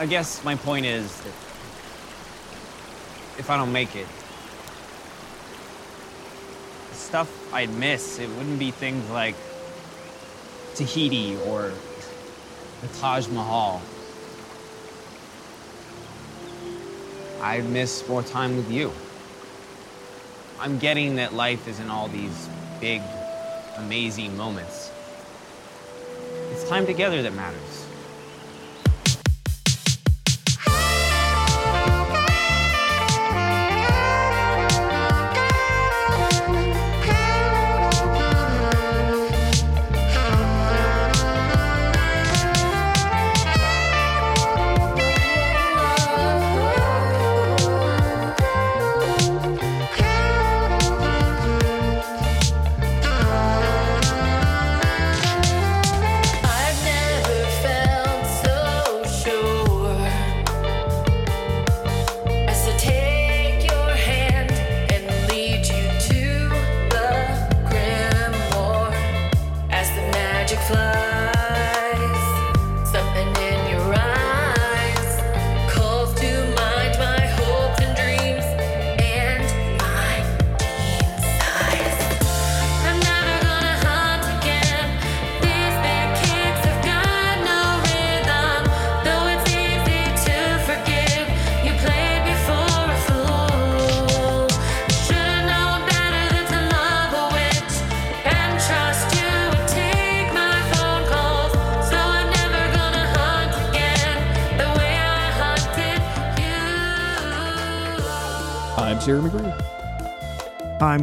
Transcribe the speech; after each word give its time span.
I 0.00 0.06
guess 0.06 0.44
my 0.44 0.54
point 0.54 0.86
is 0.86 1.20
that 1.22 1.32
if 3.36 3.50
I 3.50 3.56
don't 3.56 3.72
make 3.72 3.96
it, 3.96 4.06
the 6.90 6.94
stuff 6.94 7.52
I'd 7.52 7.70
miss, 7.70 8.20
it 8.20 8.28
wouldn't 8.36 8.60
be 8.60 8.70
things 8.70 9.10
like 9.10 9.34
Tahiti 10.76 11.36
or 11.46 11.72
the 12.80 12.88
Taj 13.00 13.26
Mahal. 13.26 13.82
I'd 17.42 17.68
miss 17.68 18.06
more 18.08 18.22
time 18.22 18.56
with 18.56 18.70
you. 18.70 18.92
I'm 20.60 20.78
getting 20.78 21.16
that 21.16 21.34
life 21.34 21.66
isn't 21.66 21.90
all 21.90 22.06
these 22.06 22.48
big, 22.80 23.02
amazing 23.78 24.36
moments. 24.36 24.92
It's 26.52 26.68
time 26.68 26.86
together 26.86 27.20
that 27.22 27.34
matters. 27.34 27.67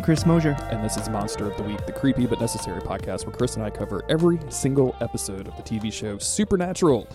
Chris 0.06 0.24
Mosier. 0.24 0.56
and 0.70 0.84
this 0.84 0.98
is 0.98 1.10
Monster 1.10 1.50
of 1.50 1.58
the 1.58 1.64
Week, 1.64 1.84
the 1.88 1.92
creepy 1.92 2.28
but 2.28 2.40
necessary 2.40 2.80
podcast 2.80 3.26
where 3.26 3.36
Chris 3.36 3.56
and 3.56 3.66
I 3.66 3.72
cover 3.72 4.04
every 4.08 4.38
single 4.50 4.96
episode 5.02 5.48
of 5.48 5.58
the 5.58 5.64
TV 5.64 5.92
show 5.92 6.20
Supernatural. 6.20 7.08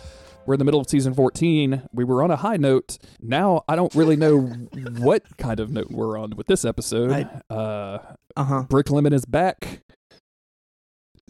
We're 0.45 0.55
in 0.55 0.59
the 0.59 0.65
middle 0.65 0.81
of 0.81 0.89
season 0.91 1.15
14. 1.15 1.83
We 1.93 2.03
were 2.03 2.21
on 2.25 2.33
a 2.33 2.37
high 2.37 2.57
note. 2.57 2.99
Now 3.21 3.63
I 3.69 3.77
don't 3.77 3.95
really 3.95 4.17
know 4.17 4.39
what 4.99 5.23
kind 5.39 5.61
of 5.61 5.71
note 5.71 5.93
we're 5.93 6.19
on 6.19 6.31
with 6.37 6.49
this 6.49 6.65
episode. 6.65 7.13
I- 7.13 7.55
uh, 7.55 7.99
Uh 8.35 8.43
huh. 8.45 8.65
Bricklemon 8.69 9.13
is 9.13 9.25
back. 9.25 9.83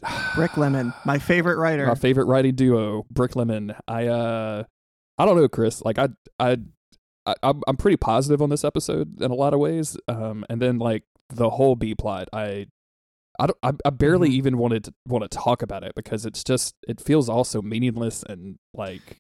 Bricklemon, 0.03 0.95
my 1.05 1.19
favorite 1.19 1.59
writer. 1.59 1.87
My 1.87 1.95
favorite 1.95 2.25
writing 2.25 2.55
duo, 2.55 3.05
Bricklemon. 3.13 3.79
I 3.87 4.07
uh, 4.07 4.65
I 5.19 5.27
don't 5.27 5.37
know, 5.37 5.47
Chris. 5.47 5.83
Like 5.83 5.99
I, 5.99 6.09
I, 6.39 6.57
I 7.27 7.35
I'm 7.43 7.61
I'm 7.69 7.77
pretty 7.77 7.99
positive 7.99 8.41
on 8.41 8.49
this 8.49 8.65
episode 8.65 9.21
in 9.21 9.31
a 9.31 9.35
lot 9.35 9.53
of 9.53 9.61
ways. 9.61 9.99
Um, 10.09 10.47
and 10.49 10.63
then 10.63 10.79
like 10.79 11.03
the 11.35 11.51
whole 11.51 11.77
B 11.77 11.95
plot, 11.95 12.29
I, 12.33 12.67
I 13.39 13.47
don't, 13.47 13.59
I, 13.63 13.73
I 13.87 13.91
barely 13.91 14.29
Mhm. 14.31 14.35
even 14.35 14.59
wanted 14.59 14.85
to 14.85 14.93
want 15.09 15.23
to 15.29 15.29
talk 15.37 15.63
about 15.63 15.83
it 15.83 15.93
because 15.95 16.27
it's 16.27 16.45
just 16.45 16.75
it 16.87 17.01
feels 17.01 17.29
also 17.29 17.63
meaningless 17.63 18.23
and 18.23 18.57
like 18.75 19.17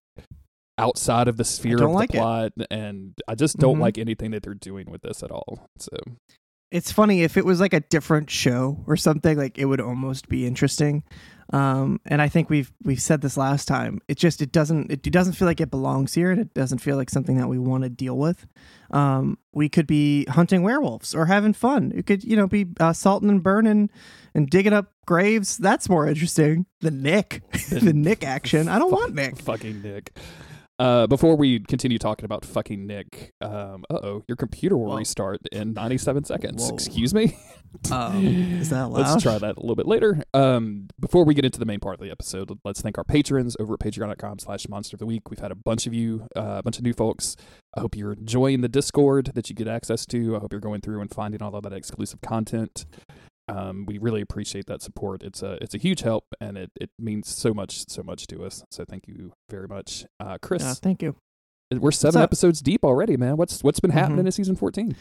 outside 0.78 1.28
of 1.28 1.36
the 1.36 1.44
sphere 1.44 1.82
of 1.82 1.92
like 1.92 2.10
the 2.10 2.16
it. 2.18 2.20
plot, 2.20 2.52
and 2.70 3.14
I 3.28 3.34
just 3.34 3.56
don't 3.58 3.76
Mhm. 3.78 3.80
like 3.82 3.98
anything 3.98 4.30
that 4.32 4.42
they're 4.42 4.54
doing 4.54 4.90
with 4.90 5.02
this 5.02 5.22
at 5.22 5.30
all. 5.30 5.66
So 5.78 5.90
It's 6.70 6.92
funny 6.92 7.22
if 7.22 7.36
it 7.36 7.44
was 7.44 7.58
like 7.60 7.74
a 7.74 7.80
different 7.80 8.30
show 8.30 8.84
or 8.86 8.96
something, 8.96 9.36
like 9.36 9.58
it 9.58 9.64
would 9.64 9.80
almost 9.80 10.28
be 10.28 10.46
interesting. 10.46 11.02
Um, 11.52 12.00
and 12.06 12.22
I 12.22 12.28
think 12.28 12.48
we've 12.48 12.72
we've 12.84 13.00
said 13.00 13.20
this 13.22 13.36
last 13.36 13.66
time. 13.66 14.00
It 14.08 14.16
just 14.16 14.40
it 14.40 14.52
doesn't 14.52 14.90
it 14.90 15.02
doesn't 15.02 15.32
feel 15.32 15.46
like 15.46 15.60
it 15.60 15.70
belongs 15.70 16.14
here, 16.14 16.30
and 16.30 16.40
it 16.40 16.54
doesn't 16.54 16.78
feel 16.78 16.96
like 16.96 17.10
something 17.10 17.36
that 17.38 17.48
we 17.48 17.58
want 17.58 17.82
to 17.84 17.90
deal 17.90 18.16
with. 18.16 18.46
Um, 18.92 19.38
we 19.52 19.68
could 19.68 19.86
be 19.86 20.24
hunting 20.26 20.62
werewolves 20.62 21.14
or 21.14 21.26
having 21.26 21.52
fun. 21.52 21.92
It 21.94 22.06
could 22.06 22.22
you 22.22 22.36
know 22.36 22.46
be 22.46 22.66
uh, 22.78 22.92
salting 22.92 23.30
and 23.30 23.42
burning 23.42 23.90
and 24.34 24.48
digging 24.48 24.72
up 24.72 24.92
graves. 25.06 25.56
That's 25.58 25.88
more 25.88 26.06
interesting 26.06 26.66
than 26.80 27.02
Nick. 27.02 27.42
the 27.70 27.92
Nick 27.92 28.24
action. 28.24 28.68
I 28.68 28.78
don't 28.78 28.92
want 28.92 29.14
Nick. 29.14 29.38
fucking 29.38 29.82
Nick. 29.82 30.16
Uh, 30.80 31.06
before 31.06 31.36
we 31.36 31.60
continue 31.60 31.98
talking 31.98 32.24
about 32.24 32.42
fucking 32.42 32.86
Nick, 32.86 33.34
um, 33.42 33.84
uh 33.90 33.98
oh, 34.02 34.24
your 34.28 34.36
computer 34.36 34.78
will 34.78 34.86
Whoa. 34.86 34.96
restart 34.96 35.40
in 35.52 35.74
97 35.74 36.24
seconds. 36.24 36.68
Whoa. 36.68 36.74
Excuse 36.74 37.12
me? 37.12 37.36
Um, 37.92 38.26
is 38.60 38.70
that 38.70 38.86
loud? 38.86 39.06
Let's 39.06 39.22
try 39.22 39.38
that 39.38 39.56
a 39.56 39.60
little 39.60 39.76
bit 39.76 39.86
later. 39.86 40.24
Um, 40.34 40.88
before 40.98 41.24
we 41.24 41.34
get 41.34 41.44
into 41.44 41.60
the 41.60 41.64
main 41.64 41.78
part 41.78 41.94
of 41.94 42.00
the 42.00 42.10
episode, 42.10 42.58
let's 42.64 42.80
thank 42.80 42.98
our 42.98 43.04
patrons 43.04 43.56
over 43.60 43.74
at 43.74 43.78
patreon.com 43.78 44.40
slash 44.40 44.68
monster 44.68 44.96
of 44.96 44.98
the 44.98 45.06
week. 45.06 45.30
We've 45.30 45.38
had 45.38 45.52
a 45.52 45.54
bunch 45.54 45.86
of 45.86 45.94
you, 45.94 46.26
uh, 46.36 46.56
a 46.58 46.62
bunch 46.64 46.78
of 46.78 46.82
new 46.82 46.92
folks. 46.92 47.36
I 47.76 47.80
hope 47.80 47.96
you're 47.96 48.14
enjoying 48.14 48.62
the 48.62 48.68
Discord 48.68 49.30
that 49.34 49.48
you 49.50 49.54
get 49.54 49.68
access 49.68 50.04
to. 50.06 50.34
I 50.34 50.40
hope 50.40 50.52
you're 50.52 50.60
going 50.60 50.80
through 50.80 51.00
and 51.00 51.14
finding 51.14 51.42
all 51.42 51.54
of 51.54 51.62
that 51.62 51.72
exclusive 51.72 52.20
content. 52.22 52.86
Um, 53.50 53.84
we 53.86 53.98
really 53.98 54.20
appreciate 54.20 54.66
that 54.66 54.82
support. 54.82 55.22
It's 55.22 55.42
a 55.42 55.58
it's 55.62 55.74
a 55.74 55.78
huge 55.78 56.00
help, 56.02 56.24
and 56.40 56.56
it, 56.56 56.70
it 56.80 56.90
means 56.98 57.28
so 57.28 57.52
much 57.52 57.88
so 57.88 58.02
much 58.02 58.26
to 58.28 58.44
us. 58.44 58.62
So 58.70 58.84
thank 58.84 59.06
you 59.08 59.32
very 59.50 59.68
much, 59.68 60.06
uh, 60.20 60.38
Chris. 60.40 60.62
Yeah, 60.62 60.74
thank 60.74 61.02
you. 61.02 61.16
we're 61.72 61.90
seven 61.92 62.20
episodes 62.22 62.60
deep 62.60 62.84
already, 62.84 63.16
man. 63.16 63.36
What's 63.36 63.62
what's 63.62 63.80
been 63.80 63.90
happening 63.92 64.24
Mhm. 64.24 64.26
in 64.26 64.32
season 64.32 64.56
fourteen? 64.56 64.96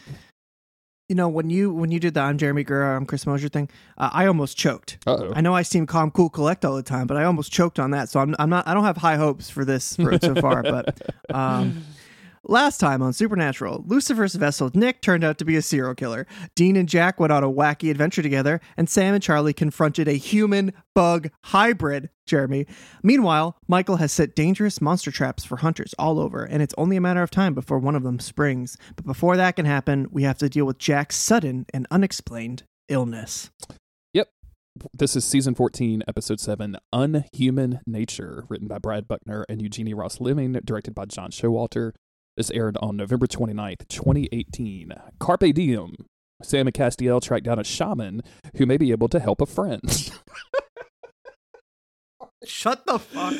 You 1.08 1.16
know 1.16 1.28
when 1.28 1.50
you 1.50 1.72
when 1.72 1.90
you 1.90 1.98
did 1.98 2.14
the 2.14 2.20
I'm 2.20 2.38
Jeremy 2.38 2.62
Guerrero, 2.62 2.96
I'm 2.96 3.04
Chris 3.04 3.26
Mosier 3.26 3.48
thing, 3.48 3.68
uh, 3.98 4.10
I 4.12 4.26
almost 4.26 4.56
choked. 4.56 4.98
Uh 5.06 5.16
oh. 5.16 5.32
I 5.34 5.40
know 5.40 5.52
I 5.54 5.62
seem 5.62 5.84
calm, 5.86 6.12
cool, 6.12 6.30
collect 6.30 6.64
all 6.64 6.76
the 6.76 6.84
time, 6.84 7.08
but 7.08 7.16
I 7.16 7.24
almost 7.24 7.50
choked 7.50 7.80
on 7.80 7.90
that. 7.90 8.08
So 8.08 8.20
I'm 8.20 8.36
I'm 8.38 8.48
not 8.48 8.68
I 8.68 8.74
don't 8.74 8.84
have 8.84 8.96
high 8.98 9.16
hopes 9.16 9.50
for 9.50 9.64
this 9.64 9.84
so 9.84 10.34
far. 10.36 10.62
But 10.62 11.00
um, 11.34 11.82
last 12.44 12.78
time 12.78 13.02
on 13.02 13.12
Supernatural, 13.12 13.84
Lucifer's 13.86 14.34
vessel 14.34 14.70
Nick 14.74 15.00
turned 15.00 15.24
out 15.24 15.38
to 15.38 15.44
be 15.44 15.56
a 15.56 15.62
serial 15.62 15.94
killer. 15.94 16.26
Dean 16.54 16.76
and 16.76 16.88
Jack 16.88 17.20
went 17.20 17.32
on 17.32 17.44
a 17.44 17.50
wacky 17.50 17.90
adventure 17.90 18.22
together, 18.22 18.60
and 18.76 18.88
Sam 18.88 19.14
and 19.14 19.22
Charlie 19.22 19.52
confronted 19.52 20.08
a 20.08 20.12
human 20.12 20.72
bug 20.94 21.30
hybrid. 21.44 22.10
Jeremy. 22.26 22.66
Meanwhile, 23.02 23.56
Michael 23.66 23.96
has 23.96 24.12
set 24.12 24.36
dangerous 24.36 24.80
monster 24.80 25.10
traps 25.10 25.44
for 25.44 25.56
hunters 25.56 25.94
all 25.98 26.20
over, 26.20 26.44
and 26.44 26.62
it's 26.62 26.74
only 26.78 26.96
a 26.96 27.00
matter 27.00 27.22
of 27.22 27.30
time 27.30 27.54
before 27.54 27.80
one 27.80 27.96
of 27.96 28.04
them 28.04 28.20
springs. 28.20 28.76
But 28.94 29.04
before 29.04 29.36
that 29.36 29.56
can 29.56 29.66
happen, 29.66 30.06
we 30.12 30.22
have 30.22 30.38
to 30.38 30.48
deal 30.48 30.64
with 30.64 30.78
Jack's 30.78 31.16
sudden 31.16 31.66
and 31.74 31.88
unexplained 31.90 32.62
illness. 32.88 33.50
Yep. 34.14 34.28
This 34.94 35.16
is 35.16 35.24
season 35.24 35.56
14, 35.56 36.04
episode 36.06 36.38
7, 36.38 36.76
Unhuman 36.92 37.80
Nature, 37.84 38.44
written 38.48 38.68
by 38.68 38.78
Brad 38.78 39.08
Buckner 39.08 39.44
and 39.48 39.60
Eugenie 39.60 39.94
Ross-Leming, 39.94 40.52
directed 40.64 40.94
by 40.94 41.06
John 41.06 41.32
Showalter. 41.32 41.94
This 42.40 42.50
aired 42.52 42.78
on 42.80 42.96
November 42.96 43.26
29th, 43.26 43.86
2018. 43.88 44.94
Carpe 45.18 45.52
Diem. 45.52 45.94
Sam 46.42 46.66
and 46.68 46.74
Castiel 46.74 47.20
track 47.20 47.42
down 47.42 47.58
a 47.58 47.64
shaman 47.64 48.22
who 48.56 48.64
may 48.64 48.78
be 48.78 48.92
able 48.92 49.08
to 49.08 49.20
help 49.20 49.42
a 49.42 49.46
friend. 49.46 49.82
Shut 52.46 52.86
the 52.86 52.98
fuck 52.98 53.34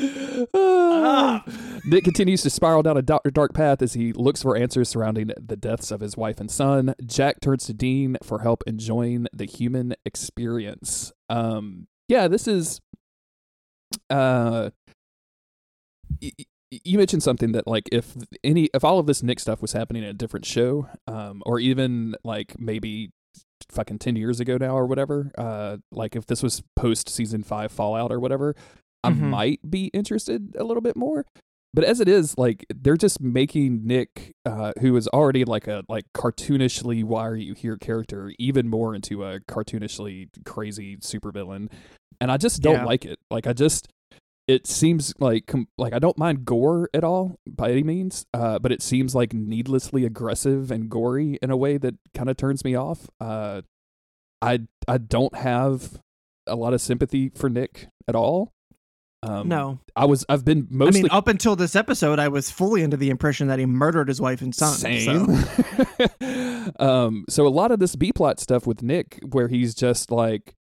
Ah. 0.54 1.44
Nick 1.86 2.04
continues 2.04 2.42
to 2.42 2.50
spiral 2.50 2.82
down 2.82 2.98
a 2.98 3.02
dark, 3.02 3.54
path 3.54 3.80
as 3.80 3.94
he 3.94 4.12
looks 4.12 4.42
for 4.42 4.54
answers 4.54 4.90
surrounding 4.90 5.30
the 5.40 5.56
deaths 5.56 5.90
of 5.90 6.00
his 6.00 6.18
wife 6.18 6.38
and 6.38 6.50
son. 6.50 6.94
Jack 7.02 7.40
turns 7.40 7.64
to 7.68 7.72
Dean 7.72 8.18
for 8.22 8.40
help 8.40 8.62
enjoying 8.66 9.26
the 9.32 9.46
human 9.46 9.94
experience. 10.04 11.10
Um, 11.30 11.86
yeah, 12.06 12.28
this 12.28 12.46
is. 12.46 12.82
Uh, 14.10 14.68
you 16.70 16.98
mentioned 16.98 17.22
something 17.22 17.52
that 17.52 17.66
like 17.66 17.88
if 17.92 18.14
any 18.44 18.68
if 18.74 18.84
all 18.84 18.98
of 18.98 19.06
this 19.06 19.22
Nick 19.22 19.40
stuff 19.40 19.60
was 19.62 19.72
happening 19.72 20.02
in 20.02 20.08
a 20.08 20.14
different 20.14 20.46
show, 20.46 20.88
um, 21.06 21.42
or 21.46 21.58
even 21.60 22.14
like 22.24 22.58
maybe 22.58 23.10
fucking 23.70 23.98
10 23.98 24.16
years 24.16 24.40
ago 24.40 24.56
now 24.56 24.76
or 24.76 24.86
whatever 24.86 25.30
uh 25.38 25.76
like 25.92 26.16
if 26.16 26.26
this 26.26 26.42
was 26.42 26.62
post 26.74 27.08
season 27.08 27.42
5 27.42 27.70
fallout 27.70 28.10
or 28.10 28.18
whatever 28.18 28.56
i 29.04 29.10
Mhm. 29.10 29.18
might 29.30 29.70
be 29.70 29.88
interested 29.88 30.56
a 30.58 30.64
little 30.64 30.80
bit 30.80 30.96
more 30.96 31.24
but 31.72 31.84
as 31.84 32.00
it 32.00 32.08
is, 32.08 32.36
like 32.36 32.66
they're 32.74 32.96
just 32.96 33.20
making 33.20 33.86
Nick, 33.86 34.32
uh, 34.44 34.72
who 34.80 34.96
is 34.96 35.06
already 35.08 35.44
like 35.44 35.68
a 35.68 35.84
like 35.88 36.04
cartoonishly 36.16 37.04
why 37.04 37.20
are 37.28 37.36
you 37.36 37.54
here 37.54 37.76
character, 37.76 38.32
even 38.40 38.68
more 38.68 38.92
into 38.92 39.22
a 39.22 39.38
cartoonishly 39.40 40.30
crazy 40.44 40.96
supervillain, 40.96 41.70
and 42.20 42.32
I 42.32 42.38
just 42.38 42.60
don't 42.60 42.74
Yeah. 42.74 42.84
like 42.86 43.04
it. 43.04 43.20
Like 43.30 43.46
I 43.46 43.52
just, 43.52 43.86
it 44.50 44.66
seems 44.66 45.14
like 45.20 45.52
like 45.78 45.92
I 45.92 46.00
don't 46.00 46.18
mind 46.18 46.44
gore 46.44 46.90
at 46.92 47.04
all 47.04 47.38
by 47.46 47.70
any 47.70 47.84
means, 47.84 48.26
uh, 48.34 48.58
but 48.58 48.72
it 48.72 48.82
seems 48.82 49.14
like 49.14 49.32
needlessly 49.32 50.04
aggressive 50.04 50.72
and 50.72 50.90
gory 50.90 51.38
in 51.40 51.52
a 51.52 51.56
way 51.56 51.78
that 51.78 51.94
kind 52.14 52.28
of 52.28 52.36
turns 52.36 52.64
me 52.64 52.74
off. 52.74 53.08
Uh, 53.20 53.62
I 54.42 54.62
I 54.88 54.98
don't 54.98 55.36
have 55.36 56.02
a 56.48 56.56
lot 56.56 56.74
of 56.74 56.80
sympathy 56.80 57.28
for 57.28 57.48
Nick 57.48 57.90
at 58.08 58.16
all. 58.16 58.52
Um, 59.22 59.48
no, 59.48 59.78
I 59.94 60.06
was 60.06 60.26
I've 60.28 60.44
been 60.44 60.66
mostly 60.68 61.00
I 61.00 61.02
mean, 61.04 61.10
up 61.12 61.28
until 61.28 61.54
this 61.54 61.76
episode, 61.76 62.18
I 62.18 62.26
was 62.26 62.50
fully 62.50 62.82
under 62.82 62.96
the 62.96 63.10
impression 63.10 63.46
that 63.48 63.60
he 63.60 63.66
murdered 63.66 64.08
his 64.08 64.20
wife 64.20 64.42
and 64.42 64.52
son. 64.52 64.74
Same. 64.74 65.36
So. 65.36 66.72
um, 66.84 67.24
so 67.28 67.46
a 67.46 67.48
lot 67.48 67.70
of 67.70 67.78
this 67.78 67.94
B 67.94 68.12
plot 68.12 68.40
stuff 68.40 68.66
with 68.66 68.82
Nick, 68.82 69.20
where 69.30 69.46
he's 69.46 69.76
just 69.76 70.10
like 70.10 70.56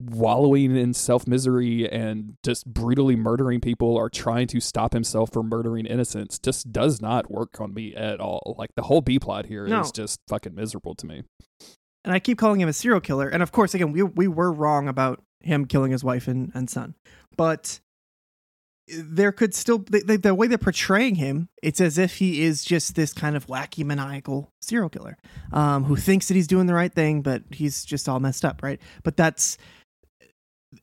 wallowing 0.00 0.76
in 0.76 0.94
self 0.94 1.26
misery 1.26 1.90
and 1.90 2.36
just 2.42 2.66
brutally 2.66 3.16
murdering 3.16 3.60
people 3.60 3.96
or 3.96 4.08
trying 4.10 4.46
to 4.48 4.60
stop 4.60 4.92
himself 4.92 5.32
from 5.32 5.48
murdering 5.48 5.86
innocents, 5.86 6.38
just 6.38 6.72
does 6.72 7.00
not 7.00 7.30
work 7.30 7.60
on 7.60 7.74
me 7.74 7.94
at 7.94 8.20
all. 8.20 8.54
Like 8.58 8.70
the 8.76 8.82
whole 8.82 9.00
B 9.00 9.18
plot 9.18 9.46
here 9.46 9.64
is 9.64 9.70
No. 9.70 9.84
just 9.94 10.20
fucking 10.28 10.54
miserable 10.54 10.94
to 10.96 11.06
me. 11.06 11.22
and 12.04 12.12
I 12.12 12.18
keep 12.18 12.38
calling 12.38 12.60
him 12.60 12.68
a 12.68 12.72
serial 12.72 13.00
killer. 13.00 13.28
And 13.28 13.42
of 13.42 13.52
course, 13.52 13.74
again, 13.74 13.92
we 13.92 14.02
we 14.02 14.28
were 14.28 14.52
wrong 14.52 14.88
about 14.88 15.22
him 15.40 15.64
killing 15.66 15.92
his 15.92 16.04
wife 16.04 16.28
and, 16.28 16.50
and 16.54 16.68
son, 16.70 16.94
but 17.36 17.80
there 18.88 19.32
could 19.32 19.54
still 19.54 19.78
the, 19.78 20.18
the, 20.20 20.34
way 20.34 20.46
they're 20.46 20.58
portraying 20.58 21.14
him, 21.14 21.48
it's 21.62 21.80
as 21.80 21.98
if 21.98 22.16
he 22.16 22.42
is 22.42 22.64
just 22.64 22.94
this 22.94 23.12
kind 23.12 23.36
of 23.36 23.46
wacky 23.46 23.84
maniacal 23.84 24.52
serial 24.60 24.88
killer 24.88 25.16
um, 25.52 25.84
who 25.84 25.96
thinks 25.96 26.28
that 26.28 26.34
he's 26.34 26.46
doing 26.46 26.66
the 26.66 26.74
right 26.74 26.92
thing, 26.92 27.22
but 27.22 27.42
he's 27.50 27.84
just 27.84 28.08
all 28.08 28.20
messed 28.20 28.44
up, 28.44 28.62
right? 28.62 28.80
But 29.02 29.16
that's 29.16 29.56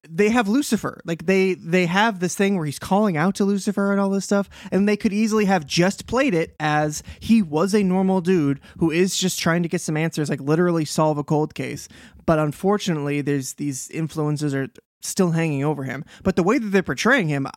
they 0.08 0.30
have 0.30 0.48
Lucifer. 0.48 1.02
Like 1.06 1.26
they 1.26 1.56
they 1.56 1.86
have 1.86 2.20
this 2.20 2.36
thing 2.36 2.56
where 2.56 2.66
he's 2.66 2.80
calling 2.80 3.18
out 3.18 3.36
to 3.36 3.46
Lucifer 3.46 3.92
and 3.92 4.00
all 4.00 4.10
this 4.10 4.26
stuff, 4.26 4.50
and 4.72 4.88
they 4.88 4.98
could 4.98 5.14
easily 5.14 5.46
have 5.46 5.66
just 5.66 6.08
played 6.08 6.34
it 6.34 6.56
as 6.60 7.04
he 7.20 7.42
was 7.42 7.74
a 7.74 7.84
normal 7.84 8.22
dude 8.22 8.60
who 8.78 8.92
is 8.92 9.18
just 9.18 9.40
trying 9.40 9.64
to 9.64 9.70
get 9.70 9.82
some 9.82 9.98
answers, 9.98 10.30
like 10.30 10.42
literally 10.42 10.86
solve 10.86 11.18
a 11.18 11.24
cold 11.24 11.56
case. 11.56 11.88
But 12.26 12.40
unfortunately, 12.40 13.22
there's 13.22 13.54
these 13.54 13.90
influences 13.90 14.54
are 14.54 14.70
still 15.02 15.32
hanging 15.32 15.64
over 15.64 15.84
him. 15.84 16.06
But 16.24 16.36
the 16.36 16.44
way 16.44 16.60
that 16.60 16.68
they're 16.68 16.84
portraying 16.84 17.28
him, 17.28 17.48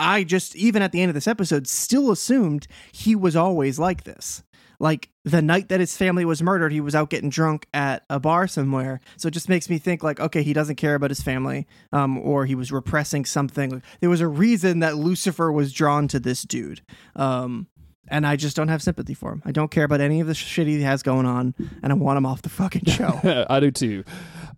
I 0.00 0.24
just 0.24 0.56
even 0.56 0.82
at 0.82 0.92
the 0.92 1.02
end 1.02 1.10
of 1.10 1.14
this 1.14 1.28
episode 1.28 1.68
still 1.68 2.10
assumed 2.10 2.66
he 2.90 3.14
was 3.14 3.36
always 3.36 3.78
like 3.78 4.04
this. 4.04 4.42
Like 4.80 5.10
the 5.26 5.42
night 5.42 5.68
that 5.68 5.78
his 5.78 5.94
family 5.94 6.24
was 6.24 6.42
murdered, 6.42 6.72
he 6.72 6.80
was 6.80 6.94
out 6.94 7.10
getting 7.10 7.28
drunk 7.28 7.66
at 7.74 8.04
a 8.08 8.18
bar 8.18 8.48
somewhere. 8.48 9.00
So 9.18 9.28
it 9.28 9.32
just 9.32 9.50
makes 9.50 9.68
me 9.68 9.76
think 9.76 10.02
like, 10.02 10.18
okay, 10.18 10.42
he 10.42 10.54
doesn't 10.54 10.76
care 10.76 10.94
about 10.94 11.10
his 11.10 11.20
family, 11.20 11.66
um, 11.92 12.16
or 12.16 12.46
he 12.46 12.54
was 12.54 12.72
repressing 12.72 13.26
something. 13.26 13.82
There 14.00 14.08
was 14.08 14.22
a 14.22 14.26
reason 14.26 14.78
that 14.78 14.96
Lucifer 14.96 15.52
was 15.52 15.74
drawn 15.74 16.08
to 16.08 16.18
this 16.18 16.42
dude. 16.42 16.80
Um, 17.14 17.66
and 18.08 18.26
I 18.26 18.36
just 18.36 18.56
don't 18.56 18.68
have 18.68 18.82
sympathy 18.82 19.12
for 19.12 19.32
him. 19.32 19.42
I 19.44 19.52
don't 19.52 19.70
care 19.70 19.84
about 19.84 20.00
any 20.00 20.20
of 20.20 20.26
the 20.26 20.34
shit 20.34 20.66
he 20.66 20.80
has 20.80 21.02
going 21.02 21.26
on, 21.26 21.54
and 21.82 21.92
I 21.92 21.94
want 21.94 22.16
him 22.16 22.26
off 22.26 22.40
the 22.42 22.48
fucking 22.48 22.86
show. 22.86 23.46
I 23.50 23.60
do 23.60 23.70
too. 23.70 24.04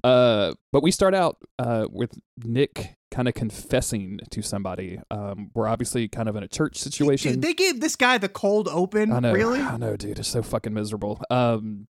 Uh, 0.05 0.55
but 0.73 0.83
we 0.83 0.91
start 0.91 1.15
out 1.15 1.37
uh, 1.59 1.87
with 1.91 2.19
Nick 2.45 2.97
kind 3.11 3.29
of 3.29 3.35
confessing 3.35 4.19
to 4.31 4.43
somebody. 4.43 4.99
Um, 5.11 5.51
we're 5.55 5.69
obviously 5.69 6.09
kind 6.09 6.29
of 6.29 6.35
in 6.35 6.43
a 6.43 6.49
church 6.49 6.77
situation. 6.79 7.35
Dude, 7.35 7.43
they 7.43 7.55
gave 7.55 7.81
this 7.81 7.95
guy 7.95 8.19
the 8.19 8.29
cold 8.29 8.69
open. 8.69 9.13
I 9.13 9.21
know. 9.21 9.33
Really? 9.33 9.61
I 9.61 9.77
know, 9.77 9.97
dude. 9.97 10.19
It's 10.19 10.29
so 10.29 10.43
fucking 10.43 10.75
miserable. 10.75 11.23
Um, 11.31 11.87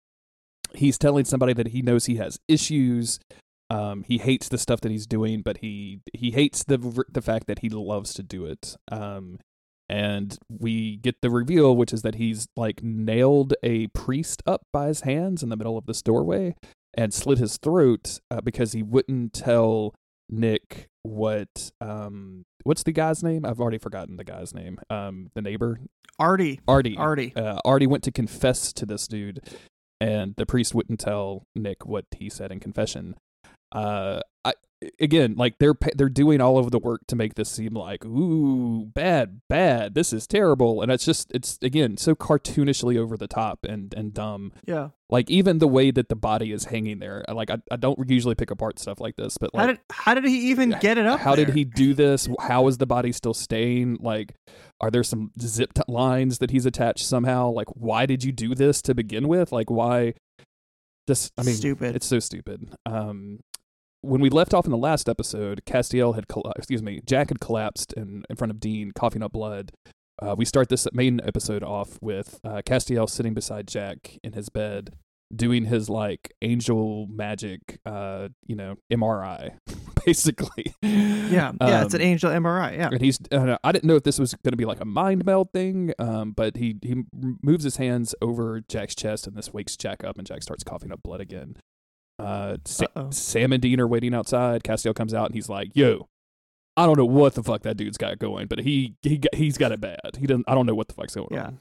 he's 0.75 0.99
telling 0.99 1.25
somebody 1.25 1.53
that 1.53 1.69
he 1.69 1.83
knows 1.83 2.07
he 2.07 2.17
has 2.17 2.41
issues. 2.49 3.21
Um, 3.69 4.03
he 4.03 4.19
hates 4.19 4.49
the 4.49 4.59
stuff 4.59 4.81
that 4.81 4.91
he's 4.91 5.07
doing, 5.07 5.43
but 5.43 5.59
he 5.59 6.01
he 6.13 6.33
hates 6.33 6.65
the 6.65 7.05
the 7.09 7.23
fact 7.23 7.47
that 7.47 7.61
he 7.61 7.69
loves 7.69 8.13
to 8.15 8.25
do 8.25 8.47
it. 8.47 8.77
Um, 8.91 9.39
and 9.89 10.37
we 10.49 10.97
get 10.97 11.17
the 11.21 11.31
reveal, 11.31 11.77
which 11.77 11.93
is 11.93 12.03
that 12.03 12.17
he's 12.17 12.49
like 12.57 12.83
nailed 12.83 13.55
a 13.63 13.89
priest 13.89 14.43
up 14.47 14.63
by 14.73 14.89
his 14.89 15.03
hands 15.03 15.43
in 15.43 15.51
the 15.51 15.57
middle 15.57 15.79
of 15.79 15.87
this 15.87 16.03
doorway 16.03 16.55
and 16.95 17.15
slit 17.15 17.39
his 17.39 17.57
throat 17.57 18.21
uh, 18.31 18.41
because 18.41 18.73
he 18.73 18.83
wouldn't 18.83 19.33
tell 19.33 19.95
Nick 20.29 20.89
what 21.03 21.71
um 21.81 22.45
what's 22.63 22.83
the 22.83 22.93
guy's 22.93 23.23
name? 23.23 23.45
I've 23.45 23.61
already 23.61 23.79
forgotten 23.79 24.17
the 24.17 24.25
guy's 24.25 24.55
name. 24.55 24.79
Um, 24.91 25.31
the 25.35 25.43
neighbor 25.43 25.81
Artie. 26.19 26.61
Artie. 26.69 26.97
Artie. 26.97 27.33
Uh, 27.35 27.59
Artie 27.65 27.87
went 27.87 28.05
to 28.05 28.13
confess 28.13 28.75
to 28.75 28.85
this 28.85 29.09
dude, 29.09 29.41
and 30.01 30.35
the 30.37 30.45
priest 30.45 30.75
wouldn't 30.75 31.01
tell 31.01 31.45
Nick 31.57 31.87
what 31.87 32.05
he 32.15 32.29
said 32.29 32.53
in 32.53 32.61
confession. 32.61 33.17
Uh, 33.73 34.21
I 34.45 34.53
again, 34.99 35.35
like 35.37 35.59
they're 35.59 35.75
they're 35.95 36.09
doing 36.09 36.41
all 36.41 36.59
of 36.59 36.71
the 36.71 36.79
work 36.79 37.07
to 37.09 37.17
make 37.17 37.35
this 37.35 37.51
seem 37.51 37.75
like 37.75 38.05
ooh 38.05 38.87
bad 38.87 39.41
bad 39.49 39.95
this 39.95 40.13
is 40.13 40.27
terrible, 40.27 40.83
and 40.83 40.91
it's 40.91 41.05
just 41.05 41.31
it's 41.33 41.59
again 41.63 41.97
so 41.97 42.15
cartoonishly 42.15 42.97
over 42.97 43.17
the 43.17 43.29
top 43.29 43.65
and 43.65 43.93
and 43.95 44.15
dumb. 44.15 44.53
Yeah. 44.67 44.91
Like 45.09 45.29
even 45.29 45.59
the 45.59 45.67
way 45.67 45.91
that 45.91 46.09
the 46.09 46.15
body 46.15 46.53
is 46.53 46.67
hanging 46.67 47.01
there, 47.01 47.25
like 47.29 47.51
I, 47.51 47.59
I 47.71 47.77
don't 47.77 47.99
usually 48.09 48.37
pick 48.37 48.51
apart 48.51 48.79
stuff 48.79 49.01
like 49.01 49.17
this, 49.17 49.39
but 49.39 49.53
like 49.53 49.61
How 49.61 49.67
did 49.67 49.81
how 49.91 50.15
did 50.15 50.25
he 50.25 50.51
even 50.51 50.77
get 50.81 50.99
it 50.99 51.07
up? 51.07 51.21
how 51.21 51.35
did 51.35 51.51
he 51.51 51.65
do 51.65 51.95
this? 51.95 52.29
How 52.39 52.69
is 52.69 52.79
the 52.79 52.87
body 52.87 53.11
still 53.13 53.35
staying? 53.35 53.99
Like, 54.01 54.35
are 54.81 54.91
there 54.91 55.03
some 55.03 55.33
zip 55.41 55.75
t- 55.75 55.83
lines 55.89 56.39
that 56.39 56.53
he's 56.53 56.65
attached 56.65 57.05
somehow? 57.05 57.51
Like, 57.51 57.69
why 57.75 58.07
did 58.07 58.23
you 58.23 58.31
do 58.31 58.55
this 58.55 58.81
to 58.83 58.95
begin 58.95 59.27
with? 59.27 59.51
Like, 59.53 59.69
why? 59.69 60.15
Just, 61.09 61.33
I 61.37 61.43
mean, 61.43 61.57
Stupid. 61.57 61.97
It's 61.97 62.07
so 62.07 62.21
stupid. 62.21 62.73
Um, 62.87 63.41
when 64.03 64.21
we 64.21 64.31
left 64.31 64.55
off 64.55 64.65
in 64.65 64.71
the 64.71 64.77
last 64.79 65.09
episode, 65.09 65.63
Castiel 65.67 66.15
had, 66.15 66.29
colla- 66.29 66.53
excuse 66.57 66.83
me, 66.83 67.01
Jack 67.07 67.29
had 67.29 67.41
collapsed 67.41 67.93
in, 67.95 68.25
in 68.31 68.37
front 68.37 68.51
of 68.51 68.61
Dean, 68.61 68.93
coughing 68.95 69.23
up 69.23 69.33
blood. 69.33 69.73
Uh, 70.23 70.35
we 70.37 70.45
start 70.45 70.69
this 70.69 70.87
main 70.93 71.21
episode 71.25 71.63
off 71.63 71.99
with 72.03 72.39
uh, 72.45 72.61
Castiel 72.65 73.09
sitting 73.09 73.33
beside 73.35 73.67
Jack 73.67 74.19
in 74.23 74.35
his 74.35 74.49
bed, 74.51 74.95
doing 75.35 75.65
his 75.67 75.89
like 75.89 76.33
angel 76.43 77.07
magic, 77.11 77.79
uh, 77.87 78.29
you 78.47 78.55
know, 78.55 78.77
MRI, 78.93 79.57
basically. 80.07 80.75
Yeah, 80.83 81.53
yeah, 81.61 81.85
it's 81.85 81.95
an 81.95 82.01
Um, 82.03 82.07
angel 82.07 82.31
MRI. 82.31 82.77
Yeah, 82.77 82.89
and 82.93 83.01
he's 83.01 83.19
uh, 83.33 83.57
I 83.65 83.73
didn't 83.73 83.85
know 83.89 83.97
if 83.97 84.03
this 84.03 84.19
was 84.19 84.35
going 84.45 84.53
to 84.53 84.57
be 84.59 84.65
like 84.67 84.81
a 84.81 84.85
mind 84.85 85.25
meld 85.25 85.53
thing, 85.53 85.93
um, 85.99 86.33
but 86.33 86.57
he 86.57 86.77
he 86.83 87.05
moves 87.43 87.65
his 87.65 87.77
hands 87.77 88.15
over 88.21 88.61
Jack's 88.69 88.95
chest, 88.95 89.27
and 89.27 89.37
this 89.37 89.55
wakes 89.55 89.77
Jack 89.77 90.05
up, 90.05 90.19
and 90.19 90.27
Jack 90.27 90.43
starts 90.43 90.65
coughing 90.65 90.93
up 90.93 91.03
blood 91.03 91.21
again. 91.21 91.57
Uh, 92.21 92.57
Sa- 92.65 93.11
Sam 93.11 93.53
and 93.53 93.63
Dean 93.63 93.81
are 93.81 93.89
waiting 93.89 94.15
outside. 94.15 94.63
Castiel 94.65 94.95
comes 94.95 95.15
out, 95.15 95.27
and 95.27 95.35
he's 95.35 95.49
like, 95.49 95.71
"Yo, 95.75 96.09
I 96.77 96.87
don't 96.87 96.97
know 96.99 97.05
what 97.07 97.35
the 97.35 97.43
fuck 97.43 97.63
that 97.63 97.77
dude's 97.77 97.99
got 97.99 98.19
going, 98.19 98.47
but 98.47 98.61
he 98.61 98.97
he 99.03 99.19
got, 99.19 99.35
he's 99.35 99.59
got 99.59 99.73
it 99.73 99.81
bad. 99.81 99.99
He 100.19 100.27
doesn't. 100.27 100.45
I 100.49 100.55
don't 100.55 100.67
know 100.67 100.75
what 100.75 100.89
the 100.89 100.95
fuck's 100.95 101.15
going 101.15 101.29
Yeah. 101.33 101.45
on." 101.47 101.61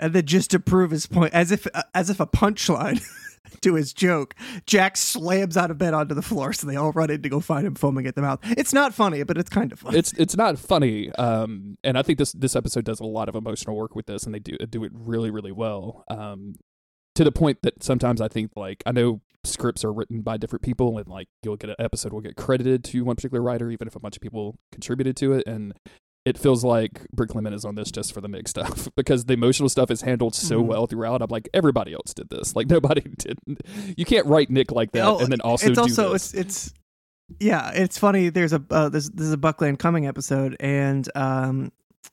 and 0.00 0.12
then 0.12 0.24
just 0.24 0.50
to 0.52 0.60
prove 0.60 0.92
his 0.92 1.06
point, 1.06 1.32
as 1.34 1.50
if 1.50 1.66
uh, 1.74 1.82
as 1.94 2.08
if 2.08 2.20
a 2.20 2.26
punchline 2.26 3.02
to 3.62 3.74
his 3.74 3.92
joke, 3.92 4.34
Jack 4.64 4.96
slams 4.96 5.56
out 5.56 5.72
of 5.72 5.78
bed 5.78 5.92
onto 5.92 6.14
the 6.14 6.22
floor, 6.22 6.52
so 6.52 6.66
they 6.68 6.76
all 6.76 6.92
run 6.92 7.10
in 7.10 7.20
to 7.22 7.28
go 7.28 7.40
find 7.40 7.66
him, 7.66 7.74
foaming 7.74 8.06
at 8.06 8.14
the 8.14 8.22
mouth. 8.22 8.38
It's 8.44 8.72
not 8.72 8.94
funny, 8.94 9.24
but 9.24 9.36
it's 9.38 9.50
kind 9.50 9.72
of 9.72 9.80
funny. 9.80 9.98
it's 9.98 10.12
it's 10.12 10.36
not 10.36 10.56
funny 10.58 11.10
um 11.14 11.76
and 11.82 11.96
i 11.98 12.02
think 12.02 12.18
this 12.18 12.32
this 12.32 12.54
episode 12.54 12.84
does 12.84 13.00
a 13.00 13.04
lot 13.04 13.28
of 13.28 13.34
emotional 13.34 13.74
work 13.76 13.94
with 13.96 14.06
this 14.06 14.24
and 14.24 14.34
they 14.34 14.38
do 14.38 14.56
do 14.70 14.84
it 14.84 14.92
really 14.94 15.30
really 15.30 15.52
well 15.52 16.04
um 16.10 16.54
to 17.14 17.24
the 17.24 17.32
point 17.32 17.58
that 17.62 17.82
sometimes 17.82 18.20
i 18.20 18.28
think 18.28 18.52
like 18.54 18.82
i 18.86 18.92
know 18.92 19.20
scripts 19.48 19.84
are 19.84 19.92
written 19.92 20.20
by 20.22 20.36
different 20.36 20.62
people 20.62 20.98
and 20.98 21.08
like 21.08 21.28
you'll 21.42 21.56
get 21.56 21.70
an 21.70 21.76
episode 21.78 22.12
will 22.12 22.20
get 22.20 22.36
credited 22.36 22.84
to 22.84 23.02
one 23.04 23.16
particular 23.16 23.42
writer 23.42 23.70
even 23.70 23.88
if 23.88 23.96
a 23.96 24.00
bunch 24.00 24.16
of 24.16 24.22
people 24.22 24.56
contributed 24.72 25.16
to 25.16 25.32
it 25.32 25.46
and 25.46 25.74
it 26.24 26.36
feels 26.36 26.62
like 26.62 27.06
Bricklemon 27.16 27.54
is 27.54 27.64
on 27.64 27.74
this 27.74 27.90
just 27.90 28.12
for 28.12 28.20
the 28.20 28.28
Nick 28.28 28.48
stuff 28.54 28.88
because 28.96 29.24
the 29.24 29.32
emotional 29.34 29.68
stuff 29.68 29.90
is 29.90 30.02
handled 30.02 30.34
so 30.34 30.60
Mhm. 30.62 30.66
well 30.66 30.86
throughout. 30.86 31.22
I'm 31.22 31.30
like, 31.30 31.48
everybody 31.54 31.94
else 31.94 32.12
did 32.12 32.28
this. 32.28 32.54
Like 32.54 32.66
nobody 32.70 33.00
did. 33.16 33.38
You 33.96 34.04
can't 34.04 34.26
write 34.26 34.50
Nick 34.50 34.70
like 34.70 34.92
that 34.92 35.04
Oh, 35.06 35.18
and 35.20 35.32
then 35.32 35.40
also 35.40 35.68
it's 35.68 35.76
do 35.76 35.80
also 35.82 36.12
this. 36.12 36.34
it's 36.34 36.68
it's 36.68 36.74
yeah, 37.40 37.70
it's 37.72 37.98
funny. 37.98 38.28
There's 38.30 38.52
a 38.52 38.62
uh, 38.70 38.88
there's 38.90 39.08
there's 39.10 39.32
a 39.32 39.36
Buckleming 39.38 40.06
episode, 40.06 40.56
and 40.60 41.08
um, 41.14 41.72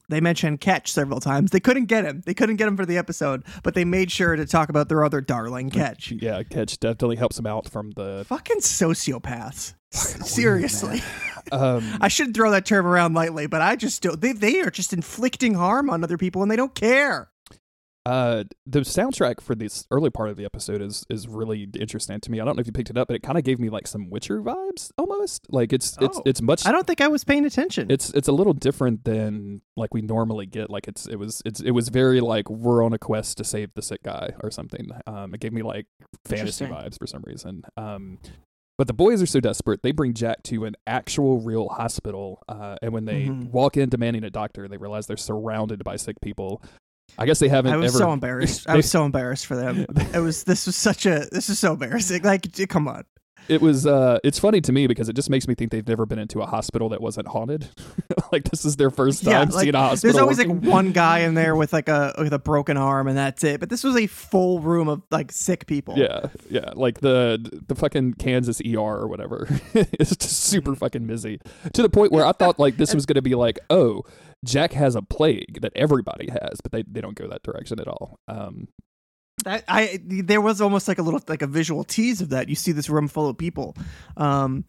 they 0.10 0.22
mentioned 0.22 0.62
Ketch 0.62 0.92
several 0.92 1.20
times. 1.20 1.52
They 1.52 1.60
couldn't 1.60 1.86
get 1.86 2.06
him. 2.06 2.22
They 2.26 2.34
couldn't 2.34 2.58
get 2.58 2.68
him 2.68 2.78
for 2.78 2.86
the 2.86 2.98
episode, 2.98 3.44
but 3.64 3.74
they 3.74 3.86
made 3.86 4.12
sure 4.12 4.36
to 4.36 4.46
talk 4.46 4.70
about 4.70 4.90
their 4.90 5.04
other 5.04 5.22
darling 5.22 5.70
Ketch. 5.70 6.12
yeah, 6.12 6.44
Ketch 6.44 6.80
definitely 6.80 7.16
helps 7.16 7.40
him 7.40 7.48
out 7.48 7.68
from 7.70 7.92
the 7.92 8.24
Fucking 8.28 8.60
sociopaths. 8.60 9.74
Seriously. 9.92 11.02
um 11.52 11.98
I 12.02 12.08
shouldn't 12.10 12.36
throw 12.36 12.52
that 12.52 12.66
term 12.66 12.86
around 12.86 13.14
lightly, 13.14 13.48
but 13.48 13.62
I 13.62 13.76
just 13.76 14.02
don't. 14.02 14.20
They 14.20 14.34
they 14.34 14.62
are 14.62 14.70
just 14.72 14.94
inflicting 14.94 15.54
harm 15.54 15.90
on 15.90 16.04
other 16.04 16.18
people, 16.18 16.42
and 16.42 16.52
they 16.52 16.56
don't 16.56 16.76
care. 16.76 17.30
Uh, 18.06 18.44
the 18.68 18.82
soundtrack 18.82 19.42
for 19.42 19.56
this 19.56 19.88
early 19.90 20.10
part 20.12 20.30
of 20.30 20.38
the 20.38 20.46
episode 20.46 20.82
is 20.82 21.06
is 21.10 21.28
really 21.28 21.68
interesting 21.80 22.20
to 22.20 22.30
me. 22.32 22.40
I 22.40 22.46
don't 22.46 22.56
know 22.56 22.62
if 22.62 22.68
you 22.68 22.74
picked 22.74 22.92
it 22.92 22.98
up, 22.98 23.08
but 23.08 23.16
it 23.16 23.24
kind 23.24 23.38
of 23.38 23.44
gave 23.44 23.60
me 23.60 23.70
like 23.70 23.88
some 23.88 24.10
Witcher 24.12 24.42
vibes 24.42 24.92
almost. 24.98 25.48
Like 25.50 25.74
it's 25.74 25.98
it's 26.00 26.18
Oh. 26.20 26.24
it's 26.26 26.42
much 26.42 26.66
I 26.68 26.72
don't 26.72 26.86
think 26.86 27.02
I 27.02 27.08
was 27.08 27.24
paying 27.24 27.46
attention. 27.46 27.90
it's 27.90 28.12
it's 28.12 28.28
a 28.28 28.32
little 28.32 28.54
different 28.54 29.04
than 29.06 29.62
like 29.76 29.94
we 29.94 30.02
normally 30.04 30.46
get. 30.46 30.70
Like 30.70 30.88
it's 30.88 31.08
it 31.08 31.16
was 31.16 31.42
it's 31.46 31.62
it 31.62 31.72
was 31.72 31.90
very 31.90 32.22
like 32.22 32.50
we're 32.50 32.84
on 32.86 32.94
a 32.94 33.00
quest 33.00 33.38
to 33.40 33.44
save 33.44 33.74
the 33.74 33.82
sick 33.82 34.04
guy 34.04 34.34
or 34.44 34.52
something. 34.52 34.90
Um, 35.08 35.34
it 35.34 35.40
gave 35.40 35.54
me 35.54 35.64
like 35.64 35.88
fantasy 36.26 36.66
vibes 36.66 37.00
for 37.00 37.08
some 37.08 37.24
reason. 37.26 37.64
Um, 37.76 38.20
but 38.78 38.88
the 38.88 38.94
boys 38.94 39.22
are 39.22 39.26
so 39.26 39.40
desperate 39.40 39.84
they 39.84 39.94
bring 39.94 40.14
Jack 40.14 40.44
to 40.44 40.66
an 40.66 40.76
actual 40.86 41.40
real 41.40 41.70
hospital. 41.70 42.44
Uh, 42.50 42.76
and 42.82 42.92
when 42.92 43.06
they 43.06 43.28
Mhm. 43.28 43.50
walk 43.52 43.78
in 43.78 43.88
demanding 43.90 44.26
a 44.26 44.30
doctor, 44.30 44.68
they 44.68 44.76
realize 44.78 45.08
they're 45.08 45.16
surrounded 45.18 45.84
by 45.84 45.96
sick 45.96 46.20
people. 46.22 46.62
I 47.18 47.26
guess 47.26 47.40
they 47.40 47.48
haven't 47.50 47.74
I 47.74 47.78
was 47.78 47.96
ever. 47.96 48.04
so 48.04 48.12
embarrassed. 48.14 48.68
I 48.70 48.76
was 48.76 48.90
so 48.90 49.06
embarrassed 49.06 49.46
for 49.46 49.56
them. 49.56 49.86
It 50.14 50.20
was 50.20 50.44
this 50.44 50.66
was 50.66 50.76
such 50.76 51.06
a 51.06 51.28
this 51.32 51.50
is 51.50 51.60
so 51.60 51.74
embarrassing. 51.74 52.24
Like 52.24 52.48
come 52.70 52.88
on. 52.88 53.04
it 53.48 53.62
was 53.62 53.86
uh 53.86 54.18
it's 54.24 54.40
funny 54.40 54.60
to 54.60 54.72
me 54.72 54.88
because 54.88 55.08
it 55.08 55.14
just 55.16 55.30
makes 55.30 55.48
me 55.48 55.54
think 55.54 55.72
they've 55.72 55.88
never 55.88 56.06
been 56.08 56.18
into 56.18 56.42
a 56.42 56.46
hospital 56.48 56.90
that 56.90 57.00
wasn't 57.00 57.28
haunted 57.28 57.70
like 58.32 58.44
this 58.46 58.66
is 58.66 58.76
their 58.78 58.90
first 58.90 59.24
time 59.24 59.32
Yeah, 59.32 59.40
like, 59.56 59.64
seeing 59.64 59.76
a 59.76 59.80
hospital 59.80 60.12
There's 60.14 60.22
always 60.22 60.38
working. 60.40 60.62
like 60.62 60.72
one 60.74 60.92
guy 60.94 61.20
in 61.20 61.36
there 61.36 61.56
with 61.62 61.72
like 61.72 61.88
a 61.88 62.16
with 62.18 62.34
a 62.34 62.40
broken 62.40 62.76
arm 62.76 63.08
and 63.08 63.16
that's 63.18 63.44
it. 63.44 63.60
But 63.60 63.70
this 63.70 63.84
was 63.84 63.96
a 63.96 64.08
full 64.08 64.60
room 64.62 64.88
of 64.88 65.04
like 65.12 65.32
sick 65.32 65.68
people. 65.68 65.94
Yeah, 65.98 66.28
yeah, 66.50 66.72
like 66.76 67.02
the 67.02 67.62
the 67.68 67.76
fucking 67.76 68.16
Kansas 68.16 68.60
ER 68.66 68.80
or 68.80 69.08
whatever. 69.08 69.48
it's 69.74 70.16
just 70.16 70.38
super 70.44 70.72
Mm-hmm. 70.72 70.80
fucking 70.80 71.06
busy 71.08 71.40
to 71.74 71.82
the 71.84 71.90
point 71.90 72.12
where 72.12 72.26
I 72.26 72.32
thought 72.32 72.58
like 72.60 72.78
this 72.78 72.94
was 72.96 73.06
going 73.06 73.16
to 73.16 73.22
be 73.22 73.36
like, 73.36 73.60
oh, 73.70 74.02
Jack 74.46 74.74
has 74.74 74.96
a 74.96 75.02
plague 75.02 75.60
that 75.62 75.74
everybody 75.76 76.30
has, 76.30 76.62
but 76.62 76.72
they 76.72 76.84
they 76.84 77.02
don't 77.02 77.16
go 77.16 77.28
that 77.28 77.44
direction 77.44 77.80
at 77.80 77.88
all. 77.88 78.20
Um, 78.28 78.68
That, 79.44 79.66
I 79.68 80.00
there 80.02 80.40
was 80.40 80.62
almost 80.62 80.88
like 80.88 80.98
a 80.98 81.02
little 81.02 81.20
like 81.28 81.42
a 81.42 81.48
visual 81.48 81.84
tease 81.84 82.22
of 82.22 82.30
that. 82.30 82.48
You 82.48 82.56
see 82.56 82.72
this 82.72 82.90
room 82.90 83.08
full 83.08 83.28
of 83.28 83.38
people, 83.38 83.76
um, 84.16 84.64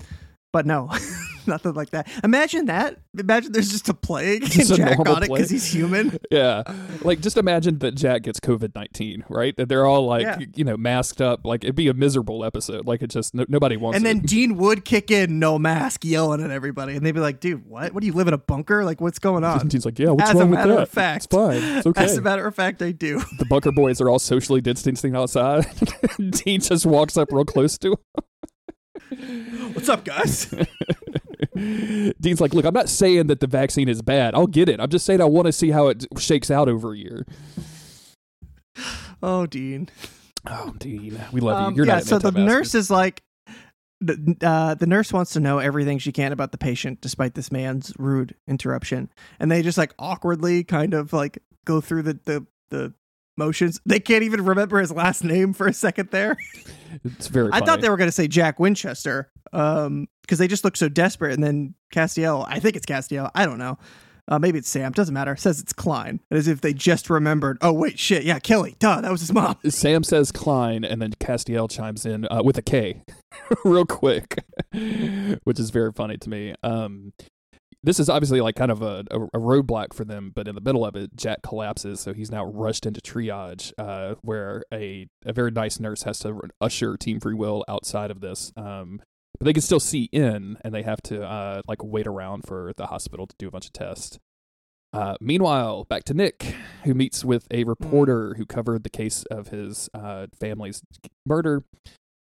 but 0.57 0.65
no, 0.65 0.91
nothing 1.47 1.75
like 1.75 1.91
that. 1.91 2.09
Imagine 2.25 2.65
that. 2.67 2.97
Imagine 3.19 3.53
there's 3.53 3.71
just 3.71 3.91
a 3.91 3.95
plague 3.95 4.43
Just 4.47 4.71
and 4.71 4.81
a 4.81 4.83
Jack 4.97 4.99
on 5.01 5.23
it 5.23 5.29
because 5.29 5.51
he's 5.51 5.67
human. 5.71 6.17
yeah, 6.31 6.63
like 7.03 7.21
just 7.21 7.37
imagine 7.37 7.79
that 7.81 7.95
Jack 7.95 8.23
gets 8.23 8.41
COVID 8.41 8.75
nineteen, 8.75 9.23
right? 9.29 9.55
That 9.59 9.69
they're 9.69 9.85
all 9.85 10.07
like 10.07 10.23
Yeah. 10.23 10.39
you 10.55 10.65
know 10.65 10.79
masked 10.79 11.21
up. 11.21 11.45
Like 11.45 11.63
it'd 11.63 11.77
be 11.77 11.89
a 11.89 11.95
miserable 11.95 12.43
episode. 12.43 12.87
Like 12.87 13.03
it 13.03 13.11
just 13.11 13.35
no, 13.35 13.45
nobody 13.51 13.77
wants. 13.77 13.99
And 13.99 14.07
then 14.07 14.19
it. 14.21 14.27
Dean 14.31 14.57
would 14.57 14.87
kick 14.87 15.11
in, 15.11 15.39
no 15.39 15.59
mask, 15.59 16.07
yelling 16.07 16.43
at 16.43 16.51
everybody, 16.51 16.97
and 16.97 17.05
they'd 17.05 17.13
be 17.13 17.21
like, 17.21 17.41
"Dude, 17.41 17.67
what? 17.67 17.93
What 17.93 18.01
do 18.01 18.07
you 18.07 18.15
live 18.15 18.29
in 18.29 18.35
a 18.35 18.39
bunker? 18.39 18.83
Like, 18.83 19.03
what's 19.03 19.19
going 19.19 19.45
on?" 19.45 19.69
He's 19.69 19.85
like, 19.85 19.99
yeah, 19.99 20.11
what's 20.11 20.31
As 20.31 20.37
a 20.37 20.39
wrong 20.39 20.51
with 20.53 20.59
matter 20.59 20.75
that? 20.77 20.83
of 20.85 20.89
fact. 20.89 21.25
it's 21.27 21.35
fine. 21.35 21.63
It's 21.63 21.87
okay. 21.87 22.05
As 22.05 22.17
a 22.17 22.23
matter 22.23 22.47
of 22.47 22.55
fact, 22.55 22.81
I 22.81 22.93
do. 22.93 23.21
the 23.39 23.45
bunker 23.45 23.73
boys 23.73 24.01
are 24.01 24.09
all 24.09 24.19
socially 24.19 24.63
distancing 24.63 25.15
outside. 25.15 25.67
Dean 26.31 26.61
just 26.63 26.87
walks 26.87 27.19
up 27.19 27.31
real 27.31 27.45
close 27.45 27.77
to 27.79 27.93
him. 27.93 27.99
What's 29.73 29.89
up, 29.89 30.05
guys? 30.05 30.53
Dean's 32.21 32.41
like, 32.41 32.53
look, 32.55 32.65
I'm 32.65 32.75
not 32.75 32.89
saying 32.89 33.29
that 33.29 33.41
the 33.41 33.47
vaccine 33.47 33.89
is 33.89 34.03
bad. 34.03 34.35
I'll 34.35 34.47
get 34.47 34.69
it. 34.69 34.81
I'm 34.81 34.91
just 34.91 35.07
saying 35.07 35.21
I 35.21 35.25
want 35.25 35.47
to 35.47 35.53
see 35.53 35.71
how 35.71 35.89
it 35.89 36.05
shakes 36.19 36.51
out 36.51 36.69
over 36.69 36.93
a 36.93 36.99
year. 36.99 37.27
oh, 39.23 39.47
Dean. 39.47 39.89
Oh, 40.47 40.75
Dean, 40.79 41.21
we 41.33 41.41
love 41.41 41.57
Um, 41.57 41.73
you. 41.73 41.77
You're 41.79 41.87
yeah, 41.87 41.95
not. 41.95 42.05
so 42.05 42.19
the 42.19 42.31
nurse 42.33 42.75
is 42.75 42.91
like, 42.91 43.23
the, 44.01 44.37
uh, 44.43 44.75
the 44.75 44.87
nurse 44.87 45.13
wants 45.13 45.33
to 45.33 45.41
know 45.41 45.59
everything 45.59 45.99
she 45.99 46.13
can 46.13 46.31
about 46.33 46.53
the 46.53 46.59
patient, 46.59 47.01
despite 47.01 47.35
this 47.35 47.51
man's 47.51 47.93
rude 47.99 48.35
interruption, 48.47 49.09
and 49.41 49.51
they 49.51 49.63
just 49.63 49.79
like 49.79 49.95
awkwardly 49.99 50.65
kind 50.65 50.93
of 50.93 51.13
like 51.15 51.39
go 51.65 51.81
through 51.81 52.03
the 52.03 52.19
the 52.25 52.47
the 52.69 52.93
motions. 53.37 53.81
They 53.87 54.01
can't 54.01 54.23
even 54.23 54.45
remember 54.45 54.79
his 54.79 54.91
last 54.91 55.25
name 55.25 55.53
for 55.53 55.67
a 55.67 55.73
second 55.73 56.11
there. 56.11 56.37
It's 57.05 57.29
very. 57.29 57.49
I 57.49 57.59
Funny. 57.59 57.67
thought 57.67 57.81
they 57.81 57.89
were 57.91 57.97
going 57.97 58.09
to 58.09 58.13
say 58.13 58.29
Jack 58.29 58.59
Winchester, 58.59 59.31
um, 59.53 60.09
because 60.23 60.39
they 60.39 60.49
just 60.49 60.65
look 60.65 60.77
so 60.77 60.89
desperate. 60.89 61.33
And 61.33 61.43
then 61.43 61.75
Castiel, 61.93 62.45
I 62.49 62.59
think 62.59 62.77
it's 62.77 62.87
Castiel. 62.87 63.31
I 63.35 63.47
don't 63.47 63.59
know. 63.59 63.79
Uh, 64.29 64.39
maybe 64.41 64.59
it's 64.59 64.69
Sam. 64.69 64.91
Doesn't 64.91 65.15
matter. 65.15 65.37
Says 65.37 65.61
it's 65.61 65.73
Kline, 65.73 66.21
as 66.33 66.49
if 66.49 66.61
they 66.61 66.73
just 66.73 67.09
remembered. 67.09 67.59
Oh 67.61 67.73
wait, 67.73 67.99
shit. 67.99 68.25
Yeah, 68.25 68.41
Kelly. 68.41 68.75
Duh, 68.81 69.01
that 69.01 69.11
was 69.11 69.21
his 69.21 69.33
mom. 69.33 69.57
Sam 69.69 70.03
says 70.03 70.33
Kline, 70.33 70.85
and 70.85 71.01
then 71.01 71.13
Castiel 71.13 71.71
chimes 71.71 72.05
in 72.05 72.27
uh, 72.29 72.43
with 72.45 72.59
a 72.59 72.63
K, 72.63 73.03
real 73.65 73.87
quick, 73.87 74.43
which 75.45 75.61
is 75.61 75.71
very 75.71 75.93
funny 75.93 76.17
to 76.17 76.29
me. 76.29 76.55
Um, 76.65 77.13
this 77.87 78.01
is 78.01 78.09
obviously 78.09 78.41
like 78.41 78.57
kind 78.57 78.73
of 78.73 78.83
a, 78.83 79.05
a, 79.13 79.21
a 79.21 79.39
roadblock 79.39 79.95
for 79.95 80.05
them, 80.05 80.33
but 80.35 80.49
in 80.49 80.57
the 80.57 80.61
middle 80.61 80.85
of 80.85 80.97
it, 80.97 81.17
Jack 81.17 81.43
collapses, 81.43 82.01
so 82.01 82.13
he's 82.13 82.33
now 82.33 82.45
rushed 82.45 82.85
into 82.85 83.01
triage, 83.01 83.73
uh, 83.79 84.17
where 84.23 84.65
a, 84.75 85.07
a 85.25 85.33
very 85.33 85.53
nice 85.53 85.79
nurse 85.79 86.03
has 86.03 86.19
to 86.19 86.37
usher 86.61 86.97
Team 86.97 87.21
Free 87.21 87.33
Will 87.33 87.65
outside 87.69 88.11
of 88.11 88.21
this. 88.21 88.53
Um, 88.57 89.01
but 89.39 89.45
they 89.45 89.53
can 89.53 89.63
still 89.63 89.79
see 89.79 90.09
in, 90.13 90.59
and 90.65 90.75
they 90.75 90.83
have 90.83 91.01
to 91.03 91.23
uh, 91.23 91.63
like 91.69 91.85
wait 91.85 92.09
around 92.09 92.43
for 92.45 92.73
the 92.77 92.87
hospital 92.87 93.27
to 93.29 93.37
do 93.39 93.47
a 93.47 93.53
bunch 93.53 93.67
of 93.67 93.73
tests. 93.73 94.19
Uh, 94.93 95.15
meanwhile, 95.21 95.85
back 95.85 96.03
to 96.05 96.15
Nick, 96.15 96.55
who 96.83 96.93
meets 96.93 97.25
with 97.25 97.47
a 97.53 97.63
reporter 97.63 98.35
who 98.37 98.47
covered 98.47 98.83
the 98.83 98.91
case 98.91 99.25
of 99.31 99.49
his 99.49 99.89
uh, 99.95 100.27
family's 100.41 100.83
murder. 101.25 101.63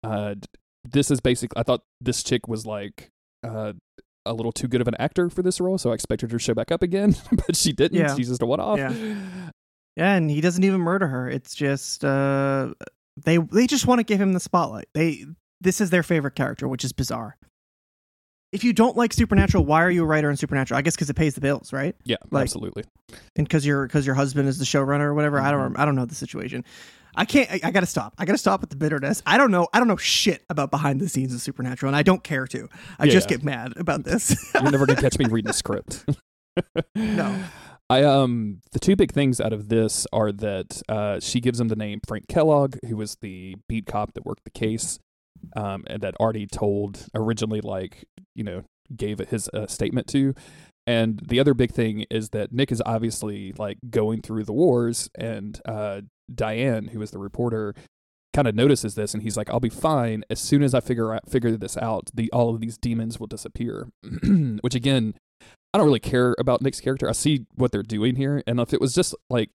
Uh, 0.03 0.35
this 0.83 1.11
is 1.11 1.19
basically, 1.21 1.59
I 1.59 1.63
thought 1.63 1.81
this 2.01 2.23
chick 2.23 2.47
was 2.47 2.65
like 2.65 3.11
uh, 3.43 3.73
a 4.25 4.33
little 4.33 4.51
too 4.51 4.67
good 4.67 4.81
of 4.81 4.87
an 4.87 4.95
actor 4.99 5.29
for 5.29 5.41
this 5.41 5.59
role, 5.59 5.77
so 5.77 5.91
I 5.91 5.93
expected 5.93 6.31
her 6.31 6.37
to 6.37 6.43
show 6.43 6.53
back 6.53 6.71
up 6.71 6.81
again, 6.81 7.15
but 7.31 7.55
she 7.55 7.73
didn't. 7.73 7.97
Yeah. 7.99 8.15
She's 8.15 8.29
just 8.29 8.41
a 8.41 8.45
one 8.45 8.59
off. 8.59 8.77
Yeah. 8.77 8.93
Yeah, 9.95 10.15
and 10.15 10.29
he 10.31 10.41
doesn't 10.41 10.63
even 10.63 10.81
murder 10.81 11.05
her. 11.07 11.29
It's 11.29 11.53
just 11.53 12.03
uh, 12.03 12.73
they 13.23 13.37
they 13.37 13.67
just 13.67 13.85
want 13.85 13.99
to 13.99 14.03
give 14.03 14.19
him 14.19 14.33
the 14.33 14.39
spotlight. 14.39 14.87
They 14.95 15.25
this 15.61 15.79
is 15.79 15.91
their 15.91 16.01
favorite 16.03 16.35
character, 16.35 16.67
which 16.67 16.83
is 16.83 16.93
bizarre. 16.93 17.37
If 18.51 18.63
you 18.63 18.71
don't 18.73 18.95
like 18.95 19.13
Supernatural, 19.13 19.65
why 19.65 19.83
are 19.83 19.89
you 19.91 20.03
a 20.03 20.05
writer 20.05 20.29
on 20.29 20.35
Supernatural? 20.37 20.77
I 20.77 20.81
guess 20.81 20.95
because 20.95 21.09
it 21.09 21.15
pays 21.15 21.33
the 21.35 21.41
bills, 21.41 21.73
right? 21.73 21.95
Yeah, 22.05 22.17
Like- 22.31 22.43
absolutely. 22.43 22.83
and 23.35 23.47
because 23.47 23.65
your 23.65 23.85
because 23.87 24.05
your 24.05 24.15
husband 24.15 24.47
is 24.47 24.57
the 24.59 24.65
showrunner 24.65 25.01
or 25.05 25.13
whatever. 25.13 25.39
I 25.39 25.51
don't 25.51 25.77
I 25.77 25.85
don't 25.85 25.95
know 25.95 26.05
the 26.05 26.15
situation. 26.15 26.63
I 27.15 27.25
can't. 27.25 27.51
I, 27.51 27.59
I 27.63 27.71
got 27.71 27.81
to 27.81 27.85
stop. 27.85 28.13
I 28.17 28.25
got 28.25 28.33
to 28.33 28.37
stop 28.37 28.61
with 28.61 28.69
the 28.69 28.75
bitterness. 28.75 29.21
I 29.25 29.37
don't 29.37 29.51
know. 29.51 29.67
I 29.73 29.79
don't 29.79 29.87
know 29.87 29.97
shit 29.97 30.43
about 30.49 30.71
behind 30.71 30.99
the 30.99 31.09
scenes 31.09 31.33
of 31.33 31.41
Supernatural, 31.41 31.89
and 31.89 31.95
I 31.95 32.03
don't 32.03 32.23
care 32.23 32.47
to. 32.47 32.67
I 32.99 33.05
Yeah, 33.05 33.11
just 33.11 33.29
yeah. 33.29 33.37
get 33.37 33.45
mad 33.45 33.73
about 33.77 34.03
this. 34.03 34.35
You're 34.55 34.71
never 34.71 34.85
gonna 34.85 35.01
catch 35.01 35.17
me 35.19 35.25
reading 35.25 35.49
a 35.49 35.53
script. 35.53 36.05
No. 36.95 37.43
I 37.89 38.03
um 38.03 38.61
the 38.73 38.79
two 38.79 38.95
big 38.95 39.11
things 39.11 39.41
out 39.41 39.53
of 39.53 39.69
this 39.69 40.05
are 40.13 40.31
that 40.31 40.81
uh 40.87 41.19
she 41.19 41.39
gives 41.39 41.59
him 41.59 41.67
the 41.67 41.75
name 41.75 41.99
Frank 42.07 42.27
Kellogg, 42.27 42.77
who 42.87 42.95
was 42.95 43.17
the 43.21 43.55
beat 43.67 43.87
cop 43.87 44.13
that 44.13 44.23
worked 44.25 44.43
the 44.43 44.51
case, 44.51 44.99
um 45.55 45.83
and 45.87 46.01
that 46.03 46.13
Artie 46.19 46.45
told 46.45 47.07
originally 47.15 47.59
like 47.59 48.05
you 48.35 48.43
know 48.43 48.63
gave 48.95 49.17
his 49.17 49.49
uh, 49.49 49.65
statement 49.65 50.05
to. 50.09 50.35
And 50.85 51.21
the 51.27 51.39
other 51.39 51.53
big 51.53 51.71
thing 51.71 52.05
is 52.11 52.29
that 52.29 52.51
Nick 52.51 52.71
is 52.71 52.81
obviously 52.85 53.53
like 53.57 53.77
going 53.89 54.21
through 54.21 54.43
the 54.43 54.53
wars, 54.53 55.09
and 55.17 55.59
uh, 55.65 56.01
Diane, 56.33 56.87
who 56.89 57.01
is 57.01 57.11
the 57.11 57.19
reporter, 57.19 57.73
kind 58.33 58.47
of 58.47 58.55
notices 58.55 58.95
this, 58.95 59.13
and 59.13 59.23
he's 59.23 59.37
like, 59.37 59.49
"I'll 59.49 59.59
be 59.59 59.69
fine 59.69 60.23
as 60.29 60.39
soon 60.39 60.63
as 60.63 60.73
I 60.73 60.79
figure 60.79 61.13
out 61.13 61.29
figure 61.29 61.55
this 61.57 61.77
out. 61.77 62.09
The 62.13 62.29
all 62.31 62.53
of 62.53 62.61
these 62.61 62.77
demons 62.77 63.19
will 63.19 63.27
disappear." 63.27 63.87
Which 64.61 64.75
again, 64.75 65.15
I 65.73 65.77
don't 65.77 65.87
really 65.87 65.99
care 65.99 66.35
about 66.39 66.61
Nick's 66.61 66.79
character. 66.79 67.07
I 67.09 67.13
see 67.13 67.45
what 67.55 67.71
they're 67.71 67.83
doing 67.83 68.15
here, 68.15 68.41
and 68.47 68.59
if 68.59 68.73
it 68.73 68.81
was 68.81 68.93
just 68.93 69.15
like 69.29 69.49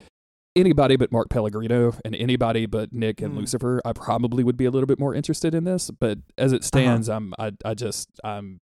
anybody 0.56 0.94
but 0.97 1.11
Mark 1.11 1.28
Pellegrino 1.30 1.94
and 2.04 2.14
anybody 2.14 2.64
but 2.66 2.92
Nick 2.92 3.21
and 3.21 3.35
Mm. 3.35 3.38
Lucifer, 3.38 3.80
I 3.85 3.92
probably 3.92 4.44
would 4.44 4.56
be 4.56 4.64
a 4.66 4.71
little 4.71 4.87
bit 4.87 5.00
more 5.00 5.12
interested 5.14 5.52
in 5.54 5.64
this. 5.64 5.90
But 5.90 6.18
as 6.38 6.52
it 6.52 6.62
stands, 6.64 7.09
I'm 7.09 7.35
I 7.38 7.52
I 7.64 7.75
just 7.75 8.09
I'm 8.23 8.61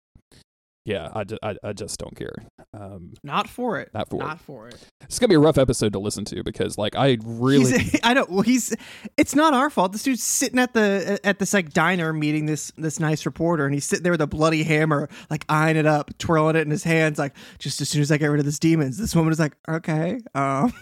yeah 0.85 1.11
I 1.15 1.25
just 1.25 1.41
I, 1.43 1.57
I 1.63 1.73
just 1.73 1.99
don't 1.99 2.17
care. 2.17 2.35
Um, 2.75 3.13
Not 3.23 3.49
for 3.49 3.79
it. 3.81 3.91
Not 3.93 4.09
for 4.09 4.17
it. 4.23 4.25
Not 4.25 4.41
for 4.41 4.69
it. 4.69 4.77
it's 5.03 5.19
gonna 5.19 5.29
be 5.29 5.35
a 5.35 5.41
rough 5.41 5.59
episode 5.59 5.93
to 5.93 5.99
listen 5.99 6.25
to 6.27 6.43
because 6.43 6.79
like 6.79 6.97
I 6.97 7.19
really 7.25 7.79
He's, 7.79 8.01
I 8.03 8.15
don't. 8.15 8.31
Well, 8.31 8.43
he's. 8.43 8.75
It's 9.17 9.35
not 9.35 9.55
our 9.55 9.71
fault. 9.71 9.93
This 9.93 10.03
dude's 10.03 10.23
sitting 10.23 10.59
at 10.59 10.73
the 10.75 11.21
at 11.25 11.39
this 11.39 11.53
like 11.55 11.73
diner 11.73 12.13
meeting 12.13 12.47
this 12.47 12.73
this 12.77 12.99
nice 12.99 13.27
reporter, 13.27 13.65
and 13.65 13.75
he's 13.75 13.85
sitting 13.85 14.03
there 14.03 14.13
with 14.13 14.21
a 14.21 14.27
bloody 14.27 14.63
hammer, 14.63 15.09
like 15.31 15.45
eyeing 15.49 15.77
it 15.77 15.87
up, 15.87 16.17
twirling 16.19 16.57
it 16.57 16.63
in 16.63 16.71
his 16.71 16.85
hands, 16.85 17.19
like 17.19 17.35
just 17.59 17.81
as 17.81 17.89
soon 17.89 18.03
as 18.03 18.11
I 18.11 18.17
get 18.17 18.27
rid 18.27 18.41
of 18.41 18.47
this 18.47 18.59
demons, 18.59 18.99
this 18.99 19.15
woman 19.15 19.33
is 19.33 19.39
like, 19.39 19.57
okay, 19.69 20.21
um, 20.35 20.73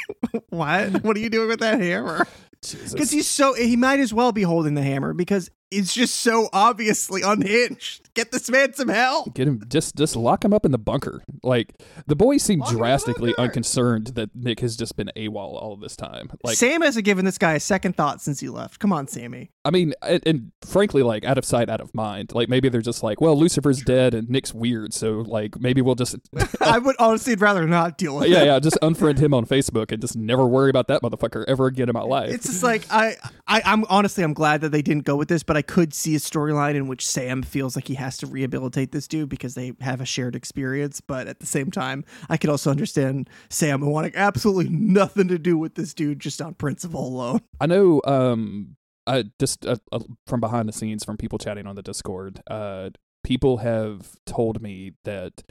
what? 0.50 1.02
What 1.02 1.16
are 1.16 1.20
you 1.20 1.30
doing 1.30 1.48
with 1.48 1.60
that 1.60 1.80
hammer? 1.80 2.26
Because 2.62 3.10
he's 3.10 3.26
so 3.26 3.54
he 3.54 3.76
might 3.76 4.00
as 4.00 4.12
well 4.12 4.32
be 4.32 4.42
holding 4.42 4.74
the 4.74 4.82
hammer 4.82 5.14
because 5.14 5.50
is 5.70 5.94
just 5.94 6.16
so 6.16 6.48
obviously 6.52 7.22
unhinged. 7.22 8.08
Get 8.14 8.32
this 8.32 8.50
man 8.50 8.74
some 8.74 8.88
help. 8.88 9.34
Get 9.34 9.46
him 9.46 9.62
just 9.68 9.96
just 9.96 10.16
lock 10.16 10.44
him 10.44 10.52
up 10.52 10.64
in 10.64 10.72
the 10.72 10.78
bunker. 10.78 11.22
Like 11.44 11.74
the 12.06 12.16
boys 12.16 12.42
seem 12.42 12.58
Lock 12.58 12.70
him 12.70 12.74
in 12.74 12.78
the 12.78 12.80
drastically 12.80 13.34
unconcerned 13.38 14.08
that 14.08 14.34
Nick 14.34 14.60
has 14.60 14.76
just 14.76 14.96
been 14.96 15.10
AWOL 15.16 15.36
all 15.36 15.72
of 15.72 15.80
this 15.80 15.94
time. 15.94 16.30
Like 16.42 16.56
Sam 16.56 16.82
hasn't 16.82 17.04
given 17.04 17.24
this 17.24 17.38
guy 17.38 17.54
a 17.54 17.60
second 17.60 17.96
thought 17.96 18.20
since 18.20 18.40
he 18.40 18.48
left. 18.48 18.80
Come 18.80 18.92
on, 18.92 19.06
Sammy. 19.06 19.52
I 19.64 19.70
mean, 19.70 19.94
and, 20.02 20.22
and 20.26 20.52
frankly, 20.66 21.04
like 21.04 21.24
out 21.24 21.38
of 21.38 21.44
sight, 21.44 21.70
out 21.70 21.80
of 21.80 21.94
mind. 21.94 22.34
Like 22.34 22.48
maybe 22.48 22.68
they're 22.68 22.80
just 22.80 23.04
like, 23.04 23.20
well, 23.20 23.38
Lucifer's 23.38 23.80
dead 23.82 24.12
and 24.12 24.28
Nick's 24.28 24.52
weird, 24.52 24.92
so 24.92 25.20
like 25.20 25.60
maybe 25.60 25.80
we'll 25.80 25.94
just 25.94 26.16
I 26.60 26.78
would 26.78 26.96
honestly 26.98 27.36
rather 27.36 27.66
not 27.68 27.96
deal 27.96 28.16
with 28.16 28.28
yeah 28.28 28.42
it. 28.42 28.46
yeah 28.46 28.58
just 28.58 28.78
unfriend 28.82 29.18
him 29.18 29.32
on 29.32 29.46
Facebook 29.46 29.92
and 29.92 30.00
just 30.00 30.16
never 30.16 30.46
worry 30.46 30.70
about 30.70 30.88
that 30.88 31.00
motherfucker 31.02 31.44
ever 31.46 31.66
again 31.66 31.88
in 31.88 31.92
my 31.92 32.02
life. 32.02 32.30
It's 32.30 32.46
just 32.46 32.64
like 32.64 32.86
I, 32.90 33.14
I, 33.46 33.62
I'm 33.64 33.84
honestly 33.88 34.24
I'm 34.24 34.34
glad 34.34 34.62
that 34.62 34.72
they 34.72 34.82
didn't 34.82 35.04
go 35.04 35.14
with 35.14 35.28
this, 35.28 35.44
but 35.44 35.56
I 35.56 35.59
could 35.62 35.92
see 35.94 36.14
a 36.14 36.18
storyline 36.18 36.74
in 36.74 36.88
which 36.88 37.06
Sam 37.06 37.42
feels 37.42 37.76
like 37.76 37.88
he 37.88 37.94
has 37.94 38.16
to 38.18 38.26
rehabilitate 38.26 38.92
this 38.92 39.08
dude 39.08 39.28
because 39.28 39.54
they 39.54 39.72
have 39.80 40.00
a 40.00 40.06
shared 40.06 40.36
experience. 40.36 41.00
But 41.00 41.26
at 41.26 41.40
the 41.40 41.46
same 41.46 41.70
time, 41.70 42.04
I 42.28 42.36
could 42.36 42.50
also 42.50 42.70
understand 42.70 43.28
Sam 43.48 43.80
wanting 43.80 44.12
absolutely 44.14 44.68
nothing 44.68 45.28
to 45.28 45.38
do 45.38 45.58
with 45.58 45.74
this 45.74 45.94
dude 45.94 46.20
just 46.20 46.40
on 46.40 46.54
principle 46.54 47.06
alone. 47.06 47.40
I 47.60 47.66
know 47.66 48.00
um 48.04 48.76
I 49.06 49.24
just 49.38 49.66
uh, 49.66 49.76
uh, 49.92 50.00
from 50.26 50.40
behind 50.40 50.68
the 50.68 50.72
scenes 50.72 51.04
from 51.04 51.16
people 51.16 51.38
chatting 51.38 51.66
on 51.66 51.76
the 51.76 51.82
Discord, 51.82 52.42
uh 52.48 52.90
people 53.24 53.58
have 53.58 54.16
told 54.26 54.62
me 54.62 54.92
that 55.04 55.42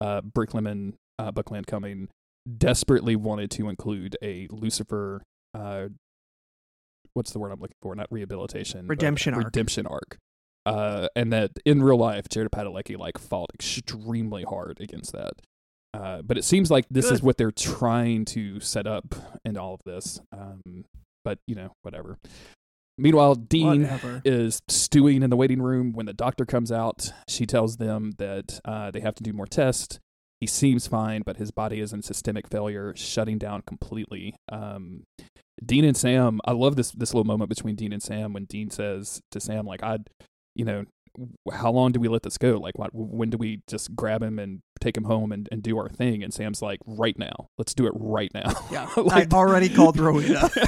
uh 0.00 0.04
uh 0.04 0.20
Buckleming 0.22 2.08
desperately 2.58 3.14
wanted 3.16 3.50
to 3.52 3.68
include 3.68 4.16
a 4.22 4.48
Lucifer 4.50 5.22
uh 5.54 5.88
what's 7.14 7.32
the 7.32 7.38
word 7.38 7.52
I'm 7.52 7.60
looking 7.60 7.76
for? 7.82 7.94
Not 7.94 8.08
rehabilitation. 8.10 8.86
Redemption 8.86 9.34
arc. 9.34 9.44
Redemption 9.46 9.86
arc. 9.86 10.18
Uh 10.64 11.08
and 11.16 11.32
that 11.32 11.50
in 11.64 11.82
real 11.82 11.96
life 11.98 12.28
Jared 12.28 12.50
Padalecki 12.52 12.96
like 12.96 13.18
fought 13.18 13.50
extremely 13.54 14.44
hard 14.44 14.80
against 14.80 15.12
that. 15.12 15.32
Uh, 15.94 16.22
but 16.22 16.38
it 16.38 16.44
seems 16.44 16.70
like 16.70 16.86
this 16.90 17.10
is 17.10 17.22
what 17.22 17.36
they're 17.36 17.50
trying 17.50 18.24
to 18.24 18.60
set 18.60 18.86
up 18.86 19.14
in 19.44 19.58
all 19.58 19.74
of 19.74 19.80
this. 19.84 20.20
Um, 20.32 20.84
but 21.22 21.38
you 21.46 21.54
know, 21.54 21.72
whatever. 21.82 22.18
Meanwhile, 22.98 23.34
Dean 23.36 23.82
Whatever. 23.82 24.22
is 24.24 24.62
stewing 24.68 25.22
in 25.22 25.30
the 25.30 25.36
waiting 25.36 25.60
room. 25.60 25.92
When 25.92 26.06
the 26.06 26.12
doctor 26.12 26.44
comes 26.44 26.70
out, 26.70 27.12
she 27.28 27.46
tells 27.46 27.76
them 27.78 28.12
that 28.18 28.60
uh, 28.64 28.90
they 28.90 29.00
have 29.00 29.14
to 29.16 29.22
do 29.22 29.32
more 29.32 29.46
tests. 29.46 29.98
He 30.42 30.48
seems 30.48 30.88
fine, 30.88 31.22
but 31.24 31.36
his 31.36 31.52
body 31.52 31.78
is 31.78 31.92
in 31.92 32.02
systemic 32.02 32.48
failure, 32.48 32.92
shutting 32.96 33.38
down 33.38 33.62
completely. 33.64 34.34
Um, 34.50 35.04
Dean 35.64 35.84
and 35.84 35.96
Sam, 35.96 36.40
I 36.44 36.50
love 36.50 36.74
this 36.74 36.90
this 36.90 37.14
little 37.14 37.22
moment 37.22 37.48
between 37.48 37.76
Dean 37.76 37.92
and 37.92 38.02
Sam 38.02 38.32
when 38.32 38.46
Dean 38.46 38.68
says 38.68 39.20
to 39.30 39.38
Sam, 39.38 39.66
like, 39.66 39.84
"I, 39.84 39.98
you 40.56 40.64
know, 40.64 40.86
how 41.52 41.70
long 41.70 41.92
do 41.92 42.00
we 42.00 42.08
let 42.08 42.24
this 42.24 42.38
go? 42.38 42.58
Like, 42.58 42.76
what, 42.76 42.90
when 42.92 43.30
do 43.30 43.38
we 43.38 43.60
just 43.68 43.94
grab 43.94 44.20
him 44.20 44.40
and 44.40 44.62
take 44.80 44.96
him 44.96 45.04
home 45.04 45.30
and, 45.30 45.48
and 45.52 45.62
do 45.62 45.78
our 45.78 45.88
thing?" 45.88 46.24
And 46.24 46.34
Sam's 46.34 46.60
like, 46.60 46.80
"Right 46.86 47.16
now, 47.16 47.46
let's 47.56 47.72
do 47.72 47.86
it 47.86 47.92
right 47.94 48.34
now." 48.34 48.52
Yeah, 48.72 48.88
Like- 48.96 49.32
I 49.32 49.36
already 49.36 49.68
called 49.68 49.96
Rowena. 49.96 50.50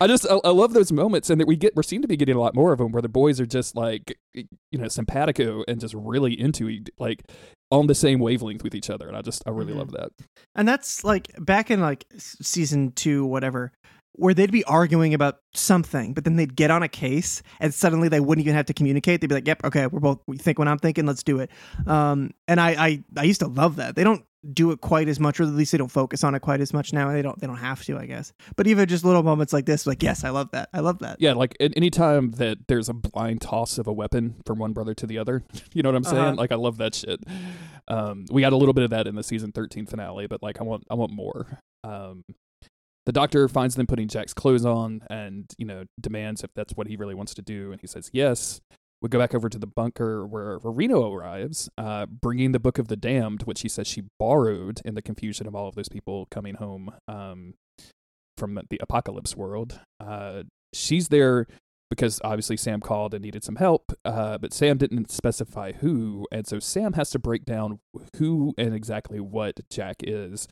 I 0.00 0.06
just 0.08 0.26
I, 0.28 0.40
I 0.42 0.50
love 0.50 0.72
those 0.72 0.90
moments, 0.90 1.30
and 1.30 1.40
that 1.40 1.46
we 1.46 1.54
get 1.54 1.76
we 1.76 1.84
seem 1.84 2.02
to 2.02 2.08
be 2.08 2.16
getting 2.16 2.34
a 2.34 2.40
lot 2.40 2.56
more 2.56 2.72
of 2.72 2.78
them, 2.78 2.90
where 2.90 3.02
the 3.02 3.08
boys 3.08 3.40
are 3.40 3.46
just 3.46 3.76
like 3.76 4.18
you 4.34 4.46
know 4.72 4.88
simpatico 4.88 5.62
and 5.68 5.78
just 5.80 5.94
really 5.94 6.38
into 6.38 6.80
like 6.98 7.22
on 7.70 7.86
the 7.86 7.94
same 7.94 8.18
wavelength 8.20 8.62
with 8.64 8.74
each 8.74 8.90
other, 8.90 9.06
and 9.08 9.16
I 9.16 9.22
just 9.22 9.42
I 9.46 9.50
really 9.50 9.72
Mhm. 9.74 9.78
love 9.78 9.90
that. 9.92 10.10
And 10.54 10.66
that's 10.66 11.04
like 11.04 11.28
back 11.38 11.70
in 11.70 11.80
like 11.80 12.06
season 12.16 12.92
two, 12.92 13.24
whatever, 13.26 13.72
where 14.12 14.34
they'd 14.34 14.50
be 14.50 14.64
arguing 14.64 15.14
about 15.14 15.38
something, 15.54 16.12
but 16.14 16.24
then 16.24 16.36
they'd 16.36 16.56
get 16.56 16.70
on 16.70 16.82
a 16.82 16.88
case 16.88 17.42
and 17.60 17.72
suddenly 17.72 18.08
they 18.08 18.20
wouldn't 18.20 18.44
even 18.44 18.56
have 18.56 18.66
to 18.66 18.74
communicate. 18.74 19.20
They'd 19.20 19.28
be 19.28 19.34
like, 19.34 19.46
"Yep, 19.46 19.64
okay, 19.66 19.86
we're 19.86 20.00
both 20.00 20.20
we 20.26 20.36
think 20.38 20.58
what 20.58 20.66
I'm 20.66 20.78
thinking. 20.78 21.06
Let's 21.06 21.22
do 21.22 21.38
it." 21.40 21.50
Um, 21.86 22.30
and 22.48 22.60
I, 22.60 22.70
I 22.70 23.04
I 23.16 23.22
used 23.24 23.40
to 23.40 23.46
love 23.48 23.76
that. 23.76 23.94
They 23.96 24.02
don't 24.04 24.24
do 24.52 24.70
it 24.70 24.80
quite 24.80 25.08
as 25.08 25.18
much, 25.18 25.40
or 25.40 25.44
at 25.44 25.48
least 25.50 25.72
they 25.72 25.78
don't 25.78 25.90
focus 25.90 26.22
on 26.22 26.34
it 26.34 26.40
quite 26.40 26.60
as 26.60 26.72
much 26.72 26.92
now. 26.92 27.10
They 27.10 27.22
don't 27.22 27.38
they 27.40 27.46
don't 27.46 27.56
have 27.56 27.84
to, 27.84 27.98
I 27.98 28.06
guess. 28.06 28.32
But 28.56 28.66
even 28.66 28.88
just 28.88 29.04
little 29.04 29.22
moments 29.22 29.52
like 29.52 29.66
this, 29.66 29.86
like 29.86 30.02
yes, 30.02 30.24
I 30.24 30.30
love 30.30 30.50
that. 30.52 30.68
I 30.72 30.80
love 30.80 31.00
that. 31.00 31.16
Yeah, 31.20 31.34
like 31.34 31.56
any 31.60 31.90
time 31.90 32.32
that 32.32 32.68
there's 32.68 32.88
a 32.88 32.94
blind 32.94 33.40
toss 33.40 33.78
of 33.78 33.86
a 33.86 33.92
weapon 33.92 34.36
from 34.46 34.58
one 34.58 34.72
brother 34.72 34.94
to 34.94 35.06
the 35.06 35.18
other, 35.18 35.42
you 35.74 35.82
know 35.82 35.88
what 35.88 35.96
I'm 35.96 36.04
saying? 36.04 36.18
Uh-huh. 36.18 36.34
Like 36.34 36.52
I 36.52 36.56
love 36.56 36.78
that 36.78 36.94
shit. 36.94 37.20
Um, 37.88 38.26
we 38.30 38.42
got 38.42 38.52
a 38.52 38.56
little 38.56 38.74
bit 38.74 38.84
of 38.84 38.90
that 38.90 39.06
in 39.06 39.14
the 39.14 39.22
season 39.22 39.52
13 39.52 39.86
finale, 39.86 40.26
but 40.26 40.42
like 40.42 40.60
I 40.60 40.64
want 40.64 40.84
I 40.90 40.94
want 40.94 41.12
more. 41.12 41.60
Um, 41.84 42.24
the 43.06 43.12
doctor 43.12 43.48
finds 43.48 43.74
them 43.74 43.86
putting 43.86 44.06
Jack's 44.06 44.34
clothes 44.34 44.66
on, 44.66 45.00
and 45.08 45.50
you 45.56 45.66
know 45.66 45.84
demands 46.00 46.44
if 46.44 46.50
that's 46.54 46.74
what 46.74 46.86
he 46.86 46.96
really 46.96 47.14
wants 47.14 47.34
to 47.34 47.42
do, 47.42 47.72
and 47.72 47.80
he 47.80 47.86
says 47.86 48.10
yes. 48.12 48.60
We 49.00 49.08
go 49.08 49.18
back 49.18 49.34
over 49.34 49.48
to 49.48 49.58
the 49.58 49.66
bunker 49.66 50.26
where 50.26 50.58
Rowena 50.58 50.98
arrives, 51.00 51.68
uh, 51.78 52.06
bringing 52.06 52.52
the 52.52 52.58
Book 52.58 52.78
of 52.78 52.88
the 52.88 52.96
Damned, 52.96 53.42
which 53.42 53.60
he 53.60 53.68
says 53.68 53.86
she 53.86 54.04
borrowed 54.18 54.80
in 54.84 54.94
the 54.94 55.02
confusion 55.02 55.46
of 55.46 55.54
all 55.54 55.68
of 55.68 55.76
those 55.76 55.88
people 55.88 56.26
coming 56.30 56.56
home 56.56 56.92
um, 57.06 57.54
from 58.36 58.60
the 58.70 58.78
apocalypse 58.80 59.36
world. 59.36 59.80
Uh, 60.00 60.42
she's 60.72 61.08
there 61.08 61.46
because 61.90 62.20
obviously 62.22 62.56
Sam 62.56 62.80
called 62.80 63.14
and 63.14 63.22
needed 63.22 63.44
some 63.44 63.56
help, 63.56 63.92
uh, 64.04 64.36
but 64.38 64.52
Sam 64.52 64.76
didn't 64.78 65.10
specify 65.10 65.72
who, 65.72 66.26
and 66.30 66.46
so 66.46 66.58
Sam 66.58 66.94
has 66.94 67.10
to 67.10 67.18
break 67.18 67.44
down 67.44 67.78
who 68.16 68.54
and 68.58 68.74
exactly 68.74 69.20
what 69.20 69.60
Jack 69.70 69.96
is. 70.02 70.48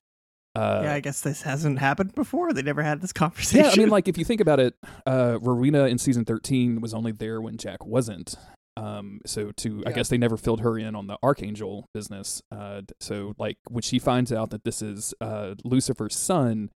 Uh, 0.56 0.80
yeah, 0.84 0.94
I 0.94 1.00
guess 1.00 1.20
this 1.20 1.42
hasn't 1.42 1.78
happened 1.78 2.14
before. 2.14 2.52
They 2.52 2.62
never 2.62 2.82
had 2.82 3.00
this 3.02 3.12
conversation. 3.12 3.64
yeah, 3.66 3.70
I 3.70 3.76
mean, 3.76 3.90
like 3.90 4.08
if 4.08 4.16
you 4.16 4.24
think 4.24 4.40
about 4.40 4.58
it, 4.58 4.74
uh, 5.06 5.38
Rowena 5.40 5.84
in 5.84 5.98
season 5.98 6.24
thirteen 6.24 6.80
was 6.80 6.94
only 6.94 7.12
there 7.12 7.40
when 7.40 7.56
Jack 7.58 7.84
wasn't. 7.84 8.34
Um, 8.78 9.20
so 9.24 9.52
to 9.52 9.82
I 9.86 9.92
guess 9.92 10.08
they 10.08 10.18
never 10.18 10.36
filled 10.36 10.60
her 10.60 10.78
in 10.78 10.94
on 10.94 11.06
the 11.06 11.16
Archangel 11.22 11.86
business. 11.94 12.42
Uh, 12.50 12.82
so 13.00 13.34
like 13.38 13.58
when 13.68 13.82
she 13.82 13.98
finds 13.98 14.32
out 14.32 14.50
that 14.50 14.64
this 14.64 14.82
is 14.82 15.14
uh 15.20 15.54
Lucifer's 15.64 16.16
son, 16.16 16.70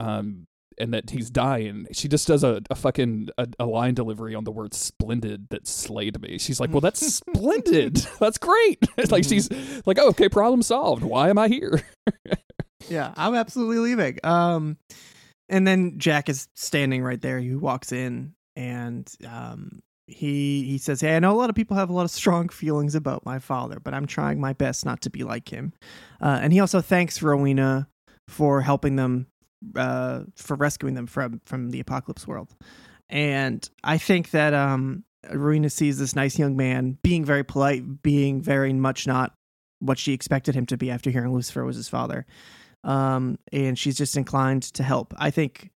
um, 0.00 0.46
and 0.78 0.94
that 0.94 1.10
he's 1.10 1.30
dying, 1.30 1.86
she 1.92 2.08
just 2.08 2.26
does 2.28 2.42
a, 2.44 2.62
a 2.70 2.74
fucking 2.74 3.28
a, 3.38 3.46
a 3.58 3.66
line 3.66 3.94
delivery 3.94 4.34
on 4.34 4.44
the 4.44 4.52
word 4.52 4.72
"splendid" 4.74 5.48
that 5.50 5.66
slayed 5.66 6.20
me. 6.20 6.38
She's 6.38 6.58
like, 6.60 6.70
"Well, 6.70 6.80
that's 6.80 7.04
splendid. 7.14 7.96
That's 8.18 8.38
great." 8.38 8.78
It's 8.96 9.10
like 9.12 9.24
she's 9.24 9.48
like, 9.86 9.98
"Oh, 10.00 10.08
okay, 10.08 10.28
problem 10.28 10.62
solved. 10.62 11.02
Why 11.02 11.28
am 11.28 11.38
I 11.38 11.48
here?" 11.48 11.82
yeah, 12.92 13.14
I'm 13.16 13.34
absolutely 13.34 13.78
leaving. 13.78 14.18
Um, 14.22 14.76
and 15.48 15.66
then 15.66 15.98
Jack 15.98 16.28
is 16.28 16.48
standing 16.54 17.02
right 17.02 17.20
there. 17.20 17.40
He 17.40 17.54
walks 17.54 17.90
in 17.90 18.34
and 18.54 19.10
um, 19.26 19.80
he 20.06 20.64
he 20.64 20.76
says, 20.76 21.00
"Hey, 21.00 21.16
I 21.16 21.18
know 21.18 21.32
a 21.32 21.38
lot 21.38 21.48
of 21.48 21.56
people 21.56 21.76
have 21.76 21.88
a 21.88 21.92
lot 21.94 22.04
of 22.04 22.10
strong 22.10 22.48
feelings 22.50 22.94
about 22.94 23.24
my 23.24 23.38
father, 23.38 23.80
but 23.80 23.94
I'm 23.94 24.06
trying 24.06 24.40
my 24.40 24.52
best 24.52 24.84
not 24.84 25.00
to 25.02 25.10
be 25.10 25.24
like 25.24 25.48
him." 25.48 25.72
Uh, 26.20 26.38
and 26.42 26.52
he 26.52 26.60
also 26.60 26.82
thanks 26.82 27.22
Rowena 27.22 27.88
for 28.28 28.60
helping 28.60 28.96
them, 28.96 29.26
uh, 29.74 30.24
for 30.36 30.56
rescuing 30.56 30.94
them 30.94 31.06
from 31.06 31.40
from 31.46 31.70
the 31.70 31.80
apocalypse 31.80 32.26
world. 32.26 32.54
And 33.08 33.68
I 33.82 33.96
think 33.96 34.30
that 34.30 34.52
um, 34.52 35.04
Rowena 35.32 35.70
sees 35.70 35.98
this 35.98 36.14
nice 36.14 36.38
young 36.38 36.56
man 36.56 36.98
being 37.02 37.24
very 37.24 37.44
polite, 37.44 38.02
being 38.02 38.42
very 38.42 38.72
much 38.74 39.06
not 39.06 39.34
what 39.80 39.98
she 39.98 40.12
expected 40.12 40.54
him 40.54 40.66
to 40.66 40.76
be 40.76 40.90
after 40.90 41.10
hearing 41.10 41.32
Lucifer 41.32 41.64
was 41.64 41.76
his 41.76 41.88
father 41.88 42.24
um, 42.84 43.38
and 43.52 43.78
she's 43.78 43.96
just 43.96 44.16
inclined 44.16 44.62
to 44.74 44.82
help. 44.82 45.14
I 45.16 45.30
think 45.30 45.70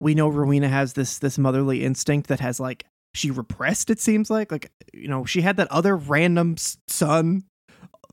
we 0.00 0.14
know 0.14 0.28
Rowena 0.28 0.68
has 0.68 0.92
this 0.94 1.18
this 1.18 1.38
motherly 1.38 1.84
instinct 1.84 2.28
that 2.28 2.40
has 2.40 2.58
like 2.60 2.84
she 3.14 3.30
repressed. 3.30 3.90
It 3.90 4.00
seems 4.00 4.30
like 4.30 4.50
like 4.52 4.70
you 4.92 5.08
know 5.08 5.24
she 5.24 5.40
had 5.40 5.56
that 5.56 5.68
other 5.70 5.96
random 5.96 6.56
son 6.88 7.44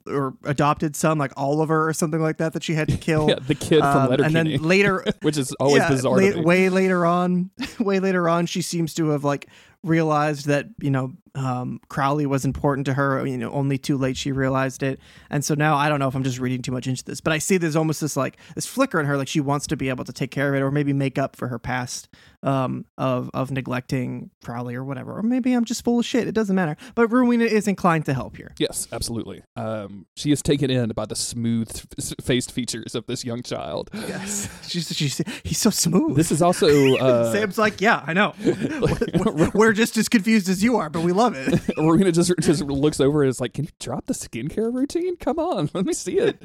or 0.07 0.35
adopted 0.43 0.95
son 0.95 1.17
like 1.17 1.31
Oliver 1.35 1.87
or 1.87 1.91
something 1.93 2.21
like 2.21 2.37
that 2.37 2.53
that 2.53 2.63
she 2.63 2.75
had 2.75 2.87
to 2.89 2.97
kill. 3.09 3.27
yeah, 3.29 3.35
the 3.45 3.55
kid 3.55 3.79
from 3.79 3.97
Um, 4.03 4.09
Letter 4.11 4.23
and 4.23 4.35
then 4.35 4.57
later, 4.61 5.03
which 5.21 5.37
is 5.37 5.51
always 5.53 5.77
yeah, 5.81 5.89
bizarre. 5.89 6.21
la- 6.21 6.41
way 6.43 6.69
later 6.69 7.05
on, 7.05 7.49
way 7.79 7.99
later 7.99 8.29
on, 8.29 8.45
she 8.45 8.61
seems 8.61 8.93
to 8.95 9.09
have 9.09 9.23
like 9.23 9.47
realized 9.85 10.47
that 10.47 10.67
you 10.81 10.91
know 10.91 11.13
um, 11.35 11.79
Crowley 11.89 12.25
was 12.25 12.43
important 12.45 12.85
to 12.85 12.93
her. 12.93 13.25
You 13.25 13.37
know, 13.37 13.51
only 13.51 13.77
too 13.77 13.97
late 13.97 14.17
she 14.17 14.31
realized 14.31 14.83
it, 14.83 14.99
and 15.29 15.43
so 15.45 15.53
now 15.53 15.75
I 15.75 15.87
don't 15.89 15.99
know 15.99 16.07
if 16.07 16.15
I'm 16.15 16.23
just 16.23 16.39
reading 16.39 16.61
too 16.61 16.71
much 16.71 16.87
into 16.87 17.03
this, 17.03 17.21
but 17.21 17.31
I 17.33 17.37
see 17.37 17.57
there's 17.57 17.75
almost 17.75 18.01
this 18.01 18.17
like 18.17 18.37
this 18.55 18.65
flicker 18.65 18.99
in 18.99 19.05
her, 19.05 19.15
like 19.17 19.27
she 19.27 19.39
wants 19.41 19.67
to 19.67 19.77
be 19.77 19.89
able 19.89 20.03
to 20.05 20.13
take 20.13 20.31
care 20.31 20.49
of 20.49 20.55
it, 20.55 20.63
or 20.63 20.71
maybe 20.71 20.91
make 20.93 21.17
up 21.17 21.35
for 21.35 21.47
her 21.47 21.59
past 21.59 22.09
um, 22.43 22.85
of 22.97 23.29
of 23.33 23.51
neglecting 23.51 24.31
Crowley 24.43 24.75
or 24.75 24.83
whatever, 24.83 25.17
or 25.17 25.23
maybe 25.23 25.53
I'm 25.53 25.65
just 25.65 25.83
full 25.83 25.99
of 25.99 26.05
shit. 26.05 26.27
It 26.27 26.33
doesn't 26.35 26.55
matter. 26.55 26.75
But 26.95 27.07
Rowena 27.11 27.45
is 27.45 27.67
inclined 27.67 28.05
to 28.05 28.13
help 28.13 28.37
here. 28.37 28.53
Yes, 28.57 28.87
absolutely. 28.91 29.43
Um, 29.55 30.05
she 30.15 30.31
is 30.31 30.41
taken 30.41 30.69
in 30.69 30.89
by 30.89 31.05
the 31.05 31.15
smooth-faced 31.15 32.51
features 32.51 32.95
of 32.95 33.05
this 33.07 33.23
young 33.25 33.43
child. 33.43 33.89
Yes, 33.93 34.49
she's 34.67 34.95
she's 34.95 35.21
he's 35.43 35.59
so 35.59 35.69
smooth. 35.69 36.15
This 36.15 36.31
is 36.31 36.41
also 36.41 36.95
uh, 36.97 37.31
Sam's 37.31 37.57
like, 37.57 37.81
yeah, 37.81 38.03
I 38.05 38.13
know. 38.13 38.33
We're- 38.45 39.51
We're 39.53 39.73
just 39.75 39.97
as 39.97 40.09
confused 40.09 40.49
as 40.49 40.63
you 40.63 40.77
are, 40.77 40.89
but 40.89 41.03
we 41.03 41.11
love 41.11 41.35
it. 41.35 41.61
Rowena 41.77 42.11
just 42.11 42.33
just 42.39 42.63
looks 42.63 42.99
over 42.99 43.21
and 43.21 43.29
is 43.29 43.39
like, 43.39 43.53
"Can 43.53 43.65
you 43.65 43.71
drop 43.79 44.05
the 44.07 44.13
skincare 44.13 44.73
routine? 44.73 45.17
Come 45.17 45.37
on, 45.39 45.69
let 45.75 45.85
me 45.85 45.93
see 45.93 46.17
it. 46.17 46.41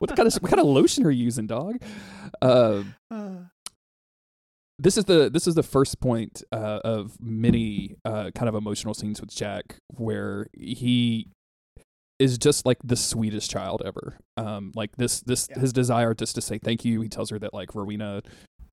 What 0.00 0.16
kind 0.16 0.26
of 0.26 0.34
what 0.36 0.50
kind 0.50 0.60
of 0.60 0.66
lotion 0.66 1.04
are 1.04 1.10
you 1.10 1.24
using, 1.24 1.46
dog?" 1.46 1.82
Uh, 2.40 2.84
this 4.78 4.96
is 4.96 5.04
the 5.04 5.28
this 5.30 5.46
is 5.46 5.54
the 5.54 5.62
first 5.62 6.00
point 6.00 6.42
uh, 6.52 6.80
of 6.84 7.16
many 7.20 7.96
uh, 8.04 8.30
kind 8.34 8.48
of 8.48 8.54
emotional 8.54 8.94
scenes 8.94 9.20
with 9.20 9.30
Jack 9.34 9.76
where 9.88 10.46
he 10.58 11.28
is 12.18 12.38
just 12.38 12.64
like 12.66 12.78
the 12.84 12.96
sweetest 12.96 13.50
child 13.50 13.82
ever. 13.84 14.18
Um, 14.36 14.72
like 14.74 14.96
this 14.96 15.20
this 15.20 15.48
Yeah. 15.50 15.60
his 15.60 15.72
desire 15.72 16.14
just 16.14 16.34
to 16.36 16.40
say 16.40 16.58
thank 16.58 16.84
you. 16.84 17.00
He 17.02 17.08
tells 17.08 17.30
her 17.30 17.38
that 17.38 17.52
like 17.52 17.74
Rowena, 17.74 18.22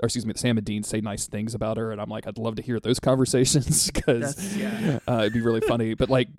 or 0.02 0.06
excuse 0.06 0.26
me, 0.26 0.34
Sam 0.36 0.58
and 0.58 0.66
Dean 0.66 0.84
say 0.84 1.02
nice 1.02 1.28
things 1.28 1.54
about 1.56 1.78
her, 1.78 1.92
and 1.92 2.00
I'm 2.00 2.10
like, 2.10 2.28
I'd 2.28 2.38
love 2.38 2.56
to 2.56 2.62
hear 2.62 2.80
those 2.80 3.00
conversations 3.02 3.90
because 3.92 4.56
yeah. 4.56 5.00
uh, 5.08 5.20
it'd 5.20 5.34
be 5.34 5.42
really 5.42 5.62
funny. 5.62 5.94
But 5.94 6.10
like 6.10 6.30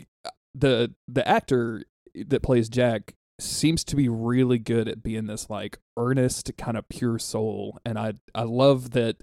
the 0.55 0.95
the 1.07 1.27
actor 1.27 1.85
that 2.15 2.43
plays 2.43 2.69
Jack 2.69 3.15
seems 3.41 3.85
to 3.85 3.97
be 3.97 4.09
really 4.09 4.59
good 4.59 4.89
at 4.89 5.03
being 5.03 5.27
this 5.27 5.49
like 5.49 5.79
earnest 5.97 6.57
kind 6.57 6.77
of 6.77 6.89
pure 6.89 7.19
soul, 7.19 7.79
and 7.85 7.99
I 7.99 8.15
I 8.35 8.43
love 8.43 8.91
that 8.93 9.17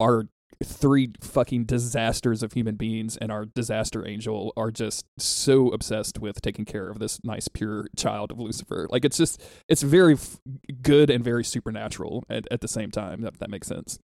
our 0.00 0.28
three 0.64 1.12
fucking 1.20 1.64
disasters 1.64 2.42
of 2.42 2.52
human 2.52 2.74
beings 2.74 3.16
and 3.16 3.30
our 3.30 3.44
disaster 3.44 4.06
angel 4.06 4.52
are 4.56 4.70
just 4.70 5.04
so 5.16 5.68
obsessed 5.68 6.18
with 6.18 6.40
taking 6.42 6.64
care 6.64 6.88
of 6.88 6.98
this 6.98 7.20
nice 7.22 7.46
pure 7.46 7.86
child 7.96 8.32
of 8.32 8.40
lucifer 8.40 8.88
like 8.90 9.04
it's 9.04 9.16
just 9.16 9.40
it's 9.68 9.82
very 9.82 10.14
f- 10.14 10.38
good 10.82 11.10
and 11.10 11.22
very 11.22 11.44
supernatural 11.44 12.24
at, 12.28 12.44
at 12.50 12.60
the 12.60 12.66
same 12.68 12.90
time 12.90 13.20
that, 13.20 13.38
that 13.38 13.50
makes 13.50 13.68
sense 13.68 14.00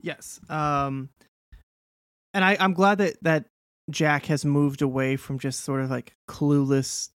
Yes. 0.00 0.40
Um, 0.48 1.10
and 2.34 2.44
I, 2.44 2.56
I'm 2.60 2.74
glad 2.74 2.98
that 2.98 3.16
that 3.22 3.46
Jack 3.90 4.26
has 4.26 4.44
moved 4.44 4.82
away 4.82 5.16
from 5.16 5.38
just 5.38 5.60
sort 5.60 5.80
of 5.80 5.90
like 5.90 6.14
clueless, 6.28 7.10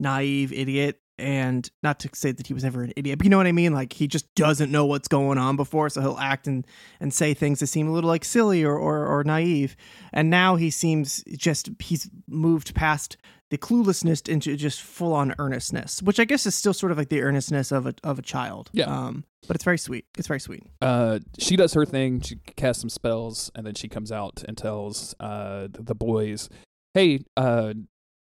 naive 0.00 0.52
idiot. 0.52 1.00
And 1.18 1.68
not 1.82 1.98
to 2.00 2.10
say 2.12 2.32
that 2.32 2.46
he 2.46 2.52
was 2.52 2.64
ever 2.64 2.82
an 2.82 2.92
idiot, 2.94 3.18
but 3.18 3.24
you 3.24 3.30
know 3.30 3.38
what 3.38 3.46
I 3.46 3.52
mean? 3.52 3.72
Like 3.72 3.94
he 3.94 4.06
just 4.06 4.32
doesn't 4.34 4.70
know 4.70 4.84
what's 4.84 5.08
going 5.08 5.38
on 5.38 5.56
before, 5.56 5.88
so 5.88 6.02
he'll 6.02 6.18
act 6.18 6.46
and, 6.46 6.66
and 7.00 7.12
say 7.12 7.32
things 7.32 7.60
that 7.60 7.68
seem 7.68 7.88
a 7.88 7.92
little 7.92 8.08
like 8.08 8.24
silly 8.24 8.62
or, 8.64 8.76
or, 8.76 9.06
or 9.06 9.24
naive. 9.24 9.76
And 10.12 10.28
now 10.28 10.56
he 10.56 10.68
seems 10.70 11.24
just 11.36 11.70
he's 11.78 12.10
moved 12.28 12.74
past 12.74 13.16
the 13.50 13.56
cluelessness 13.56 14.28
into 14.28 14.56
just 14.56 14.82
full 14.82 15.12
on 15.14 15.34
earnestness, 15.38 16.02
which 16.02 16.18
I 16.20 16.24
guess 16.24 16.46
is 16.46 16.54
still 16.54 16.74
sort 16.74 16.92
of 16.92 16.98
like 16.98 17.08
the 17.08 17.22
earnestness 17.22 17.72
of 17.72 17.86
a 17.86 17.94
of 18.04 18.18
a 18.18 18.22
child. 18.22 18.68
Yeah. 18.72 18.84
Um, 18.86 19.24
but 19.46 19.54
it's 19.54 19.64
very 19.64 19.78
sweet. 19.78 20.04
It's 20.18 20.26
very 20.26 20.40
sweet. 20.40 20.64
uh, 20.82 21.20
she 21.38 21.56
does 21.56 21.72
her 21.74 21.86
thing. 21.86 22.20
She 22.20 22.36
casts 22.56 22.80
some 22.80 22.90
spells, 22.90 23.50
and 23.54 23.64
then 23.64 23.74
she 23.74 23.88
comes 23.88 24.10
out 24.10 24.42
and 24.46 24.58
tells 24.58 25.14
uh, 25.20 25.68
the 25.70 25.94
boys, 25.94 26.48
"Hey, 26.94 27.20
uh, 27.36 27.74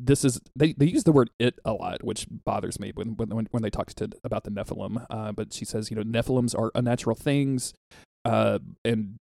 this 0.05 0.25
is." 0.25 0.41
They, 0.57 0.73
they 0.73 0.87
use 0.87 1.05
the 1.05 1.13
word 1.13 1.31
"it" 1.39 1.59
a 1.65 1.73
lot, 1.73 2.03
which 2.03 2.27
bothers 2.31 2.81
me 2.81 2.93
when 2.95 3.17
when 3.17 3.49
when 3.51 3.63
they 3.63 3.71
talk 3.71 3.89
to 3.95 4.11
about 4.25 4.45
the 4.45 4.51
Nephilim. 4.51 5.07
Uh, 5.11 5.33
but 5.33 5.53
she 5.53 5.65
says, 5.65 5.91
you 5.91 5.97
know, 5.97 6.03
Nephilims 6.03 6.59
are 6.59 6.71
unnatural 6.75 7.17
things, 7.17 7.75
uh, 8.25 8.59
and 8.85 9.17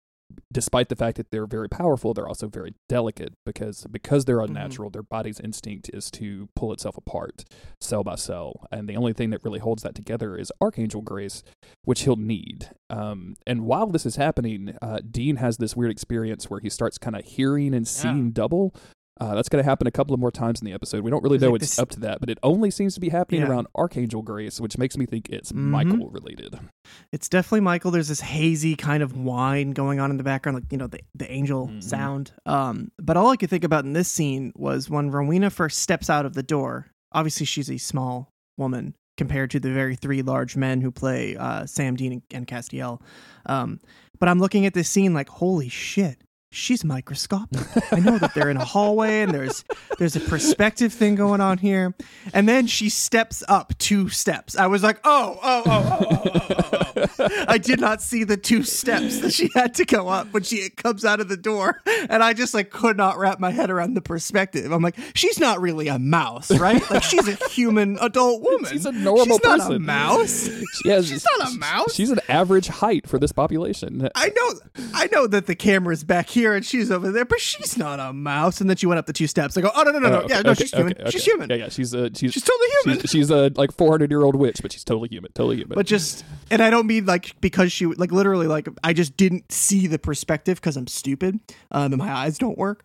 despite 0.51 0.89
the 0.89 0.95
fact 0.95 1.17
that 1.17 1.31
they're 1.31 1.45
very 1.45 1.69
powerful, 1.69 2.13
they're 2.13 2.27
also 2.27 2.47
very 2.47 2.73
delicate 2.89 3.33
because 3.45 3.85
because 3.91 4.25
they're 4.25 4.41
unnatural, 4.41 4.89
their 4.89 5.03
body's 5.03 5.39
instinct 5.39 5.89
is 5.93 6.09
to 6.11 6.49
pull 6.55 6.73
itself 6.73 6.97
apart 6.97 7.43
cell 7.79 8.03
by 8.03 8.15
cell, 8.15 8.65
and 8.71 8.89
the 8.89 8.95
only 8.95 9.13
thing 9.13 9.29
that 9.29 9.43
really 9.43 9.59
holds 9.59 9.83
that 9.83 9.95
together 9.95 10.35
is 10.35 10.51
Archangel 10.61 11.01
Grace, 11.01 11.43
which 11.83 12.01
he'll 12.01 12.15
need. 12.15 12.69
Um, 12.89 13.35
and 13.45 13.61
while 13.61 13.87
this 13.87 14.05
is 14.05 14.15
happening, 14.15 14.75
uh, 14.81 14.99
Dean 15.09 15.37
has 15.37 15.57
this 15.57 15.75
weird 15.75 15.91
experience 15.91 16.49
where 16.49 16.59
he 16.59 16.69
starts 16.69 16.97
kind 16.97 17.15
of 17.15 17.23
hearing 17.25 17.73
and 17.73 17.87
seeing 17.87 18.31
double. 18.31 18.73
Uh, 19.21 19.33
that's 19.33 19.47
going 19.47 19.63
to 19.63 19.69
happen 19.69 19.87
a 19.87 19.91
couple 19.91 20.13
of 20.13 20.19
more 20.19 20.29
times 20.31 20.59
in 20.61 20.65
the 20.65 20.73
episode. 20.73 21.01
We 21.01 21.09
don't 21.09 21.23
really 21.23 21.37
know 21.37 21.47
like 21.47 21.53
what's 21.53 21.69
this- 21.69 21.79
up 21.79 21.89
to 21.91 21.99
that, 22.01 22.19
but 22.19 22.29
it 22.29 22.37
only 22.43 22.69
seems 22.69 22.95
to 22.95 22.99
be 22.99 23.07
happening 23.09 23.41
Yeah. 23.41 23.47
around 23.47 23.67
Archangel 23.73 24.21
Grace, 24.21 24.59
which 24.59 24.77
makes 24.77 24.97
me 24.97 25.05
think 25.05 25.29
it's 25.29 25.53
Mhm. 25.53 25.55
Michael 25.55 26.09
related. 26.09 26.59
It's 27.13 27.29
definitely 27.29 27.61
Michael. 27.61 27.91
There's 27.91 28.09
this 28.09 28.19
hazy 28.19 28.75
kind 28.75 29.01
of 29.01 29.15
whine 29.15 29.71
going 29.71 30.01
on 30.01 30.11
in 30.11 30.17
the 30.17 30.23
background, 30.23 30.55
like 30.57 30.71
you 30.71 30.77
know 30.77 30.87
the 30.87 30.99
the 31.15 31.31
angel 31.31 31.69
Mhm. 31.69 31.81
sound. 31.83 32.31
Um, 32.45 32.91
but 33.01 33.15
all 33.15 33.29
I 33.29 33.37
could 33.37 33.49
think 33.49 33.63
about 33.63 33.85
in 33.85 33.93
this 33.93 34.09
scene 34.09 34.51
was 34.55 34.89
when 34.89 35.09
Rowena 35.11 35.49
first 35.49 35.79
steps 35.79 36.09
out 36.09 36.25
of 36.25 36.33
the 36.33 36.43
door. 36.43 36.87
Obviously, 37.13 37.45
she's 37.45 37.71
a 37.71 37.77
small 37.77 38.29
woman 38.57 38.95
compared 39.17 39.49
to 39.51 39.61
the 39.61 39.71
very 39.71 39.95
three 39.95 40.21
large 40.21 40.57
men 40.57 40.81
who 40.81 40.91
play 40.91 41.37
uh, 41.37 41.65
Sam 41.65 41.95
Dean 41.95 42.11
and, 42.11 42.21
and 42.31 42.47
Castiel. 42.47 42.99
Um, 43.45 43.79
but 44.19 44.27
I'm 44.27 44.39
looking 44.39 44.65
at 44.65 44.73
this 44.73 44.89
scene 44.89 45.13
like, 45.13 45.29
holy 45.29 45.69
shit 45.69 46.17
she's 46.55 46.83
microscopic. 46.83 47.61
I 47.91 47.99
know 47.99 48.17
that 48.17 48.33
they're 48.33 48.49
in 48.49 48.57
a 48.57 48.65
hallway 48.65 49.21
and 49.21 49.33
there's 49.33 49.63
there's 49.99 50.15
a 50.15 50.19
perspective 50.21 50.93
thing 50.93 51.15
going 51.15 51.41
on 51.41 51.57
here. 51.57 51.93
And 52.33 52.47
then 52.47 52.67
she 52.67 52.89
steps 52.89 53.43
up 53.47 53.77
two 53.77 54.09
steps. 54.09 54.57
I 54.57 54.67
was 54.67 54.83
like, 54.83 54.99
oh, 55.03 55.39
oh, 55.43 55.63
oh, 55.65 55.83
oh, 55.89 56.05
oh, 56.09 56.21
oh, 56.25 56.91
oh, 56.95 57.15
oh. 57.19 57.45
I 57.47 57.57
did 57.57 57.79
not 57.79 58.01
see 58.01 58.23
the 58.23 58.37
two 58.37 58.63
steps 58.63 59.19
that 59.19 59.33
she 59.33 59.49
had 59.53 59.75
to 59.75 59.85
go 59.85 60.07
up 60.07 60.31
when 60.33 60.43
she 60.43 60.69
comes 60.69 61.03
out 61.03 61.19
of 61.19 61.27
the 61.27 61.37
door. 61.37 61.81
And 62.09 62.23
I 62.23 62.33
just 62.33 62.53
like 62.53 62.69
could 62.69 62.97
not 62.97 63.17
wrap 63.17 63.39
my 63.39 63.51
head 63.51 63.69
around 63.69 63.95
the 63.95 64.01
perspective. 64.01 64.71
I'm 64.71 64.81
like, 64.81 64.97
she's 65.13 65.39
not 65.39 65.61
really 65.61 65.87
a 65.87 65.99
mouse, 65.99 66.51
right? 66.57 66.81
Like 66.89 67.03
she's 67.03 67.27
a 67.27 67.35
human 67.49 67.97
adult 67.99 68.41
woman. 68.43 68.71
She's 68.71 68.85
a 68.85 68.91
normal 68.91 69.37
she's 69.37 69.39
person. 69.39 69.57
Not 69.57 69.75
a 69.75 69.79
mouse. 69.79 70.49
She 70.81 70.89
has, 70.89 71.07
she's 71.07 71.25
not 71.37 71.51
a 71.51 71.57
mouse. 71.57 71.93
She's 71.93 72.11
an 72.11 72.19
average 72.29 72.67
height 72.67 73.07
for 73.07 73.19
this 73.19 73.31
population. 73.31 74.09
I 74.15 74.29
know 74.29 74.53
I 74.93 75.07
know 75.11 75.27
that 75.27 75.47
the 75.47 75.55
camera's 75.55 76.03
back 76.03 76.29
here 76.29 76.44
and 76.53 76.65
she's 76.65 76.91
over 76.91 77.11
there, 77.11 77.25
but 77.25 77.39
she's 77.39 77.77
not 77.77 77.99
a 77.99 78.13
mouse. 78.13 78.61
And 78.61 78.69
then 78.69 78.77
she 78.77 78.85
went 78.85 78.99
up 78.99 79.05
the 79.05 79.13
two 79.13 79.27
steps. 79.27 79.57
I 79.57 79.61
go, 79.61 79.71
oh 79.75 79.83
no, 79.83 79.91
no, 79.91 79.99
no, 79.99 80.09
no, 80.09 80.21
Oh, 80.21 80.25
yeah, 80.29 80.41
no, 80.41 80.53
she's 80.53 80.71
human. 80.71 80.93
She's 81.09 81.25
human. 81.25 81.49
Yeah, 81.49 81.55
yeah. 81.55 81.69
She's 81.69 81.93
a 81.93 82.13
she's 82.13 82.33
She's 82.33 82.43
totally 82.43 82.67
human. 82.83 83.01
She's, 83.01 83.09
she's 83.11 83.29
a 83.29 83.51
like 83.55 83.71
400 83.71 84.11
year 84.11 84.21
old 84.23 84.35
witch, 84.35 84.61
but 84.61 84.71
she's 84.71 84.83
totally 84.83 85.09
human. 85.09 85.31
Totally 85.33 85.57
human. 85.57 85.75
But 85.75 85.85
just, 85.85 86.23
and 86.51 86.61
I 86.61 86.69
don't 86.69 86.87
mean 86.87 87.05
like 87.05 87.39
because 87.41 87.71
she, 87.71 87.85
like 87.85 88.11
literally, 88.11 88.47
like 88.47 88.67
I 88.83 88.93
just 88.93 89.17
didn't 89.17 89.51
see 89.51 89.87
the 89.87 89.97
perspective 89.99 90.57
because 90.59 90.77
I'm 90.77 90.87
stupid, 90.87 91.39
um, 91.71 91.93
and 91.93 91.97
my 91.97 92.11
eyes 92.11 92.37
don't 92.37 92.57
work, 92.57 92.83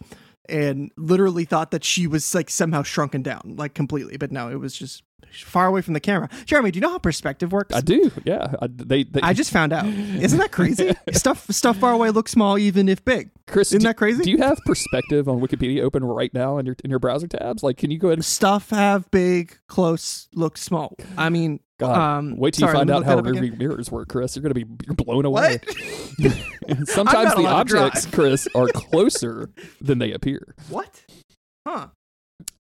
and 0.48 0.90
literally 0.96 1.44
thought 1.44 1.70
that 1.72 1.84
she 1.84 2.06
was 2.06 2.34
like 2.34 2.50
somehow 2.50 2.82
shrunken 2.82 3.22
down, 3.22 3.54
like 3.56 3.74
completely. 3.74 4.16
But 4.16 4.32
no, 4.32 4.48
it 4.50 4.56
was 4.56 4.74
just 4.74 5.02
far 5.32 5.66
away 5.66 5.82
from 5.82 5.94
the 5.94 6.00
camera. 6.00 6.28
Jeremy, 6.44 6.70
do 6.70 6.78
you 6.78 6.80
know 6.80 6.90
how 6.90 6.98
perspective 6.98 7.52
works? 7.52 7.74
I 7.74 7.80
do. 7.80 8.10
Yeah. 8.24 8.54
I, 8.60 8.68
they, 8.68 9.04
they 9.04 9.20
I 9.22 9.32
just 9.32 9.50
found 9.50 9.72
out. 9.72 9.86
Isn't 9.86 10.38
that 10.38 10.52
crazy? 10.52 10.94
stuff 11.12 11.46
stuff 11.50 11.78
far 11.78 11.92
away 11.92 12.10
looks 12.10 12.32
small 12.32 12.58
even 12.58 12.88
if 12.88 13.04
big. 13.04 13.30
Chris, 13.46 13.68
Isn't 13.68 13.80
do, 13.80 13.88
that 13.88 13.96
crazy? 13.96 14.22
Do 14.22 14.30
you 14.30 14.38
have 14.38 14.58
perspective 14.64 15.28
on 15.28 15.40
Wikipedia 15.40 15.82
open 15.82 16.04
right 16.04 16.32
now 16.32 16.58
in 16.58 16.66
your 16.66 16.76
in 16.84 16.90
your 16.90 16.98
browser 16.98 17.26
tabs? 17.26 17.62
Like, 17.62 17.76
can 17.76 17.90
you 17.90 17.98
go 17.98 18.08
ahead 18.08 18.18
and 18.18 18.24
Stuff 18.24 18.70
have 18.70 19.10
big, 19.10 19.58
close, 19.66 20.28
look 20.34 20.56
small. 20.56 20.96
I 21.16 21.30
mean, 21.30 21.60
God, 21.78 21.96
um, 21.96 22.36
wait 22.36 22.54
till 22.54 22.68
sorry, 22.68 22.72
you 22.72 22.78
find 22.78 22.90
out 22.90 23.04
how 23.04 23.20
rearview 23.20 23.56
mirrors 23.56 23.90
work, 23.90 24.08
Chris. 24.08 24.36
You're 24.36 24.42
gonna 24.42 24.54
be 24.54 24.66
you're 24.84 24.94
blown 24.94 25.24
away. 25.24 25.60
Sometimes 26.84 27.34
the 27.34 27.46
objects. 27.46 28.06
Chris, 28.06 28.46
are 28.54 28.68
closer 28.68 29.50
than 29.80 29.98
they 29.98 30.12
appear. 30.12 30.54
what? 30.68 31.02
Huh? 31.66 31.88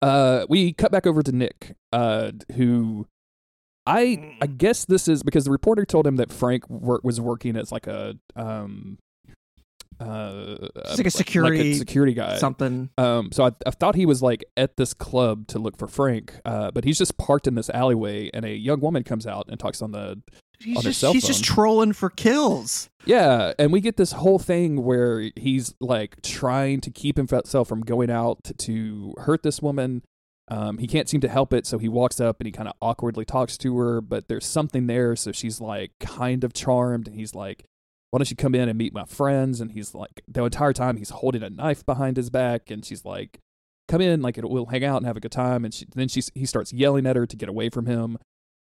Uh, 0.05 0.45
we 0.49 0.71
cut 0.71 0.91
back 0.91 1.07
over 1.07 1.23
to 1.23 1.31
Nick, 1.31 1.75
uh, 1.91 2.31
who 2.55 3.07
I 3.87 4.37
I 4.41 4.47
guess 4.47 4.85
this 4.85 5.07
is 5.07 5.23
because 5.23 5.45
the 5.45 5.51
reporter 5.51 5.85
told 5.85 6.05
him 6.05 6.17
that 6.17 6.31
Frank 6.31 6.69
wor- 6.69 7.01
was 7.03 7.19
working 7.19 7.55
as 7.55 7.71
like 7.71 7.87
a 7.87 8.15
um 8.35 8.97
uh 9.99 10.57
like 10.97 11.07
a 11.07 11.11
security 11.11 11.73
security 11.73 12.13
guy. 12.13 12.37
Something. 12.37 12.89
Um, 12.97 13.31
so 13.31 13.45
I, 13.45 13.51
I 13.65 13.71
thought 13.71 13.95
he 13.95 14.05
was 14.05 14.21
like 14.21 14.45
at 14.57 14.77
this 14.77 14.93
club 14.93 15.47
to 15.47 15.59
look 15.59 15.77
for 15.77 15.87
Frank, 15.87 16.39
uh, 16.45 16.69
but 16.71 16.83
he's 16.83 16.97
just 16.97 17.17
parked 17.17 17.47
in 17.47 17.55
this 17.55 17.69
alleyway, 17.69 18.29
and 18.33 18.45
a 18.45 18.55
young 18.55 18.81
woman 18.81 19.03
comes 19.03 19.25
out 19.25 19.45
and 19.49 19.59
talks 19.59 19.81
on 19.81 19.91
the 19.91 20.21
He's 20.59 20.77
on 20.77 20.83
just 20.83 20.99
cell 20.99 21.13
he's 21.13 21.23
phone. 21.23 21.27
just 21.27 21.43
trolling 21.43 21.93
for 21.93 22.09
kills. 22.09 22.89
yeah, 23.05 23.53
and 23.59 23.71
we 23.71 23.81
get 23.81 23.97
this 23.97 24.13
whole 24.13 24.39
thing 24.39 24.83
where 24.83 25.29
he's 25.35 25.73
like 25.79 26.21
trying 26.21 26.81
to 26.81 26.91
keep 26.91 27.17
himself 27.17 27.67
from 27.67 27.81
going 27.81 28.09
out 28.09 28.39
to 28.59 29.13
hurt 29.17 29.43
this 29.43 29.61
woman. 29.61 30.01
Um, 30.47 30.77
he 30.77 30.85
can't 30.85 31.09
seem 31.09 31.21
to 31.21 31.27
help 31.27 31.53
it, 31.53 31.65
so 31.65 31.79
he 31.79 31.89
walks 31.89 32.19
up 32.21 32.39
and 32.39 32.45
he 32.45 32.51
kind 32.51 32.69
of 32.69 32.75
awkwardly 32.81 33.25
talks 33.25 33.57
to 33.59 33.77
her, 33.77 33.99
but 33.99 34.27
there's 34.27 34.45
something 34.45 34.85
there, 34.87 35.15
so 35.15 35.31
she's 35.31 35.59
like 35.59 35.91
kind 35.99 36.43
of 36.43 36.53
charmed, 36.53 37.07
and 37.07 37.15
he's 37.15 37.33
like, 37.33 37.65
"Why 38.11 38.19
don't 38.19 38.29
you 38.29 38.35
come 38.35 38.53
in 38.53 38.69
and 38.69 38.77
meet 38.77 38.93
my 38.93 39.05
friends?" 39.05 39.59
And 39.59 39.71
he's 39.71 39.95
like, 39.95 40.21
the 40.27 40.43
entire 40.43 40.71
time 40.73 40.97
he's 40.97 41.09
holding 41.09 41.41
a 41.41 41.49
knife 41.49 41.83
behind 41.85 42.17
his 42.17 42.29
back, 42.29 42.69
and 42.69 42.85
she's 42.85 43.03
like, 43.03 43.39
"Come 43.87 44.01
in, 44.01 44.21
like 44.21 44.37
it, 44.37 44.47
we'll 44.47 44.67
hang 44.67 44.85
out 44.85 44.97
and 44.97 45.07
have 45.07 45.17
a 45.17 45.19
good 45.19 45.31
time." 45.31 45.65
And 45.65 45.73
she, 45.73 45.85
then 45.95 46.07
she 46.09 46.21
he 46.35 46.45
starts 46.45 46.71
yelling 46.71 47.07
at 47.07 47.15
her 47.15 47.25
to 47.25 47.35
get 47.35 47.49
away 47.49 47.69
from 47.69 47.87
him. 47.87 48.19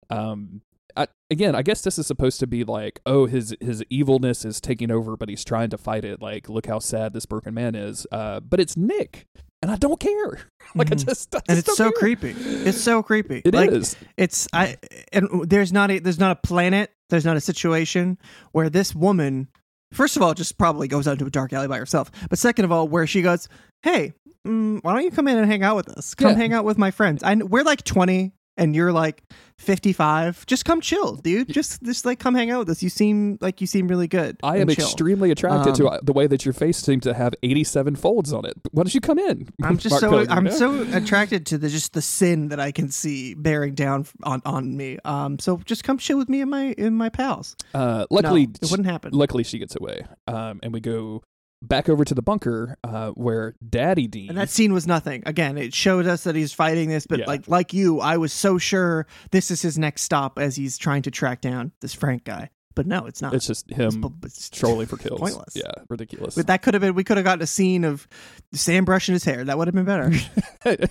Um, 0.09 0.63
I, 0.97 1.09
again, 1.31 1.55
I 1.55 1.63
guess 1.63 1.83
this 1.83 1.99
is 1.99 2.07
supposed 2.07 2.41
to 2.41 2.47
be 2.47 2.65
like, 2.65 3.01
oh, 3.07 3.27
his 3.27 3.55
his 3.61 3.83
evilness 3.91 4.45
is 4.45 4.61
taking 4.61 4.91
over, 4.91 5.17
but 5.17 5.29
he's 5.29 5.45
trying 5.45 5.71
to 5.71 5.79
fight 5.79 6.05
it. 6.05 6.23
Like, 6.23 6.49
look 6.49 6.67
how 6.67 6.79
sad 6.79 7.13
this 7.13 7.27
broken 7.27 7.55
man 7.55 7.75
is. 7.75 8.07
Uh, 8.11 8.41
but 8.41 8.61
it's 8.61 8.77
Nick, 8.77 9.27
and 9.63 9.71
I 9.71 9.77
don't 9.77 10.01
care. 10.01 10.41
like, 10.75 10.91
I 10.91 10.95
Mhm. 10.95 11.07
just, 11.07 11.35
I 11.35 11.39
and 11.49 11.57
just 11.57 11.59
it's 11.59 11.67
don't 11.67 11.77
so 11.77 11.91
care. 11.91 11.99
creepy. 12.01 12.31
It's 12.31 12.81
so 12.81 13.03
creepy. 13.03 13.43
It 13.45 13.55
like, 13.55 13.71
is. 13.71 13.97
It's 14.17 14.49
I 14.53 14.77
and 15.13 15.29
there's 15.49 15.73
not 15.73 15.91
a 15.91 15.99
there's 15.99 16.19
not 16.19 16.33
a 16.33 16.37
planet. 16.47 16.91
There's 17.11 17.25
not 17.25 17.37
a 17.37 17.41
situation 17.41 18.19
where 18.53 18.69
this 18.71 18.95
woman, 18.95 19.49
first 19.93 20.17
of 20.17 20.23
all, 20.23 20.35
just 20.35 20.59
probably 20.59 20.89
goes 20.89 21.07
out 21.07 21.13
into 21.13 21.27
a 21.27 21.31
dark 21.31 21.53
alley 21.53 21.69
by 21.69 21.79
herself. 21.79 22.11
But 22.29 22.39
second 22.39 22.65
of 22.65 22.73
all, 22.73 22.89
where 22.89 23.07
she 23.07 23.23
goes, 23.23 23.49
hey, 23.83 24.13
mm, 24.47 24.83
why 24.83 24.93
don't 24.95 25.05
you 25.05 25.11
come 25.13 25.29
in 25.29 25.39
and 25.39 25.47
hang 25.49 25.63
out 25.63 25.77
with 25.77 25.89
us? 25.91 26.15
Come 26.15 26.31
Yeah. 26.31 26.37
hang 26.37 26.53
out 26.53 26.65
with 26.65 26.79
my 26.79 26.91
friends. 26.91 27.23
I 27.23 27.35
we're 27.37 27.63
like 27.65 27.85
twenty. 27.85 28.33
And 28.57 28.75
you're 28.75 28.93
like 28.93 29.23
55, 29.59 30.47
just 30.47 30.65
come 30.65 30.81
chill, 30.81 31.17
dude. 31.17 31.49
Just 31.49 31.83
just 31.83 32.05
like 32.05 32.19
come 32.19 32.35
hang 32.35 32.51
out 32.51 32.61
with 32.61 32.71
us. 32.71 32.83
You 32.83 32.89
seem 32.91 33.39
like 33.41 33.61
you 33.61 33.67
seem 33.67 33.89
really 33.89 34.09
good. 34.09 34.37
I 34.43 34.59
am 34.59 34.69
chill. 34.69 34.85
extremely 34.85 35.31
attracted 35.31 35.75
to 35.77 35.89
Um, 35.89 35.95
uh, 35.95 35.99
the 36.03 36.13
way 36.13 36.27
that 36.27 36.45
your 36.45 36.53
face 36.53 36.79
seems 36.79 37.05
to 37.05 37.15
have 37.15 37.35
87 37.43 37.97
folds 37.97 38.33
on 38.33 38.45
it. 38.45 38.55
Why 38.73 38.83
don't 38.83 38.95
you 38.95 39.01
come 39.01 39.19
in? 39.19 39.49
I'm 39.63 39.79
just 39.87 40.03
Mark 40.03 40.27
so 40.27 40.33
I'm 40.33 40.51
so 40.51 40.83
attracted 40.97 41.47
to 41.47 41.59
the 41.59 41.69
just 41.69 41.95
the 41.95 42.03
sin 42.03 42.49
that 42.49 42.61
I 42.61 42.73
can 42.73 42.91
see 42.91 43.35
bearing 43.35 43.75
down 43.75 44.07
on 44.23 44.43
on 44.45 44.77
me. 44.77 44.99
Um, 45.05 45.39
so 45.39 45.59
just 45.65 45.85
come 45.85 45.99
chill 45.99 46.19
with 46.19 46.29
me 46.29 46.41
and 46.41 46.51
my 46.51 46.75
and 46.77 46.97
my 46.97 47.09
pals. 47.09 47.57
Uh, 47.75 48.07
luckily, 48.11 48.47
no, 48.47 48.53
it 48.63 48.71
wouldn't 48.71 48.89
happen. 48.89 49.13
luckily 49.13 49.45
she 49.45 49.59
gets 49.59 49.77
away. 49.77 50.05
Um, 50.27 50.61
and 50.63 50.73
we 50.73 50.81
go 50.81 51.23
back 51.63 51.89
over 51.89 52.05
to 52.05 52.15
the 52.15 52.23
bunker 52.23 52.77
uh, 52.85 53.11
where 53.11 53.55
Daddy 53.69 54.07
Dean. 54.07 54.29
And 54.29 54.39
that 54.39 54.51
scene 54.51 54.73
was 54.73 54.87
nothing. 54.87 55.23
Again, 55.27 55.57
it 55.59 55.75
showed 55.75 56.07
us 56.07 56.25
that 56.25 56.35
he's 56.37 56.53
fighting 56.53 56.89
this, 56.89 57.07
but 57.07 57.21
Yeah. 57.21 57.27
like 57.27 57.49
like 57.49 57.73
you, 57.73 58.01
I 58.01 58.17
was 58.19 58.33
so 58.33 58.59
sure 58.59 59.07
this 59.31 59.51
is 59.51 59.63
his 59.63 59.79
next 59.79 60.03
stop 60.03 60.39
as 60.39 60.57
he's 60.57 60.79
trying 60.79 61.03
to 61.03 61.11
track 61.11 61.41
down 61.41 61.73
this 61.81 61.95
Frank 61.95 62.25
guy. 62.25 62.51
But 62.77 62.87
no, 62.87 63.07
it's 63.07 63.21
not. 63.23 63.35
it's 63.35 63.47
just 63.47 63.69
him 63.71 64.05
it's 64.23 64.49
trolling 64.51 64.87
for 64.87 64.99
kills. 64.99 65.19
pointless. 65.19 65.57
Yeah, 65.57 65.73
ridiculous. 65.89 66.35
But 66.37 66.47
that 66.47 66.61
could 66.63 66.75
have 66.75 66.83
been. 66.83 66.95
We 66.95 67.03
could 67.05 67.17
have 67.17 67.25
gotten 67.25 67.43
a 67.43 67.47
scene 67.47 67.83
of 67.85 68.07
Sam 68.53 68.85
brushing 68.85 69.15
his 69.15 69.25
hair. 69.25 69.43
That 69.45 69.57
would 69.57 69.67
have 69.67 69.75
been 69.75 69.87
better. 69.87 70.13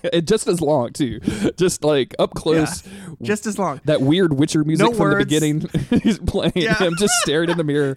and 0.12 0.28
just 0.28 0.48
as 0.48 0.60
long 0.62 0.92
too, 0.94 1.20
just 1.58 1.84
like 1.84 2.16
up 2.20 2.34
close. 2.34 2.84
Just 3.22 3.46
as 3.46 3.58
long. 3.60 3.80
That 3.86 4.02
weird 4.02 4.34
Witcher 4.34 4.64
music 4.64 4.84
No 4.84 4.92
from 4.94 5.00
words. 5.12 5.20
the 5.20 5.26
beginning. 5.26 5.70
He's 6.04 6.18
playing 6.20 6.54
Yeah. 6.56 6.76
him 6.76 6.96
just 6.98 7.14
staring 7.22 7.50
in 7.52 7.58
the 7.58 7.64
mirror, 7.64 7.94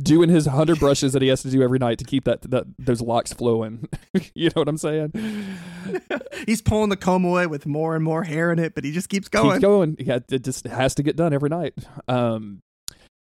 doing 0.00 0.28
his 0.30 0.46
hundred 0.46 0.78
brushes 0.78 1.12
that 1.12 1.20
he 1.20 1.26
has 1.28 1.42
to 1.42 1.50
do 1.50 1.62
every 1.62 1.80
night 1.80 1.98
to 1.98 2.04
keep 2.04 2.24
that, 2.24 2.42
that 2.50 2.66
those 2.78 3.00
locks 3.02 3.32
flowing. 3.32 3.88
you 4.34 4.50
know 4.54 4.60
what 4.60 4.68
I'm 4.68 4.78
saying? 4.78 5.12
He's 6.46 6.62
pulling 6.62 6.90
the 6.90 6.96
comb 6.96 7.24
away 7.24 7.46
with 7.46 7.66
more 7.66 7.94
and 7.96 8.04
more 8.04 8.22
hair 8.22 8.52
in 8.52 8.58
it, 8.60 8.74
but 8.74 8.84
he 8.84 8.92
just 8.92 9.08
keeps 9.08 9.28
going. 9.28 9.54
Keep 9.56 9.62
going. 9.62 9.96
Yeah, 9.98 10.20
it 10.30 10.44
just 10.44 10.66
has 10.66 10.94
to 10.94 11.02
get 11.02 11.16
done 11.16 11.32
every 11.32 11.48
night. 11.48 11.74
Um, 12.08 12.62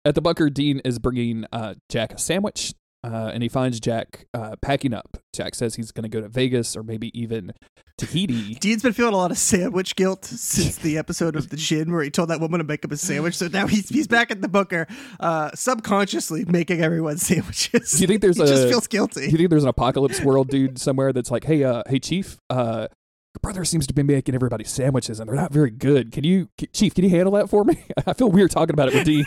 at 0.06 0.16
the 0.16 0.22
bunker, 0.22 0.50
Dean 0.50 0.80
is 0.84 1.00
bringing 1.00 1.46
uh, 1.52 1.76
Jack 1.90 2.14
a 2.14 2.18
sandwich, 2.18 2.74
uh, 3.04 3.32
and 3.34 3.42
he 3.44 3.50
finds 3.50 3.80
Jack 3.80 4.26
uh, 4.34 4.56
packing 4.62 4.94
up. 4.94 5.18
Jack 5.34 5.56
says 5.56 5.76
he's 5.76 5.92
going 5.92 6.04
to 6.04 6.10
go 6.10 6.22
to 6.22 6.28
Vegas 6.30 6.76
or 6.76 6.84
maybe 6.84 7.18
even 7.20 7.52
Tahiti. 7.98 8.56
Dean's 8.60 8.84
been 8.84 8.94
feeling 8.94 9.14
a 9.14 9.18
lot 9.18 9.32
of 9.32 9.38
sandwich 9.38 9.96
guilt 9.96 10.26
since 10.26 10.78
the 10.78 10.98
episode 10.98 11.36
of 11.36 11.50
the 11.50 11.56
Djinn 11.58 11.92
where 11.92 12.04
he 12.04 12.10
told 12.10 12.30
that 12.30 12.40
woman 12.40 12.60
to 12.60 12.64
make 12.64 12.84
him 12.84 12.92
a 12.92 12.98
sandwich. 12.98 13.36
So 13.36 13.48
now 13.48 13.68
he's 13.68 13.90
he's 13.90 14.08
back 14.08 14.32
at 14.32 14.42
the 14.42 14.48
bunker, 14.48 14.88
uh, 15.20 15.52
subconsciously 15.56 16.46
making 16.46 16.82
everyone 16.82 17.18
sandwiches. 17.18 17.92
Do 17.92 18.02
you 18.02 18.08
think 18.08 18.22
there's 18.22 18.38
he 18.38 18.44
a- 18.44 18.48
just 18.48 18.68
feels 18.68 18.88
Do 18.88 19.22
you 19.22 19.38
think 19.38 19.50
there's 19.50 19.64
an 19.64 19.70
apocalypse 19.70 20.22
world 20.22 20.50
dude 20.50 20.80
somewhere 20.80 21.14
that's 21.14 21.32
like, 21.32 21.44
hey, 21.44 21.64
uh, 21.64 21.84
hey, 21.88 22.00
Chief, 22.00 22.38
uh, 22.50 22.88
your 23.34 23.40
brother 23.42 23.64
seems 23.64 23.88
to 23.88 23.94
be 23.94 24.04
making 24.04 24.36
everybody 24.36 24.66
sandwiches 24.66 25.20
and 25.20 25.30
they're 25.30 25.36
not 25.36 25.54
very 25.54 25.72
good. 25.72 26.12
Can 26.12 26.24
you, 26.26 26.50
Chief, 26.74 26.94
can 26.94 27.04
you 27.06 27.10
handle 27.10 27.34
that 27.34 27.50
for 27.50 27.64
me? 27.64 27.84
I 28.06 28.14
feel 28.14 28.30
weird 28.30 28.52
talking 28.52 28.74
about 28.74 28.90
it 28.90 28.94
with 28.94 29.06
Dean. 29.06 29.26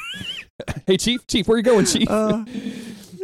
hey, 0.86 0.96
Chief, 0.96 1.26
Chief, 1.26 1.46
where 1.48 1.56
you 1.56 1.62
going, 1.64 1.84
Chief? 1.84 2.08
Uh, 2.08 2.44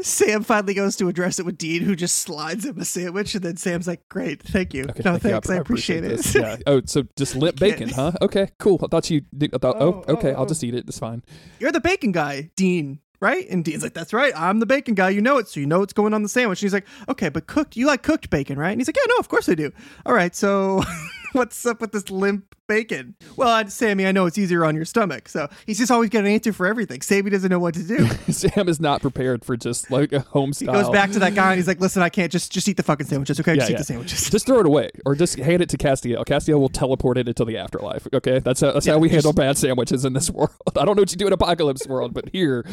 Sam 0.03 0.43
finally 0.43 0.75
goes 0.75 0.97
to 0.97 1.09
address 1.09 1.38
it 1.38 1.45
with 1.47 1.59
Dean, 1.59 1.83
who 1.83 1.95
just 1.95 2.16
slides 2.16 2.64
him 2.64 2.79
a 2.79 2.85
sandwich, 2.85 3.35
and 3.35 3.45
then 3.45 3.57
Sam's 3.57 3.87
like, 3.87 4.09
"Great, 4.09 4.43
thank 4.43 4.73
you. 4.73 4.85
Okay, 4.85 5.03
no, 5.05 5.12
thank 5.19 5.25
you. 5.25 5.31
thanks, 5.33 5.51
I, 5.51 5.57
appreciate, 5.57 6.05
it." 6.05 6.35
yeah. 6.35 6.57
Oh, 6.66 6.81
so 6.87 7.05
just 7.16 7.37
limp 7.37 7.57
bacon, 7.61 7.90
huh? 7.90 8.12
Okay, 8.23 8.49
cool. 8.59 8.81
I 8.83 8.87
thought 8.87 9.11
you. 9.11 9.23
I 9.40 9.59
thought, 9.59 9.77
oh, 9.79 10.05
Oh, 10.09 10.12
okay. 10.14 10.33
oh, 10.33 10.37
I'll 10.38 10.43
oh. 10.43 10.47
just 10.47 10.64
eat 10.64 10.75
it. 10.75 10.85
It's 10.88 10.99
fine. 10.99 11.23
You're 11.59 11.73
the 11.73 11.81
bacon 11.81 12.12
guy, 12.12 12.51
Dean, 12.57 12.99
right? 13.21 13.47
And 13.51 13.62
Dean's 13.64 13.83
like, 13.83 13.95
"That's 13.95 14.12
right. 14.14 14.33
I'm 14.35 14.59
the 14.59 14.66
bacon 14.66 14.95
guy. 14.95 15.11
You 15.11 15.21
know 15.21 15.37
it, 15.38 15.49
so 15.49 15.61
you 15.61 15.66
know 15.66 15.81
what's 15.81 15.93
going 15.93 16.14
on 16.14 16.23
the 16.23 16.29
sandwich." 16.31 16.61
And 16.62 16.66
he's 16.66 16.73
like, 16.75 16.87
"Okay, 17.09 17.29
but 17.29 17.47
cooked? 17.47 17.77
You 17.77 17.87
like 17.87 18.03
cooked 18.03 18.31
bacon, 18.31 18.59
right?" 18.59 18.71
And 18.73 18.81
he's 18.81 18.88
like, 18.88 18.97
"Yeah, 18.97 19.09
no, 19.11 19.16
of 19.19 19.29
course 19.29 19.49
I 19.51 19.55
do." 19.55 19.71
All 20.07 20.14
right, 20.14 20.35
so 20.35 20.83
what's 21.33 21.64
up 21.66 21.81
with 21.81 21.93
this 21.93 22.11
limp 22.11 22.55
bacon? 22.66 23.14
Well, 23.37 23.66
Sammy, 23.69 24.07
I 24.07 24.12
know 24.12 24.27
it's 24.27 24.38
easier 24.38 24.64
on 24.64 24.75
your 24.77 24.85
stomach, 24.85 25.29
so 25.29 25.49
he's 25.66 25.79
just 25.79 25.90
always 25.90 26.11
got 26.11 26.21
an 26.21 26.27
answer 26.29 26.53
for 26.53 26.66
everything. 26.66 27.01
Sammy 27.03 27.31
doesn't 27.31 27.51
know 27.51 27.59
what 27.59 27.75
to 27.75 27.83
do. 27.83 28.07
Sam 28.33 28.69
is 28.69 28.81
not 28.81 29.01
prepared 29.03 29.45
for 29.45 29.57
just 29.57 29.90
like 29.90 30.12
a 30.12 30.21
home 30.21 30.53
style. 30.53 30.75
He 30.77 30.83
goes 30.83 30.90
back 30.90 31.11
to 31.12 31.19
that 31.21 31.35
guy 31.35 31.51
and 31.53 31.59
he's 31.59 31.66
like, 31.66 31.81
"Listen, 31.81 32.03
I 32.03 32.09
can't 32.09 32.31
just 32.31 32.53
just 32.53 32.69
eat 32.69 32.77
the 32.77 32.83
fucking 32.83 33.07
sandwiches, 33.07 33.40
okay? 33.40 33.53
Yeah, 33.55 33.61
just 33.61 33.71
eat 33.71 33.79
the 33.79 33.85
sandwiches." 33.85 34.31
Just 34.31 34.47
throw 34.47 34.61
it 34.61 34.66
away, 34.66 34.90
or 35.05 35.14
just 35.14 35.37
hand 35.38 35.62
it 35.62 35.69
to 35.71 35.77
Castiel. 35.77 36.25
Castiel 36.25 36.59
will 36.61 36.69
teleport 36.69 37.19
it 37.19 37.29
into 37.29 37.45
the 37.45 37.57
afterlife. 37.57 38.07
Okay, 38.12 38.38
that's 38.38 38.61
how, 38.61 38.73
that's 38.73 38.87
how 38.87 38.99
we 38.99 39.09
just- 39.09 39.14
handle 39.25 39.33
bad 39.33 39.59
sandwiches 39.59 40.05
in 40.05 40.12
this 40.12 40.31
world. 40.31 40.51
I 40.77 40.85
don't 40.85 40.97
know 40.97 41.03
what 41.03 41.11
you 41.12 41.16
do 41.19 41.27
in 41.27 41.33
apocalypse 41.33 41.87
world, 41.87 42.14
but 42.14 42.29
here 42.33 42.64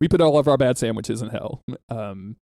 we 0.00 0.08
put 0.08 0.20
all 0.20 0.38
of 0.38 0.48
our 0.48 0.56
bad 0.56 0.78
sandwiches 0.78 1.22
in 1.22 1.30
hell. 1.30 1.62
Um, 1.88 2.36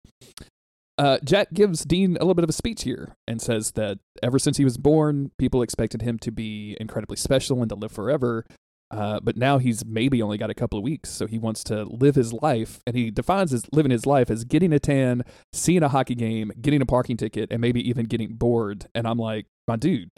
uh, 1.01 1.17
Jack 1.23 1.51
gives 1.51 1.83
Dean 1.83 2.11
a 2.11 2.19
little 2.19 2.35
bit 2.35 2.43
of 2.43 2.49
a 2.49 2.53
speech 2.53 2.83
here 2.83 3.15
and 3.27 3.41
says 3.41 3.71
that 3.71 3.97
ever 4.21 4.37
since 4.37 4.57
he 4.57 4.63
was 4.63 4.77
born, 4.77 5.31
people 5.39 5.63
expected 5.63 6.03
him 6.03 6.19
to 6.19 6.31
be 6.31 6.77
incredibly 6.79 7.17
special 7.17 7.59
and 7.61 7.69
to 7.69 7.75
live 7.75 7.91
forever. 7.91 8.45
Uh, 8.91 9.19
but 9.19 9.35
now 9.35 9.57
he's 9.57 9.83
maybe 9.83 10.21
only 10.21 10.37
got 10.37 10.51
a 10.51 10.53
couple 10.53 10.77
of 10.77 10.83
weeks, 10.83 11.09
so 11.09 11.25
he 11.25 11.39
wants 11.39 11.63
to 11.63 11.85
live 11.85 12.13
his 12.13 12.33
life, 12.33 12.81
and 12.85 12.95
he 12.95 13.09
defines 13.09 13.49
his 13.49 13.65
living 13.71 13.89
his 13.91 14.05
life 14.05 14.29
as 14.29 14.43
getting 14.43 14.71
a 14.73 14.79
tan, 14.79 15.23
seeing 15.53 15.81
a 15.81 15.87
hockey 15.89 16.13
game, 16.13 16.51
getting 16.61 16.81
a 16.81 16.85
parking 16.85 17.17
ticket, 17.17 17.51
and 17.51 17.61
maybe 17.61 17.81
even 17.89 18.05
getting 18.05 18.35
bored. 18.35 18.85
And 18.93 19.07
I'm 19.07 19.17
like, 19.17 19.47
my 19.67 19.77
dude, 19.77 20.11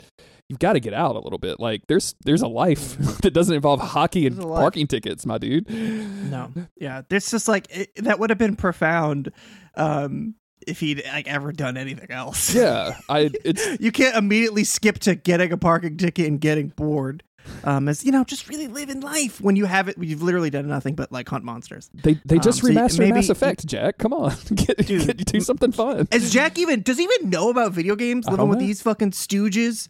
you've 0.49 0.59
got 0.59 0.73
to 0.73 0.79
get 0.81 0.93
out 0.93 1.15
a 1.15 1.19
little 1.19 1.37
bit. 1.37 1.59
Like, 1.59 1.83
there's 1.87 2.15
there's 2.25 2.41
a 2.41 2.47
life 2.47 2.97
that 3.21 3.31
doesn't 3.31 3.55
involve 3.55 3.79
hockey 3.79 4.25
and 4.25 4.35
There's 4.35 4.45
a 4.45 4.47
life. 4.47 4.61
parking 4.61 4.87
tickets, 4.87 5.25
my 5.25 5.37
dude. 5.37 5.69
No, 5.69 6.51
yeah, 6.75 7.03
there's 7.07 7.29
just 7.31 7.47
like 7.47 7.67
it, 7.69 7.91
that 8.03 8.17
would 8.19 8.31
have 8.31 8.39
been 8.39 8.55
profound 8.55 9.31
um, 9.75 10.33
if 10.67 10.79
he'd 10.79 11.03
like 11.05 11.27
ever 11.27 11.51
done 11.51 11.77
anything 11.77 12.11
else. 12.11 12.53
Yeah, 12.53 12.97
I 13.09 13.31
it's 13.45 13.65
you 13.79 13.91
can't 13.91 14.15
immediately 14.15 14.63
skip 14.63 14.99
to 14.99 15.15
getting 15.15 15.51
a 15.51 15.57
parking 15.57 15.97
ticket 15.97 16.27
and 16.27 16.39
getting 16.39 16.69
bored. 16.69 17.23
Um, 17.65 17.89
as 17.89 18.05
you 18.05 18.11
know, 18.13 18.23
just 18.23 18.47
really 18.47 18.67
living 18.69 19.01
life 19.01 19.41
when 19.41 19.57
you 19.57 19.65
have 19.65 19.89
it. 19.89 19.97
You've 19.99 20.23
literally 20.23 20.49
done 20.49 20.65
nothing 20.67 20.95
but 20.95 21.11
like 21.11 21.27
hunt 21.27 21.43
monsters. 21.43 21.89
they 21.93 22.17
they 22.23 22.39
just 22.39 22.63
Um, 22.63 22.69
so 22.73 22.73
remastered 22.73 22.99
maybe- 22.99 23.11
Mass 23.13 23.29
Effect, 23.29 23.65
Jack. 23.67 23.97
Come 23.97 24.13
on, 24.13 24.33
get, 24.55 24.77
Dude. 24.87 25.07
get 25.07 25.17
do 25.25 25.41
something 25.41 25.73
fun. 25.73 26.07
Is 26.11 26.31
Jack 26.31 26.57
even 26.57 26.81
does 26.83 26.97
he 26.97 27.03
even 27.03 27.29
know 27.29 27.49
about 27.49 27.73
video 27.73 27.95
games? 27.97 28.25
Living 28.27 28.47
with 28.47 28.59
know. 28.59 28.65
these 28.65 28.81
fucking 28.81 29.11
stooges. 29.11 29.89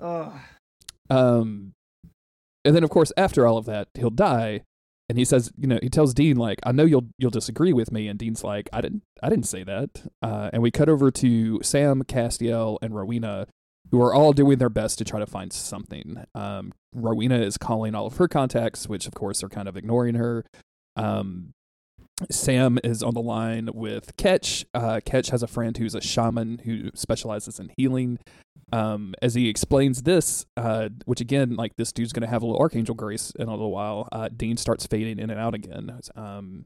Ugh. 0.00 0.32
Um, 1.10 1.72
and 2.64 2.74
then 2.74 2.82
of 2.84 2.90
course 2.90 3.12
after 3.16 3.46
all 3.46 3.58
of 3.58 3.66
that, 3.66 3.88
he'll 3.94 4.10
die, 4.10 4.62
and 5.08 5.18
he 5.18 5.24
says, 5.24 5.52
you 5.58 5.66
know, 5.66 5.78
he 5.82 5.88
tells 5.88 6.14
Dean 6.14 6.36
like, 6.36 6.58
I 6.64 6.72
know 6.72 6.84
you'll 6.84 7.08
you'll 7.18 7.30
disagree 7.30 7.72
with 7.72 7.92
me, 7.92 8.08
and 8.08 8.18
Dean's 8.18 8.44
like, 8.44 8.68
I 8.72 8.80
didn't 8.80 9.02
I 9.22 9.28
didn't 9.28 9.46
say 9.46 9.64
that. 9.64 10.02
Uh, 10.22 10.50
and 10.52 10.62
we 10.62 10.70
cut 10.70 10.88
over 10.88 11.10
to 11.10 11.62
Sam, 11.62 12.02
Castiel, 12.04 12.78
and 12.80 12.94
Rowena, 12.94 13.46
who 13.90 14.00
are 14.00 14.14
all 14.14 14.32
doing 14.32 14.58
their 14.58 14.70
best 14.70 14.98
to 14.98 15.04
try 15.04 15.20
to 15.20 15.26
find 15.26 15.52
something. 15.52 16.24
Um, 16.34 16.72
Rowena 16.94 17.38
is 17.40 17.58
calling 17.58 17.94
all 17.94 18.06
of 18.06 18.16
her 18.16 18.28
contacts, 18.28 18.88
which 18.88 19.06
of 19.06 19.14
course 19.14 19.42
are 19.42 19.48
kind 19.48 19.68
of 19.68 19.76
ignoring 19.76 20.14
her. 20.14 20.44
Um, 20.96 21.52
Sam 22.30 22.78
is 22.84 23.02
on 23.02 23.14
the 23.14 23.22
line 23.22 23.68
with 23.74 24.16
Ketch. 24.16 24.64
Uh, 24.74 25.00
Ketch 25.04 25.30
has 25.30 25.42
a 25.42 25.46
friend 25.48 25.76
who's 25.76 25.94
a 25.94 26.00
shaman 26.00 26.60
who 26.64 26.90
specializes 26.94 27.58
in 27.58 27.72
healing. 27.76 28.18
Um, 28.72 29.14
as 29.20 29.34
he 29.34 29.48
explains 29.48 30.02
this, 30.02 30.46
uh, 30.56 30.88
which 31.04 31.20
again, 31.20 31.56
like 31.56 31.76
this 31.76 31.92
dude's 31.92 32.12
going 32.12 32.22
to 32.22 32.28
have 32.28 32.42
a 32.42 32.46
little 32.46 32.60
archangel 32.60 32.94
grace 32.94 33.30
in 33.38 33.48
a 33.48 33.50
little 33.50 33.70
while. 33.70 34.08
Uh, 34.10 34.28
Dean 34.34 34.56
starts 34.56 34.86
fading 34.86 35.18
in 35.18 35.28
and 35.30 35.38
out 35.38 35.54
again. 35.54 35.98
Um, 36.16 36.64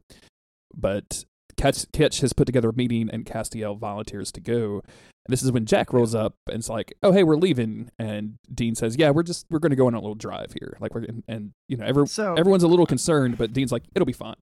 but 0.73 1.25
Ketch, 1.57 1.85
Ketch 1.91 2.21
has 2.21 2.33
put 2.33 2.45
together 2.45 2.69
a 2.69 2.73
meeting, 2.73 3.09
and 3.11 3.25
Castiel 3.25 3.77
volunteers 3.77 4.31
to 4.33 4.41
go. 4.41 4.81
And 5.25 5.33
this 5.33 5.43
is 5.43 5.51
when 5.51 5.65
Jack 5.65 5.91
rolls 5.91 6.15
up 6.15 6.35
and 6.47 6.57
it's 6.57 6.69
like, 6.69 6.93
"Oh, 7.03 7.11
hey, 7.11 7.23
we're 7.23 7.35
leaving." 7.35 7.89
And 7.99 8.35
Dean 8.53 8.75
says, 8.75 8.95
"Yeah, 8.95 9.09
we're 9.09 9.23
just 9.23 9.45
we're 9.49 9.59
going 9.59 9.71
to 9.71 9.75
go 9.75 9.87
on 9.87 9.93
a 9.93 9.99
little 9.99 10.15
drive 10.15 10.53
here." 10.57 10.77
Like 10.79 10.93
we're 10.95 11.03
and, 11.03 11.23
and 11.27 11.51
you 11.67 11.75
know, 11.77 11.85
every, 11.85 12.07
So- 12.07 12.35
everyone's 12.35 12.63
a 12.63 12.67
little 12.69 12.85
concerned, 12.85 13.37
but 13.37 13.51
Dean's 13.53 13.71
like, 13.71 13.83
"It'll 13.95 14.05
be 14.05 14.13
fine." 14.13 14.35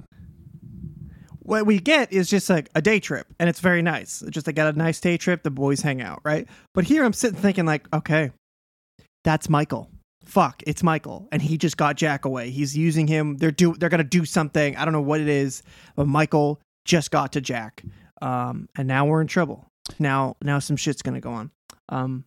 What 1.46 1.66
we 1.66 1.80
get 1.80 2.12
is 2.12 2.30
just 2.30 2.50
like 2.50 2.70
a 2.76 2.82
day 2.82 3.00
trip 3.00 3.28
and 3.40 3.48
it's 3.50 3.60
very 3.60 3.82
nice. 3.82 4.22
It's 4.22 4.32
just 4.32 4.46
they 4.46 4.54
got 4.54 4.74
a 4.74 4.78
nice 4.78 5.00
day 5.00 5.18
trip 5.18 5.44
the 5.44 5.52
boys 5.52 5.82
hang 5.82 6.02
out 6.02 6.22
right? 6.24 6.48
But 6.74 6.86
here 6.86 7.04
i'm 7.04 7.14
sitting 7.14 7.40
thinking 7.40 7.66
like 7.66 7.88
okay 7.94 8.32
that's 9.24 9.50
michael. 9.50 9.90
Fuck 10.24 10.64
it's 10.66 10.82
michael 10.84 11.28
and 11.32 11.42
he 11.42 11.58
just 11.58 11.78
got 11.78 11.96
jack 11.98 12.26
away. 12.26 12.50
He's 12.50 12.76
using 12.76 13.08
him. 13.08 13.38
They're 13.38 13.52
do 13.52 13.74
they're 13.76 13.90
gonna 13.90 14.04
do 14.04 14.26
something. 14.26 14.76
I 14.76 14.84
don't 14.86 14.94
know 14.94 15.02
what 15.02 15.22
it 15.22 15.28
is 15.28 15.62
but 15.96 16.08
michael 16.08 16.60
just 16.86 17.12
got 17.12 17.34
to 17.34 17.42
jack. 17.42 17.84
Um 18.22 18.68
and 18.78 18.88
now 18.88 19.06
we're 19.06 19.22
in 19.22 19.28
trouble. 19.28 19.68
Now 20.00 20.36
now 20.42 20.60
some 20.60 20.78
shit's 20.78 21.02
gonna 21.02 21.22
go 21.22 21.32
on. 21.32 21.52
Um 21.90 22.26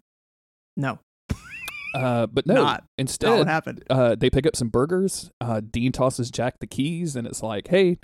no. 0.77 0.99
Uh, 1.95 2.27
but 2.27 2.47
no, 2.47 2.55
Not- 2.55 2.85
not 2.99 3.39
what 3.39 3.47
happened. 3.49 3.83
uh, 3.89 4.15
they 4.15 4.29
pick 4.29 4.47
up 4.47 4.55
some 4.55 4.69
burgers. 4.69 5.31
Uh, 5.41 5.61
Dean 5.61 5.91
tosses 5.91 6.31
Jack 6.31 6.59
the 6.61 6.67
keys, 6.67 7.17
and 7.17 7.27
it's 7.27 7.43
like, 7.43 7.69
"Hey, 7.69 7.97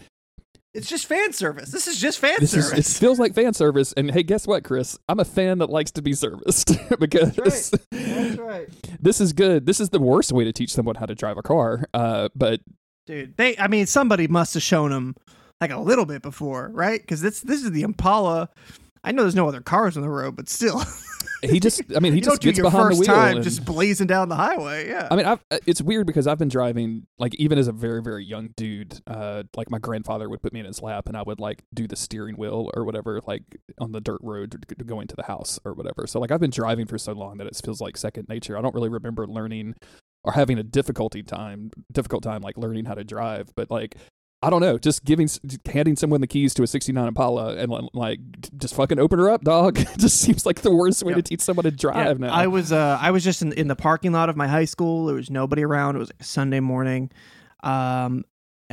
it's 0.74 0.88
just 0.88 1.06
fan 1.06 1.32
service 1.32 1.70
this 1.70 1.86
is 1.86 2.00
just 2.00 2.18
fan 2.18 2.36
this 2.40 2.54
is 2.54 2.68
service 2.68 2.96
it 2.96 3.00
feels 3.00 3.18
like 3.18 3.34
fan 3.34 3.54
service." 3.54 3.92
And 3.96 4.10
hey, 4.10 4.22
guess 4.22 4.46
what, 4.46 4.64
Chris? 4.64 4.98
I'm 5.08 5.20
a 5.20 5.24
fan 5.24 5.58
that 5.58 5.70
likes 5.70 5.90
to 5.92 6.02
be 6.02 6.12
serviced 6.12 6.72
because 6.98 7.34
that's 7.34 8.38
right 8.38 8.68
this 9.00 9.20
is 9.20 9.32
good. 9.32 9.66
This 9.66 9.80
is 9.80 9.90
the 9.90 10.00
worst 10.00 10.32
way 10.32 10.44
to 10.44 10.52
teach 10.52 10.72
someone 10.72 10.96
how 10.96 11.06
to 11.06 11.14
drive 11.14 11.36
a 11.38 11.42
car. 11.42 11.84
Uh, 11.94 12.28
but 12.34 12.60
dude 13.06 13.36
they 13.36 13.56
i 13.58 13.68
mean 13.68 13.86
somebody 13.86 14.26
must 14.26 14.54
have 14.54 14.62
shown 14.62 14.90
them 14.90 15.14
like 15.60 15.70
a 15.70 15.78
little 15.78 16.06
bit 16.06 16.22
before 16.22 16.70
right 16.72 17.00
because 17.02 17.20
this 17.20 17.40
this 17.40 17.62
is 17.62 17.70
the 17.70 17.82
impala 17.82 18.48
I 19.04 19.12
know 19.12 19.22
there's 19.22 19.34
no 19.34 19.46
other 19.48 19.60
cars 19.60 19.96
on 19.96 20.02
the 20.02 20.08
road, 20.08 20.34
but 20.36 20.48
still, 20.48 20.82
He 21.42 21.60
just, 21.60 21.82
I 21.94 22.00
mean, 22.00 22.14
he 22.14 22.22
just 22.22 22.40
gets 22.40 22.58
behind 22.58 22.94
the 22.94 22.98
wheel. 23.00 23.04
time 23.06 23.36
and- 23.36 23.44
just 23.44 23.66
blazing 23.66 24.06
down 24.06 24.30
the 24.30 24.34
highway. 24.34 24.88
Yeah. 24.88 25.08
I 25.10 25.16
mean, 25.16 25.26
I've, 25.26 25.44
uh, 25.50 25.58
it's 25.66 25.82
weird 25.82 26.06
because 26.06 26.26
I've 26.26 26.38
been 26.38 26.48
driving, 26.48 27.06
like, 27.18 27.34
even 27.34 27.58
as 27.58 27.68
a 27.68 27.72
very, 27.72 28.00
very 28.00 28.24
young 28.24 28.54
dude. 28.56 28.98
Uh, 29.06 29.42
like, 29.54 29.70
my 29.70 29.78
grandfather 29.78 30.30
would 30.30 30.40
put 30.40 30.54
me 30.54 30.60
in 30.60 30.66
his 30.66 30.80
lap 30.80 31.06
and 31.06 31.18
I 31.18 31.22
would, 31.22 31.40
like, 31.40 31.62
do 31.74 31.86
the 31.86 31.96
steering 31.96 32.36
wheel 32.36 32.70
or 32.74 32.84
whatever, 32.86 33.20
like, 33.26 33.42
on 33.78 33.92
the 33.92 34.00
dirt 34.00 34.20
road 34.22 34.64
going 34.86 35.06
to 35.08 35.16
the 35.16 35.24
house 35.24 35.60
or 35.66 35.74
whatever. 35.74 36.06
So, 36.06 36.18
like, 36.18 36.30
I've 36.30 36.40
been 36.40 36.48
driving 36.50 36.86
for 36.86 36.96
so 36.96 37.12
long 37.12 37.36
that 37.36 37.46
it 37.46 37.60
feels 37.62 37.78
like 37.78 37.98
second 37.98 38.26
nature. 38.30 38.56
I 38.56 38.62
don't 38.62 38.74
really 38.74 38.88
remember 38.88 39.26
learning 39.26 39.74
or 40.24 40.32
having 40.32 40.58
a 40.58 40.62
difficulty 40.62 41.22
time, 41.22 41.70
difficult 41.92 42.22
time, 42.22 42.40
like, 42.40 42.56
learning 42.56 42.86
how 42.86 42.94
to 42.94 43.04
drive. 43.04 43.50
But, 43.54 43.70
like, 43.70 43.96
I 44.42 44.50
don't 44.50 44.60
know, 44.60 44.76
just 44.76 45.04
giving, 45.06 45.26
handing 45.64 45.96
someone 45.96 46.20
the 46.20 46.26
keys 46.26 46.52
to 46.54 46.62
a 46.62 46.66
69 46.66 47.08
Impala 47.08 47.54
and, 47.56 47.72
like, 47.94 48.18
just 48.58 48.74
fucking 48.74 48.98
open 48.98 49.18
her 49.18 49.30
up, 49.30 49.42
dog. 49.42 49.76
Just 49.98 50.20
seems 50.20 50.44
like 50.44 50.60
the 50.60 50.74
worst 50.74 51.02
way 51.02 51.12
Yeah. 51.12 51.16
to 51.16 51.22
teach 51.22 51.40
someone 51.40 51.64
to 51.64 51.70
drive 51.70 52.20
Yeah, 52.20 52.26
now. 52.26 52.34
I 52.34 52.46
was 52.46 52.70
uh 52.70 52.98
I 53.00 53.10
was 53.10 53.24
just 53.24 53.40
in 53.40 53.52
in 53.54 53.68
the 53.68 53.76
parking 53.76 54.12
lot 54.12 54.28
of 54.28 54.36
my 54.36 54.46
high 54.46 54.66
school. 54.66 55.06
There 55.06 55.16
was 55.16 55.30
nobody 55.30 55.64
around. 55.64 55.96
It 55.96 56.00
was 56.00 56.12
a 56.20 56.24
Sunday 56.24 56.60
morning. 56.60 57.10
Um 57.62 58.24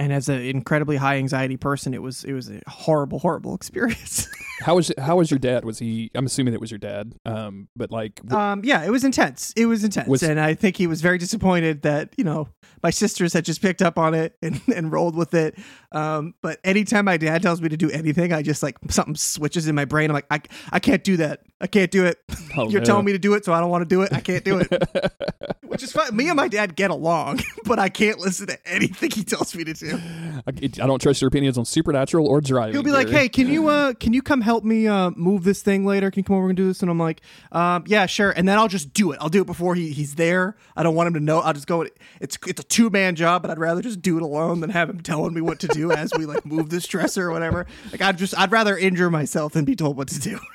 and 0.02 0.12
as 0.12 0.30
an 0.30 0.42
incredibly 0.42 0.98
high 0.98 1.18
anxiety 1.18 1.58
person, 1.58 1.94
it 1.94 2.02
was 2.02 2.24
it 2.24 2.34
was 2.34 2.50
a 2.50 2.60
horrible, 2.68 3.20
horrible 3.20 3.54
experience. 3.62 4.28
How 4.62 4.76
was 4.76 4.92
how 4.98 5.18
was 5.18 5.30
your 5.30 5.38
dad? 5.40 5.64
Was 5.64 5.78
he? 5.80 6.10
I'm 6.16 6.26
assuming 6.26 6.54
it 6.56 6.60
was 6.60 6.72
your 6.72 6.78
dad. 6.80 7.14
Um, 7.26 7.68
but 7.76 7.92
like, 7.92 8.16
w- 8.24 8.36
um, 8.40 8.62
yeah, 8.64 8.84
it 8.84 8.90
was 8.90 9.04
intense. 9.04 9.54
It 9.56 9.68
was 9.68 9.84
intense, 9.84 10.08
Was- 10.08 10.24
and 10.24 10.40
I 10.40 10.56
think 10.56 10.76
he 10.76 10.88
was 10.88 11.02
very 11.02 11.18
disappointed 11.20 11.84
that 11.84 12.14
you 12.18 12.24
know 12.24 12.48
my 12.84 12.90
sisters 12.90 13.34
had 13.34 13.46
just 13.46 13.62
picked 13.62 13.82
up 13.84 14.00
on 14.00 14.14
it 14.16 14.38
and, 14.42 14.60
and 14.76 14.92
rolled 14.92 15.16
with 15.16 15.34
it. 15.36 15.58
Um, 15.92 16.34
but 16.42 16.60
anytime 16.64 17.06
my 17.06 17.18
dad 17.18 17.44
tells 17.44 17.62
me 17.62 17.70
to 17.70 17.78
do 17.78 17.92
anything, 17.92 18.34
I 18.34 18.42
just 18.42 18.64
like 18.64 18.78
something 18.90 19.16
switches 19.16 19.68
in 19.68 19.76
my 19.76 19.86
brain. 19.86 20.10
I'm 20.10 20.16
like, 20.16 20.28
I 20.32 20.42
I 20.72 20.80
can't 20.80 21.04
do 21.04 21.18
that. 21.18 21.42
I 21.60 21.68
can't 21.68 21.92
do 21.92 22.06
it. 22.06 22.20
Oh, 22.58 22.70
You're 22.70 22.82
no. 22.82 22.86
telling 22.86 23.06
me 23.06 23.12
to 23.12 23.20
do 23.20 23.34
it, 23.36 23.46
so 23.46 23.54
I 23.54 23.60
don't 23.60 23.70
want 23.70 23.82
to 23.84 23.96
do 23.96 24.02
it. 24.02 24.12
I 24.14 24.20
can't 24.20 24.44
do 24.44 24.60
it. 24.60 24.72
Which 25.72 25.84
is 25.84 25.94
fine. 25.94 26.14
Me 26.14 26.28
and 26.28 26.36
my 26.36 26.50
dad 26.50 26.76
get 26.76 26.92
along, 26.92 27.40
but 27.64 27.80
I 27.80 27.88
can't 27.88 28.20
listen 28.20 28.48
to 28.48 28.60
anything 28.68 29.10
he 29.10 29.24
tells 29.24 29.56
me 29.56 29.64
to 29.64 29.74
do. 29.74 29.98
I, 30.46 30.50
I 30.50 30.68
don't 30.68 31.02
trust 31.02 31.22
your 31.22 31.30
opinions 31.30 31.58
on 31.58 31.64
supernatural 31.64 32.28
or 32.28 32.42
driving. 32.42 32.74
He'll 32.74 32.84
be 32.84 32.92
like, 32.92 33.08
"Hey, 33.08 33.30
can 33.30 33.48
you 33.48 33.70
uh 33.70 33.94
can 33.94 34.12
you 34.12 34.22
come 34.22 34.42
help 34.42 34.66
me 34.66 34.90
uh 34.90 35.12
move 35.12 35.46
this 35.46 35.62
thing 35.62 35.86
later? 35.86 36.12
Can 36.12 36.20
you 36.20 36.24
come 36.26 36.36
over 36.36 36.50
and 36.50 36.58
do 36.58 36.68
this?" 36.68 36.82
And 36.82 36.92
I'm 36.92 37.00
like, 37.00 37.22
um, 37.54 37.86
"Yeah, 37.88 38.06
sure." 38.06 38.32
And 38.32 38.50
then 38.50 38.58
I'll 38.58 38.68
just 38.68 38.94
do 38.94 39.14
it. 39.14 39.20
I'll 39.22 39.30
do 39.30 39.40
it 39.40 39.48
before 39.48 39.74
he 39.74 39.94
he's 39.94 40.16
there. 40.16 40.58
I 40.76 40.84
don't 40.84 40.94
want 40.94 41.08
him 41.08 41.14
to 41.14 41.22
know. 41.22 41.40
I'll 41.40 41.54
just 41.54 41.68
go. 41.68 41.88
It's 42.20 42.38
it's 42.46 42.60
a 42.60 42.66
two 42.66 42.90
man 42.90 43.16
job, 43.16 43.42
but 43.42 43.50
I'd 43.50 43.58
rather 43.58 43.82
just 43.82 44.02
do 44.02 44.18
it 44.18 44.24
alone 44.24 44.60
than 44.60 44.72
have 44.72 44.90
him 44.90 45.00
telling 45.00 45.34
me 45.34 45.40
what 45.40 45.62
to 45.62 45.68
do 45.68 45.94
as 45.94 46.12
we 46.18 46.26
like 46.26 46.46
move 46.46 46.70
this 46.70 46.86
dresser 46.86 47.30
or 47.30 47.32
whatever. 47.32 47.66
Like 47.94 48.02
I'd 48.02 48.18
just 48.18 48.38
I'd 48.38 48.52
rather 48.52 48.78
injure 48.78 49.10
myself 49.10 49.54
than 49.54 49.64
be 49.64 49.78
told 49.78 49.96
what 49.96 50.10
to 50.10 50.20
do. 50.20 50.38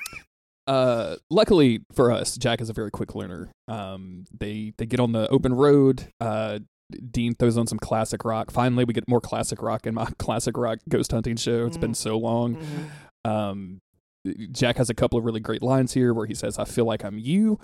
Uh, 0.67 1.15
luckily 1.29 1.79
for 1.93 2.11
us, 2.11 2.37
Jack 2.37 2.59
is 2.61 2.69
a 2.69 2.73
very 2.73 2.91
quick 2.91 3.15
learner. 3.15 3.51
Um, 3.67 4.25
they 4.37 4.73
they 4.77 4.85
get 4.85 4.99
on 4.99 5.13
the 5.13 5.27
open 5.29 5.53
road. 5.53 6.11
Uh, 6.19 6.59
Dean 7.11 7.35
throws 7.35 7.57
on 7.57 7.67
some 7.67 7.79
classic 7.79 8.23
rock. 8.23 8.51
Finally, 8.51 8.85
we 8.85 8.93
get 8.93 9.07
more 9.07 9.21
classic 9.21 9.61
rock 9.61 9.87
in 9.87 9.93
my 9.93 10.05
classic 10.19 10.57
rock 10.57 10.79
ghost 10.89 11.11
hunting 11.11 11.37
show. 11.37 11.65
It's 11.65 11.77
been 11.77 11.93
so 11.93 12.17
long. 12.17 12.57
Um, 13.25 13.81
Jack 14.51 14.77
has 14.77 14.89
a 14.89 14.93
couple 14.93 15.17
of 15.17 15.25
really 15.25 15.39
great 15.39 15.61
lines 15.63 15.93
here 15.93 16.13
where 16.13 16.25
he 16.25 16.33
says, 16.33 16.57
"I 16.59 16.65
feel 16.65 16.85
like 16.85 17.03
I'm 17.03 17.17
you." 17.17 17.59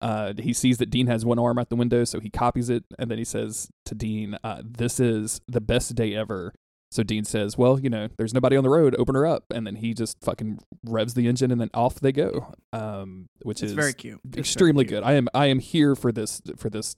Uh, 0.00 0.32
he 0.38 0.52
sees 0.52 0.78
that 0.78 0.90
Dean 0.90 1.08
has 1.08 1.24
one 1.24 1.38
arm 1.40 1.58
out 1.58 1.70
the 1.70 1.76
window, 1.76 2.04
so 2.04 2.20
he 2.20 2.30
copies 2.30 2.70
it, 2.70 2.84
and 2.98 3.10
then 3.10 3.18
he 3.18 3.24
says 3.24 3.68
to 3.84 3.94
Dean, 3.94 4.36
uh, 4.44 4.62
"This 4.64 5.00
is 5.00 5.40
the 5.48 5.60
best 5.60 5.94
day 5.94 6.14
ever." 6.14 6.52
So 6.90 7.02
Dean 7.02 7.24
says, 7.24 7.58
"Well, 7.58 7.78
you 7.78 7.90
know, 7.90 8.08
there's 8.16 8.32
nobody 8.32 8.56
on 8.56 8.62
the 8.64 8.70
road. 8.70 8.94
Open 8.98 9.14
her 9.14 9.26
up." 9.26 9.44
And 9.54 9.66
then 9.66 9.76
he 9.76 9.92
just 9.94 10.16
fucking 10.24 10.58
revs 10.84 11.14
the 11.14 11.26
engine, 11.26 11.50
and 11.50 11.60
then 11.60 11.70
off 11.74 12.00
they 12.00 12.12
go. 12.12 12.52
Um, 12.72 13.26
which 13.42 13.62
It's 13.62 13.70
is 13.70 13.72
very 13.74 13.92
cute. 13.92 14.20
It's 14.24 14.34
very 14.36 14.40
extremely 14.40 14.84
cute. 14.84 15.00
good. 15.00 15.02
I 15.02 15.12
am 15.14 15.28
I 15.34 15.46
am 15.46 15.58
here 15.58 15.94
for 15.94 16.12
this 16.12 16.40
for 16.56 16.70
this, 16.70 16.96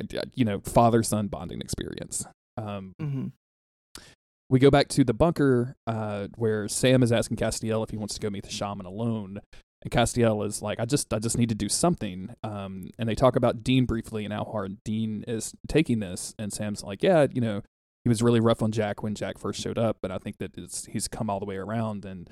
uh, 0.00 0.22
you 0.34 0.44
know, 0.44 0.60
father 0.60 1.02
son 1.02 1.28
bonding 1.28 1.60
experience. 1.60 2.24
Um, 2.56 2.94
Mhm. 3.00 3.32
we 4.50 4.58
go 4.58 4.70
back 4.70 4.88
to 4.88 5.04
the 5.04 5.14
bunker 5.14 5.76
uh, 5.86 6.28
where 6.36 6.68
Sam 6.68 7.02
is 7.02 7.12
asking 7.12 7.36
Castiel 7.38 7.82
if 7.84 7.90
he 7.90 7.96
wants 7.96 8.14
to 8.14 8.20
go 8.20 8.28
meet 8.30 8.44
the 8.44 8.50
shaman 8.50 8.86
alone. 8.86 9.40
And 9.82 9.90
Castiel 9.90 10.46
is 10.46 10.62
like, 10.62 10.78
I 10.78 10.84
just 10.84 11.12
I 11.12 11.18
just 11.18 11.36
need 11.36 11.48
to 11.48 11.54
do 11.54 11.68
something. 11.68 12.34
Um, 12.44 12.90
and 12.98 13.08
they 13.08 13.14
talk 13.14 13.34
about 13.36 13.64
Dean 13.64 13.84
briefly 13.84 14.24
and 14.24 14.32
how 14.32 14.44
hard 14.44 14.76
Dean 14.84 15.24
is 15.26 15.54
taking 15.68 15.98
this. 16.00 16.34
And 16.38 16.52
Sam's 16.52 16.82
like, 16.82 17.02
Yeah, 17.02 17.26
you 17.32 17.40
know, 17.40 17.62
he 18.04 18.08
was 18.08 18.22
really 18.22 18.40
rough 18.40 18.62
on 18.62 18.72
Jack 18.72 19.02
when 19.02 19.14
Jack 19.14 19.38
first 19.38 19.60
showed 19.60 19.78
up, 19.78 19.98
but 20.02 20.10
I 20.10 20.18
think 20.18 20.38
that 20.38 20.56
it's 20.58 20.86
he's 20.86 21.08
come 21.08 21.30
all 21.30 21.38
the 21.40 21.46
way 21.46 21.56
around 21.56 22.04
and 22.04 22.30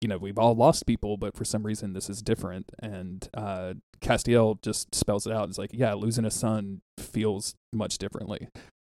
you 0.00 0.08
know, 0.08 0.16
we've 0.16 0.38
all 0.38 0.54
lost 0.54 0.86
people, 0.86 1.18
but 1.18 1.36
for 1.36 1.44
some 1.44 1.62
reason 1.62 1.92
this 1.92 2.08
is 2.08 2.22
different. 2.22 2.72
And 2.82 3.28
uh, 3.34 3.74
Castiel 4.00 4.60
just 4.62 4.94
spells 4.94 5.26
it 5.26 5.32
out. 5.34 5.50
It's 5.50 5.58
like, 5.58 5.72
yeah, 5.74 5.92
losing 5.92 6.24
a 6.24 6.30
son 6.30 6.80
feels 6.98 7.54
much 7.74 7.98
differently. 7.98 8.48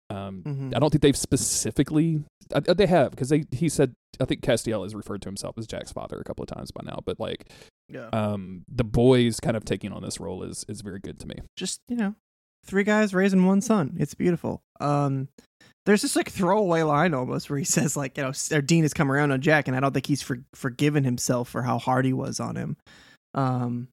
Um, 0.09 0.43
Mhm. 0.45 0.75
I 0.75 0.79
don't 0.79 0.89
think 0.89 1.01
they've 1.01 1.15
specifically. 1.17 2.23
Uh, 2.53 2.59
they 2.73 2.87
have 2.87 3.11
because 3.11 3.29
they 3.29 3.43
he 3.51 3.69
said 3.69 3.93
I 4.19 4.25
think 4.25 4.41
Castiel 4.41 4.83
has 4.83 4.95
referred 4.95 5.21
to 5.21 5.29
himself 5.29 5.57
as 5.57 5.67
Jack's 5.67 5.91
father 5.91 6.17
a 6.19 6.23
couple 6.23 6.43
of 6.43 6.49
times 6.49 6.71
by 6.71 6.81
now. 6.83 6.99
But 7.05 7.19
like, 7.19 7.51
Yeah. 7.89 8.09
um, 8.13 8.63
the 8.67 8.83
boys 8.85 9.39
kind 9.39 9.55
of 9.57 9.63
taking 9.65 9.91
on 9.93 10.01
this 10.01 10.19
role 10.19 10.43
is 10.43 10.65
is 10.67 10.81
very 10.81 10.99
good 10.99 11.19
to 11.21 11.27
me. 11.27 11.35
just 11.57 11.79
you 11.87 11.95
know 11.95 12.15
three 12.67 12.83
guys 12.83 13.13
raising 13.13 13.45
one 13.45 13.61
son. 13.61 13.95
It's 13.99 14.13
beautiful. 14.13 14.61
Um 14.79 15.29
there's 15.85 16.01
this 16.01 16.17
like 16.17 16.29
throwaway 16.29 16.83
line 16.83 17.13
almost 17.13 17.49
where 17.49 17.57
he 17.57 17.65
says 17.77 17.95
like 17.95 18.17
you 18.17 18.23
know 18.23 18.61
dean 18.61 18.83
has 18.83 18.93
come 18.93 19.09
around 19.09 19.31
on 19.31 19.39
jack 19.39 19.69
and 19.69 19.77
i 19.77 19.79
don't 19.79 19.93
think 19.93 20.05
he's 20.05 20.21
for, 20.21 20.39
forgiven 20.53 21.05
himself 21.05 21.47
for 21.47 21.61
how 21.61 21.79
hard 21.79 22.05
he 22.05 22.13
was 22.13 22.39
on 22.39 22.55
him. 22.55 22.77
Um 23.33 23.87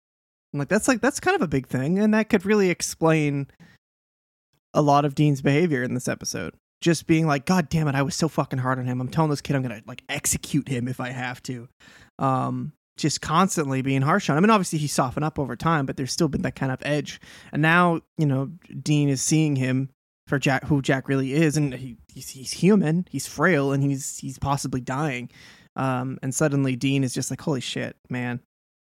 like 0.53 0.69
that's 0.69 0.89
like 0.89 1.01
that's 1.01 1.21
kind 1.21 1.35
of 1.35 1.43
a 1.43 1.49
big 1.49 1.67
thing 1.67 1.99
and 1.99 2.13
that 2.13 2.29
could 2.29 2.45
really 2.45 2.69
explain 2.69 3.47
a 4.75 4.83
lot 4.83 5.05
of 5.05 5.15
dean's 5.15 5.41
behavior 5.41 5.83
in 5.83 5.95
this 5.95 6.09
episode. 6.09 6.55
Just 6.81 7.07
being 7.07 7.27
like 7.27 7.47
god 7.47 7.69
damn 7.69 7.89
it 7.89 7.95
i 7.95 8.03
was 8.03 8.15
so 8.15 8.29
fucking 8.29 8.59
hard 8.59 8.79
on 8.79 8.87
him. 8.87 9.01
I'm 9.01 9.09
telling 9.09 9.31
this 9.31 9.41
kid 9.41 9.57
i'm 9.57 9.63
gonna 9.63 9.83
like 9.87 10.03
execute 10.09 10.69
him 10.69 10.89
if 10.89 11.01
i 11.01 11.11
have 11.11 11.43
to. 11.45 11.69
Um 12.19 12.73
just 12.97 13.21
constantly 13.21 13.83
being 13.83 14.03
harsh 14.03 14.31
on 14.31 14.37
him. 14.37 14.45
And 14.45 14.51
obviously 14.51 14.79
he 14.79 14.87
softened 14.87 15.25
up 15.25 15.39
over 15.39 15.57
time, 15.57 15.87
but 15.87 15.97
there's 15.97 16.13
still 16.13 16.29
been 16.29 16.43
that 16.43 16.55
kind 16.55 16.73
of 16.73 16.81
edge. 16.83 17.21
And 17.53 17.63
now, 17.63 18.01
you 18.19 18.27
know, 18.27 18.51
Dean 18.83 19.09
is 19.09 19.21
seeing 19.23 19.57
him 19.57 19.91
for 20.27 20.39
Jack, 20.39 20.65
who 20.65 20.81
Jack 20.81 21.09
really 21.09 21.33
is, 21.35 21.57
and 21.57 21.75
he, 21.75 21.97
he's, 22.13 22.31
he's 22.31 22.53
human, 22.53 23.07
he's 23.11 23.27
frail, 23.27 23.73
and 23.73 23.83
he's 23.83 24.19
he's 24.19 24.39
possibly 24.39 24.81
dying. 24.81 25.31
Um, 25.77 26.19
and 26.23 26.35
suddenly 26.35 26.77
Dean 26.77 27.05
is 27.05 27.13
just 27.13 27.31
like, 27.31 27.41
holy 27.41 27.61
shit, 27.61 27.97
man, 28.09 28.41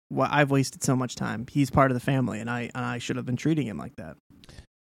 well, 0.10 0.30
I've 0.32 0.52
wasted 0.52 0.84
so 0.84 0.96
much 0.96 1.16
time. 1.16 1.46
He's 1.50 1.70
part 1.70 1.92
of 1.92 1.96
the 1.96 2.02
family, 2.02 2.40
and 2.40 2.50
I 2.50 2.70
and 2.74 2.86
I 2.86 2.98
should 2.98 3.18
have 3.18 3.26
been 3.26 3.36
treating 3.36 3.68
him 3.68 3.78
like 3.78 3.96
that. 3.98 4.18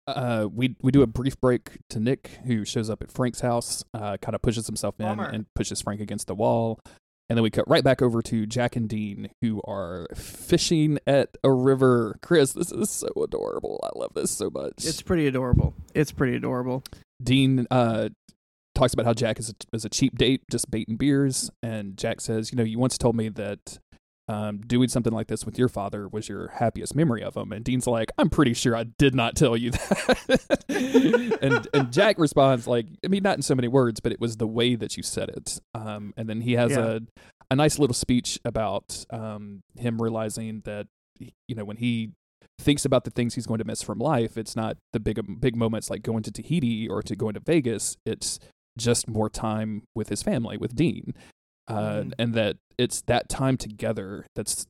Uh, 0.06 0.46
we 0.52 0.76
we 0.82 0.92
do 0.92 1.02
a 1.02 1.06
brief 1.06 1.40
break 1.40 1.78
to 1.90 1.98
Nick, 1.98 2.38
who 2.46 2.64
shows 2.64 2.90
up 2.90 3.02
at 3.02 3.10
Frank's 3.10 3.40
house, 3.40 3.82
uh, 3.94 4.16
kind 4.18 4.34
of 4.34 4.42
pushes 4.42 4.66
himself 4.66 4.94
in 5.00 5.06
Bummer. 5.06 5.28
and 5.28 5.46
pushes 5.54 5.80
Frank 5.80 6.00
against 6.00 6.26
the 6.26 6.34
wall. 6.34 6.78
And 7.28 7.36
then 7.36 7.42
we 7.42 7.50
cut 7.50 7.68
right 7.68 7.82
back 7.82 8.02
over 8.02 8.22
to 8.22 8.46
Jack 8.46 8.76
and 8.76 8.88
Dean, 8.88 9.30
who 9.42 9.60
are 9.66 10.06
fishing 10.14 10.98
at 11.06 11.36
a 11.42 11.52
river. 11.52 12.18
Chris, 12.22 12.52
this 12.52 12.70
is 12.70 12.88
so 12.88 13.08
adorable. 13.20 13.80
I 13.82 13.98
love 13.98 14.12
this 14.14 14.30
so 14.30 14.48
much. 14.48 14.84
It's 14.84 15.02
pretty 15.02 15.26
adorable. 15.26 15.74
It's 15.94 16.12
pretty 16.12 16.36
adorable. 16.36 16.84
Dean 17.20 17.66
uh, 17.70 18.10
talks 18.76 18.94
about 18.94 19.06
how 19.06 19.14
Jack 19.14 19.40
is 19.40 19.50
a, 19.50 19.54
is 19.76 19.84
a 19.84 19.88
cheap 19.88 20.16
date, 20.16 20.42
just 20.50 20.70
baiting 20.70 20.96
beers. 20.96 21.50
And 21.62 21.96
Jack 21.96 22.20
says, 22.20 22.52
You 22.52 22.56
know, 22.58 22.64
you 22.64 22.78
once 22.78 22.96
told 22.96 23.16
me 23.16 23.28
that 23.30 23.78
um, 24.28 24.58
doing 24.66 24.88
something 24.88 25.12
like 25.12 25.28
this 25.28 25.46
with 25.46 25.58
your 25.58 25.68
father 25.68 26.08
was 26.08 26.28
your 26.28 26.48
happiest 26.48 26.94
memory 26.96 27.22
of 27.22 27.36
him. 27.36 27.52
And 27.52 27.64
Dean's 27.64 27.86
like, 27.86 28.10
I'm 28.18 28.28
pretty 28.28 28.54
sure 28.54 28.74
I 28.74 28.84
did 28.84 29.14
not 29.14 29.36
tell 29.36 29.56
you 29.56 29.70
that. 29.70 31.38
and, 31.42 31.68
and 31.72 31.92
Jack 31.92 32.18
responds, 32.18 32.66
like, 32.66 32.86
I 33.04 33.08
mean, 33.08 33.22
not 33.22 33.36
in 33.36 33.42
so 33.42 33.54
many 33.54 33.68
words, 33.68 34.00
but 34.00 34.12
it 34.12 34.20
was 34.20 34.36
the 34.36 34.46
way 34.46 34.74
that 34.74 34.96
you 34.96 35.02
said 35.02 35.28
it. 35.28 35.60
Um, 35.74 36.12
and 36.16 36.28
then 36.28 36.40
he 36.40 36.54
has 36.54 36.72
Yeah. 36.72 36.98
a, 36.98 37.00
a 37.50 37.56
nice 37.56 37.78
little 37.78 37.94
speech 37.94 38.40
about 38.44 39.04
um, 39.10 39.62
him 39.78 40.02
realizing 40.02 40.62
that, 40.64 40.88
you 41.18 41.54
know, 41.54 41.64
when 41.64 41.76
he 41.76 42.10
thinks 42.58 42.84
about 42.84 43.04
the 43.04 43.10
things 43.10 43.34
he's 43.34 43.46
going 43.46 43.58
to 43.58 43.64
miss 43.64 43.82
from 43.82 43.98
life, 43.98 44.36
it's 44.36 44.56
not 44.56 44.76
the 44.92 44.98
big 45.00 45.20
big 45.40 45.54
moments 45.54 45.88
like 45.90 46.02
going 46.02 46.22
to 46.24 46.32
Tahiti 46.32 46.88
or 46.88 47.02
to 47.02 47.14
going 47.14 47.34
to 47.34 47.40
Vegas. 47.40 47.96
It's 48.04 48.40
just 48.76 49.08
more 49.08 49.30
time 49.30 49.82
with 49.94 50.08
his 50.08 50.22
family, 50.22 50.56
with 50.56 50.74
Dean, 50.74 51.14
uh, 51.68 52.02
Mhm. 52.02 52.12
and 52.18 52.34
that 52.34 52.56
it's 52.78 53.02
that 53.02 53.28
time 53.28 53.56
together 53.56 54.26
that's 54.34 54.66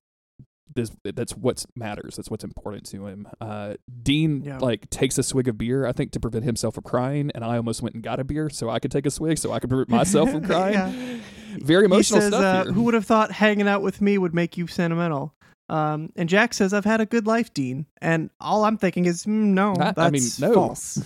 this 0.75 0.91
that's 1.05 1.35
what 1.37 1.65
matters. 1.77 2.17
That's 2.17 2.29
what's 2.31 2.43
important 2.45 2.85
to 2.87 3.07
him. 3.07 3.29
Uh, 3.41 3.75
Dean 4.03 4.43
Yeah. 4.43 4.59
like 4.59 4.91
takes 4.91 5.17
a 5.17 5.23
swig 5.23 5.47
of 5.49 5.57
beer, 5.57 5.87
I 5.87 5.93
think, 5.93 6.11
to 6.13 6.21
prevent 6.21 6.45
himself 6.45 6.75
from 6.75 6.83
crying, 6.85 7.31
and 7.35 7.45
I 7.45 7.57
almost 7.57 7.83
went 7.83 7.95
and 7.95 8.03
got 8.03 8.19
a 8.21 8.25
beer 8.25 8.51
so 8.51 8.69
I 8.69 8.79
could 8.81 8.91
take 8.91 9.07
a 9.07 9.11
swig, 9.11 9.39
so 9.39 9.53
I 9.53 9.61
could 9.61 9.71
prevent 9.71 9.89
myself 9.91 10.31
from 10.33 10.43
crying. 10.45 10.75
Yeah. 10.75 11.19
Very 11.59 11.85
emotional 11.87 12.21
says, 12.21 12.33
stuff 12.33 12.67
uh. 12.67 12.73
Who 12.73 12.83
would 12.83 12.95
have 12.95 13.07
thought 13.07 13.31
hanging 13.31 13.69
out 13.69 13.81
with 13.81 14.03
me 14.03 14.19
would 14.19 14.35
make 14.35 14.59
you 14.59 14.67
sentimental? 14.67 15.35
Um, 15.69 16.13
and 16.17 16.29
Jack 16.29 16.55
says, 16.55 16.73
"I've 16.73 16.85
had 16.85 17.01
a 17.01 17.07
good 17.07 17.27
life, 17.27 17.53
Dean." 17.53 17.87
And 18.01 18.31
all 18.41 18.65
I'm 18.65 18.77
thinking 18.79 19.05
is, 19.07 19.25
mm, 19.25 19.29
no, 19.29 19.73
I- 19.73 19.93
that's 19.93 19.99
I 19.99 20.11
mean, 20.11 20.23
no. 20.41 20.55
false. 20.55 21.03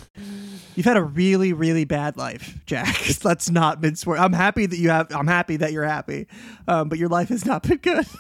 You've 0.77 0.87
had 0.87 0.97
a 0.97 1.03
really, 1.03 1.53
really 1.53 1.85
bad 1.85 2.17
life, 2.17 2.59
Jack. 2.67 2.97
Let's 3.25 3.51
not 3.51 3.81
words. 4.07 4.21
I'm 4.21 4.33
happy 4.35 4.67
that 4.67 4.77
you 4.77 4.91
have. 4.91 5.09
I'm 5.15 5.27
happy 5.27 5.57
that 5.59 5.73
you're 5.73 5.85
happy, 5.85 6.27
um, 6.69 6.89
but 6.89 6.99
your 6.99 7.09
life 7.09 7.29
has 7.31 7.45
not 7.47 7.63
been 7.63 7.79
good. 7.79 8.07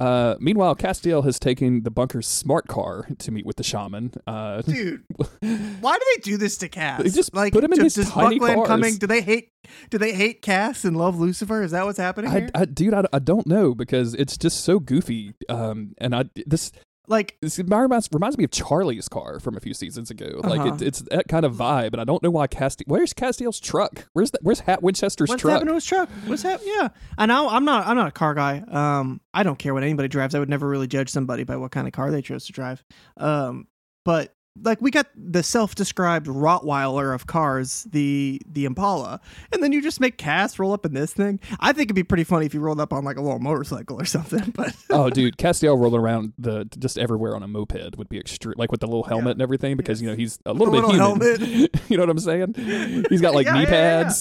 Uh, 0.00 0.36
meanwhile, 0.40 0.74
Castiel 0.74 1.24
has 1.24 1.38
taken 1.38 1.82
the 1.82 1.90
bunker's 1.90 2.26
smart 2.26 2.68
car 2.68 3.06
to 3.18 3.30
meet 3.30 3.46
with 3.46 3.56
the 3.56 3.62
shaman. 3.62 4.12
Uh, 4.26 4.62
Dude, 4.62 5.04
why 5.80 5.98
do 5.98 6.04
they 6.14 6.20
do 6.22 6.36
this 6.36 6.58
to 6.58 6.68
Cass? 6.68 7.02
They 7.02 7.10
just 7.10 7.34
like 7.34 7.52
put 7.52 7.64
him 7.64 7.72
in 7.72 7.80
this 7.80 7.94
tiny 8.10 8.38
Buckland 8.38 8.56
cars. 8.56 8.68
coming? 8.68 8.96
Do 8.96 9.06
they 9.06 9.20
hate? 9.20 9.50
Do 9.90 9.98
they 9.98 10.12
hate 10.12 10.42
Cass 10.42 10.84
and 10.84 10.96
love 10.96 11.18
Lucifer? 11.18 11.62
Is 11.62 11.72
that 11.72 11.84
what's 11.84 11.98
happening 11.98 12.30
I, 12.30 12.40
here? 12.40 12.50
I, 12.54 12.64
dude, 12.66 12.94
I, 12.94 13.04
I 13.12 13.18
don't 13.18 13.46
know 13.46 13.74
because 13.74 14.14
it's 14.14 14.36
just 14.36 14.62
so 14.64 14.78
goofy. 14.78 15.34
Um, 15.48 15.94
and 15.98 16.14
I 16.14 16.24
this 16.46 16.72
like, 17.08 17.36
this 17.40 17.58
reminds, 17.58 18.08
reminds 18.12 18.36
me 18.38 18.44
of 18.44 18.50
Charlie's 18.50 19.08
car 19.08 19.40
from 19.40 19.56
a 19.56 19.60
few 19.60 19.74
seasons 19.74 20.10
ago. 20.10 20.40
Like 20.44 20.60
Uh-huh. 20.60 20.74
it, 20.74 20.82
it's 20.82 21.00
that 21.10 21.28
kind 21.28 21.44
of 21.44 21.54
vibe, 21.54 21.92
and 21.92 22.00
I 22.00 22.04
don't 22.04 22.22
know 22.22 22.30
why 22.30 22.46
Castiel. 22.46 22.84
Where's 22.86 23.12
Castiel's 23.14 23.58
truck? 23.58 24.06
Where's 24.12 24.30
that? 24.32 24.42
Where's 24.42 24.60
Hat 24.60 24.82
Winchester's 24.82 25.28
what's 25.28 25.40
truck? 25.42 25.52
happened 25.52 25.68
to 25.70 25.74
his 25.74 25.84
truck? 25.84 26.08
What's 26.26 26.42
happened? 26.42 26.68
Yeah, 26.72 26.88
and 27.18 27.32
I, 27.32 27.44
I'm 27.46 27.64
not. 27.64 27.86
I'm 27.86 27.96
not 27.96 28.08
a 28.08 28.12
car 28.12 28.34
guy. 28.34 28.62
Um, 28.68 29.20
I 29.34 29.42
don't 29.42 29.58
care 29.58 29.74
what 29.74 29.82
anybody 29.82 30.08
drives. 30.08 30.34
I 30.34 30.38
would 30.38 30.48
never 30.50 30.68
really 30.68 30.86
judge 30.86 31.08
somebody 31.08 31.44
by 31.44 31.56
what 31.56 31.70
kind 31.72 31.86
of 31.86 31.92
car 31.92 32.10
they 32.10 32.22
chose 32.22 32.46
to 32.46 32.52
drive. 32.52 32.84
Um, 33.16 33.66
but 34.04 34.34
like 34.62 34.80
we 34.80 34.90
got 34.90 35.06
the 35.16 35.42
self-described 35.42 36.26
Rottweiler 36.26 37.14
of 37.14 37.26
cars, 37.26 37.86
the 37.90 38.40
the 38.50 38.64
Impala, 38.64 39.20
and 39.52 39.62
then 39.62 39.72
you 39.72 39.82
just 39.82 40.00
make 40.00 40.18
Cass 40.18 40.58
roll 40.58 40.72
up 40.72 40.84
in 40.86 40.94
this 40.94 41.12
thing. 41.12 41.40
I 41.60 41.72
think 41.72 41.86
it'd 41.86 41.94
be 41.96 42.02
pretty 42.04 42.24
funny 42.24 42.46
if 42.46 42.54
you 42.54 42.60
rolled 42.60 42.80
up 42.80 42.92
on 42.92 43.04
like 43.04 43.16
a 43.16 43.20
little 43.22 43.38
motorcycle 43.38 44.00
or 44.00 44.04
something. 44.04 44.52
But 44.56 44.74
oh, 44.90 45.10
dude, 45.10 45.36
Castiel 45.36 45.78
rolling 45.78 46.00
around 46.00 46.32
the 46.38 46.64
just 46.78 46.98
everywhere 46.98 47.34
on 47.36 47.42
a 47.42 47.48
moped 47.48 47.96
would 47.96 48.08
be 48.08 48.18
extreme, 48.18 48.54
like 48.56 48.70
with 48.70 48.80
the 48.80 48.86
little 48.86 49.04
helmet 49.04 49.26
Yeah. 49.26 49.32
and 49.32 49.42
everything, 49.42 49.76
because 49.76 50.00
you 50.02 50.08
know 50.08 50.16
he's 50.16 50.38
a 50.46 50.52
little 50.52 50.72
bit 50.72 50.84
little 50.84 50.92
human. 50.92 51.40
helmet. 51.40 51.70
you 51.88 51.96
know 51.96 52.02
what 52.02 52.10
I'm 52.10 52.18
saying? 52.18 52.54
He's 53.08 53.20
got 53.20 53.34
like 53.34 53.46
Yeah, 53.46 53.52
knee 53.54 53.62
yeah, 53.62 53.66
yeah, 53.70 54.02
pads. 54.04 54.20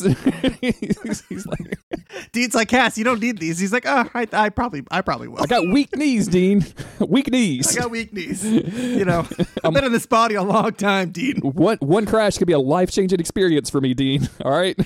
he's, 0.61 1.23
he's 1.27 1.45
like, 1.47 1.79
Dean's 2.31 2.55
like 2.55 2.67
Cass, 2.69 2.97
you 2.97 3.03
don't 3.03 3.19
need 3.19 3.39
these. 3.39 3.59
He's 3.59 3.73
like, 3.73 3.85
oh, 3.85 4.09
I, 4.13 4.27
I 4.31 4.49
probably, 4.49 4.83
I 4.91 5.01
probably 5.01 5.27
will. 5.27 5.41
I 5.41 5.45
got 5.47 5.67
weak 5.71 5.95
knees, 5.95 6.27
Dean. 6.27 6.65
weak 6.99 7.29
knees. 7.31 7.75
I 7.75 7.81
got 7.81 7.91
weak 7.91 8.13
knees. 8.13 8.43
You 8.45 9.05
know, 9.05 9.27
I've 9.63 9.73
been 9.73 9.83
in 9.83 9.91
this 9.91 10.05
body 10.25 10.35
a 10.35 10.43
long 10.43 10.73
time, 10.73 11.11
Dean. 11.11 11.37
one 11.41 11.77
one 11.77 12.05
crash 12.05 12.37
could 12.37 12.47
be 12.47 12.53
a 12.53 12.59
life 12.59 12.91
changing 12.91 13.19
experience 13.19 13.69
for 13.69 13.79
me, 13.79 13.93
Dean. 13.93 14.27
All 14.43 14.51
right. 14.51 14.77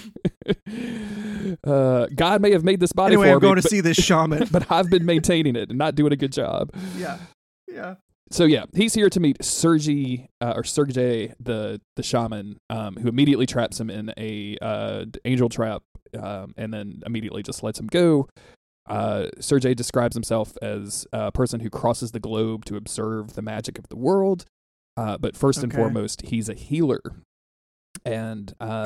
uh, 1.63 2.07
God 2.13 2.41
may 2.41 2.51
have 2.51 2.63
made 2.63 2.79
this 2.79 2.91
body 2.91 3.13
Anyway, 3.13 3.27
for 3.27 3.31
I'm 3.33 3.37
me, 3.37 3.41
going 3.41 3.55
to 3.55 3.61
but, 3.61 3.71
see 3.71 3.81
this 3.81 3.97
shaman. 3.97 4.47
but 4.51 4.69
I've 4.71 4.89
been 4.89 5.05
maintaining 5.05 5.55
it 5.55 5.69
and 5.69 5.77
not 5.77 5.95
doing 5.95 6.11
a 6.11 6.17
good 6.17 6.33
job. 6.33 6.71
yeah, 6.97 7.17
yeah. 7.67 7.95
So 8.31 8.43
yeah, 8.43 8.65
he's 8.75 8.93
here 8.93 9.09
to 9.09 9.19
meet 9.19 9.43
Sergey 9.43 10.29
uh, 10.41 10.53
or 10.55 10.63
Sergey, 10.63 11.33
the 11.39 11.81
the 11.95 12.03
shaman, 12.03 12.57
um, 12.69 12.95
who 12.97 13.07
immediately 13.07 13.45
traps 13.45 13.79
him 13.79 13.89
in 13.89 14.13
a 14.17 14.57
uh, 14.61 15.05
angel 15.25 15.49
trap, 15.49 15.81
um, 16.19 16.53
and 16.57 16.73
then 16.73 17.01
immediately 17.05 17.41
just 17.43 17.63
lets 17.63 17.79
him 17.79 17.87
go. 17.87 18.27
Uh, 18.87 19.27
Sergey 19.39 19.73
describes 19.73 20.15
himself 20.15 20.57
as 20.61 21.07
a 21.13 21.31
person 21.31 21.59
who 21.59 21.69
crosses 21.69 22.11
the 22.11 22.19
globe 22.19 22.65
to 22.65 22.75
observe 22.75 23.33
the 23.33 23.41
magic 23.41 23.77
of 23.79 23.87
the 23.87 23.95
world. 23.95 24.45
Uh, 24.97 25.17
but 25.17 25.35
first 25.35 25.63
and 25.63 25.71
foremost, 25.73 26.23
he's 26.23 26.49
a 26.49 26.53
healer. 26.53 27.01
And 28.05 28.53
uh, 28.61 28.85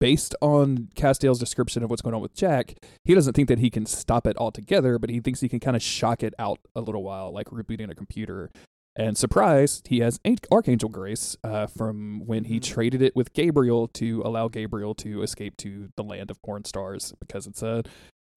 based 0.00 0.34
on 0.40 0.88
Castiel's 0.94 1.38
description 1.38 1.82
of 1.82 1.90
what's 1.90 2.02
going 2.02 2.14
on 2.14 2.20
with 2.22 2.34
Jack, 2.34 2.76
he 3.04 3.14
doesn't 3.14 3.34
think 3.34 3.48
that 3.48 3.58
he 3.58 3.68
can 3.68 3.84
stop 3.84 4.26
it 4.26 4.36
altogether, 4.38 4.98
but 4.98 5.10
he 5.10 5.20
thinks 5.20 5.40
he 5.40 5.48
can 5.48 5.60
kind 5.60 5.76
of 5.76 5.82
shock 5.82 6.22
it 6.22 6.32
out 6.38 6.58
a 6.74 6.80
little 6.80 7.02
while, 7.02 7.32
like 7.32 7.48
rebooting 7.48 7.90
a 7.90 7.94
computer. 7.94 8.50
And 8.94 9.16
surprise, 9.16 9.82
he 9.86 10.00
has 10.00 10.20
Archangel 10.50 10.88
Grace 10.88 11.36
uh, 11.42 11.66
from 11.66 12.26
when 12.26 12.44
he 12.44 12.58
Mhm. 12.58 12.62
traded 12.62 13.02
it 13.02 13.16
with 13.16 13.32
Gabriel 13.32 13.88
to 13.88 14.22
allow 14.24 14.48
Gabriel 14.48 14.94
to 14.96 15.22
escape 15.22 15.56
to 15.58 15.88
the 15.96 16.04
land 16.04 16.30
of 16.30 16.40
porn 16.42 16.64
stars 16.64 17.14
because 17.18 17.46
it's 17.46 17.62
a 17.62 17.82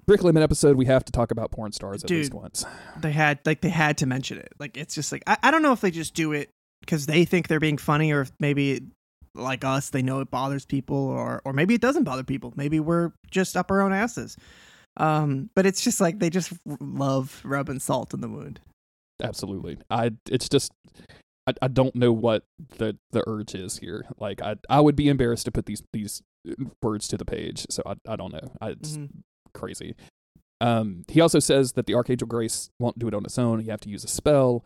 Bricklemon 0.08 0.42
episode. 0.44 0.78
We 0.78 0.86
have 0.86 1.04
to 1.06 1.12
talk 1.12 1.32
about 1.32 1.52
porn 1.52 1.72
stars 1.72 2.04
at 2.04 2.10
least 2.10 2.34
once. 2.34 2.64
They 3.02 3.12
had 3.12 3.40
like 3.46 3.62
they 3.62 3.70
had 3.70 3.98
to 3.98 4.06
mention 4.06 4.38
it. 4.38 4.54
Like 4.60 4.78
it's 4.78 4.94
just 4.96 5.12
like 5.12 5.24
I, 5.28 5.38
I 5.44 5.52
don't 5.52 5.62
know 5.62 5.74
if 5.74 5.82
they 5.82 5.92
just 5.92 6.14
do 6.14 6.32
it 6.32 6.52
because 6.86 7.06
they 7.06 7.26
think 7.26 7.48
they're 7.48 7.60
being 7.60 7.78
funny, 7.78 8.12
or 8.12 8.22
if 8.22 8.32
maybe 8.40 8.82
like 9.34 9.64
us, 9.64 9.90
they 9.90 10.02
know 10.02 10.20
it 10.22 10.30
bothers 10.32 10.66
people, 10.66 10.96
or 10.98 11.42
or 11.46 11.54
maybe 11.54 11.74
it 11.74 11.82
doesn't 11.82 12.04
bother 12.04 12.24
people. 12.24 12.54
Maybe 12.56 12.80
we're 12.80 13.12
just 13.32 13.58
up 13.58 13.72
our 13.72 13.82
own 13.82 13.94
asses. 13.94 14.38
Um, 14.98 15.50
but 15.56 15.66
it's 15.66 15.82
just 15.82 16.00
like 16.00 16.20
they 16.20 16.30
just 16.30 16.54
love 16.80 17.42
rubbing 17.44 17.80
salt 17.80 18.14
in 18.14 18.22
the 18.22 18.30
wound. 18.30 18.60
Absolutely. 19.22 19.78
I. 19.90 20.12
It's 20.30 20.48
just. 20.50 20.72
I, 21.48 21.54
I 21.62 21.68
don't 21.68 21.96
know 21.96 22.12
what 22.12 22.44
the 22.78 22.98
the 23.12 23.24
urge 23.28 23.54
is 23.54 23.78
here. 23.78 24.06
Like 24.20 24.42
I 24.42 24.56
I 24.70 24.80
would 24.80 24.96
be 24.96 25.10
embarrassed 25.10 25.46
to 25.46 25.52
put 25.52 25.66
these 25.68 25.84
these 25.94 26.22
words 26.82 27.08
to 27.10 27.18
the 27.18 27.26
page. 27.26 27.68
So 27.70 27.84
I 27.86 27.94
I 28.08 28.16
don't 28.16 28.34
know. 28.34 28.52
I, 28.62 28.70
it's 28.70 28.98
Mhm. 28.98 29.10
crazy. 29.54 29.96
Um, 30.62 31.04
he 31.10 31.20
also 31.22 31.40
says 31.40 31.74
that 31.74 31.86
the 31.86 31.94
Archangel 31.94 32.28
Grace 32.28 32.70
won't 32.80 32.98
do 32.98 33.08
it 33.08 33.14
on 33.14 33.26
its 33.26 33.38
own. 33.38 33.60
You 33.62 33.72
have 33.72 33.82
to 33.82 33.90
use 33.90 34.04
a 34.04 34.08
spell, 34.08 34.64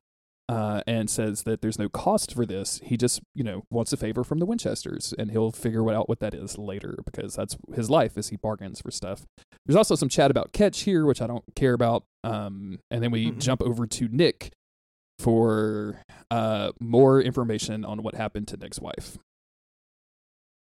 uh, 0.49 0.81
and 0.87 1.11
says 1.11 1.43
that 1.43 1.61
there's 1.61 1.77
no 1.77 1.87
cost 1.87 2.33
for 2.33 2.43
this. 2.43 2.81
He 2.83 2.97
just, 2.97 3.21
you 3.35 3.43
know, 3.43 3.65
wants 3.69 3.93
a 3.93 3.97
favor 3.97 4.23
from 4.23 4.39
the 4.39 4.47
Winchesters, 4.47 5.13
and 5.19 5.29
he'll 5.29 5.51
figure 5.51 5.87
out 5.91 6.09
what 6.09 6.19
that 6.21 6.33
is 6.33 6.57
later 6.57 6.97
because 7.05 7.35
that's 7.35 7.55
his 7.75 7.87
life 7.87 8.17
as 8.17 8.29
he 8.29 8.35
bargains 8.35 8.81
for 8.81 8.89
stuff. 8.89 9.27
There's 9.65 9.75
also 9.75 9.93
some 9.93 10.09
chat 10.09 10.31
about 10.31 10.51
Ketch 10.51 10.81
here, 10.81 11.05
which 11.05 11.21
I 11.21 11.27
don't 11.27 11.43
care 11.55 11.73
about. 11.73 12.03
Um, 12.23 12.79
and 12.89 13.03
then 13.03 13.11
we 13.11 13.27
Mm-mm. 13.27 13.39
jump 13.39 13.61
over 13.61 13.85
to 13.85 14.07
Nick 14.07 14.51
for 15.19 16.01
uh, 16.31 16.71
more 16.79 17.21
information 17.21 17.85
on 17.85 18.01
what 18.01 18.15
happened 18.15 18.47
to 18.47 18.57
Nick's 18.57 18.79
wife. 18.79 19.19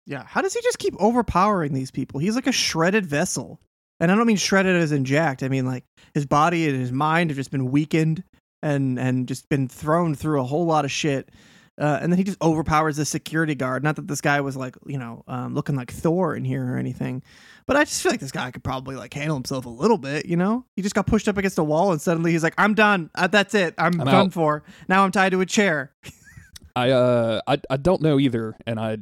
Yeah. 0.07 0.25
How 0.27 0.41
does 0.41 0.55
he 0.55 0.63
just 0.63 0.79
keep 0.79 0.95
overpowering 0.99 1.75
these 1.75 1.91
people? 1.91 2.21
He's 2.21 2.37
like 2.37 2.47
a 2.47 2.53
shredded 2.53 3.05
vessel. 3.05 3.61
And 4.01 4.11
I 4.11 4.17
don't 4.17 4.27
mean 4.27 4.37
shredded 4.37 4.77
as 4.77 4.93
in 4.93 5.05
jacked. 5.05 5.43
I 5.43 5.49
mean 5.49 5.67
like 5.67 5.85
his 6.15 6.27
body 6.27 6.69
and 6.69 6.79
his 6.79 6.93
mind 6.93 7.31
have 7.31 7.37
just 7.37 7.51
been 7.51 7.71
weakened 7.71 8.23
and 8.65 8.99
and 8.99 9.29
just 9.29 9.49
been 9.49 9.69
thrown 9.69 10.15
through 10.17 10.41
a 10.41 10.45
whole 10.45 10.67
lot 10.67 10.85
of 10.85 10.91
shit. 10.91 11.31
Uh, 11.77 11.99
and 12.01 12.13
then 12.13 12.19
he 12.19 12.23
just 12.23 12.41
overpowers 12.41 12.97
the 12.99 13.05
security 13.05 13.57
guard. 13.57 13.83
Not 13.83 13.97
that 13.97 14.07
this 14.07 14.21
guy 14.21 14.41
was 14.41 14.57
like, 14.57 14.77
you 14.87 14.97
know, 14.97 15.25
um, 15.27 15.55
looking 15.55 15.75
like 15.75 15.91
Thor 15.91 16.37
in 16.37 16.45
here 16.45 16.65
or 16.65 16.77
anything, 16.79 17.21
but 17.67 17.75
I 17.77 17.83
just 17.83 18.01
feel 18.01 18.13
like 18.13 18.21
this 18.21 18.31
guy 18.31 18.53
could 18.53 18.63
probably 18.63 18.95
like 18.95 19.13
handle 19.13 19.35
himself 19.37 19.67
a 19.67 19.69
little 19.69 19.99
bit. 19.99 20.27
You 20.27 20.37
know, 20.37 20.65
he 20.77 20.83
just 20.83 20.95
got 20.95 21.09
pushed 21.09 21.27
up 21.27 21.37
against 21.37 21.59
a 21.59 21.65
wall 21.65 21.91
and 21.91 22.01
suddenly 22.01 22.31
he's 22.31 22.45
like, 22.45 22.55
"I'm 22.59 22.75
done. 22.75 23.11
Uh, 23.17 23.27
that's 23.27 23.55
it. 23.57 23.75
I'm, 23.77 24.01
I'm 24.01 24.07
done 24.07 24.27
out." 24.27 24.33
for. 24.33 24.63
Now 24.89 25.05
I'm 25.05 25.11
tied 25.11 25.31
to 25.33 25.41
a 25.41 25.47
chair." 25.47 25.93
I 26.77 26.91
uh 26.91 27.41
I 27.49 27.61
I 27.71 27.77
don't 27.77 28.03
know 28.03 28.19
either, 28.21 28.57
and 28.67 28.79
I 28.81 28.99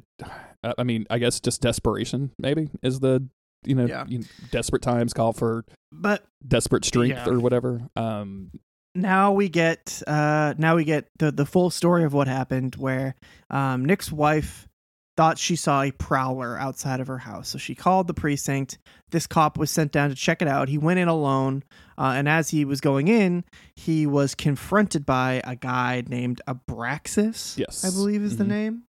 I 0.78 0.82
mean 0.84 1.06
I 1.10 1.18
guess 1.18 1.40
just 1.40 1.60
desperation 1.60 2.30
maybe 2.38 2.70
is 2.82 3.00
the 3.00 3.26
you 3.64 3.74
know, 3.74 3.86
Yeah. 3.86 4.04
you 4.08 4.18
know, 4.20 4.24
desperate 4.50 4.82
times 4.82 5.12
call 5.12 5.32
for 5.34 5.64
But 5.92 6.24
desperate 6.46 6.84
strength 6.86 7.16
Yeah. 7.26 7.28
or 7.28 7.38
whatever. 7.38 7.82
Um, 7.96 8.50
now 8.94 9.32
we 9.32 9.48
get 9.48 10.02
uh 10.06 10.54
now 10.58 10.76
we 10.76 10.84
get 10.84 11.08
the 11.18 11.30
the 11.32 11.46
full 11.46 11.70
story 11.70 12.04
of 12.04 12.12
what 12.12 12.28
happened 12.28 12.76
where 12.76 13.14
um 13.50 13.84
Nick's 13.84 14.12
wife 14.12 14.68
thought 15.16 15.38
she 15.38 15.56
saw 15.56 15.82
a 15.82 15.90
prowler 15.92 16.58
outside 16.58 17.00
of 17.00 17.06
her 17.06 17.18
house 17.18 17.48
so 17.48 17.58
she 17.58 17.74
called 17.74 18.06
the 18.06 18.14
precinct 18.14 18.78
this 19.10 19.26
cop 19.26 19.58
was 19.58 19.70
sent 19.70 19.92
down 19.92 20.08
to 20.10 20.14
check 20.16 20.40
it 20.42 20.48
out 20.48 20.68
he 20.68 20.78
went 20.78 20.98
in 20.98 21.08
alone 21.08 21.62
uh, 21.98 22.12
and 22.16 22.28
as 22.28 22.50
he 22.50 22.64
was 22.64 22.80
going 22.80 23.08
in 23.08 23.44
he 23.76 24.06
was 24.06 24.34
confronted 24.34 25.04
by 25.06 25.40
a 25.44 25.54
guy 25.56 26.02
named 26.08 26.40
Abraxas 26.48 27.56
Yes. 27.58 27.84
I 27.84 27.90
believe 27.90 28.22
is 28.22 28.36
the 28.38 28.44
Mhm. 28.44 28.48
name 28.48 28.82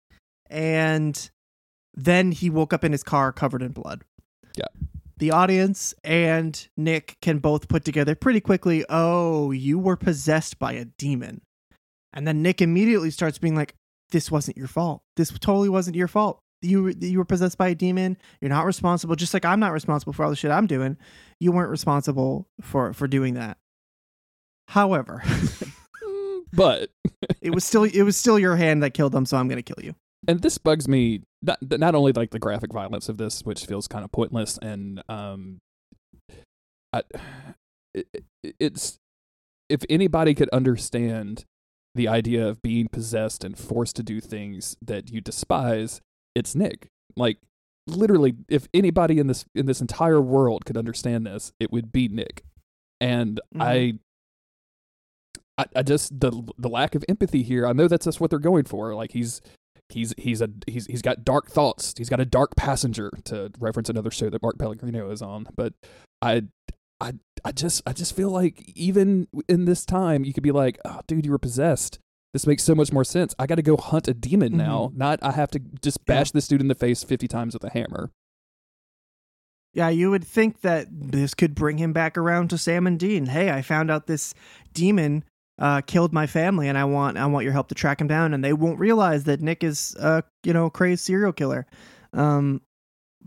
and 0.49 1.29
then 1.95 2.31
he 2.31 2.49
woke 2.49 2.73
up 2.73 2.83
in 2.83 2.91
his 2.91 3.03
car 3.03 3.31
covered 3.31 3.61
in 3.61 3.71
blood 3.71 4.03
Yeah. 4.55 4.65
The 5.17 5.31
audience 5.31 5.93
and 6.03 6.67
Nick 6.75 7.17
can 7.21 7.39
both 7.39 7.67
put 7.67 7.85
together 7.85 8.15
pretty 8.15 8.41
quickly, 8.41 8.83
oh, 8.89 9.51
you 9.51 9.79
were 9.79 9.95
possessed 9.95 10.59
by 10.59 10.73
a 10.73 10.85
demon. 10.85 11.41
And 12.13 12.27
then 12.27 12.41
Nick 12.41 12.61
immediately 12.61 13.09
starts 13.09 13.37
being 13.37 13.55
like, 13.55 13.75
this 14.11 14.29
wasn't 14.29 14.57
your 14.57 14.67
fault. 14.67 15.01
This 15.15 15.31
totally 15.31 15.69
wasn't 15.69 15.95
your 15.95 16.07
fault. 16.07 16.39
You 16.61 16.83
were, 16.83 16.91
you 16.91 17.17
were 17.17 17.25
possessed 17.25 17.57
by 17.57 17.69
a 17.69 17.75
demon. 17.75 18.17
You're 18.39 18.49
not 18.49 18.65
responsible, 18.65 19.15
just 19.15 19.33
like 19.33 19.43
I'm 19.43 19.59
not 19.59 19.73
responsible 19.73 20.13
for 20.13 20.23
all 20.23 20.29
the 20.29 20.35
shit 20.35 20.51
I'm 20.51 20.67
doing. 20.67 20.97
You 21.39 21.51
weren't 21.51 21.71
responsible 21.71 22.47
for 22.61 22.93
for 22.93 23.07
doing 23.07 23.33
that. 23.33 23.57
However, 24.69 25.21
but 26.53 26.89
it 27.41 27.53
was 27.53 27.65
still 27.65 27.83
it 27.83 28.03
was 28.03 28.15
still 28.15 28.39
your 28.39 28.55
hand 28.55 28.81
that 28.81 28.93
killed 28.93 29.11
them, 29.11 29.25
so 29.25 29.35
I'm 29.35 29.49
gonna 29.49 29.61
kill 29.61 29.83
you. 29.83 29.93
And 30.27 30.41
this 30.41 30.57
bugs 30.57 30.87
me 30.87 31.21
not 31.41 31.59
not 31.61 31.95
only 31.95 32.11
like 32.13 32.31
the 32.31 32.39
graphic 32.39 32.71
violence 32.73 33.09
of 33.09 33.17
this, 33.17 33.41
which 33.41 33.65
feels 33.65 33.87
kind 33.87 34.03
of 34.05 34.11
pointless, 34.11 34.57
and 34.61 35.03
um, 35.09 35.59
I, 36.93 37.03
it, 37.93 38.07
it- 38.13 38.55
it's 38.59 38.97
if 39.69 39.83
anybody 39.89 40.33
could 40.33 40.49
understand 40.49 41.45
the 41.95 42.07
idea 42.07 42.47
of 42.47 42.61
being 42.61 42.87
possessed 42.87 43.43
and 43.43 43.57
forced 43.57 43.95
to 43.95 44.03
do 44.03 44.19
things 44.19 44.75
that 44.81 45.11
you 45.11 45.21
despise, 45.21 46.01
it's 46.35 46.55
Nick. 46.55 46.87
Like 47.15 47.37
literally, 47.87 48.35
if 48.49 48.67
anybody 48.73 49.19
in 49.19 49.27
this 49.27 49.45
in 49.55 49.65
this 49.65 49.81
entire 49.81 50.21
world 50.21 50.65
could 50.65 50.77
understand 50.77 51.25
this, 51.25 51.51
it 51.59 51.71
would 51.71 51.91
be 51.91 52.07
Nick. 52.07 52.43
And 52.99 53.39
I, 53.59 53.93
I, 55.57 55.65
I 55.77 55.83
just 55.83 56.19
the 56.19 56.31
the 56.57 56.69
lack 56.69 56.95
of 56.95 57.05
empathy 57.07 57.43
here. 57.43 57.67
I 57.67 57.73
know 57.73 57.87
that's 57.87 58.05
just 58.05 58.19
what 58.19 58.29
they're 58.29 58.39
going 58.39 58.65
for. 58.65 58.93
Like 58.95 59.11
he's 59.11 59.41
he's 59.89 60.13
he's 60.17 60.41
a 60.41 60.49
he's 60.67 60.85
he's 60.87 61.01
got 61.01 61.23
dark 61.23 61.49
thoughts. 61.49 61.93
He's 61.97 62.09
got 62.09 62.19
a 62.19 62.25
dark 62.25 62.55
passenger 62.55 63.11
to 63.25 63.51
reference 63.59 63.89
another 63.89 64.11
show 64.11 64.29
that 64.29 64.41
Mark 64.41 64.57
Pellegrino 64.57 65.09
is 65.11 65.21
on. 65.21 65.47
But 65.55 65.73
I 66.21 66.43
I 66.99 67.13
I 67.45 67.51
just 67.51 67.81
I 67.85 67.93
just 67.93 68.15
feel 68.15 68.29
like 68.29 68.71
even 68.75 69.27
in 69.47 69.65
this 69.65 69.85
time 69.85 70.23
you 70.23 70.33
could 70.33 70.43
be 70.43 70.51
like, 70.51 70.79
oh, 70.85 71.01
dude, 71.07 71.25
you 71.25 71.31
were 71.31 71.37
possessed. 71.39 71.99
This 72.33 72.47
makes 72.47 72.63
so 72.63 72.73
much 72.73 72.91
more 72.91 73.03
sense. 73.03 73.35
I 73.37 73.45
got 73.45 73.55
to 73.55 73.61
go 73.61 73.77
hunt 73.77 74.07
a 74.07 74.13
demon 74.15 74.57
now, 74.57 74.91
not 74.95 75.19
I 75.21 75.31
have 75.33 75.51
to 75.51 75.59
just 75.81 75.99
Mm-hmm. 75.99 76.11
Yeah. 76.11 76.19
bash 76.19 76.31
this 76.31 76.47
dude 76.47 76.61
in 76.61 76.67
the 76.67 76.75
face 76.75 77.03
fifty 77.03 77.27
times 77.27 77.53
with 77.53 77.63
a 77.63 77.69
hammer. 77.69 78.09
Yeah, 79.75 79.89
you 79.89 80.11
would 80.11 80.23
think 80.23 80.61
that 80.61 80.87
this 80.91 81.33
could 81.33 81.55
bring 81.55 81.79
him 81.79 81.93
back 81.93 82.15
around 82.17 82.49
to 82.51 82.57
Sam 82.59 82.85
and 82.85 82.99
Dean. 82.99 83.25
Hey, 83.25 83.49
I 83.49 83.61
found 83.63 83.89
out 83.89 84.05
this 84.05 84.35
demon 84.71 85.23
uh, 85.59 85.81
killed 85.81 86.13
my 86.13 86.27
family, 86.27 86.67
and 86.67 86.77
I 86.77 86.85
want 86.85 87.17
I 87.17 87.25
want 87.25 87.43
your 87.43 87.53
help 87.53 87.67
to 87.69 87.75
track 87.75 88.01
him 88.01 88.07
down. 88.07 88.33
And 88.33 88.43
they 88.43 88.53
won't 88.53 88.79
realize 88.79 89.25
that 89.25 89.41
Nick 89.41 89.63
is 89.63 89.95
a 89.99 90.23
you 90.43 90.53
know 90.53 90.69
crazed 90.69 91.05
serial 91.05 91.33
killer. 91.33 91.65
Um, 92.13 92.61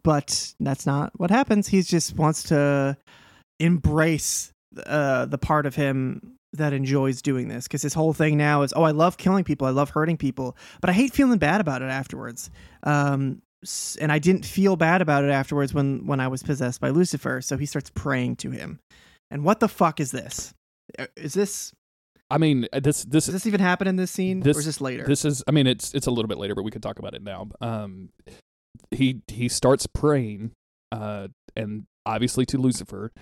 but 0.02 0.54
that's 0.60 0.86
not 0.86 1.12
what 1.16 1.30
happens. 1.30 1.68
He 1.68 1.82
just 1.82 2.16
wants 2.16 2.44
to 2.44 2.96
embrace 3.58 4.52
uh, 4.84 5.24
the 5.26 5.38
part 5.38 5.66
of 5.66 5.74
him 5.74 6.36
that 6.52 6.72
enjoys 6.72 7.22
doing 7.22 7.48
this 7.48 7.64
because 7.64 7.82
his 7.82 7.94
whole 7.94 8.12
thing 8.12 8.36
now 8.36 8.62
is 8.62 8.72
oh 8.76 8.82
I 8.82 8.90
love 8.92 9.18
killing 9.18 9.44
people 9.44 9.66
I 9.66 9.70
love 9.70 9.90
hurting 9.90 10.16
people 10.16 10.56
but 10.80 10.88
I 10.88 10.94
hate 10.94 11.12
feeling 11.12 11.38
bad 11.38 11.60
about 11.60 11.82
it 11.82 11.86
afterwards 11.86 12.50
um 12.82 13.42
and 14.00 14.10
I 14.10 14.18
didn't 14.18 14.46
feel 14.46 14.76
bad 14.76 15.02
about 15.02 15.24
it 15.24 15.30
afterwards 15.30 15.74
when 15.74 16.06
when 16.06 16.20
I 16.20 16.28
was 16.28 16.42
possessed 16.42 16.80
by 16.80 16.90
Lucifer 16.90 17.42
so 17.42 17.58
he 17.58 17.66
starts 17.66 17.90
praying 17.94 18.36
to 18.36 18.50
him 18.50 18.78
and 19.30 19.44
what 19.44 19.60
the 19.60 19.68
fuck 19.68 20.00
is 20.00 20.12
this 20.12 20.54
Uh, 20.98 21.06
is 21.16 21.34
this 21.34 21.72
I 22.30 22.38
mean, 22.38 22.66
uh, 22.72 22.80
this 22.80 23.04
this 23.04 23.26
does 23.26 23.34
this 23.34 23.46
even 23.46 23.60
happen 23.60 23.86
in 23.86 23.96
this 23.96 24.10
scene 24.10 24.40
This- 24.40 24.56
or 24.56 24.60
is 24.60 24.66
this 24.66 24.80
later 24.80 25.04
This 25.06 25.24
is 25.24 25.44
I 25.46 25.52
mean 25.52 25.66
it's 25.66 25.94
it's 25.94 26.06
a 26.06 26.10
little 26.10 26.28
bit 26.28 26.38
later, 26.38 26.54
but 26.54 26.62
we 26.64 26.70
could 26.70 26.82
talk 26.82 26.98
about 26.98 27.14
it 27.14 27.22
now. 27.22 27.48
Um 27.60 28.10
he 28.90 29.22
he 29.28 29.48
starts 29.48 29.86
praying 29.86 30.52
uh 30.92 31.28
and 31.54 31.84
obviously 32.04 32.44
to 32.46 32.58
Lucifer 32.58 33.12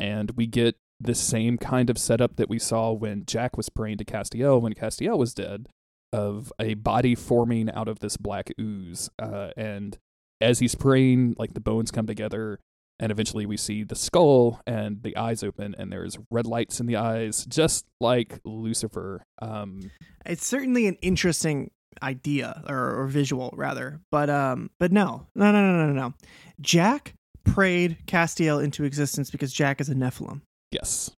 and 0.00 0.32
we 0.32 0.46
get 0.46 0.76
the 1.00 1.14
same 1.14 1.58
kind 1.58 1.90
of 1.90 1.98
setup 1.98 2.36
that 2.36 2.48
we 2.48 2.58
saw 2.58 2.92
when 2.92 3.24
Jack 3.26 3.56
was 3.56 3.68
praying 3.68 3.98
to 3.98 4.04
Castiel 4.04 4.60
when 4.60 4.74
Castiel 4.74 5.18
was 5.18 5.34
dead 5.34 5.68
of 6.12 6.52
a 6.60 6.74
body 6.74 7.14
forming 7.14 7.70
out 7.70 7.88
of 7.88 7.98
this 8.00 8.16
black 8.16 8.50
ooze 8.60 9.10
uh 9.18 9.50
and 9.56 9.98
as 10.40 10.58
he's 10.58 10.74
praying 10.74 11.34
like 11.38 11.54
the 11.54 11.60
bones 11.60 11.90
come 11.90 12.06
together 12.06 12.60
and 13.00 13.10
eventually 13.10 13.46
we 13.46 13.56
see 13.56 13.82
the 13.84 13.96
skull 13.96 14.60
and 14.66 15.02
the 15.02 15.16
eyes 15.16 15.42
open 15.42 15.74
and 15.78 15.92
there's 15.92 16.16
red 16.30 16.46
lights 16.46 16.80
in 16.80 16.86
the 16.86 16.96
eyes 16.96 17.44
just 17.46 17.86
like 18.00 18.40
Lucifer 18.44 19.24
um 19.40 19.90
it's 20.24 20.46
certainly 20.46 20.86
an 20.86 20.96
interesting 21.02 21.70
idea 22.02 22.62
or, 22.68 23.02
or 23.02 23.06
visual 23.06 23.52
rather 23.56 24.00
but 24.10 24.28
um 24.28 24.70
but 24.78 24.92
no 24.92 25.26
no 25.34 25.52
no 25.52 25.60
no 25.60 25.86
no 25.86 25.92
no 25.92 26.14
Jack 26.60 27.14
prayed 27.44 27.98
Castiel 28.06 28.62
into 28.62 28.84
existence 28.84 29.30
because 29.30 29.52
Jack 29.52 29.80
is 29.80 29.88
a 29.88 29.94
Nephilim 29.94 30.40
yes 30.70 31.10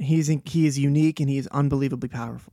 He's 0.00 0.28
he 0.46 0.66
is 0.66 0.78
unique 0.78 1.20
and 1.20 1.28
he 1.28 1.36
is 1.36 1.46
unbelievably 1.48 2.08
powerful. 2.08 2.52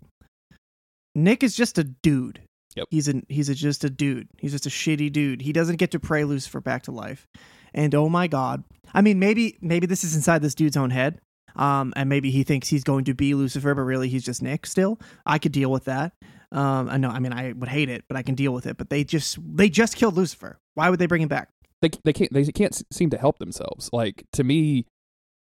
Nick 1.15 1.43
is 1.43 1.55
just 1.55 1.77
a 1.77 1.83
dude. 1.83 2.41
Yep. 2.75 2.87
He's 2.91 3.07
a 3.07 3.21
he's 3.29 3.49
a, 3.49 3.55
just 3.55 3.83
a 3.83 3.89
dude. 3.89 4.27
He's 4.37 4.51
just 4.51 4.65
a 4.65 4.69
shitty 4.69 5.11
dude. 5.11 5.41
He 5.41 5.53
doesn't 5.53 5.77
get 5.77 5.91
to 5.91 5.99
pray 5.99 6.25
Lucifer 6.25 6.61
back 6.61 6.83
to 6.83 6.91
life. 6.91 7.25
And 7.73 7.93
oh 7.95 8.09
my 8.09 8.27
god. 8.27 8.63
I 8.93 9.01
mean 9.01 9.19
maybe 9.19 9.57
maybe 9.61 9.87
this 9.87 10.03
is 10.03 10.15
inside 10.15 10.41
this 10.41 10.55
dude's 10.55 10.77
own 10.77 10.89
head. 10.89 11.19
Um 11.55 11.93
and 11.95 12.09
maybe 12.09 12.31
he 12.31 12.43
thinks 12.43 12.67
he's 12.67 12.83
going 12.83 13.05
to 13.05 13.13
be 13.13 13.33
Lucifer 13.33 13.73
but 13.73 13.81
really 13.81 14.09
he's 14.09 14.23
just 14.23 14.41
Nick 14.41 14.65
still. 14.65 14.99
I 15.25 15.39
could 15.39 15.51
deal 15.51 15.71
with 15.71 15.85
that. 15.85 16.13
Um 16.51 16.89
I 16.89 16.97
know 16.97 17.09
I 17.09 17.19
mean 17.19 17.33
I 17.33 17.53
would 17.53 17.69
hate 17.69 17.89
it, 17.89 18.05
but 18.07 18.17
I 18.17 18.21
can 18.21 18.35
deal 18.35 18.53
with 18.53 18.65
it. 18.65 18.77
But 18.77 18.89
they 18.89 19.03
just 19.03 19.37
they 19.55 19.69
just 19.69 19.95
killed 19.95 20.15
Lucifer. 20.15 20.59
Why 20.75 20.89
would 20.89 20.99
they 20.99 21.07
bring 21.07 21.21
him 21.21 21.29
back? 21.29 21.49
they 21.81 21.89
they 22.03 22.13
can't 22.13 22.33
they 22.33 22.45
can't 22.45 22.81
seem 22.91 23.09
to 23.11 23.17
help 23.17 23.39
themselves. 23.39 23.89
Like 23.93 24.25
to 24.33 24.43
me, 24.43 24.85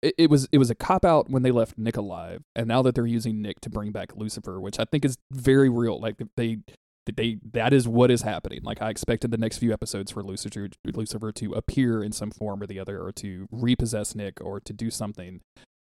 it, 0.01 0.15
it 0.17 0.29
was 0.29 0.47
it 0.51 0.57
was 0.57 0.69
a 0.69 0.75
cop 0.75 1.05
out 1.05 1.29
when 1.29 1.43
they 1.43 1.51
left 1.51 1.77
Nick 1.77 1.97
alive, 1.97 2.43
and 2.55 2.67
now 2.67 2.81
that 2.81 2.95
they're 2.95 3.05
using 3.05 3.41
Nick 3.41 3.59
to 3.61 3.69
bring 3.69 3.91
back 3.91 4.15
Lucifer, 4.15 4.59
which 4.59 4.79
I 4.79 4.85
think 4.85 5.05
is 5.05 5.17
very 5.31 5.69
real. 5.69 5.99
Like 5.99 6.21
they 6.35 6.57
they 7.05 7.37
that 7.51 7.73
is 7.73 7.87
what 7.87 8.09
is 8.11 8.21
happening. 8.21 8.61
Like 8.63 8.81
I 8.81 8.89
expected 8.89 9.31
the 9.31 9.37
next 9.37 9.57
few 9.57 9.73
episodes 9.73 10.11
for 10.11 10.23
Lucifer 10.23 10.69
Lucifer 10.85 11.31
to 11.33 11.53
appear 11.53 12.03
in 12.03 12.11
some 12.11 12.31
form 12.31 12.61
or 12.61 12.67
the 12.67 12.79
other, 12.79 13.01
or 13.01 13.11
to 13.13 13.47
repossess 13.51 14.15
Nick, 14.15 14.39
or 14.41 14.59
to 14.61 14.73
do 14.73 14.89
something. 14.89 15.41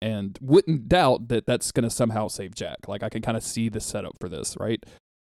And 0.02 0.38
wouldn't 0.42 0.88
doubt 0.88 1.28
that 1.28 1.46
that's 1.46 1.72
going 1.72 1.84
to 1.84 1.90
somehow 1.90 2.28
save 2.28 2.54
Jack. 2.54 2.88
Like 2.88 3.02
I 3.02 3.08
can 3.08 3.22
kind 3.22 3.36
of 3.36 3.42
see 3.42 3.68
the 3.70 3.80
setup 3.80 4.12
for 4.20 4.28
this, 4.28 4.56
right? 4.58 4.82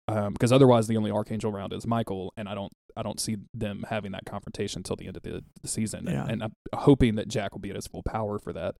Um, 0.07 0.33
because 0.33 0.51
otherwise 0.51 0.87
the 0.87 0.97
only 0.97 1.11
archangel 1.11 1.51
around 1.55 1.73
is 1.73 1.85
Michael, 1.85 2.33
and 2.35 2.49
I 2.49 2.55
don't 2.55 2.73
I 2.95 3.03
don't 3.03 3.19
see 3.19 3.37
them 3.53 3.85
having 3.89 4.11
that 4.13 4.25
confrontation 4.25 4.79
until 4.79 4.95
the 4.95 5.07
end 5.07 5.17
of 5.17 5.23
the, 5.23 5.43
the 5.61 5.67
season, 5.67 6.05
Yeah. 6.07 6.23
and, 6.23 6.31
and 6.31 6.43
I'm 6.43 6.53
hoping 6.73 7.15
that 7.15 7.27
Jack 7.27 7.53
will 7.53 7.59
be 7.61 7.69
at 7.69 7.75
his 7.75 7.87
full 7.87 8.03
power 8.03 8.37
for 8.39 8.51
that. 8.53 8.75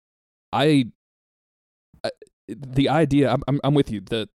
I, 0.51 0.87
I 2.03 2.09
the 2.47 2.89
idea 2.89 3.31
I'm, 3.31 3.41
I'm 3.47 3.59
I'm 3.63 3.73
with 3.73 3.89
you 3.91 4.01
that 4.01 4.29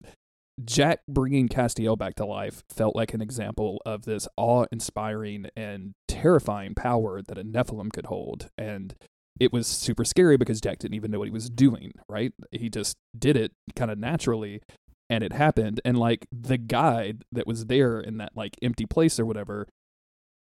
Jack 0.64 1.00
bringing 1.09 1.48
Castiel 1.48 1.96
back 1.96 2.14
to 2.16 2.24
life 2.26 2.62
felt 2.68 2.96
like 2.96 3.14
an 3.14 3.20
example 3.20 3.80
of 3.86 4.04
this 4.04 4.26
awe-inspiring 4.36 5.46
and 5.56 5.94
terrifying 6.09 6.74
power 6.74 7.22
that 7.22 7.38
a 7.38 7.44
Nephilim 7.44 7.92
could 7.92 8.06
hold, 8.06 8.50
and 8.59 8.94
it 9.38 9.52
was 9.52 9.66
super 9.66 10.04
scary 10.04 10.36
because 10.36 10.61
Jack 10.61 10.78
didn't 10.78 10.96
even 10.96 11.11
know 11.11 11.18
what 11.20 11.28
he 11.28 11.32
was 11.32 11.48
doing. 11.48 11.92
Right? 12.09 12.32
He 12.50 12.68
just 12.68 12.96
did 13.16 13.36
it 13.36 13.52
kind 13.76 13.90
of 13.90 13.98
naturally, 13.98 14.62
and 15.09 15.22
it 15.22 15.32
happened. 15.32 15.80
And 15.84 15.96
like 15.96 16.26
the 16.32 16.59
guide 16.59 17.22
that 17.32 17.46
was 17.46 17.66
there 17.66 18.00
in 18.00 18.18
that 18.18 18.32
like 18.34 18.56
empty 18.62 18.86
place 18.86 19.20
or 19.20 19.26
whatever 19.26 19.68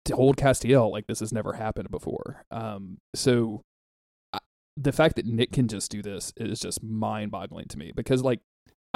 told 0.03 0.37
Castiel 0.37 0.91
like 0.91 1.05
this 1.07 1.19
has 1.19 1.31
never 1.33 1.53
happened 1.53 1.91
before. 1.91 2.43
Um, 2.49 2.97
so 3.13 3.61
the 4.75 4.91
fact 4.91 5.15
that 5.15 5.25
Nick 5.25 5.51
can 5.51 5.67
just 5.67 5.91
do 5.91 6.01
this 6.01 6.31
is 6.37 6.59
just 6.59 6.83
mind-boggling 6.83 7.67
to 7.67 7.77
me 7.77 7.91
because 7.95 8.23
like 8.23 8.39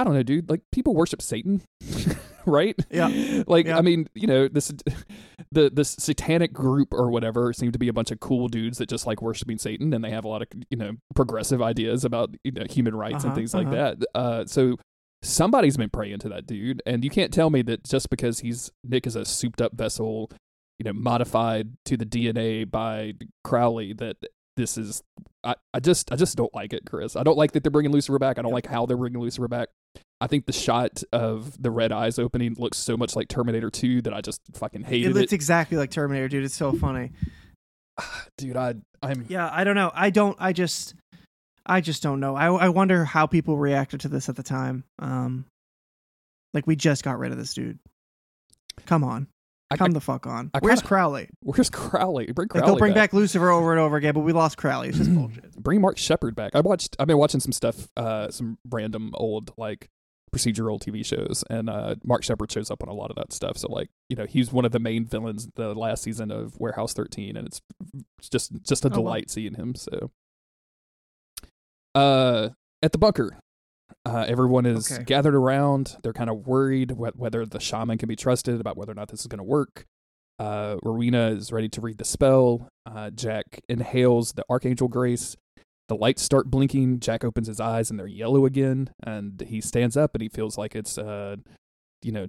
I 0.01 0.03
don't 0.03 0.15
know, 0.15 0.23
dude. 0.23 0.49
Like 0.49 0.61
people 0.71 0.95
worship 0.95 1.21
Satan, 1.21 1.61
right? 2.47 2.75
Yeah. 2.89 3.43
Like 3.45 3.67
Yeah. 3.67 3.77
I 3.77 3.81
mean, 3.81 4.07
you 4.15 4.25
know, 4.25 4.47
this 4.47 4.73
the 5.51 5.69
the 5.69 5.85
satanic 5.85 6.51
group 6.51 6.91
or 6.91 7.11
whatever 7.11 7.53
seem 7.53 7.71
to 7.71 7.77
be 7.77 7.87
a 7.87 7.93
bunch 7.93 8.09
of 8.09 8.19
cool 8.19 8.47
dudes 8.47 8.79
that 8.79 8.89
just 8.89 9.05
like 9.05 9.21
worshiping 9.21 9.59
Satan, 9.59 9.93
and 9.93 10.03
they 10.03 10.09
have 10.09 10.25
a 10.25 10.27
lot 10.27 10.41
of 10.41 10.47
you 10.71 10.77
know 10.77 10.93
progressive 11.13 11.61
ideas 11.61 12.03
about 12.03 12.33
you 12.43 12.51
know 12.51 12.65
human 12.67 12.95
rights 12.95 13.23
and 13.23 13.27
Uh-huh, 13.27 13.35
things 13.35 13.53
like 13.53 13.67
uh-huh. 13.67 13.95
that. 13.99 14.07
Uh, 14.15 14.45
so 14.45 14.77
somebody's 15.21 15.77
been 15.77 15.91
praying 15.91 16.17
to 16.19 16.29
that 16.29 16.47
dude, 16.47 16.81
and 16.87 17.03
you 17.03 17.11
can't 17.11 17.31
tell 17.31 17.51
me 17.51 17.61
that 17.61 17.83
just 17.83 18.09
because 18.09 18.39
he's 18.39 18.71
Nick 18.83 19.05
is 19.05 19.15
a 19.15 19.23
souped 19.23 19.61
up 19.61 19.73
vessel, 19.73 20.31
you 20.79 20.83
know, 20.83 20.93
modified 20.93 21.73
to 21.85 21.95
the 21.95 22.07
DNA 22.07 22.69
by 22.69 23.13
Crowley 23.43 23.93
that 23.93 24.17
this 24.57 24.77
is. 24.77 25.01
I, 25.43 25.55
I 25.73 25.79
just 25.79 26.11
I 26.11 26.15
just 26.17 26.37
don't 26.37 26.53
like 26.53 26.71
it, 26.73 26.83
Chris. 26.85 27.15
I 27.15 27.23
don't 27.23 27.37
like 27.37 27.53
that 27.53 27.63
they're 27.63 27.71
bringing 27.71 27.91
Lucifer 27.91 28.19
back. 28.19 28.37
I 28.37 28.41
don't 28.43 28.49
Yep. 28.51 28.55
like 28.55 28.67
how 28.67 28.85
they're 28.85 28.97
bringing 28.97 29.19
Lucifer 29.21 29.47
back. 29.47 29.69
I 30.19 30.27
think 30.27 30.45
the 30.45 30.53
shot 30.53 31.01
of 31.11 31.59
the 31.61 31.71
red 31.71 31.91
eyes 31.91 32.19
opening 32.19 32.53
looks 32.59 32.77
so 32.77 32.95
much 32.95 33.15
like 33.15 33.27
Terminator 33.27 33.71
2 33.71 34.03
that 34.03 34.13
I 34.13 34.21
just 34.21 34.39
fucking 34.53 34.83
hate 34.83 34.97
It 35.01 35.07
hated 35.07 35.15
looks 35.15 35.33
exactly 35.33 35.77
like 35.77 35.89
Terminator, 35.89 36.27
dude. 36.27 36.43
It's 36.43 36.55
so 36.55 36.73
funny. 36.73 37.11
Dude, 38.37 38.55
I 38.55 38.75
I'm 39.01 39.25
Yeah, 39.29 39.49
I 39.51 39.63
don't 39.63 39.75
know. 39.75 39.91
I 39.93 40.11
don't. 40.11 40.37
I 40.39 40.53
just, 40.53 40.93
I 41.65 41.81
just 41.81 42.03
don't 42.03 42.19
know. 42.19 42.35
I 42.35 42.47
I 42.47 42.69
wonder 42.69 43.03
how 43.03 43.25
people 43.25 43.57
reacted 43.57 44.01
to 44.01 44.07
this 44.09 44.29
at 44.29 44.35
the 44.35 44.43
time. 44.43 44.83
Um, 44.99 45.45
like 46.53 46.67
we 46.67 46.75
just 46.75 47.03
got 47.03 47.17
rid 47.19 47.31
of 47.31 47.37
this 47.37 47.53
dude. 47.53 47.79
Come 48.85 49.03
on, 49.03 49.27
I, 49.71 49.77
come 49.77 49.91
I- 49.91 49.93
the 49.93 50.01
fuck 50.01 50.27
on. 50.27 50.51
I 50.53 50.59
Where's 50.59 50.79
kinda- 50.79 50.87
Crowley? 50.87 51.29
where's 51.41 51.69
Crowley? 51.69 52.25
Bring 52.31 52.45
Like 52.45 52.49
Crowley 52.49 52.65
they'll 52.67 52.77
bring 52.77 52.93
back. 52.93 53.11
back 53.11 53.13
Lucifer 53.13 53.49
over 53.49 53.71
and 53.71 53.79
over 53.79 53.95
again, 53.97 54.13
but 54.13 54.19
we 54.21 54.33
lost 54.33 54.57
Crowley. 54.57 54.89
It's 54.89 54.97
just 54.97 55.13
bullshit. 55.15 55.55
Bring 55.55 55.81
Mark 55.81 55.97
Shepard 55.97 56.35
back. 56.35 56.51
I 56.55 56.59
watched. 56.59 56.95
I've 56.99 57.07
been 57.07 57.17
watching 57.17 57.39
some 57.39 57.51
stuff, 57.51 57.87
uh, 57.97 58.29
some 58.29 58.57
random 58.69 59.11
old 59.15 59.51
like 59.57 59.89
procedural 60.35 60.79
TV 60.81 61.05
shows, 61.05 61.43
and 61.49 61.69
uh, 61.69 61.95
Mark 62.05 62.23
Shepard 62.23 62.51
shows 62.51 62.71
up 62.71 62.81
on 62.83 62.87
a 62.89 62.93
lot 62.93 63.09
of 63.09 63.17
that 63.17 63.33
stuff. 63.33 63.57
So 63.57 63.69
like, 63.69 63.89
you 64.09 64.15
know, 64.15 64.25
he's 64.25 64.51
one 64.51 64.63
of 64.65 64.71
the 64.71 64.79
main 64.79 65.05
villains 65.05 65.47
the 65.55 65.73
last 65.75 66.03
season 66.03 66.31
of 66.31 66.57
Warehouse 66.59 66.93
13, 66.93 67.35
and 67.35 67.47
it's 67.47 67.61
just 68.31 68.51
just 68.63 68.85
a 68.85 68.87
Oh, 68.87 68.91
delight 68.91 69.29
seeing 69.29 69.55
him. 69.55 69.75
So, 69.75 70.11
uh, 71.95 72.49
at 72.81 72.91
the 72.91 72.97
bunker. 72.97 73.37
Uh, 74.05 74.25
everyone 74.27 74.65
is 74.65 74.91
Okay. 74.91 75.03
gathered 75.03 75.35
around. 75.35 75.97
They're 76.01 76.13
kind 76.13 76.29
of 76.29 76.47
worried 76.47 76.91
wh- 76.91 77.17
whether 77.17 77.45
the 77.45 77.59
shaman 77.59 77.97
can 77.97 78.07
be 78.09 78.15
trusted, 78.15 78.59
about 78.59 78.75
whether 78.77 78.91
or 78.91 78.95
not 78.95 79.09
this 79.09 79.21
is 79.21 79.27
going 79.27 79.37
to 79.39 79.43
work. 79.43 79.85
Uh, 80.39 80.77
Rowena 80.81 81.27
is 81.27 81.51
ready 81.51 81.69
to 81.69 81.81
read 81.81 81.99
the 81.99 82.05
spell. 82.05 82.67
Uh, 82.85 83.11
Jack 83.11 83.61
inhales 83.69 84.33
the 84.33 84.43
Archangel 84.49 84.87
Grace. 84.87 85.35
The 85.87 85.95
lights 85.95 86.23
start 86.23 86.49
blinking. 86.49 86.99
Jack 86.99 87.23
opens 87.23 87.47
his 87.47 87.59
eyes 87.59 87.91
and 87.91 87.99
they're 87.99 88.07
yellow 88.07 88.45
again. 88.45 88.89
And 89.03 89.39
he 89.41 89.61
stands 89.61 89.95
up 89.95 90.15
and 90.15 90.21
he 90.23 90.29
feels 90.29 90.57
like 90.57 90.75
it's, 90.75 90.97
uh, 90.97 91.35
you 92.01 92.11
know, 92.11 92.27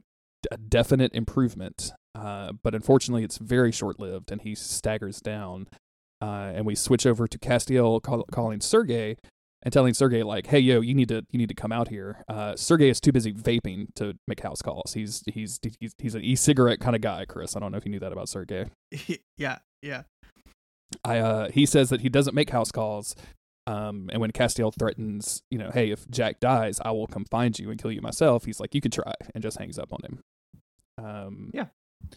a 0.51 0.59
definite 0.59 1.15
improvement. 1.15 1.93
Uh, 2.15 2.53
but 2.63 2.75
unfortunately, 2.75 3.25
it's 3.25 3.39
very 3.39 3.73
short 3.73 3.99
lived 3.99 4.31
and 4.31 4.43
he 4.43 4.55
staggers 4.55 5.21
down. 5.23 5.69
Uh, 6.21 6.53
and 6.55 6.67
we 6.67 6.75
switch 6.75 7.07
over 7.07 7.27
to 7.27 7.39
Castiel 7.39 8.03
call- 8.03 8.27
calling 8.31 8.61
Sergey 8.61 9.17
and 9.63 9.73
telling 9.73 9.95
Sergey 9.95 10.23
like, 10.23 10.47
"Hey, 10.47 10.59
yo, 10.59 10.81
you 10.81 10.95
need 10.95 11.09
to 11.09 11.25
you 11.31 11.39
need 11.39 11.49
to 11.49 11.55
come 11.55 11.73
out 11.73 11.89
here." 11.89 12.25
Uh, 12.29 12.57
Sergey 12.57 12.89
is 12.89 13.01
too 13.01 13.13
busy 13.13 13.33
vaping 13.33 13.95
to 13.95 14.15
make 14.27 14.41
house 14.41 14.63
calls. 14.63 14.95
He's 14.95 15.23
he's 15.27 15.59
he's 15.81 15.95
he's 15.99 16.15
an 16.15 16.23
e-cigarette 16.23 16.81
kind 16.81 16.97
of 16.97 17.03
guy, 17.03 17.25
Chris. 17.25 17.57
I 17.57 17.61
don't 17.61 17.73
know 17.73 17.79
if 17.79 17.85
you 17.85 17.91
knew 17.91 18.01
that 18.01 18.13
about 18.13 18.29
Sergey. 18.29 18.67
yeah, 19.37 19.59
yeah. 19.83 20.03
I 21.05 21.19
uh, 21.19 21.51
he 21.51 21.67
says 21.67 21.91
that 21.91 22.01
he 22.01 22.09
doesn't 22.09 22.35
make 22.35 22.51
house 22.51 22.71
calls. 22.73 23.15
Um, 23.69 24.11
and 24.13 24.21
when 24.21 24.33
Castiel 24.33 24.75
threatens, 24.77 25.43
you 25.49 25.57
know, 25.59 25.71
hey, 25.73 25.93
if 25.93 26.09
Jack 26.11 26.41
dies, 26.41 26.81
I 26.85 26.91
will 26.91 27.07
come 27.07 27.25
find 27.25 27.57
you 27.57 27.71
and 27.71 27.81
kill 27.81 27.93
you 27.93 28.03
myself. 28.03 28.45
He's 28.45 28.59
like, 28.59 28.75
you 28.75 28.81
could 28.81 28.93
try, 28.93 29.13
and 29.35 29.43
just 29.43 29.57
hangs 29.59 29.79
up 29.79 29.93
on 29.93 30.01
him. 30.03 30.21
Um, 30.99 31.51
Yeah. 31.55 31.67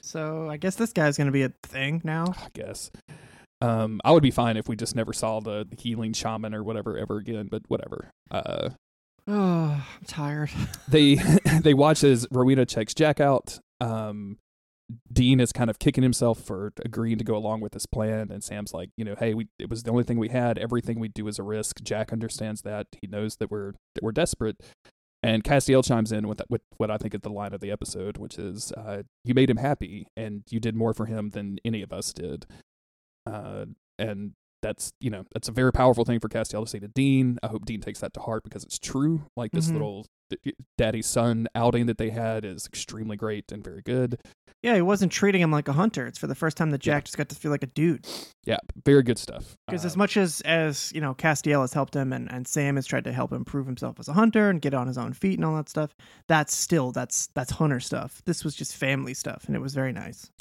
So 0.02 0.50
I 0.50 0.58
guess 0.58 0.76
this 0.76 0.91
guy's 0.91 1.18
gonna 1.18 1.32
be 1.32 1.43
a 1.43 1.54
thing 1.62 2.02
now. 2.04 2.34
I 2.38 2.48
guess. 2.54 2.89
Um, 3.66 4.01
I 4.03 4.11
would 4.11 4.24
be 4.24 4.32
fine 4.32 4.57
if 4.57 4.68
we 4.68 4.76
just 4.76 4.95
never 4.95 5.13
saw 5.13 5.39
the 5.39 5.68
healing 5.78 6.13
shaman 6.13 6.53
or 6.53 6.63
whatever 6.63 6.97
ever 6.97 7.18
again, 7.18 7.47
but 7.49 7.63
whatever. 7.68 8.09
Uh, 8.30 8.70
Oh, 9.28 9.34
I'm 9.99 10.05
tired. 10.07 10.51
they 10.88 11.16
they 11.61 11.74
watch 11.74 12.03
as 12.03 12.28
Rowena 12.32 12.66
checks 12.66 12.93
Jack 12.93 13.20
out. 13.20 13.59
Um, 13.82 14.38
Dean 15.11 15.39
is 15.39 15.51
kind 15.51 15.72
of 15.72 15.80
kicking 15.80 16.03
himself 16.03 16.39
for 16.39 16.72
agreeing 16.84 17.18
to 17.18 17.24
go 17.24 17.36
along 17.36 17.61
with 17.61 17.72
this 17.72 17.88
plan, 17.88 18.30
and 18.30 18.43
Sam's 18.43 18.72
like, 18.72 18.91
you 18.97 19.03
know, 19.03 19.16
hey, 19.18 19.34
we 19.34 19.47
it 19.57 19.70
was 19.70 19.84
the 19.84 19.91
only 19.91 20.03
thing 20.03 20.20
we 20.20 20.30
had. 20.30 20.57
Everything 20.57 20.99
we 20.99 21.07
do 21.07 21.28
is 21.28 21.39
a 21.39 21.43
risk. 21.43 21.82
Jack 21.82 22.13
understands 22.13 22.61
that. 22.61 22.88
He 23.01 23.07
knows 23.07 23.38
that 23.38 23.49
we're 23.49 23.72
that 23.95 24.03
we're 24.03 24.11
desperate. 24.11 24.57
And 25.24 25.43
Castiel 25.43 25.84
chimes 25.84 26.11
in 26.11 26.28
with 26.28 26.41
with 26.49 26.61
what 26.78 26.91
I 26.91 26.97
think 26.97 27.16
is 27.16 27.22
the 27.22 27.30
line 27.30 27.53
of 27.53 27.61
the 27.61 27.72
episode, 27.72 28.20
which 28.20 28.38
is, 28.38 28.72
uh, 28.74 29.01
"You 29.24 29.34
made 29.34 29.49
him 29.49 29.57
happy, 29.57 30.05
and 30.16 30.43
you 30.51 30.59
did 30.59 30.76
more 30.76 30.93
for 30.93 31.07
him 31.07 31.32
than 31.32 31.57
any 31.66 31.82
of 31.82 31.91
us 31.91 32.13
did." 32.13 32.45
Uh, 33.26 33.65
and 33.99 34.34
that's 34.61 34.91
you 34.99 35.09
know 35.11 35.23
that's 35.34 35.47
a 35.47 35.51
very 35.51 35.71
powerful 35.71 36.05
thing 36.05 36.19
for 36.19 36.28
Castiel 36.30 36.63
to 36.63 36.69
say 36.69 36.80
to 36.80 36.88
Dean. 36.88 37.38
I 37.43 37.47
hope 37.47 37.65
Dean 37.65 37.82
takes 37.82 37.99
that 37.99 38.13
to 38.13 38.19
heart 38.19 38.43
because 38.43 38.63
it's 38.63 38.80
true. 38.80 39.23
Like 39.38 39.51
this 39.51 39.69
Mhm. 39.69 39.73
little 39.73 40.05
daddy 40.78 41.03
son 41.03 41.47
outing 41.53 41.86
that 41.86 41.99
they 41.99 42.09
had 42.09 42.43
is 42.43 42.65
extremely 42.65 43.15
great 43.15 43.51
and 43.51 43.63
very 43.63 43.84
good. 43.84 44.19
Yeah, 44.63 44.73
he 44.73 44.82
wasn't 44.82 45.11
treating 45.11 45.41
him 45.41 45.51
like 45.51 45.67
a 45.67 45.73
hunter. 45.73 46.07
It's 46.07 46.17
for 46.17 46.26
the 46.26 46.34
first 46.34 46.57
time 46.57 46.71
that 46.71 46.84
Yeah. 46.84 46.95
Jack 46.95 47.05
just 47.05 47.17
got 47.17 47.30
to 47.30 47.36
feel 47.36 47.51
like 47.51 47.61
a 47.61 47.67
dude. 47.67 48.07
Yeah, 48.45 48.57
very 48.84 49.03
good 49.03 49.19
stuff. 49.19 49.55
Because 49.67 49.86
as 49.86 49.93
Um, 49.93 49.99
much 49.99 50.17
as 50.17 50.41
as 50.41 50.91
you 50.95 51.01
know, 51.01 51.13
Castiel 51.13 51.61
has 51.61 51.73
helped 51.73 51.95
him, 51.95 52.11
and, 52.11 52.32
and 52.32 52.47
Sam 52.47 52.76
has 52.78 52.88
tried 52.88 53.03
to 53.03 53.13
help 53.13 53.32
him 53.32 53.45
prove 53.45 53.67
himself 53.67 53.99
as 53.99 54.07
a 54.07 54.13
hunter 54.13 54.49
and 54.49 54.59
get 54.59 54.73
on 54.73 54.88
his 54.88 54.97
own 54.97 55.13
feet 55.13 55.38
and 55.38 55.45
all 55.45 55.55
that 55.57 55.69
stuff. 55.69 55.93
That's 56.28 56.55
still 56.55 56.91
that's 56.91 57.28
that's 57.36 57.51
hunter 57.51 57.80
stuff. 57.80 58.23
This 58.26 58.43
was 58.43 58.55
just 58.55 58.76
family 58.76 59.13
stuff, 59.13 59.43
and 59.45 59.55
it 59.55 59.59
was 59.59 59.76
very 59.76 59.93
nice. 59.93 60.32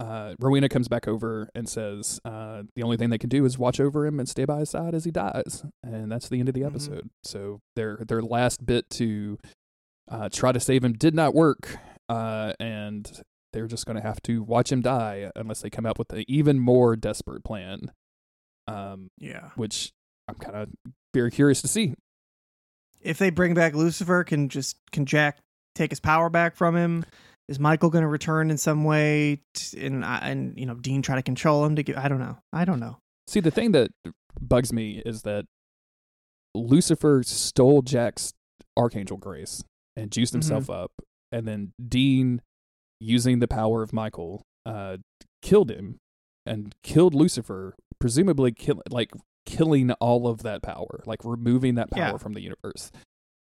Uh, 0.00 0.34
Rowena 0.40 0.68
comes 0.68 0.88
back 0.88 1.06
over 1.06 1.48
and 1.54 1.68
says 1.68 2.18
uh, 2.24 2.62
the 2.74 2.82
only 2.82 2.96
thing 2.96 3.10
they 3.10 3.18
can 3.18 3.28
do 3.28 3.44
is 3.44 3.58
watch 3.58 3.78
over 3.78 4.06
him 4.06 4.18
and 4.18 4.28
stay 4.28 4.44
by 4.46 4.60
his 4.60 4.70
side 4.70 4.94
as 4.94 5.04
he 5.04 5.10
dies, 5.10 5.64
and 5.82 6.10
that's 6.10 6.28
the 6.28 6.40
end 6.40 6.48
of 6.48 6.54
the 6.54 6.62
Mhm. 6.62 6.66
episode. 6.68 7.10
So 7.22 7.60
their 7.76 7.98
their 8.08 8.22
last 8.22 8.64
bit 8.66 8.88
to 8.90 9.38
uh, 10.08 10.28
try 10.30 10.50
to 10.52 10.58
save 10.60 10.82
him 10.82 10.94
did 10.94 11.14
not 11.14 11.34
work, 11.34 11.76
uh, 12.08 12.54
and 12.58 13.22
they're 13.52 13.66
just 13.68 13.84
going 13.86 13.96
to 13.96 14.02
have 14.02 14.20
to 14.22 14.42
watch 14.42 14.72
him 14.72 14.80
die 14.80 15.30
unless 15.36 15.60
they 15.60 15.70
come 15.70 15.86
up 15.86 15.98
with 15.98 16.12
an 16.12 16.24
even 16.26 16.58
more 16.58 16.96
desperate 16.96 17.44
plan. 17.44 17.92
Um, 18.66 19.08
Yeah. 19.18 19.50
which 19.56 19.92
I'm 20.28 20.36
kind 20.36 20.56
of 20.56 20.68
very 21.14 21.30
curious 21.30 21.60
to 21.62 21.68
see. 21.68 21.94
If 23.00 23.18
they 23.18 23.30
bring 23.30 23.54
back 23.54 23.74
Lucifer, 23.74 24.22
can 24.24 24.48
just 24.48 24.76
can 24.92 25.06
Jack 25.06 25.38
take 25.74 25.90
his 25.90 26.00
power 26.00 26.28
back 26.30 26.56
from 26.56 26.76
him? 26.76 27.04
Is 27.50 27.58
Michael 27.58 27.90
going 27.90 28.02
to 28.02 28.08
return 28.08 28.50
in 28.50 28.56
some 28.56 28.84
way? 28.84 29.42
T- 29.54 29.84
And 29.84 30.04
and 30.04 30.56
you 30.58 30.64
know, 30.64 30.74
Dean 30.76 31.02
try 31.02 31.16
to 31.16 31.22
control 31.22 31.64
him 31.66 31.76
to 31.76 31.82
get. 31.82 31.98
I 31.98 32.08
don't 32.08 32.20
know. 32.20 32.38
I 32.52 32.64
don't 32.64 32.80
know. 32.80 32.96
See, 33.26 33.40
the 33.40 33.50
thing 33.50 33.72
that 33.72 33.90
bugs 34.40 34.72
me 34.72 35.02
is 35.04 35.22
that 35.22 35.44
Lucifer 36.54 37.22
stole 37.24 37.82
Jack's 37.82 38.32
archangel 38.76 39.16
grace 39.16 39.62
and 39.96 40.10
juiced 40.10 40.32
himself 40.32 40.68
up, 40.70 40.92
and 41.30 41.46
then 41.46 41.72
Dean, 41.86 42.40
using 43.00 43.38
the 43.40 43.48
power 43.48 43.82
of 43.82 43.92
Michael, 43.92 44.42
uh, 44.66 44.98
killed 45.42 45.70
him 45.70 45.96
and 46.46 46.72
killed 46.82 47.14
Lucifer, 47.14 47.74
presumably 48.00 48.52
kill 48.52 48.82
like 48.90 49.12
killing 49.46 49.90
all 49.94 50.26
of 50.28 50.42
that 50.42 50.62
power, 50.62 51.02
like 51.06 51.24
removing 51.24 51.74
that 51.76 51.90
power 51.90 52.12
Yeah. 52.12 52.16
from 52.16 52.32
the 52.34 52.40
universe. 52.40 52.90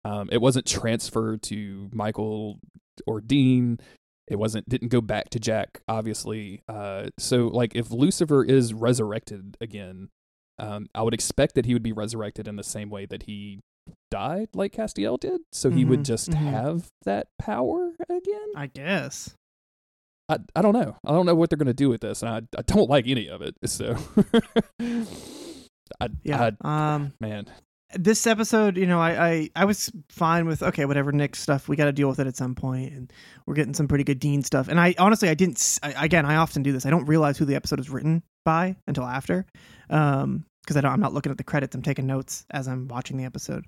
Um, 0.05 0.29
it 0.33 0.41
wasn't 0.41 0.67
transferred 0.67 1.43
to 1.45 1.91
Michael 1.93 2.59
or 3.07 3.21
Dean. 3.21 3.79
It 4.29 4.39
wasn't 4.39 4.69
didn't 4.69 4.89
go 4.89 5.01
back 5.01 5.31
to 5.31 5.41
Jack, 5.41 5.81
obviously. 5.89 6.63
Uh, 6.69 7.09
so 7.19 7.49
like 7.49 7.75
if 7.75 7.91
Lucifer 7.91 8.45
is 8.45 8.75
resurrected 8.75 9.57
again, 9.61 10.09
um, 10.59 10.87
I 10.95 11.03
would 11.03 11.15
expect 11.15 11.55
that 11.55 11.67
he 11.67 11.73
would 11.73 11.83
be 11.83 11.93
resurrected 11.93 12.47
in 12.49 12.57
the 12.57 12.63
same 12.65 12.91
way 12.91 13.07
that 13.07 13.23
he 13.25 13.61
died, 14.11 14.49
like 14.55 14.73
Castiel 14.73 15.19
did. 15.19 15.41
So 15.53 15.71
he 15.71 15.85
would 15.85 16.01
Mhm, 16.01 16.05
just 16.07 16.31
mhm. 16.31 16.35
have 16.35 16.89
that 17.05 17.29
power 17.39 17.93
again. 18.09 18.49
I 18.55 18.67
guess. 18.67 19.35
I 20.29 20.39
I 20.55 20.61
don't 20.61 20.75
know. 20.75 20.97
I 21.07 21.13
don't 21.13 21.25
know 21.25 21.35
what 21.35 21.49
they're 21.49 21.57
gonna 21.57 21.73
do 21.73 21.89
with 21.89 22.03
this, 22.03 22.23
and 22.23 22.29
I 22.31 22.43
I 22.59 22.63
don't 22.63 22.91
like 22.91 23.07
any 23.07 23.29
of 23.29 23.41
it. 23.41 23.55
So, 23.65 23.97
I, 26.01 26.09
Yeah. 26.23 26.51
I- 26.63 26.95
um. 26.95 27.13
man, 27.21 27.47
this 27.95 28.27
episode, 28.27 28.77
you 28.77 28.87
know, 28.87 29.01
I, 29.01 29.29
I 29.29 29.51
I 29.57 29.65
was 29.65 29.91
fine 30.11 30.47
with 30.47 30.63
okay, 30.63 30.85
whatever 30.85 31.13
Nick 31.13 31.35
stuff. 31.37 31.69
We 31.69 31.77
got 31.77 31.87
to 31.87 31.93
deal 31.93 32.09
with 32.09 32.19
it 32.19 32.27
at 32.27 32.37
some 32.37 32.55
point, 32.55 32.93
and 32.93 33.13
we're 33.47 33.55
getting 33.55 33.75
some 33.75 33.89
pretty 33.89 34.05
good 34.05 34.21
Dean 34.21 34.43
stuff. 34.43 34.69
And 34.69 34.79
I 34.79 34.95
honestly, 34.99 35.29
I 35.29 35.35
didn't. 35.35 35.79
I, 35.83 36.05
again, 36.05 36.27
I 36.27 36.37
often 36.37 36.63
do 36.63 36.73
this. 36.73 36.85
I 36.85 36.91
don't 36.91 37.07
realize 37.07 37.39
who 37.39 37.45
the 37.45 37.55
episode 37.55 37.81
is 37.81 37.89
written 37.89 38.23
by 38.45 38.77
until 38.87 39.05
after, 39.05 39.47
um, 39.89 40.45
because 40.63 40.77
I 40.77 40.83
don't. 40.83 40.93
I'm 40.93 41.01
not 41.01 41.15
looking 41.15 41.33
at 41.33 41.39
the 41.39 41.45
credits. 41.45 41.75
I'm 41.75 41.83
taking 41.83 42.07
notes 42.07 42.45
as 42.51 42.69
I'm 42.69 42.89
watching 42.89 43.17
the 43.17 43.25
episode. 43.25 43.65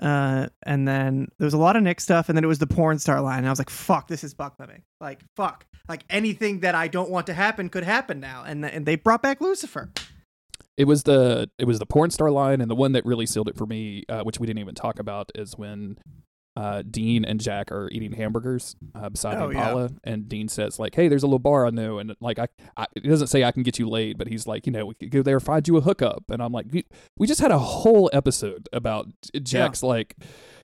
Uh, 0.00 0.46
and 0.62 0.86
then 0.86 1.26
there 1.38 1.46
was 1.46 1.54
a 1.54 1.58
lot 1.58 1.74
of 1.74 1.82
Nick 1.82 2.00
stuff, 2.00 2.28
and 2.28 2.36
then 2.38 2.44
it 2.44 2.48
was 2.48 2.60
the 2.60 2.68
porn 2.68 3.00
star 3.00 3.20
line. 3.20 3.38
And 3.38 3.48
I 3.48 3.50
was 3.50 3.58
like, 3.58 3.70
"Fuck, 3.70 4.06
this 4.06 4.22
is 4.22 4.34
Buck 4.34 4.56
buckleming. 4.56 4.82
Like, 5.00 5.20
fuck, 5.34 5.66
like 5.88 6.04
anything 6.08 6.60
that 6.60 6.76
I 6.76 6.86
don't 6.86 7.10
want 7.10 7.26
to 7.26 7.34
happen 7.34 7.68
could 7.68 7.82
happen 7.82 8.20
now." 8.20 8.44
And 8.46 8.64
and 8.64 8.86
they 8.86 8.94
brought 8.94 9.22
back 9.22 9.40
Lucifer. 9.40 9.90
It 10.78 10.84
was 10.86 11.02
the 11.02 11.50
it 11.58 11.66
was 11.66 11.78
the 11.78 11.86
porn 11.86 12.10
star 12.10 12.30
line, 12.30 12.62
and 12.62 12.70
the 12.70 12.74
one 12.74 12.92
that 12.92 13.04
really 13.04 13.26
sealed 13.26 13.48
it 13.48 13.56
for 13.56 13.66
me, 13.66 14.04
uh, 14.08 14.22
which 14.22 14.40
we 14.40 14.46
didn't 14.46 14.60
even 14.60 14.74
talk 14.74 14.98
about, 14.98 15.30
is 15.34 15.58
when. 15.58 15.98
Uh, 16.56 16.82
Dean 16.90 17.24
and 17.24 17.40
Jack 17.40 17.70
are 17.70 17.88
eating 17.92 18.10
hamburgers 18.10 18.74
uh, 18.92 19.08
beside 19.08 19.36
Oh, 19.36 19.46
the 19.46 19.54
yeah. 19.54 19.68
Impala, 19.68 19.90
and 20.02 20.28
Dean 20.28 20.48
says 20.48 20.80
like, 20.80 20.92
"Hey, 20.92 21.06
there's 21.06 21.22
a 21.22 21.26
little 21.26 21.38
bar 21.38 21.64
I 21.64 21.70
know," 21.70 22.00
and 22.00 22.16
like 22.20 22.40
I, 22.40 22.48
I, 22.76 22.86
it 22.96 23.04
doesn't 23.04 23.28
say 23.28 23.44
I 23.44 23.52
can 23.52 23.62
get 23.62 23.78
you 23.78 23.88
laid, 23.88 24.18
but 24.18 24.26
he's 24.26 24.44
like, 24.44 24.66
you 24.66 24.72
know, 24.72 24.86
we 24.86 24.94
could 24.94 25.12
go 25.12 25.22
there, 25.22 25.38
find 25.38 25.68
you 25.68 25.76
a 25.76 25.80
hookup, 25.80 26.24
and 26.30 26.42
I'm 26.42 26.50
like, 26.50 26.66
we, 26.72 26.84
we 27.16 27.28
just 27.28 27.40
had 27.40 27.52
a 27.52 27.60
whole 27.60 28.10
episode 28.12 28.68
about 28.72 29.06
Jack's 29.40 29.84
like, 29.84 30.16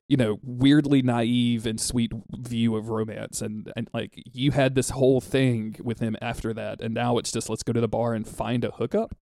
you 0.09 0.17
know, 0.17 0.37
weirdly 0.43 1.01
naive 1.01 1.65
and 1.65 1.79
sweet 1.79 2.11
view 2.39 2.75
of 2.75 2.89
romance, 2.89 3.41
and 3.41 3.71
and 3.77 3.89
like 3.93 4.21
you 4.33 4.51
had 4.51 4.75
this 4.75 4.89
whole 4.89 5.21
thing 5.21 5.77
with 5.81 5.99
him 5.99 6.17
after 6.21 6.53
that, 6.55 6.81
and 6.81 6.93
now 6.93 7.17
it's 7.17 7.31
just 7.31 7.49
let's 7.49 7.63
go 7.63 7.71
to 7.71 7.79
the 7.79 7.87
bar 7.87 8.13
and 8.13 8.27
find 8.27 8.65
a 8.65 8.71
hookup. 8.71 9.15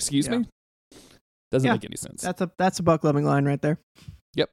Excuse 0.00 0.26
Yeah. 0.26 0.38
me, 0.38 0.48
doesn't 1.52 1.66
Yeah, 1.66 1.74
make 1.74 1.84
any 1.84 1.96
sense. 1.96 2.22
That's 2.22 2.40
a 2.40 2.50
that's 2.58 2.80
a 2.80 2.82
buckleming 2.82 3.24
line 3.24 3.44
right 3.44 3.60
there. 3.60 3.78
Yep. 4.34 4.50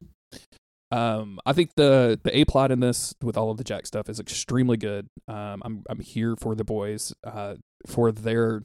Um, 0.90 1.38
I 1.44 1.52
think 1.52 1.70
the 1.76 2.18
the 2.22 2.36
a 2.38 2.44
plot 2.44 2.70
in 2.70 2.80
this 2.80 3.14
with 3.22 3.36
all 3.36 3.50
of 3.50 3.56
the 3.58 3.64
Jack 3.64 3.86
stuff 3.86 4.08
is 4.08 4.18
extremely 4.20 4.76
good. 4.76 5.06
Um, 5.26 5.62
I'm 5.64 5.84
I'm 5.88 6.00
here 6.00 6.34
for 6.36 6.54
the 6.54 6.64
boys, 6.64 7.12
uh, 7.24 7.56
for 7.86 8.10
their 8.12 8.62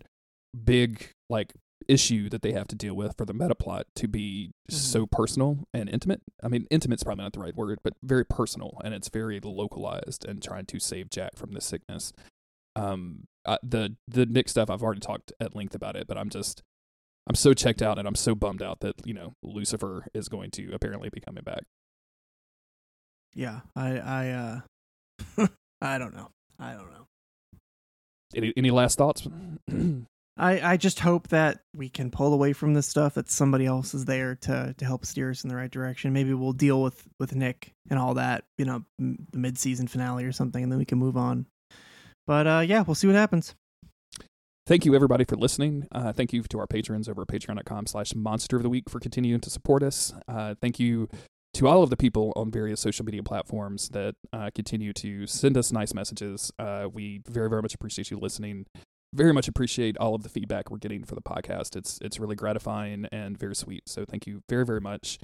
big 0.64 1.10
like 1.30 1.54
issue 1.90 2.30
that 2.30 2.42
they 2.42 2.54
have 2.54 2.68
to 2.70 2.76
deal 2.76 2.94
with 2.96 3.16
for 3.18 3.26
the 3.26 3.34
meta 3.34 3.56
plot 3.56 3.86
to 3.96 4.08
be 4.08 4.52
Mhm. 4.72 4.74
so 4.74 5.06
personal 5.06 5.60
and 5.74 5.90
intimate. 5.90 6.22
I 6.42 6.48
mean, 6.48 6.66
intimate's 6.72 7.04
probably 7.04 7.24
not 7.26 7.34
the 7.34 7.42
right 7.42 7.56
word, 7.56 7.80
but 7.84 7.94
very 8.02 8.24
personal 8.26 8.78
and 8.86 8.94
it's 8.94 9.10
very 9.10 9.40
localized 9.42 10.24
and 10.26 10.42
trying 10.42 10.66
to 10.68 10.80
save 10.80 11.10
Jack 11.10 11.36
from 11.36 11.52
the 11.52 11.60
sickness. 11.62 12.14
Um, 12.78 13.26
uh, 13.46 13.58
the 13.62 13.98
the 14.08 14.26
Nick 14.26 14.48
stuff 14.48 14.70
I've 14.70 14.82
already 14.82 15.02
talked 15.02 15.34
at 15.42 15.56
length 15.56 15.76
about 15.76 15.98
it, 15.98 16.08
but 16.08 16.18
I'm 16.18 16.30
just 16.30 16.62
I'm 17.28 17.36
so 17.36 17.54
checked 17.54 17.82
out 17.82 17.98
and 17.98 18.08
I'm 18.08 18.16
so 18.16 18.36
bummed 18.36 18.62
out 18.62 18.82
that 18.82 18.96
you 19.06 19.14
know 19.14 19.34
Lucifer 19.44 20.06
is 20.14 20.28
going 20.30 20.52
to 20.52 20.72
apparently 20.74 21.10
be 21.10 21.22
coming 21.22 21.44
back. 21.44 21.64
Yeah, 23.34 23.62
I 23.76 23.98
I 23.98 24.30
uh 25.38 25.48
I 25.82 25.98
don't 25.98 26.16
know. 26.16 26.30
I 26.60 26.74
don't 26.74 26.92
know. 26.92 27.08
Any 28.36 28.54
any 28.58 28.72
last 28.72 28.98
thoughts? 28.98 29.28
I 30.38 30.72
I 30.72 30.78
just 30.78 31.00
hope 31.00 31.28
that 31.30 31.62
we 31.76 31.90
can 31.90 32.10
pull 32.12 32.34
away 32.34 32.54
from 32.54 32.74
this 32.74 32.88
stuff 32.88 33.14
that 33.14 33.30
somebody 33.30 33.66
else 33.66 33.94
is 33.94 34.06
there 34.06 34.36
to 34.42 34.74
to 34.78 34.86
help 34.86 35.06
steer 35.06 35.30
us 35.30 35.44
in 35.44 35.50
the 35.50 35.56
right 35.56 35.72
direction. 35.72 36.12
Maybe 36.14 36.34
we'll 36.34 36.54
deal 36.54 36.82
with 36.82 37.08
with 37.20 37.36
Nick 37.36 37.72
and 37.90 38.00
all 38.00 38.16
that, 38.16 38.44
you 38.58 38.66
know, 38.66 38.84
m- 39.00 39.28
the 39.32 39.38
mid-season 39.38 39.88
finale 39.88 40.26
or 40.26 40.32
something 40.32 40.62
and 40.64 40.72
then 40.72 40.80
we 40.80 40.86
can 40.86 40.98
move 40.98 41.16
on. 41.18 41.46
But 42.28 42.48
uh 42.48 42.64
yeah, 42.66 42.82
we'll 42.82 42.96
see 42.96 43.08
what 43.08 43.16
happens. 43.16 43.56
Thank 44.66 44.86
you 44.86 44.96
everybody 44.96 45.24
for 45.24 45.36
listening. 45.36 45.88
Uh, 45.92 46.14
thank 46.14 46.34
you 46.34 46.44
to 46.44 46.60
our 46.60 46.68
patrons 46.68 47.10
over 47.10 47.24
at 47.24 47.28
patreon.com 47.28 47.88
slash 47.88 48.16
monster 48.16 48.58
of 48.58 48.64
the 48.64 48.70
week 48.70 48.90
for 48.90 49.00
continuing 49.00 49.42
to 49.42 49.50
support 49.50 49.84
us. 49.84 50.14
Uh, 50.28 50.56
thank 50.62 50.80
you 50.80 51.10
to 51.54 51.68
all 51.68 51.84
of 51.84 51.90
the 51.90 51.98
people 51.98 52.34
on 52.36 52.52
various 52.52 52.80
social 52.80 53.06
media 53.06 53.22
platforms 53.22 53.90
that 53.90 54.16
uh, 54.32 54.50
continue 54.56 54.92
to 54.94 55.28
send 55.28 55.58
us 55.58 55.72
nice 55.72 55.94
messages. 55.94 56.52
Uh, 56.58 56.88
we 56.92 57.22
very, 57.28 57.50
very 57.50 57.62
much 57.62 57.76
appreciate 57.76 58.10
you 58.10 58.18
listening. 58.18 58.66
Very 59.14 59.32
much 59.34 59.48
appreciate 59.48 59.96
all 59.98 60.16
of 60.16 60.24
the 60.24 60.30
feedback 60.30 60.72
we're 60.72 60.78
getting 60.78 61.04
for 61.04 61.14
the 61.14 61.22
podcast. 61.22 61.76
It's 61.76 62.00
it's 62.02 62.20
really 62.20 62.36
gratifying 62.36 63.06
and 63.12 63.38
very 63.38 63.56
sweet. 63.56 63.84
So 63.88 64.06
thank 64.06 64.26
you 64.26 64.42
very, 64.50 64.66
very 64.66 64.82
much. 64.82 65.20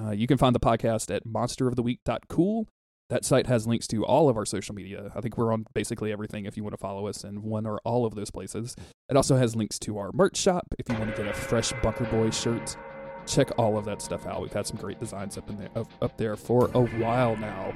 Uh, 0.00 0.10
you 0.10 0.28
can 0.28 0.38
find 0.38 0.54
the 0.54 0.60
podcast 0.60 1.12
at 1.14 1.26
monsteroftheweek.cool. 1.26 2.68
That 3.14 3.24
site 3.24 3.46
has 3.46 3.64
links 3.64 3.86
to 3.86 4.04
all 4.04 4.28
of 4.28 4.36
our 4.36 4.44
social 4.44 4.74
media. 4.74 5.12
I 5.14 5.20
think 5.20 5.38
we're 5.38 5.52
on 5.52 5.66
basically 5.72 6.10
everything 6.10 6.46
if 6.46 6.56
you 6.56 6.64
want 6.64 6.72
to 6.72 6.78
follow 6.78 7.06
us 7.06 7.22
in 7.22 7.44
one 7.44 7.64
or 7.64 7.78
all 7.84 8.04
of 8.04 8.16
those 8.16 8.28
places. 8.28 8.74
It 9.08 9.16
also 9.16 9.36
has 9.36 9.54
links 9.54 9.78
to 9.80 9.98
our 9.98 10.10
merch 10.12 10.36
shop 10.36 10.74
if 10.80 10.88
you 10.88 10.98
want 10.98 11.14
to 11.14 11.22
get 11.22 11.30
a 11.30 11.32
fresh 11.32 11.72
Bunker 11.80 12.06
Boy 12.06 12.30
shirt. 12.30 12.76
check 13.24 13.56
all 13.56 13.78
of 13.78 13.84
that 13.84 14.02
stuff 14.02 14.26
out. 14.26 14.42
We've 14.42 14.52
had 14.52 14.66
some 14.66 14.78
great 14.78 14.98
designs 14.98 15.38
up 15.38 15.48
in 15.48 15.56
there 15.58 15.70
up, 15.76 15.88
up 16.02 16.18
there 16.18 16.34
for 16.34 16.68
a 16.74 16.80
while 16.80 17.36
now. 17.36 17.72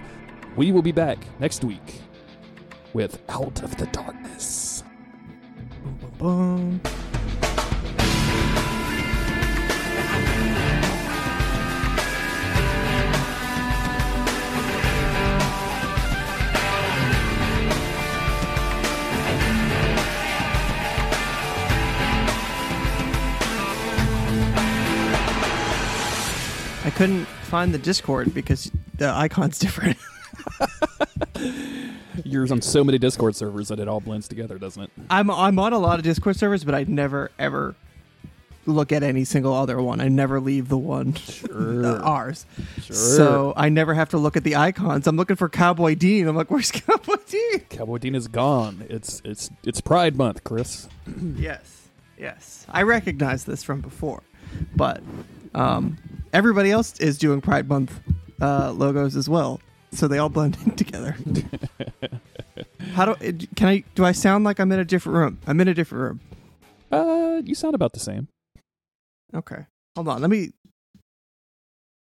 We 0.57 0.72
will 0.72 0.82
be 0.82 0.91
back 0.91 1.18
next 1.39 1.62
week 1.62 2.01
with 2.93 3.22
Out 3.28 3.62
of 3.62 3.76
the 3.76 3.86
Darkness. 3.86 4.82
Boom. 6.18 6.80
I 26.89 26.91
couldn't 26.91 27.26
find 27.26 27.74
the 27.74 27.78
Discord 27.78 28.32
because 28.32 28.72
the 28.97 29.11
icon's 29.11 29.59
different. 29.64 29.99
You're 32.24 32.51
on 32.51 32.62
so 32.62 32.82
many 32.82 32.97
Discord 32.97 33.36
servers 33.36 33.68
that 33.68 33.78
it 33.78 33.89
all 33.89 34.01
blends 34.01 34.26
together, 34.26 34.57
doesn't 34.59 34.84
it? 34.84 34.91
I'm 35.11 35.30
I'm 35.30 35.59
on 35.59 35.74
a 35.74 35.78
lot 35.78 35.99
of 35.99 36.03
Discord 36.03 36.36
servers, 36.36 36.64
but 36.64 36.74
I 36.74 36.84
never 36.89 37.30
ever 37.39 37.74
look 38.64 38.91
at 38.91 39.03
any 39.03 39.24
single 39.24 39.53
other 39.53 39.82
one. 39.82 40.01
I 40.01 40.09
never 40.09 40.41
leave 40.41 40.70
the 40.70 40.78
one 40.78 41.12
Sure. 41.14 41.84
uh, 41.84 42.01
ours. 42.01 42.47
Sure. 42.80 42.97
So 42.97 43.53
I 43.55 43.68
never 43.68 43.93
have 43.93 44.09
to 44.11 44.16
look 44.18 44.39
at 44.39 44.45
the 44.45 44.57
icons. 44.57 45.07
I'm 45.07 45.16
looking 45.16 45.36
for 45.36 45.51
Cowboy 45.51 45.95
Dean. 45.95 46.26
I'm 46.26 46.36
like, 46.36 46.51
where's 46.51 46.70
Cowboy 46.72 47.16
Dean? 47.28 47.61
Cowboy 47.68 47.99
Dean 47.99 48.14
is 48.14 48.28
gone. 48.28 48.86
It's 48.89 49.20
it's 49.26 49.51
it's 49.62 49.82
Pride 49.82 50.16
Month, 50.16 50.43
Chris. 50.43 50.89
yes, 51.36 51.89
yes. 52.18 52.64
I 52.70 52.80
recognize 52.84 53.45
this 53.45 53.62
from 53.62 53.82
before, 53.82 54.22
but 54.74 55.03
um, 55.55 55.99
everybody 56.33 56.70
else 56.70 56.99
is 57.01 57.18
doing 57.18 57.41
Pride 57.41 57.68
Month 57.68 58.01
uh, 58.41 58.72
logos 58.72 59.16
as 59.16 59.29
well, 59.29 59.61
so 59.93 60.09
they 60.09 60.18
all 60.18 60.29
blend 60.29 60.57
in 60.66 60.76
together. 60.76 61.16
How 62.93 63.05
do 63.07 63.12
uh, 63.12 63.33
can 63.57 63.68
I? 63.68 63.85
Do 63.95 64.05
I 64.05 64.12
sound 64.12 64.45
like 64.45 64.59
I'm 64.59 64.72
in 64.72 64.79
a 64.79 64.85
different 64.85 65.16
room? 65.16 65.39
I'm 65.47 65.61
in 65.61 65.68
a 65.68 65.74
different 65.74 66.03
room. 66.03 66.20
Uh, 66.91 67.43
you 67.45 67.55
sound 67.55 67.74
about 67.74 67.93
the 67.93 68.01
same. 68.01 68.29
Okay. 69.35 69.66
Hold 69.95 70.09
on. 70.09 70.20
Let 70.20 70.31
me 70.31 70.53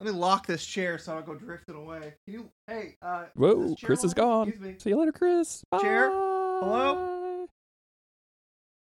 let 0.01 0.13
me 0.13 0.19
lock 0.19 0.47
this 0.47 0.65
chair 0.65 0.99
so 0.99 1.13
I 1.13 1.15
don't 1.17 1.27
go 1.27 1.35
drifting 1.35 1.75
away. 1.75 2.15
Can 2.25 2.35
you 2.35 2.51
hey, 2.67 2.97
uh 3.03 3.25
Whoa, 3.35 3.75
Chris 3.83 4.05
is 4.05 4.15
gone. 4.15 4.49
Excuse 4.49 4.67
me. 4.67 4.77
See 4.79 4.91
you 4.91 4.99
later, 4.99 5.13
Chris. 5.13 5.65
Chair? 5.81 6.11
Hello? 6.11 7.47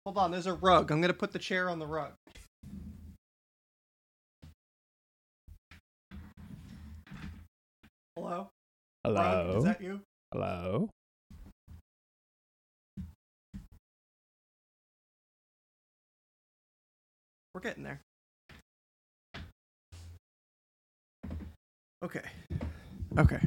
Hold 0.06 0.18
on, 0.18 0.32
there's 0.32 0.48
a 0.48 0.54
rug. 0.54 0.92
I'm 0.92 1.02
gonna 1.02 1.14
put 1.14 1.32
the 1.32 1.40
chair 1.40 1.70
on 1.70 1.80
the 1.80 1.88
rug. 1.88 2.14
Hello? 8.18 8.50
Hello. 9.04 9.56
is 9.58 9.64
that 9.66 9.82
you? 9.82 10.00
Hello. 10.32 10.90
We're 17.54 17.62
getting 17.62 17.84
there. 17.84 18.00
Okay. 22.04 22.22
Okay. 23.18 23.40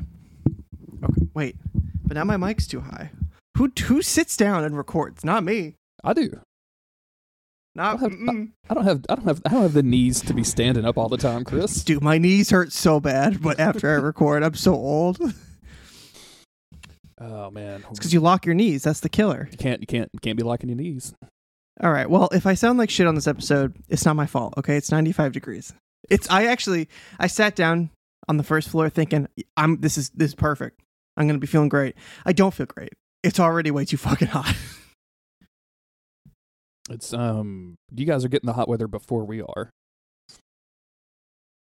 Okay. 1.03 1.23
Wait. 1.33 1.57
But 2.05 2.16
now 2.16 2.25
my 2.25 2.37
mic's 2.37 2.66
too 2.66 2.81
high. 2.81 3.11
Who 3.57 3.73
who 3.85 4.03
sits 4.03 4.37
down 4.37 4.64
and 4.64 4.77
records? 4.77 5.25
Not 5.25 5.45
me. 5.45 5.77
I 6.05 6.12
do. 6.12 6.41
Not 7.79 7.93
I'll 7.93 7.99
have- 7.99 8.11
mm-mm. 8.12 8.51
I 8.68 8.74
don't 8.74 8.85
have 8.85 9.05
I 9.09 9.14
don't 9.14 9.24
have 9.26 9.43
I 9.47 9.49
don't 9.51 9.62
have 9.62 9.72
the 9.72 9.85
knees 9.85 10.20
to 10.22 10.35
be 10.35 10.43
standing 10.43 10.85
up 10.85 10.99
all 10.99 11.09
the 11.09 11.16
time, 11.16 11.45
Chris. 11.45 11.85
Dude, 11.85 12.03
my 12.03 12.18
knees 12.18 12.51
hurt 12.51 12.72
so 12.72 12.99
bad, 12.99 13.41
but 13.41 13.61
after 13.61 13.89
I 13.89 13.95
record, 14.03 14.43
I'm 14.43 14.55
so 14.55 14.74
old. 14.74 15.18
Oh 17.20 17.51
man. 17.51 17.85
It's 17.91 17.99
because 17.99 18.12
you 18.12 18.20
lock 18.20 18.47
your 18.47 18.55
knees. 18.55 18.85
That's 18.85 19.01
the 19.01 19.09
killer. 19.09 19.49
You 19.51 19.59
can't 19.59 19.81
you 19.81 19.89
can't 19.89 20.09
you 20.12 20.20
can't 20.20 20.37
be 20.37 20.45
locking 20.45 20.68
your 20.68 20.76
knees. 20.76 21.14
All 21.83 21.91
right. 21.91 22.09
Well, 22.09 22.29
if 22.33 22.47
I 22.47 22.55
sound 22.55 22.79
like 22.79 22.91
shit 22.91 23.09
on 23.09 23.16
this 23.16 23.26
episode, 23.26 23.74
it's 23.89 24.05
not 24.05 24.14
my 24.14 24.26
fault. 24.26 24.55
Okay, 24.57 24.76
it's 24.76 24.93
95 24.93 25.33
degrees. 25.33 25.72
It's 26.09 26.31
I 26.31 26.47
actually 26.47 26.89
I 27.18 27.26
sat 27.26 27.57
down 27.57 27.91
on 28.29 28.37
the 28.37 28.45
first 28.45 28.68
floor 28.68 28.89
thinking 28.89 29.26
I'm 29.57 29.81
this 29.81 29.99
is 29.99 30.11
this 30.11 30.29
is 30.29 30.35
perfect. 30.37 30.81
I'm 31.16 31.26
gonna 31.26 31.41
be 31.41 31.49
feeling 31.49 31.68
great. 31.68 31.97
I 32.24 32.33
don't 32.33 32.55
feel 32.55 32.66
great. 32.66 32.93
It's 33.24 33.41
already 33.41 33.72
way 33.72 33.85
too 33.85 33.97
fucking 33.97 34.29
hot. 34.29 34.55
It's 36.89 37.12
um 37.12 37.76
you 37.95 38.07
guys 38.07 38.24
are 38.24 38.28
getting 38.28 38.47
the 38.47 38.55
hot 38.55 38.68
weather 38.68 38.89
before 38.89 39.24
we 39.24 39.43
are. 39.43 39.70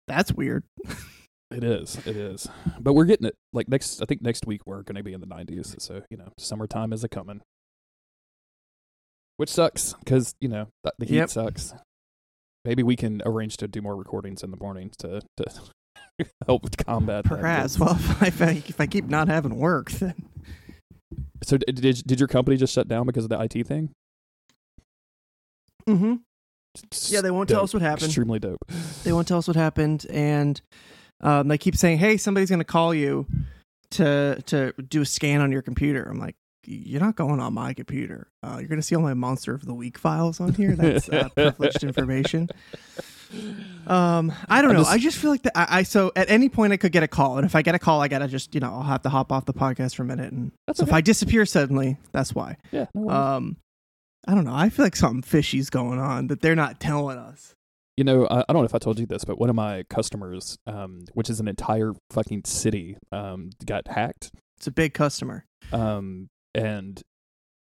That's 0.07 0.33
weird. 0.33 0.65
It 1.51 1.65
is. 1.65 1.97
It 2.07 2.17
is. 2.17 2.47
But 2.79 2.93
we're 2.93 3.05
getting 3.07 3.27
it. 3.27 3.35
Like 3.53 3.69
next 3.69 4.03
I 4.03 4.05
think 4.05 4.23
next 4.23 4.47
week 4.47 4.63
we're 4.67 4.83
gonna 4.83 5.03
be 5.03 5.13
in 5.13 5.21
the 5.21 5.27
nineties. 5.27 5.75
So, 5.79 6.03
you 6.11 6.17
know, 6.17 6.29
summertime 6.39 6.93
is 6.93 7.05
a 7.05 7.09
coming. 7.09 7.41
Which 9.39 9.51
sucks, 9.51 9.95
because, 9.95 10.35
you 10.41 10.49
know, 10.49 10.67
th- 10.85 10.95
the 10.99 11.07
heat 11.07 11.15
Yep. 11.17 11.31
sucks. 11.31 11.73
Maybe 12.65 12.83
we 12.83 12.97
can 12.97 13.23
arrange 13.25 13.57
to 13.59 13.69
do 13.69 13.81
more 13.81 13.95
recordings 13.95 14.43
in 14.43 14.51
the 14.51 14.57
mornings 14.61 14.97
to, 14.99 15.23
to 15.37 15.45
help 16.47 16.77
combat 16.85 17.23
that. 17.23 17.29
Perhaps. 17.39 17.79
Well, 17.79 17.93
if 18.21 18.43
I, 18.43 18.63
if 18.67 18.81
I 18.81 18.87
keep 18.87 19.05
not 19.07 19.29
having 19.29 19.57
work, 19.57 19.91
then 19.93 20.15
So 21.45 21.57
did 21.57 21.77
did 22.05 22.19
your 22.19 22.27
company 22.27 22.57
just 22.57 22.75
shut 22.75 22.89
down 22.89 23.07
because 23.07 23.25
of 23.25 23.31
the 23.31 23.41
IT 23.41 23.65
thing? 23.67 23.91
Mm-hmm. 25.89 26.15
yeah, 27.13 27.21
they 27.21 27.31
won't 27.31 27.49
tell 27.49 27.65
us 27.65 27.73
what 27.73 27.83
happened. 27.83 28.07
Extremely 28.07 28.39
dope. 28.39 28.65
They 29.05 29.13
won't 29.13 29.27
tell 29.29 29.39
us 29.39 29.49
what 29.49 29.57
happened, 29.57 30.07
and 30.11 30.61
um, 31.21 31.49
they 31.49 31.59
keep 31.59 31.77
saying, 31.77 31.99
"Hey, 31.99 32.17
somebody's 32.17 32.51
going 32.51 32.61
to 32.61 32.65
call 32.65 32.95
you 32.95 33.27
to 33.93 34.41
to 34.47 34.73
do 34.89 35.03
a 35.03 35.07
scan 35.07 35.41
on 35.41 35.51
your 35.53 35.63
computer." 35.63 36.03
I'm 36.03 36.19
like, 36.19 36.37
"You're 36.67 37.01
not 37.01 37.17
going 37.17 37.41
on 37.41 37.55
my 37.55 37.75
computer. 37.75 38.29
Uh, 38.43 38.57
you're 38.59 38.69
going 38.69 38.81
to 38.81 38.87
see 38.87 38.95
all 38.95 39.03
my 39.03 39.15
Monster 39.15 39.55
of 39.55 39.65
the 39.65 39.75
Week 39.75 39.99
files 39.99 40.41
on 40.41 40.55
here. 40.55 40.77
That's 40.77 41.09
uh, 41.09 41.29
privileged 41.35 41.83
information." 41.83 42.49
Um, 43.87 44.33
I 44.49 44.63
don't 44.63 44.73
know. 44.73 44.81
just- 44.81 44.91
I 44.91 44.99
just 44.99 45.19
feel 45.19 45.31
like 45.31 45.43
the, 45.43 45.59
I, 45.59 45.79
I 45.79 45.83
so 45.83 46.13
at 46.17 46.31
any 46.31 46.49
point 46.49 46.73
I 46.73 46.77
could 46.77 46.93
get 46.93 47.03
a 47.03 47.09
call, 47.09 47.37
and 47.37 47.45
if 47.45 47.55
I 47.55 47.63
get 47.63 47.75
a 47.75 47.79
call, 47.79 48.01
I 48.01 48.09
gotta 48.09 48.29
just 48.29 48.55
you 48.55 48.61
know 48.61 48.73
I'll 48.73 48.83
have 48.83 49.03
to 49.03 49.09
hop 49.09 49.33
off 49.33 49.45
the 49.45 49.53
podcast 49.55 49.97
for 49.97 50.03
a 50.03 50.07
minute, 50.07 50.33
and 50.33 50.53
so 50.73 50.85
if. 50.85 50.93
I 50.93 51.01
disappear 51.01 51.45
suddenly, 51.45 51.99
that's 52.13 52.35
why. 52.35 52.57
Yeah, 52.73 52.87
no. 52.95 53.11
Um, 53.11 53.57
I 54.29 54.35
don't 54.35 54.45
know. 54.45 54.55
I 54.55 54.69
feel 54.69 54.85
like 54.85 54.95
something 54.95 55.23
fishy's 55.23 55.71
going 55.71 55.99
on 55.99 56.27
that 56.27 56.43
they're 56.43 56.55
not 56.55 56.81
telling 56.81 57.17
us. 57.17 57.55
You 57.97 58.05
know, 58.05 58.27
I, 58.27 58.41
I 58.41 58.53
don't 58.53 58.61
know 58.61 58.67
if 58.67 58.75
I 58.75 58.79
told 58.79 59.01
you 59.01 59.07
this, 59.07 59.25
but 59.25 59.39
one 59.39 59.49
of 59.49 59.57
my 59.57 59.85
customers, 59.89 60.59
um, 60.67 61.07
which 61.15 61.31
is 61.31 61.41
an 61.41 61.49
entire 61.49 61.95
fucking 62.11 62.43
city, 62.45 62.99
um, 63.11 63.51
got 63.65 63.89
hacked. 63.89 64.31
It's 64.59 64.67
a 64.67 64.71
big 64.71 64.93
customer. 64.93 65.47
Um, 65.73 66.29
and 66.55 67.01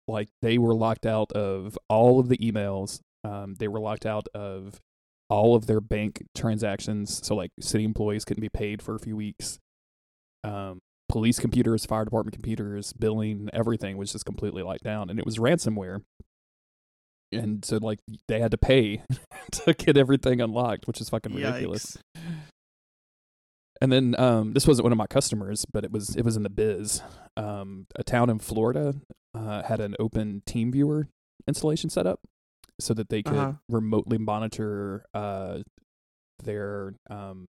like 0.06 0.28
they 0.42 0.58
were 0.58 0.74
locked 0.74 1.06
out 1.06 1.32
of 1.32 1.78
all 1.88 2.20
of 2.20 2.28
the 2.28 2.36
emails. 2.36 3.00
Um, 3.24 3.54
they 3.58 3.66
were 3.66 3.80
locked 3.80 4.04
out 4.04 4.28
of 4.34 4.80
all 5.30 5.54
of 5.54 5.66
their 5.66 5.80
bank 5.80 6.26
transactions. 6.36 7.26
So 7.26 7.34
like 7.34 7.52
city 7.58 7.84
employees 7.84 8.26
couldn't 8.26 8.42
be 8.42 8.50
paid 8.50 8.82
for 8.82 8.94
a 8.94 9.00
few 9.00 9.16
weeks. 9.16 9.58
Um, 10.44 10.80
police 11.08 11.38
computers, 11.38 11.86
fire 11.86 12.04
department 12.04 12.34
computers, 12.34 12.92
billing, 12.92 13.48
everything 13.52 13.96
was 13.96 14.12
just 14.12 14.26
completely 14.26 14.62
locked 14.62 14.84
down, 14.84 15.08
and 15.08 15.18
it 15.18 15.24
was 15.24 15.38
ransomware. 15.38 16.02
And 17.33 17.64
so 17.64 17.76
like 17.78 18.01
they 18.28 18.41
had 18.41 18.51
to 18.51 18.59
pay 18.59 19.03
to 19.53 19.74
get 19.74 19.97
everything 19.97 20.41
unlocked, 20.41 20.87
which 20.87 21.01
is 21.01 21.09
fucking 21.09 21.35
ridiculous. 21.35 21.97
Yikes. 22.16 22.22
And 23.83 23.91
then 23.91 24.14
um, 24.18 24.53
this 24.53 24.66
wasn't 24.66 24.85
one 24.85 24.93
of 24.93 24.99
my 24.99 25.07
customers, 25.07 25.64
but 25.72 25.85
it 25.85 25.91
was 25.93 26.14
it 26.16 26.24
was 26.24 26.37
in 26.37 26.43
the 26.43 26.51
biz. 26.51 27.03
Um, 27.37 27.87
a 27.97 28.05
town 28.05 28.28
in 28.28 28.39
Florida 28.39 28.95
uh, 29.35 29.62
had 29.62 29.81
an 29.81 29.95
open 29.99 30.43
TeamViewer 30.47 31.07
installation 31.49 31.89
set 31.89 32.07
up 32.07 32.20
so 32.78 32.93
that 32.95 33.09
they 33.09 33.22
could 33.22 33.37
Uh-huh. 33.37 33.53
remotely 33.68 34.18
monitor 34.18 35.05
uh, 35.14 35.59
their 36.43 36.95
um, 37.09 37.47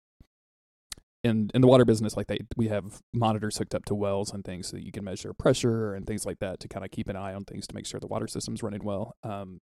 in 1.25 1.51
in 1.55 1.63
the 1.63 1.67
water 1.67 1.85
business. 1.85 2.17
Like 2.17 2.29
they 2.29 2.39
we 2.57 2.69
have 2.69 3.01
monitors 3.13 3.57
hooked 3.57 3.75
up 3.75 3.85
to 3.87 3.95
wells 3.95 4.33
and 4.33 4.45
things 4.45 4.69
so 4.69 4.77
that 4.77 4.85
you 4.85 4.93
can 4.93 5.03
measure 5.03 5.33
pressure 5.33 5.95
and 5.95 6.07
things 6.07 6.25
like 6.25 6.39
that 6.39 6.61
to 6.61 6.69
kind 6.69 6.85
of 6.85 6.91
keep 6.93 7.09
an 7.09 7.17
eye 7.17 7.35
on 7.35 7.45
things 7.45 7.67
to 7.67 7.75
make 7.75 7.87
sure 7.87 7.99
the 7.99 8.07
water 8.07 8.29
system's 8.29 8.63
running 8.63 8.85
well. 8.85 9.17
Um, 9.25 9.59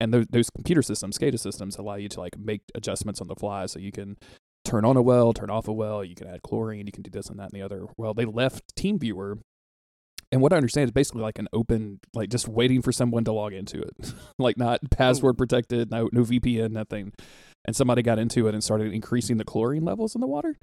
and 0.00 0.12
those, 0.12 0.26
those 0.30 0.50
computer 0.50 0.82
systems, 0.82 1.18
SCADA 1.18 1.38
systems, 1.38 1.76
allow 1.76 1.94
you 1.94 2.08
to 2.08 2.20
like 2.20 2.36
make 2.36 2.62
adjustments 2.74 3.20
on 3.20 3.28
the 3.28 3.36
fly, 3.36 3.66
so 3.66 3.78
you 3.78 3.92
can 3.92 4.16
turn 4.64 4.84
on 4.84 4.96
a 4.96 5.02
well, 5.02 5.32
turn 5.32 5.50
off 5.50 5.68
a 5.68 5.72
well, 5.72 6.02
you 6.02 6.14
can 6.14 6.26
add 6.26 6.42
chlorine, 6.42 6.86
you 6.86 6.92
can 6.92 7.02
do 7.02 7.10
this 7.10 7.28
and 7.28 7.38
that 7.38 7.52
and 7.52 7.60
the 7.60 7.62
other. 7.62 7.86
Well, 7.96 8.12
they 8.12 8.24
left 8.24 8.74
TeamViewer, 8.76 9.38
and 10.32 10.40
what 10.40 10.52
I 10.52 10.56
understand 10.56 10.88
is 10.88 10.92
basically 10.92 11.22
like 11.22 11.38
an 11.38 11.48
open, 11.52 12.00
like 12.12 12.30
just 12.30 12.48
waiting 12.48 12.82
for 12.82 12.90
someone 12.90 13.24
to 13.24 13.32
log 13.32 13.52
into 13.52 13.80
it, 13.80 14.14
like 14.38 14.56
not 14.56 14.80
password 14.90 15.38
protected, 15.38 15.90
no 15.90 16.08
no 16.12 16.22
VPN, 16.22 16.72
nothing. 16.72 17.12
And 17.66 17.74
somebody 17.74 18.02
got 18.02 18.18
into 18.18 18.46
it 18.46 18.52
and 18.52 18.62
started 18.62 18.92
increasing 18.92 19.38
the 19.38 19.44
chlorine 19.44 19.84
levels 19.84 20.14
in 20.14 20.20
the 20.20 20.26
water 20.26 20.58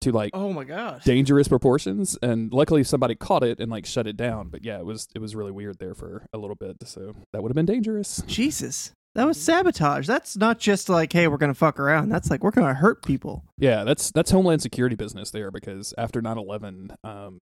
to 0.00 0.12
like 0.12 0.30
Oh 0.34 0.52
my 0.52 0.64
gosh. 0.64 1.04
dangerous 1.04 1.48
proportions 1.48 2.16
and 2.22 2.52
luckily 2.52 2.84
somebody 2.84 3.14
caught 3.14 3.42
it 3.42 3.58
and 3.60 3.70
like 3.70 3.84
shut 3.86 4.06
it 4.06 4.16
down 4.16 4.48
but 4.48 4.64
yeah 4.64 4.78
it 4.78 4.84
was 4.86 5.08
it 5.14 5.18
was 5.20 5.34
really 5.34 5.50
weird 5.50 5.78
there 5.78 5.94
for 5.94 6.24
a 6.32 6.38
little 6.38 6.54
bit 6.56 6.76
so 6.86 7.14
that 7.32 7.42
would 7.42 7.50
have 7.50 7.56
been 7.56 7.66
dangerous 7.66 8.22
Jesus. 8.26 8.92
That 9.14 9.26
was 9.26 9.40
sabotage. 9.40 10.06
That's 10.06 10.36
not 10.36 10.60
just 10.60 10.88
like, 10.88 11.12
hey, 11.12 11.26
we're 11.26 11.38
gonna 11.38 11.54
fuck 11.54 11.80
around. 11.80 12.08
That's 12.10 12.30
like 12.30 12.44
we're 12.44 12.52
gonna 12.52 12.74
hurt 12.74 13.02
people. 13.04 13.42
Yeah, 13.56 13.82
that's 13.82 14.12
that's 14.12 14.30
Homeland 14.30 14.62
Security 14.62 14.94
business 14.94 15.32
there 15.32 15.50
because 15.50 15.92
after 15.98 16.22
9/11, 16.22 16.94
um, 17.02 17.38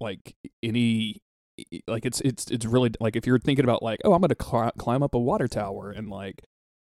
like 0.00 0.32
any 0.62 1.18
like 1.86 2.06
it's 2.06 2.22
it's 2.22 2.50
it's 2.50 2.64
really 2.64 2.92
like 2.98 3.14
if 3.14 3.26
you're 3.26 3.38
thinking 3.38 3.64
about 3.64 3.82
like 3.82 4.00
oh 4.06 4.14
I'm 4.14 4.22
gonna 4.22 4.36
cl- 4.40 4.70
climb 4.78 5.02
up 5.02 5.12
a 5.14 5.18
water 5.18 5.48
tower 5.48 5.90
and 5.90 6.08
like 6.08 6.40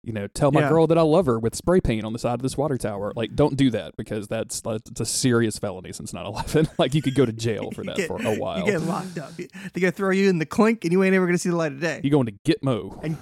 you 0.06 0.14
know 0.14 0.28
tell 0.28 0.52
my 0.52 0.62
Yeah. 0.62 0.70
girl 0.70 0.88
that 0.88 0.98
I 0.98 1.02
love 1.02 1.26
her 1.26 1.40
with 1.40 1.56
spray 1.56 1.82
paint 1.82 2.06
on 2.06 2.14
the 2.14 2.20
side 2.20 2.36
of 2.36 2.42
this 2.42 2.56
water 2.58 2.78
tower 2.78 3.12
like 3.16 3.36
don't 3.36 3.58
do 3.58 3.70
that 3.72 3.98
because 3.98 4.28
that's 4.28 4.62
that's 4.62 5.00
a 5.02 5.06
serious 5.06 5.58
felony 5.58 5.92
since 5.94 6.12
9/11 6.12 6.70
like 6.78 6.94
you 6.94 7.02
could 7.02 7.16
go 7.16 7.26
to 7.26 7.34
jail 7.34 7.72
for 7.72 7.84
that 7.86 7.98
get- 7.98 8.08
for 8.08 8.22
a 8.26 8.36
while 8.36 8.60
You 8.60 8.66
get 8.72 8.82
locked 8.82 9.18
up. 9.18 9.36
They're 9.36 9.48
gonna 9.76 9.92
throw 9.92 10.12
you 10.12 10.30
in 10.30 10.40
the 10.40 10.46
clink, 10.46 10.84
and 10.86 10.92
you 10.92 11.04
ain't 11.04 11.16
ever 11.16 11.26
gonna 11.26 11.38
see 11.38 11.50
the 11.50 11.56
light 11.56 11.72
of 11.72 11.80
day. 11.82 12.00
You're 12.04 12.12
going 12.12 12.28
to 12.28 12.32
Gitmo 12.46 13.04
and 13.04 13.18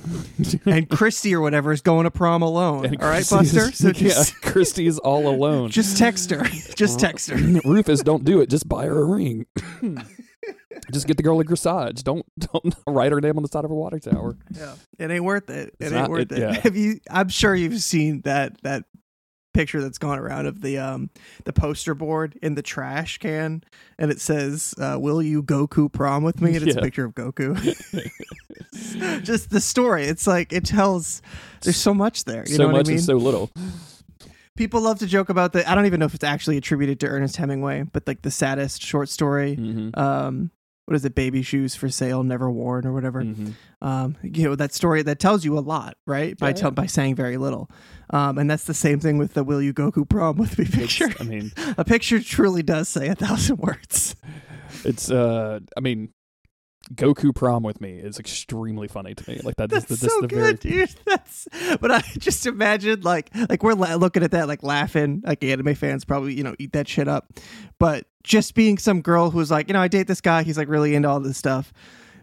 and 0.66 0.90
Christy 0.90 1.34
or 1.34 1.42
whatever 1.42 1.72
is 1.72 1.82
going 1.82 2.04
to 2.04 2.12
prom 2.12 2.42
alone. 2.42 2.86
And 2.86 3.02
all 3.02 3.10
right, 3.10 3.26
Christy 3.28 3.36
is- 3.46 3.54
Buster. 3.54 3.72
So 3.76 3.92
just 3.94 4.34
yeah, 4.44 4.50
Christy's 4.52 5.00
all 5.00 5.28
alone. 5.28 5.70
just 5.70 5.98
text 5.98 6.30
her. 6.32 6.44
Just 6.76 7.00
text 7.00 7.30
her. 7.30 7.38
Rufus, 7.64 8.02
don't 8.02 8.24
do 8.26 8.42
it. 8.42 8.50
Just 8.50 8.68
buy 8.68 8.86
her 8.86 9.02
a 9.02 9.06
ring. 9.06 9.46
Just 10.92 11.08
get 11.08 11.18
the 11.18 11.24
girl 11.24 11.40
a 11.40 11.44
corsage. 11.46 12.04
Don't 12.04 12.26
don't 12.40 12.76
write 12.88 13.12
her 13.12 13.22
name 13.22 13.38
on 13.38 13.44
the 13.44 13.50
side 13.50 13.66
of 13.66 13.72
a 13.72 13.76
water 13.76 14.00
tower. 14.00 14.36
Yeah, 14.52 14.76
it 15.00 15.12
ain't 15.12 15.24
worth 15.24 15.50
it. 15.50 15.74
It 15.80 15.86
ain't 15.86 15.94
not- 15.94 16.10
worth 16.10 16.32
it- 16.32 16.38
it. 16.38 16.40
yeah. 16.40 16.54
Have 16.64 16.76
you? 16.76 17.00
I'm 17.10 17.30
sure 17.30 17.54
you've 17.56 17.80
seen 17.82 18.22
that 18.22 18.62
that 18.64 18.84
picture 19.54 19.82
that's 19.82 20.00
gone 20.00 20.18
around 20.18 20.48
of 20.48 20.62
the 20.62 20.80
um 20.80 21.12
the 21.46 21.54
poster 21.54 21.94
board 21.94 22.38
in 22.42 22.56
the 22.56 22.64
trash 22.64 23.20
can, 23.20 23.64
and 24.00 24.10
it 24.12 24.20
says, 24.20 24.74
uh, 24.80 24.98
"Will 25.00 25.22
you 25.22 25.44
Goku 25.44 25.92
prom 25.92 26.24
with 26.24 26.42
me?" 26.42 26.56
And 26.56 26.68
it's 26.68 26.74
Yeah. 26.76 26.80
a 26.82 26.84
picture 26.84 27.06
of 27.06 27.14
Goku. 27.14 27.54
Just 29.24 29.50
the 29.52 29.62
story. 29.62 30.06
It's 30.06 30.26
like 30.28 30.52
it 30.52 30.66
tells. 30.66 31.22
There's 31.62 31.78
so 31.78 31.94
much 31.94 32.26
there. 32.26 32.44
You 32.48 32.56
so 32.56 32.64
know 32.64 32.68
what 32.70 32.78
much 32.80 32.88
I 32.88 32.90
mean? 32.90 32.98
and 32.98 33.06
so 33.06 33.16
little. 33.18 33.52
People 34.56 34.82
love 34.82 35.00
to 35.00 35.08
joke 35.08 35.30
about 35.30 35.54
the. 35.54 35.70
I 35.70 35.74
don't 35.74 35.86
even 35.86 36.00
know 36.00 36.06
if 36.06 36.14
it's 36.14 36.24
actually 36.24 36.58
attributed 36.58 37.00
to 37.02 37.08
Ernest 37.08 37.38
Hemingway, 37.38 37.84
but 37.92 38.06
like 38.08 38.22
the 38.22 38.32
saddest 38.32 38.82
short 38.82 39.10
story. 39.10 39.56
Mm-hmm. 39.56 40.00
Um, 40.00 40.52
what 40.86 40.96
is 40.96 41.06
it? 41.06 41.16
Baby 41.16 41.42
shoes 41.44 41.76
for 41.76 41.88
sale, 41.90 42.24
never 42.24 42.52
worn, 42.52 42.86
or 42.86 42.92
whatever. 42.94 43.24
Mm-hmm. 43.24 43.52
Um, 43.82 44.18
you 44.22 44.44
know 44.44 44.56
that 44.56 44.74
story 44.74 45.02
that 45.04 45.18
tells 45.18 45.46
you 45.46 45.58
a 45.58 45.62
lot, 45.62 45.98
right? 46.06 46.38
By 46.38 46.50
Yeah, 46.50 46.54
tell 46.54 46.70
yeah. 46.70 46.76
by 46.76 46.86
saying 46.88 47.16
very 47.16 47.38
little. 47.38 47.70
Um, 48.10 48.38
and 48.38 48.52
that's 48.52 48.66
the 48.66 48.74
same 48.74 49.00
thing 49.00 49.18
with 49.18 49.34
the 49.34 49.44
"Will 49.44 49.62
you 49.62 49.74
Goku 49.74 50.08
prom 50.08 50.38
with 50.38 50.60
me?" 50.60 50.66
picture. 50.66 51.10
I 51.20 51.24
mean, 51.24 51.52
a 51.78 51.86
picture 51.86 52.20
truly 52.20 52.64
does 52.64 52.90
say 52.90 53.08
a 53.08 53.16
thousand 53.16 53.58
words. 53.58 54.16
it's 54.84 55.10
uh, 55.10 55.62
I 55.76 55.80
mean, 55.80 56.10
Goku 56.94 57.34
prom 57.34 57.64
with 57.64 57.80
me 57.80 57.94
is 57.94 58.20
extremely 58.20 58.88
funny 58.88 59.16
to 59.16 59.30
me. 59.30 59.40
Like 59.44 59.56
that 59.56 59.72
is 59.72 59.86
That's 59.86 60.00
the, 60.02 60.06
this 60.06 60.14
so 60.14 60.22
the 60.22 60.28
good, 60.28 60.62
very 60.62 60.76
dude. 60.86 60.96
That's 61.06 61.48
but 61.80 61.92
I 61.92 62.02
just 62.18 62.46
imagine 62.46 63.02
like 63.02 63.30
like 63.50 63.64
we're 63.64 63.74
la- 63.74 63.96
looking 63.96 64.24
at 64.24 64.32
that 64.32 64.48
like 64.48 64.64
laughing 64.64 65.22
like 65.26 65.44
anime 65.44 65.76
fans 65.76 66.04
probably 66.04 66.34
you 66.34 66.44
know 66.44 66.56
eat 66.60 66.74
that 66.74 66.88
shit 66.88 67.08
up, 67.08 67.32
but 67.80 68.06
just 68.24 68.54
being 68.54 68.78
some 68.78 69.02
girl 69.02 69.30
who's 69.30 69.50
like 69.50 69.68
you 69.70 69.74
know 69.74 69.82
I 69.82 69.88
date 69.88 70.08
this 70.08 70.22
guy 70.22 70.44
he's 70.44 70.58
like 70.58 70.68
really 70.68 70.94
into 70.94 71.10
all 71.10 71.20
this 71.20 71.38
stuff, 71.38 71.72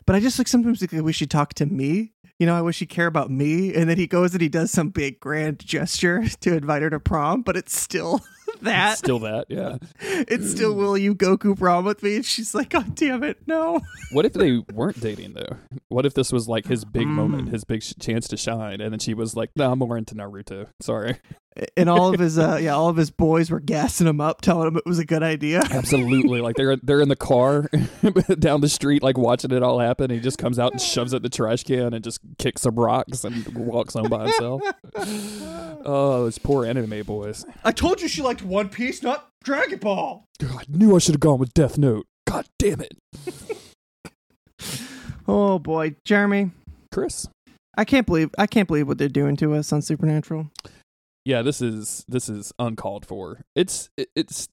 but 0.07 0.15
I 0.15 0.21
just 0.21 0.39
like 0.39 0.49
sometimes 0.49 0.81
like, 0.83 0.93
I 0.95 1.01
wish 1.01 1.21
he'd 1.21 1.31
talk 1.31 1.55
to 1.55 1.67
me. 1.67 2.13
You 2.39 2.47
know, 2.47 2.57
I 2.57 2.63
wish 2.63 2.79
he'd 2.79 2.89
care 2.89 3.07
about 3.07 3.31
me. 3.31 3.75
And 3.75 3.89
then 3.89 3.99
he 3.99 4.07
goes 4.07 4.33
and 4.33 4.41
he 4.41 4.49
does 4.49 4.71
some 4.71 4.89
big 4.89 5.21
grand 5.21 5.59
gesture 5.59 6.25
to 6.41 6.57
invite 6.57 6.81
her 6.81 6.89
to 6.89 6.99
prom, 6.99 7.43
but 7.43 7.55
it's 7.57 7.79
still 7.79 8.23
that. 8.63 8.99
still 8.99 9.19
that. 9.21 9.47
Yeah. 9.49 9.79
it's 10.01 10.51
still 10.51 10.75
will 10.75 10.97
you 10.99 11.15
Goku 11.15 11.59
prom 11.59 11.85
with 11.85 12.03
me? 12.03 12.17
And 12.17 12.25
she's 12.25 12.55
like, 12.55 12.71
God 12.71 12.95
damn 12.95 13.23
it, 13.23 13.39
no. 13.47 13.81
What 14.13 14.27
if 14.27 14.33
they 14.33 14.59
weren't 14.73 15.01
dating 15.01 15.35
though? 15.35 15.57
What 15.89 16.05
if 16.05 16.15
this 16.15 16.33
was 16.33 16.49
like 16.49 16.67
his 16.67 16.85
big 16.85 17.07
moment, 17.07 17.49
Mm. 17.49 17.53
his 17.53 17.65
big 17.65 17.83
sh- 17.83 17.95
chance 18.01 18.27
to 18.29 18.37
shine, 18.37 18.81
and 18.81 18.93
then 18.93 18.99
she 18.99 19.15
was 19.15 19.37
like, 19.37 19.51
"No, 19.55 19.71
I'm 19.71 19.79
more 19.79 19.97
into 19.97 20.15
Naruto. 20.17 20.67
Sorry." 20.81 21.17
And 21.77 21.91
all 21.91 22.15
of 22.15 22.21
his 22.21 22.39
uh 22.39 22.59
yeah, 22.61 22.75
all 22.75 22.89
of 22.89 22.97
his 22.97 23.11
boys 23.11 23.51
were 23.51 23.61
gassing 23.61 24.07
him 24.07 24.21
up, 24.21 24.41
telling 24.41 24.69
him 24.69 24.77
it 24.77 24.87
was 24.87 24.99
a 24.99 25.05
good 25.05 25.23
idea. 25.23 25.63
Absolutely. 25.71 26.41
like 26.41 26.57
they're 26.57 26.77
they're 26.77 27.01
in 27.01 27.09
the 27.09 27.17
car 27.17 27.63
down 28.39 28.61
the 28.61 28.69
street, 28.69 29.03
like 29.03 29.19
watching 29.19 29.51
it 29.51 29.63
all 29.63 29.81
happen. 29.81 30.11
He 30.11 30.21
just 30.21 30.39
comes 30.39 30.59
out 30.59 30.73
and 30.73 30.81
shoves 30.81 31.13
at 31.13 31.23
the 31.23 31.29
trash 31.29 31.65
can 31.65 31.93
and 31.93 32.05
just 32.05 32.21
kicks 32.39 32.63
some 32.63 32.77
rocks 32.77 33.25
and 33.25 33.47
walks 33.57 33.95
home 33.95 34.09
by 34.09 34.25
himself. 34.25 34.63
oh, 35.85 36.25
those 36.25 36.39
poor 36.39 36.65
anime 36.65 37.03
boys. 37.03 37.45
I 37.65 37.73
told 37.73 38.01
you 38.01 38.09
she 38.09 38.23
liked 38.23 38.43
One 38.43 38.69
Piece, 38.69 39.03
not 39.03 39.29
Dragon 39.43 39.79
Ball. 39.79 40.25
I 40.43 40.63
knew 40.69 40.95
I 40.95 40.99
should 40.99 41.15
have 41.15 41.21
gone 41.21 41.39
with 41.39 41.53
Death 41.53 41.77
Note. 41.79 42.07
God 42.27 42.47
damn 42.59 42.81
it, 42.81 42.97
Oh 45.27 45.59
boy, 45.59 45.97
Jeremy, 46.05 46.53
Chris. 46.93 47.29
I 47.77 47.85
can't 47.85 48.07
believe 48.07 48.31
I 48.39 48.47
can't 48.47 48.69
believe 48.69 48.87
what 48.89 48.99
they're 48.99 49.09
doing 49.09 49.37
to 49.37 49.55
us 49.55 49.73
on 49.73 49.83
Supernatural. 49.83 50.51
Yeah, 51.31 51.43
this 51.43 51.63
is 51.63 52.05
this 52.09 52.29
is 52.29 52.53
uncalled 52.59 53.07
for. 53.07 53.43
It's 53.55 53.89
it, 53.97 54.09
it's 54.17 54.49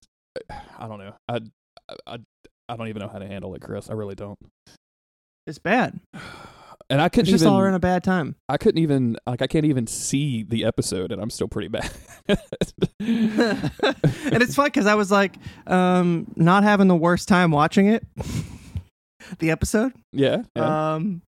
I 0.77 0.87
don't 0.87 0.99
know. 0.99 1.15
I, 1.27 1.39
I 2.05 2.19
I 2.69 2.75
don't 2.75 2.89
even 2.89 2.99
know 2.99 3.07
how 3.07 3.17
to 3.17 3.25
handle 3.25 3.55
it, 3.55 3.63
Chris. 3.63 3.89
I 3.89 3.93
really 3.93 4.13
don't. 4.13 4.37
It's 5.47 5.59
bad. 5.59 5.99
And 6.89 7.01
I 7.01 7.09
couldn't 7.09 7.25
just 7.25 7.41
even 7.41 7.53
all 7.53 7.59
around 7.59 7.73
a 7.73 7.79
bad 7.79 8.01
time. 8.01 8.37
I 8.47 8.55
couldn't 8.55 8.81
even 8.81 9.17
like 9.27 9.41
I 9.41 9.47
can't 9.47 9.65
even 9.65 9.87
see 9.87 10.43
the 10.43 10.63
episode 10.63 11.11
and 11.11 11.21
I'm 11.21 11.29
still 11.29 11.49
pretty 11.49 11.67
bad. 11.67 11.91
and 12.29 12.39
it's 13.01 14.55
fun 14.55 14.67
because 14.67 14.85
I 14.85 14.95
was 14.95 15.11
like, 15.11 15.35
um, 15.65 16.31
not 16.37 16.63
having 16.63 16.87
the 16.87 16.95
worst 16.95 17.27
time 17.27 17.51
watching 17.51 17.87
it, 17.87 18.07
the 19.39 19.51
episode. 19.51 19.91
yeah, 20.13 20.43
yeah. 20.55 20.93
Um, 20.93 21.23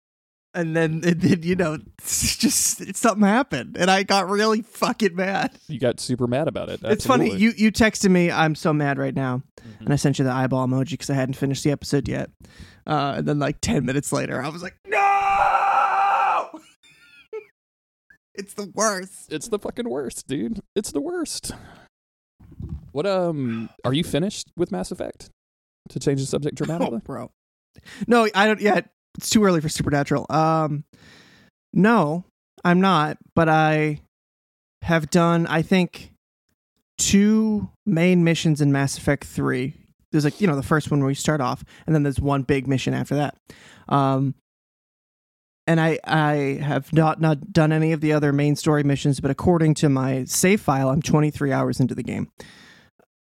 and 0.56 0.74
then, 0.76 1.02
and 1.04 1.20
then 1.20 1.42
you 1.42 1.54
know, 1.54 1.78
it's 1.98 2.36
just 2.36 2.80
it's 2.80 2.98
something 2.98 3.22
happened, 3.26 3.76
and 3.78 3.90
I 3.90 4.02
got 4.02 4.28
really 4.28 4.62
fucking 4.62 5.14
mad. 5.14 5.52
you 5.68 5.78
got 5.78 6.00
super 6.00 6.26
mad 6.26 6.48
about 6.48 6.68
it. 6.70 6.80
It's 6.82 7.06
funny. 7.06 7.34
You 7.36 7.52
you 7.56 7.70
texted 7.70 8.10
me, 8.10 8.30
I'm 8.30 8.54
so 8.56 8.72
mad 8.72 8.98
right 8.98 9.14
now, 9.14 9.42
Mhm. 9.60 9.80
and 9.80 9.92
I 9.92 9.96
sent 9.96 10.18
you 10.18 10.24
the 10.24 10.32
eyeball 10.32 10.66
emoji 10.66 10.90
because 10.90 11.10
I 11.10 11.14
hadn't 11.14 11.34
finished 11.34 11.62
the 11.62 11.70
episode 11.70 12.08
yet. 12.08 12.30
Uh, 12.86 13.14
and 13.18 13.28
then 13.28 13.38
like 13.38 13.60
ten 13.60 13.84
minutes 13.84 14.12
later, 14.12 14.42
I 14.42 14.48
was 14.48 14.62
like, 14.62 14.76
no, 14.86 16.50
it's 18.34 18.54
the 18.54 18.70
worst. 18.74 19.32
It's 19.32 19.48
the 19.48 19.58
fucking 19.58 19.88
worst, 19.88 20.26
dude. 20.26 20.60
It's 20.74 20.92
the 20.92 21.00
worst. 21.00 21.52
What 22.92 23.06
um 23.06 23.68
are 23.84 23.92
you 23.92 24.04
finished 24.04 24.48
with 24.56 24.70
Mass 24.72 24.90
Effect? 24.90 25.30
To 25.90 26.00
change 26.00 26.20
the 26.20 26.26
subject 26.26 26.54
Oh, 26.60 26.64
dramatically? 26.64 27.00
bro. 27.04 27.30
No, 28.06 28.26
I 28.34 28.46
don't 28.46 28.60
yet. 28.60 28.88
It's 29.16 29.30
too 29.30 29.44
early 29.44 29.60
for 29.60 29.68
Supernatural. 29.68 30.26
Um, 30.30 30.84
no, 31.72 32.24
I'm 32.64 32.80
not. 32.80 33.18
But 33.34 33.48
I 33.48 34.00
have 34.82 35.10
done, 35.10 35.46
I 35.46 35.62
think, 35.62 36.12
two 36.98 37.68
main 37.84 38.24
missions 38.24 38.60
in 38.60 38.72
Mass 38.72 38.98
Effect 38.98 39.24
Three. 39.24 39.74
There's 40.12 40.24
like 40.24 40.40
you 40.40 40.46
know 40.46 40.56
the 40.56 40.62
first 40.62 40.90
one 40.90 41.00
where 41.00 41.10
you 41.10 41.14
start 41.14 41.40
off, 41.40 41.64
and 41.86 41.94
then 41.94 42.02
there's 42.02 42.20
one 42.20 42.42
big 42.42 42.66
mission 42.66 42.94
after 42.94 43.16
that. 43.16 43.36
Um, 43.88 44.34
and 45.66 45.80
I 45.80 45.98
I 46.04 46.60
have 46.62 46.92
not 46.92 47.20
not 47.20 47.52
done 47.52 47.72
any 47.72 47.92
of 47.92 48.00
the 48.00 48.12
other 48.12 48.32
main 48.32 48.56
story 48.56 48.84
missions, 48.84 49.20
but 49.20 49.30
according 49.30 49.74
to 49.74 49.88
my 49.88 50.24
save 50.24 50.60
file, 50.60 50.90
I'm 50.90 51.02
23 51.02 51.52
hours 51.52 51.80
into 51.80 51.94
the 51.94 52.02
game. 52.02 52.30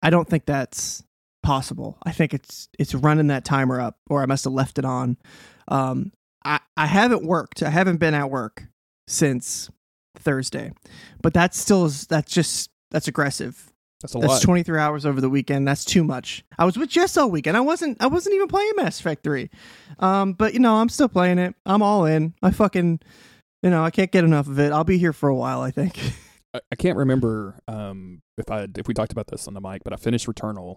I 0.03 0.11
don't 0.11 0.29
think 0.29 0.45
that's 0.45 1.03
possible. 1.43 1.99
I 2.03 2.13
think 2.13 2.35
it's 2.35 2.69
it's 2.79 2.95
running 2.95 3.29
that 3.29 3.45
timer 3.45 3.81
up, 3.81 3.97
or 4.09 4.23
I 4.23 4.27
must 4.27 4.45
have 4.45 4.53
left 4.53 4.79
it 4.79 4.85
on. 4.85 5.17
Um, 5.69 6.13
I 6.45 6.61
I 6.77 6.87
haven't 6.87 7.25
worked. 7.25 7.63
I 7.63 7.71
haven't 7.71 7.99
been 7.99 8.15
at 8.15 8.31
work 8.31 8.65
since 9.09 9.71
Thursday, 10.19 10.73
but 11.23 11.35
that's 11.35 11.59
still 11.59 11.87
is, 11.87 12.07
that's 12.07 12.33
just 12.33 12.71
that's 12.91 13.09
aggressive. 13.09 13.71
That's 14.01 14.13
a 14.13 14.19
lot. 14.19 14.23
That's 14.29 14.35
lot. 14.35 14.43
23 14.43 14.79
hours 14.79 15.07
over 15.07 15.21
the 15.21 15.31
weekend. 15.31 15.67
That's 15.67 15.85
too 15.85 16.05
much. 16.05 16.45
I 16.59 16.67
was 16.67 16.77
with 16.77 16.91
Jess 16.91 17.17
all 17.17 17.31
weekend. 17.31 17.57
I 17.57 17.61
wasn't. 17.61 17.97
I 18.03 18.07
wasn't 18.07 18.35
even 18.35 18.49
playing 18.49 18.73
Mass 18.77 19.01
Effect 19.01 19.25
3. 19.25 19.49
Um, 19.99 20.35
but 20.35 20.53
you 20.53 20.61
know, 20.61 20.77
I'm 20.77 20.91
still 20.91 21.09
playing 21.09 21.39
it. 21.39 21.55
I'm 21.65 21.83
all 21.83 22.05
in. 22.05 22.35
I 22.43 22.51
fucking, 22.51 23.01
you 23.63 23.71
know, 23.71 23.83
I 23.83 23.91
can't 23.91 24.13
get 24.13 24.25
enough 24.25 24.47
of 24.47 24.59
it. 24.59 24.73
I'll 24.73 24.85
be 24.85 24.99
here 24.99 25.15
for 25.15 25.31
a 25.31 25.35
while. 25.35 25.63
I 25.63 25.71
think. 25.71 25.99
I, 26.55 26.61
I 26.71 26.77
can't 26.77 26.99
remember 26.99 27.59
um 27.67 28.21
if 28.37 28.51
I 28.51 28.67
if 28.77 28.87
we 28.87 28.95
talked 28.95 29.13
about 29.13 29.29
this 29.29 29.49
on 29.49 29.55
the 29.55 29.61
mic, 29.61 29.83
but 29.85 29.93
I 29.93 29.97
finished 29.97 30.27
Returnal 30.27 30.77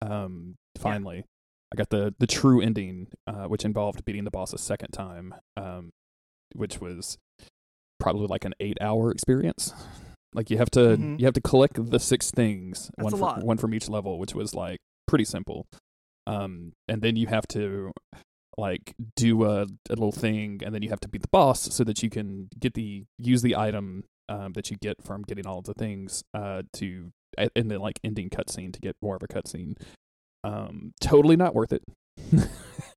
um 0.00 0.54
finally. 0.78 1.24
I 1.72 1.76
got 1.76 1.90
the 1.90 2.14
the 2.18 2.26
true 2.26 2.60
ending, 2.60 3.08
uh, 3.26 3.44
which 3.44 3.64
involved 3.64 4.04
beating 4.04 4.24
the 4.24 4.30
boss 4.30 4.52
a 4.52 4.58
second 4.58 4.90
time, 4.92 5.34
um, 5.56 5.90
which 6.54 6.80
was 6.80 7.18
probably 8.00 8.26
like 8.26 8.44
an 8.44 8.54
eight 8.60 8.78
hour 8.80 9.10
experience. 9.10 9.74
Like 10.34 10.50
you 10.50 10.58
have 10.58 10.70
to 10.72 10.80
Mhm. 10.96 11.18
you 11.18 11.24
have 11.26 11.34
to 11.34 11.40
collect 11.40 11.90
the 11.90 11.98
six 11.98 12.30
things, 12.30 12.90
That's 12.96 13.04
one 13.04 13.12
from, 13.12 13.46
one 13.46 13.58
from 13.58 13.74
each 13.74 13.88
level, 13.88 14.18
which 14.18 14.34
was 14.34 14.54
like 14.54 14.78
pretty 15.06 15.24
simple. 15.24 15.66
Um, 16.26 16.72
and 16.86 17.00
then 17.02 17.16
you 17.16 17.26
have 17.28 17.46
to 17.48 17.92
like 18.56 18.94
do 19.16 19.44
a, 19.44 19.62
a 19.62 19.68
little 19.90 20.12
thing, 20.12 20.60
and 20.64 20.74
then 20.74 20.82
you 20.82 20.90
have 20.90 21.00
to 21.00 21.08
beat 21.08 21.22
the 21.22 21.28
boss 21.28 21.74
so 21.74 21.84
that 21.84 22.02
you 22.02 22.10
can 22.10 22.48
get 22.58 22.74
the 22.74 23.04
use 23.18 23.42
the 23.42 23.56
item 23.56 24.04
um, 24.28 24.52
that 24.52 24.70
you 24.70 24.76
get 24.80 24.96
from 25.02 25.22
getting 25.22 25.46
all 25.46 25.58
of 25.60 25.64
the 25.64 25.74
things 25.74 26.22
uh, 26.34 26.62
to 26.74 27.10
in 27.54 27.68
the 27.68 27.78
like 27.78 27.98
ending 28.04 28.28
cutscene 28.30 28.72
to 28.72 28.80
get 28.80 28.96
more 29.00 29.16
of 29.16 29.22
a 29.22 29.28
cutscene. 29.28 29.74
Um, 30.44 30.92
totally 31.00 31.36
not 31.36 31.54
worth 31.54 31.72
it. 31.72 31.82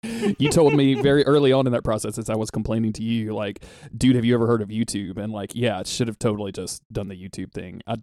you 0.40 0.50
told 0.50 0.74
me 0.74 0.96
very 0.96 1.24
early 1.26 1.52
on 1.52 1.68
in 1.68 1.74
that 1.74 1.84
process 1.84 2.18
as 2.18 2.30
I 2.30 2.36
was 2.36 2.50
complaining 2.52 2.94
to 2.94 3.04
you, 3.04 3.34
like, 3.36 3.64
dude, 3.96 4.16
have 4.16 4.26
you 4.26 4.34
ever 4.34 4.48
heard 4.48 4.62
of 4.62 4.70
YouTube? 4.70 5.18
And 5.18 5.32
like, 5.32 5.52
yeah, 5.56 5.80
it 5.80 5.88
should 5.88 6.08
have 6.08 6.18
totally 6.20 6.52
just 6.52 6.82
done 6.92 7.08
the 7.08 7.16
YouTube 7.16 7.52
thing. 7.54 7.82
I, 7.88 7.96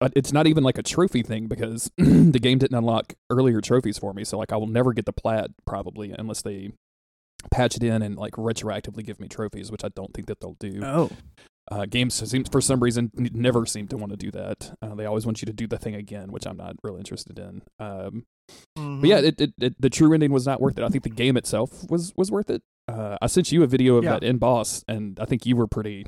I- 0.00 0.10
it's 0.16 0.32
not 0.32 0.46
even 0.46 0.64
like 0.64 0.78
a 0.78 0.82
trophy 0.82 1.22
thing 1.22 1.46
because 1.46 1.90
the 1.98 2.38
game 2.40 2.58
didn't 2.58 2.76
unlock 2.76 3.14
earlier 3.30 3.60
trophies 3.60 3.98
for 3.98 4.12
me. 4.12 4.24
So 4.24 4.38
like, 4.38 4.52
I 4.52 4.56
will 4.56 4.66
never 4.66 4.92
get 4.92 5.04
the 5.06 5.12
plat 5.12 5.50
probably 5.66 6.14
unless 6.18 6.42
they 6.42 6.72
patch 7.50 7.76
it 7.76 7.82
in 7.82 8.00
and 8.02 8.16
like 8.16 8.32
retroactively 8.32 9.04
give 9.04 9.20
me 9.20 9.28
trophies, 9.28 9.70
which 9.70 9.84
I 9.84 9.88
don't 9.94 10.12
think 10.14 10.26
that 10.28 10.40
they'll 10.40 10.56
do. 10.58 10.80
Oh, 10.82 11.10
Uh, 11.70 11.86
games 11.86 12.14
seems 12.14 12.48
for 12.50 12.60
some 12.60 12.80
reason 12.80 13.10
never 13.14 13.64
seem 13.66 13.88
to 13.88 13.96
want 13.96 14.10
to 14.12 14.16
do 14.18 14.30
that. 14.30 14.76
Uh, 14.82 14.94
they 14.94 15.06
always 15.06 15.24
want 15.26 15.40
you 15.42 15.46
to 15.46 15.52
do 15.52 15.66
the 15.66 15.78
thing 15.78 15.94
again, 15.94 16.30
which 16.32 16.46
I'm 16.46 16.56
not 16.58 16.76
really 16.82 16.98
interested 17.00 17.38
in. 17.38 17.62
Um, 17.78 18.24
but 18.76 19.04
yeah, 19.04 19.18
it, 19.18 19.40
it, 19.40 19.52
it, 19.60 19.80
the 19.80 19.90
true 19.90 20.12
ending 20.12 20.32
was 20.32 20.46
not 20.46 20.60
worth 20.60 20.78
it. 20.78 20.84
I 20.84 20.88
think 20.88 21.04
the 21.04 21.10
game 21.10 21.36
itself 21.36 21.88
was 21.90 22.12
was 22.16 22.30
worth 22.30 22.50
it. 22.50 22.62
Uh, 22.86 23.16
I 23.22 23.28
sent 23.28 23.50
you 23.50 23.62
a 23.62 23.66
video 23.66 23.96
of 23.96 24.04
Yeah. 24.04 24.10
that 24.12 24.24
end 24.24 24.40
boss, 24.40 24.84
and 24.86 25.18
I 25.18 25.24
think 25.24 25.46
you 25.46 25.56
were 25.56 25.66
pretty 25.66 26.04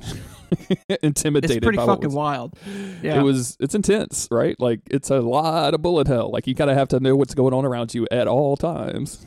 intimidated. 1.01 1.57
it's 1.57 1.65
pretty 1.65 1.77
fucking 1.77 2.11
wild. 2.13 2.53
Yeah. 3.01 3.19
It 3.19 3.23
was 3.23 3.57
it's 3.59 3.73
intense, 3.75 4.27
right? 4.29 4.55
Like 4.59 4.81
it's 4.91 5.09
a 5.09 5.19
lot 5.21 5.73
of 5.73 5.81
bullet 5.81 6.07
hell. 6.07 6.29
Like 6.31 6.45
you 6.47 6.53
kind 6.55 6.69
of 6.69 6.77
have 6.77 6.89
to 6.89 6.99
know 6.99 7.15
what's 7.15 7.33
going 7.33 7.53
on 7.53 7.65
around 7.65 7.93
you 7.95 8.07
at 8.11 8.27
all 8.27 8.57
times. 8.57 9.25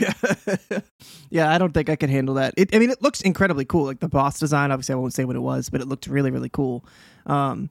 Yeah, 0.00 0.14
yeah. 1.30 1.52
I 1.52 1.58
don't 1.58 1.72
think 1.72 1.90
I 1.90 1.96
could 1.96 2.08
handle 2.10 2.36
that. 2.36 2.54
It, 2.56 2.74
I 2.74 2.78
mean, 2.78 2.90
it 2.90 3.02
looks 3.02 3.20
incredibly 3.20 3.64
cool. 3.66 3.84
Like 3.84 4.00
the 4.00 4.08
boss 4.08 4.38
design. 4.38 4.70
Obviously, 4.70 4.94
I 4.94 4.96
won't 4.96 5.12
say 5.14 5.24
what 5.24 5.36
it 5.36 5.40
was, 5.40 5.68
but 5.70 5.80
it 5.82 5.88
looked 5.88 6.06
really, 6.06 6.30
really 6.30 6.48
cool. 6.48 6.84
Um, 7.26 7.68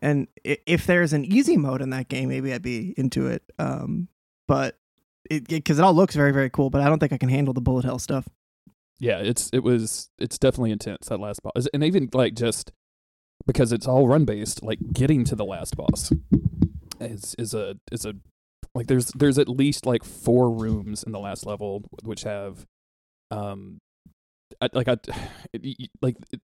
and 0.00 0.28
if 0.44 0.86
there's 0.86 1.12
an 1.12 1.24
easy 1.24 1.56
mode 1.56 1.80
in 1.80 1.90
that 1.90 2.08
game, 2.08 2.28
maybe 2.28 2.52
I'd 2.52 2.62
be 2.62 2.94
into 2.96 3.26
it. 3.26 3.42
Um, 3.58 4.08
but 4.46 4.78
it 5.30 5.48
because 5.48 5.78
it, 5.78 5.82
all 5.82 5.94
looks 5.94 6.14
very, 6.14 6.32
very 6.32 6.50
cool. 6.50 6.70
But 6.70 6.82
I 6.82 6.88
don't 6.88 6.98
think 6.98 7.12
I 7.12 7.18
can 7.18 7.28
handle 7.28 7.54
the 7.54 7.60
bullet 7.60 7.84
hell 7.84 7.98
stuff. 7.98 8.28
Yeah, 8.98 9.18
it's 9.18 9.50
it 9.52 9.62
was 9.62 10.10
it's 10.18 10.38
definitely 10.38 10.70
intense 10.70 11.08
that 11.08 11.20
last 11.20 11.42
boss, 11.42 11.66
and 11.72 11.84
even 11.84 12.08
like 12.12 12.34
just 12.34 12.72
because 13.46 13.72
it's 13.72 13.86
all 13.86 14.08
run 14.08 14.24
based, 14.24 14.62
like 14.62 14.78
getting 14.92 15.24
to 15.24 15.34
the 15.34 15.44
last 15.44 15.76
boss 15.76 16.12
is 17.00 17.34
is 17.38 17.54
a 17.54 17.76
is 17.92 18.04
a 18.04 18.14
like 18.74 18.86
there's 18.86 19.08
there's 19.14 19.38
at 19.38 19.48
least 19.48 19.86
like 19.86 20.04
four 20.04 20.50
rooms 20.50 21.02
in 21.02 21.12
the 21.12 21.18
last 21.18 21.46
level 21.46 21.82
which 22.02 22.22
have 22.22 22.64
um 23.30 23.78
I, 24.60 24.68
like 24.72 24.88
I 24.88 24.96
like 26.02 26.16
it, 26.32 26.40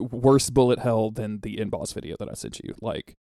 worse 0.00 0.50
bullet 0.50 0.78
hell 0.80 1.10
than 1.10 1.40
the 1.40 1.60
end 1.60 1.70
boss 1.70 1.92
video 1.92 2.16
that 2.18 2.28
I 2.30 2.34
sent 2.34 2.60
you 2.60 2.74
like 2.80 3.14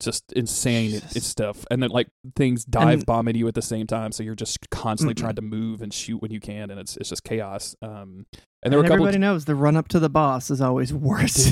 just 0.00 0.32
insane 0.32 0.94
it, 0.94 1.04
it's 1.14 1.26
stuff 1.26 1.64
and 1.70 1.80
then 1.80 1.90
like 1.90 2.08
things 2.34 2.64
dive 2.64 2.88
And- 2.88 3.06
bombing 3.06 3.36
you 3.36 3.46
at 3.46 3.54
the 3.54 3.62
same 3.62 3.86
time 3.86 4.10
so 4.10 4.24
you're 4.24 4.34
just 4.34 4.68
constantly 4.70 5.14
Mm-mm. 5.14 5.18
trying 5.20 5.36
to 5.36 5.42
move 5.42 5.80
and 5.80 5.94
shoot 5.94 6.20
when 6.20 6.32
you 6.32 6.40
can 6.40 6.70
and 6.72 6.80
it's 6.80 6.96
it's 6.96 7.08
just 7.10 7.22
chaos 7.22 7.76
um 7.82 8.26
and 8.64 8.72
And, 8.72 8.72
there 8.72 8.78
were 8.78 8.84
a 8.84 8.88
couple 8.88 9.04
everybody 9.04 9.18
knows 9.18 9.44
the 9.44 9.54
run 9.54 9.76
up 9.76 9.88
to 9.88 10.00
the 10.00 10.08
boss 10.08 10.50
is 10.50 10.60
always 10.60 10.92
worse 11.10 11.44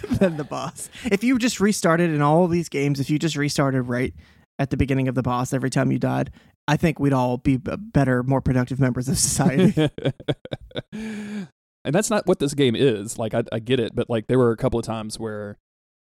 than 0.18 0.36
the 0.36 0.44
boss. 0.44 0.88
If 1.04 1.22
you 1.24 1.38
just 1.38 1.60
restarted 1.60 2.10
in 2.10 2.20
all 2.22 2.46
these 2.48 2.68
games, 2.68 2.98
if 3.00 3.08
you 3.10 3.18
just 3.18 3.36
restarted 3.36 3.86
right 3.86 4.12
at 4.58 4.70
the 4.70 4.76
beginning 4.76 5.06
of 5.06 5.14
the 5.14 5.22
boss 5.22 5.52
every 5.52 5.70
time 5.70 5.92
you 5.92 5.98
died, 6.00 6.30
I 6.66 6.76
think 6.76 6.98
we'd 6.98 7.12
all 7.12 7.36
be 7.36 7.56
better, 7.56 8.24
more 8.24 8.40
productive 8.40 8.80
members 8.80 9.08
of 9.08 9.16
society. 9.18 9.90
and 11.86 11.94
that's 11.94 12.10
not 12.10 12.26
what 12.26 12.40
this 12.40 12.52
game 12.52 12.76
is. 12.76 13.18
Like 13.18 13.32
I, 13.32 13.44
I 13.52 13.60
get 13.60 13.80
it, 13.80 13.94
but 13.94 14.10
like 14.10 14.26
there 14.26 14.38
were 14.38 14.52
a 14.52 14.56
couple 14.56 14.78
of 14.78 14.84
times 14.84 15.18
where 15.18 15.56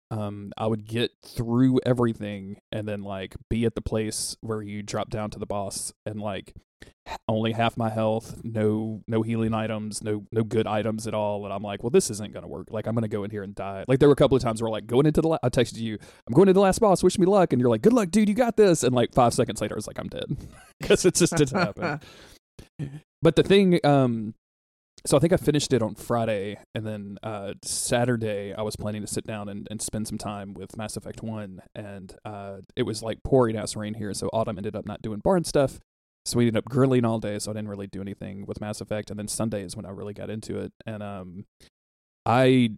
um 0.09 0.51
I 0.57 0.67
would 0.67 0.85
get 0.85 1.11
through 1.25 1.79
everything 1.85 2.57
and 2.71 2.87
then 2.87 3.03
like 3.03 3.35
be 3.49 3.65
at 3.65 3.75
the 3.75 3.81
place 3.81 4.35
where 4.41 4.61
you 4.61 4.81
drop 4.81 5.09
down 5.09 5.29
to 5.31 5.39
the 5.39 5.45
boss 5.45 5.93
and 6.05 6.19
like 6.19 6.53
only 7.27 7.51
half 7.51 7.75
my 7.75 7.89
health, 7.89 8.41
no 8.43 9.01
no 9.07 9.21
healing 9.21 9.53
items, 9.53 10.03
no 10.03 10.25
no 10.31 10.43
good 10.43 10.67
items 10.67 11.07
at 11.07 11.13
all, 11.13 11.43
and 11.43 11.53
I'm 11.53 11.63
like, 11.63 11.83
well, 11.83 11.89
this 11.89 12.09
isn't 12.09 12.33
gonna 12.33 12.47
work. 12.47 12.67
Like 12.69 12.87
I'm 12.87 12.95
gonna 12.95 13.07
go 13.07 13.23
in 13.23 13.31
here 13.31 13.43
and 13.43 13.53
die. 13.53 13.83
Like 13.87 13.99
there 13.99 14.07
were 14.07 14.13
a 14.13 14.17
couple 14.17 14.37
of 14.37 14.43
times 14.43 14.61
where 14.61 14.71
like 14.71 14.87
going 14.87 15.05
into 15.05 15.21
the 15.21 15.27
la- 15.27 15.37
I 15.43 15.49
texted 15.49 15.77
you, 15.77 15.97
I'm 16.27 16.33
going 16.33 16.47
to 16.47 16.53
the 16.53 16.61
last 16.61 16.79
boss, 16.79 17.03
wish 17.03 17.19
me 17.19 17.25
luck, 17.25 17.51
and 17.51 17.59
you're 17.59 17.69
like, 17.69 17.81
good 17.81 17.93
luck, 17.93 18.09
dude, 18.09 18.29
you 18.29 18.35
got 18.35 18.55
this, 18.57 18.83
and 18.83 18.95
like 18.95 19.13
five 19.13 19.33
seconds 19.33 19.61
later, 19.61 19.75
it's 19.75 19.87
like, 19.87 19.99
I'm 19.99 20.07
dead 20.07 20.25
because 20.79 21.05
it 21.05 21.15
just 21.15 21.35
didn't 21.35 21.57
happen. 21.57 21.99
But 23.21 23.37
the 23.37 23.43
thing, 23.43 23.79
um, 23.85 24.35
so 25.05 25.17
I 25.17 25.19
think 25.19 25.33
I 25.33 25.37
finished 25.37 25.73
it 25.73 25.81
on 25.81 25.95
Friday, 25.95 26.57
and 26.73 26.85
then 26.85 27.17
uh, 27.23 27.53
Saturday 27.63 28.53
I 28.53 28.61
was 28.61 28.75
planning 28.75 29.01
to 29.01 29.07
sit 29.07 29.25
down 29.25 29.49
and, 29.49 29.67
and 29.69 29.81
spend 29.81 30.07
some 30.07 30.17
time 30.17 30.53
with 30.53 30.77
Mass 30.77 30.95
Effect 30.97 31.21
One, 31.23 31.61
and 31.75 32.15
uh, 32.25 32.57
it 32.75 32.83
was 32.83 33.03
like 33.03 33.23
pouring 33.23 33.55
ass 33.57 33.75
rain 33.75 33.95
here, 33.95 34.13
so 34.13 34.29
Autumn 34.33 34.57
ended 34.57 34.75
up 34.75 34.85
not 34.85 35.01
doing 35.01 35.19
barn 35.19 35.43
stuff. 35.43 35.79
So 36.25 36.37
we 36.37 36.47
ended 36.47 36.59
up 36.63 36.65
grilling 36.69 37.03
all 37.03 37.19
day, 37.19 37.37
so 37.39 37.51
I 37.51 37.53
didn't 37.53 37.67
really 37.69 37.87
do 37.87 37.99
anything 37.99 38.45
with 38.45 38.61
Mass 38.61 38.79
Effect, 38.79 39.09
and 39.09 39.19
then 39.19 39.27
Sunday 39.27 39.61
is 39.63 39.75
when 39.75 39.85
I 39.85 39.89
really 39.89 40.13
got 40.13 40.29
into 40.29 40.57
it, 40.59 40.71
and 40.85 41.03
um, 41.03 41.45
I 42.25 42.71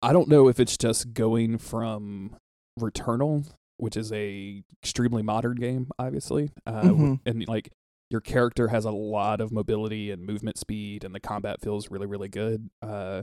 I 0.00 0.12
don't 0.12 0.28
know 0.28 0.48
if 0.48 0.60
it's 0.60 0.76
just 0.76 1.12
going 1.14 1.58
from 1.58 2.36
Returnal, 2.78 3.46
which 3.78 3.96
is 3.96 4.12
a 4.12 4.62
extremely 4.82 5.22
modern 5.22 5.56
game, 5.56 5.88
obviously, 5.98 6.50
uh, 6.66 6.82
Mhm. 6.82 7.20
and 7.26 7.48
like 7.48 7.70
your 8.10 8.20
character 8.20 8.68
has 8.68 8.84
a 8.84 8.90
lot 8.90 9.40
of 9.40 9.50
mobility 9.52 10.10
and 10.10 10.24
movement 10.24 10.58
speed, 10.58 11.04
and 11.04 11.14
the 11.14 11.20
combat 11.20 11.60
feels 11.60 11.90
really, 11.90 12.06
really 12.06 12.28
good. 12.28 12.70
Uh, 12.82 13.22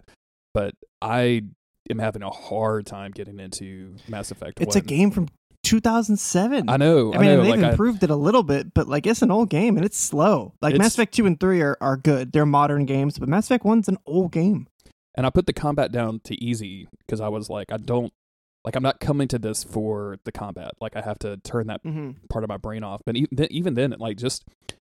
but 0.54 0.74
I 1.02 1.44
am 1.90 2.00
having 2.00 2.24
a 2.24 2.30
hard 2.30 2.86
time 2.86 3.12
getting 3.12 3.40
into 3.40 3.96
Mass 4.08 4.32
Effect. 4.32 4.60
it's 4.60 4.76
a 4.76 4.82
game 4.82 5.12
from 5.12 5.28
2007. 5.64 6.70
I 6.70 6.78
know. 6.78 7.14
I 7.14 7.18
I, 7.18 7.20
mean, 7.20 7.28
know. 7.30 7.44
they've 7.44 7.52
Like 7.52 7.64
I, 7.64 7.70
improved 7.72 8.04
it 8.04 8.10
a 8.10 8.16
little 8.16 8.44
bit, 8.44 8.74
but 8.74 8.88
like 8.88 9.06
it's 9.06 9.22
an 9.22 9.32
old 9.32 9.50
game 9.50 9.78
and 9.78 9.86
it's 9.86 9.98
slow. 10.00 10.54
Like 10.62 10.76
Mass 10.78 10.94
Effect 10.94 11.14
2 11.14 11.26
and 11.26 11.40
3 11.40 11.62
are, 11.62 11.78
are 11.80 11.98
good. 11.98 12.32
They're 12.32 12.46
modern 12.46 12.86
games, 12.86 13.20
but 13.20 13.30
Mass 13.30 13.46
Effect 13.46 13.64
1's 13.64 13.88
an 13.88 13.98
old 14.06 14.32
game. 14.32 14.68
and 15.16 15.26
I 15.26 15.30
put 15.30 15.46
the 15.46 15.54
combat 15.54 15.92
down 15.92 16.20
to 16.26 16.44
easy 16.44 16.88
because 17.06 17.22
I 17.22 17.28
was 17.30 17.50
like, 17.50 17.72
I 17.72 17.78
don't 17.78 18.12
like. 18.66 18.76
I'm 18.76 18.84
not 18.84 19.00
coming 19.00 19.28
to 19.30 19.40
this 19.40 19.64
for 19.64 20.18
the 20.26 20.32
combat. 20.32 20.72
Like 20.82 20.96
I 20.96 21.02
have 21.02 21.20
to 21.20 21.38
turn 21.38 21.68
that 21.68 21.84
Mm-hmm. 21.84 22.12
part 22.30 22.44
of 22.44 22.48
my 22.50 22.58
brain 22.58 22.84
off. 22.84 23.02
But 23.06 23.16
even 23.16 23.30
then, 23.36 23.48
even 23.52 23.74
then, 23.76 23.96
like 24.00 24.18
just 24.18 24.44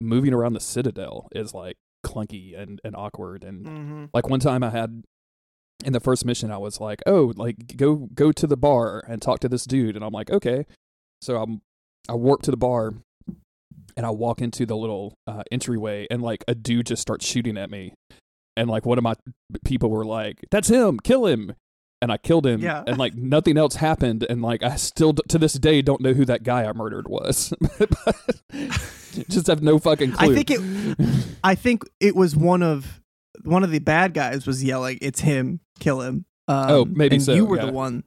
moving 0.01 0.33
around 0.33 0.53
the 0.53 0.59
Citadel 0.59 1.27
is 1.33 1.53
like 1.53 1.77
clunky 2.05 2.57
and 2.59 2.79
and 2.83 2.95
awkward 2.95 3.43
and 3.43 3.65
Mm-hmm. 3.65 4.05
Like 4.13 4.29
one 4.29 4.39
time 4.39 4.63
I 4.63 4.69
had 4.69 5.03
in 5.85 5.93
the 5.93 5.99
first 5.99 6.25
mission 6.25 6.51
I 6.51 6.57
was 6.57 6.79
like, 6.81 7.01
"Oh, 7.05 7.31
like 7.35 7.77
go 7.77 8.07
go 8.13 8.31
to 8.31 8.47
the 8.47 8.57
bar 8.57 9.03
and 9.07 9.21
talk 9.21 9.39
to 9.41 9.49
this 9.49 9.65
dude." 9.65 9.95
And 9.95 10.03
I'm 10.03 10.13
like, 10.13 10.29
"Okay." 10.31 10.65
So 11.21 11.41
I'm 11.41 11.61
I 12.07 12.13
warp 12.15 12.41
to 12.43 12.51
the 12.51 12.57
bar 12.57 12.93
and 13.95 14.05
I 14.05 14.09
walk 14.09 14.41
into 14.41 14.65
the 14.65 14.75
little 14.77 15.13
uh, 15.27 15.43
entryway 15.51 16.07
and 16.09 16.21
like 16.21 16.43
a 16.47 16.55
dude 16.55 16.87
just 16.87 17.01
starts 17.01 17.25
shooting 17.25 17.57
at 17.57 17.69
me. 17.69 17.93
And 18.57 18.69
like 18.69 18.85
one 18.85 18.97
of 18.97 19.03
my 19.03 19.15
people 19.63 19.89
were 19.89 20.05
like, 20.05 20.37
"That's 20.51 20.69
him. 20.69 20.99
Kill 20.99 21.25
him." 21.25 21.53
And 22.01 22.11
I 22.13 22.17
killed 22.17 22.45
him 22.45 22.61
Yeah. 22.61 22.83
and 22.87 22.97
like 22.97 23.13
nothing 23.15 23.57
else 23.57 23.75
happened 23.75 24.25
and 24.29 24.41
like 24.41 24.63
I 24.63 24.75
still 24.77 25.13
to 25.13 25.37
this 25.37 25.53
day 25.53 25.81
don't 25.81 25.99
know 25.99 26.13
who 26.13 26.23
that 26.25 26.43
guy 26.43 26.63
I 26.63 26.71
murdered 26.73 27.07
was. 27.09 27.53
just 29.29 29.47
have 29.47 29.61
no 29.61 29.79
fucking 29.79 30.13
clue. 30.13 30.31
I 30.31 30.35
think 30.35 30.51
it 30.51 31.07
I 31.43 31.55
think 31.55 31.83
it 31.99 32.15
was 32.15 32.35
one 32.35 32.63
of 32.63 33.01
one 33.43 33.63
of 33.63 33.71
the 33.71 33.79
bad 33.79 34.13
guys 34.13 34.45
was 34.47 34.63
yelling, 34.63 34.97
"It's 35.01 35.21
him, 35.21 35.59
kill 35.79 36.01
him." 36.01 36.25
Um, 36.47 36.65
Oh, 36.69 36.85
maybe 36.85 37.19
so, 37.19 37.33
You 37.33 37.45
were 37.45 37.57
yeah. 37.57 37.65
the 37.65 37.71
one. 37.71 38.03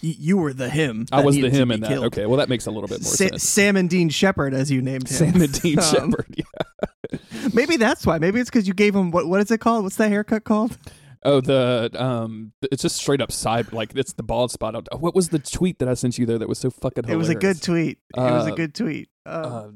You 0.00 0.36
were 0.38 0.52
the 0.52 0.68
him. 0.68 1.06
I 1.12 1.24
was 1.24 1.36
the 1.36 1.48
him 1.50 1.70
in 1.70 1.80
that. 1.80 1.88
killed. 1.88 2.06
Okay, 2.06 2.26
well 2.26 2.38
that 2.38 2.48
makes 2.48 2.66
a 2.66 2.70
little 2.72 2.88
bit 2.88 3.00
more 3.02 3.10
Sa- 3.12 3.28
sense. 3.28 3.44
Sam 3.44 3.76
and 3.76 3.88
Dean 3.88 4.08
Shepard, 4.08 4.52
as 4.52 4.70
you 4.70 4.82
named 4.82 5.08
him. 5.08 5.32
Sam 5.32 5.40
and 5.42 5.52
Dean 5.62 5.78
Um, 5.78 5.84
Shepard. 5.84 6.34
Yeah. 6.36 7.18
Maybe 7.54 7.76
that's 7.76 8.04
why. 8.04 8.18
Maybe 8.18 8.40
it's 8.40 8.50
because 8.50 8.66
you 8.66 8.74
gave 8.74 8.94
him 8.96 9.10
what? 9.12 9.26
What 9.28 9.40
is 9.40 9.50
it 9.52 9.58
called? 9.60 9.84
What's 9.84 9.96
that 9.96 10.10
haircut 10.10 10.42
called? 10.44 10.76
Oh, 11.24 11.40
the 11.40 11.90
um, 11.96 12.52
it's 12.70 12.82
just 12.82 12.96
straight 12.96 13.20
up 13.20 13.32
side. 13.32 13.72
Like 13.72 13.94
it's 13.96 14.12
the 14.12 14.22
bald 14.22 14.50
spot. 14.52 14.74
on- 14.74 14.84
What 15.00 15.14
was 15.14 15.30
the 15.30 15.38
tweet 15.38 15.78
that 15.80 15.88
I 15.88 15.94
sent 15.94 16.16
you 16.18 16.26
there 16.26 16.38
that 16.38 16.48
was 16.48 16.58
so 16.58 16.70
fucking 16.70 17.08
It 17.08 17.16
was 17.16 17.28
a 17.28 17.34
good 17.34 17.60
tweet. 17.62 17.98
It 18.16 18.20
was 18.20 18.46
a 18.46 18.52
Uh, 18.52 18.54
good 18.54 18.74
tweet. 18.74 19.08
Uh, 19.26 19.30
Uh, 19.30 19.70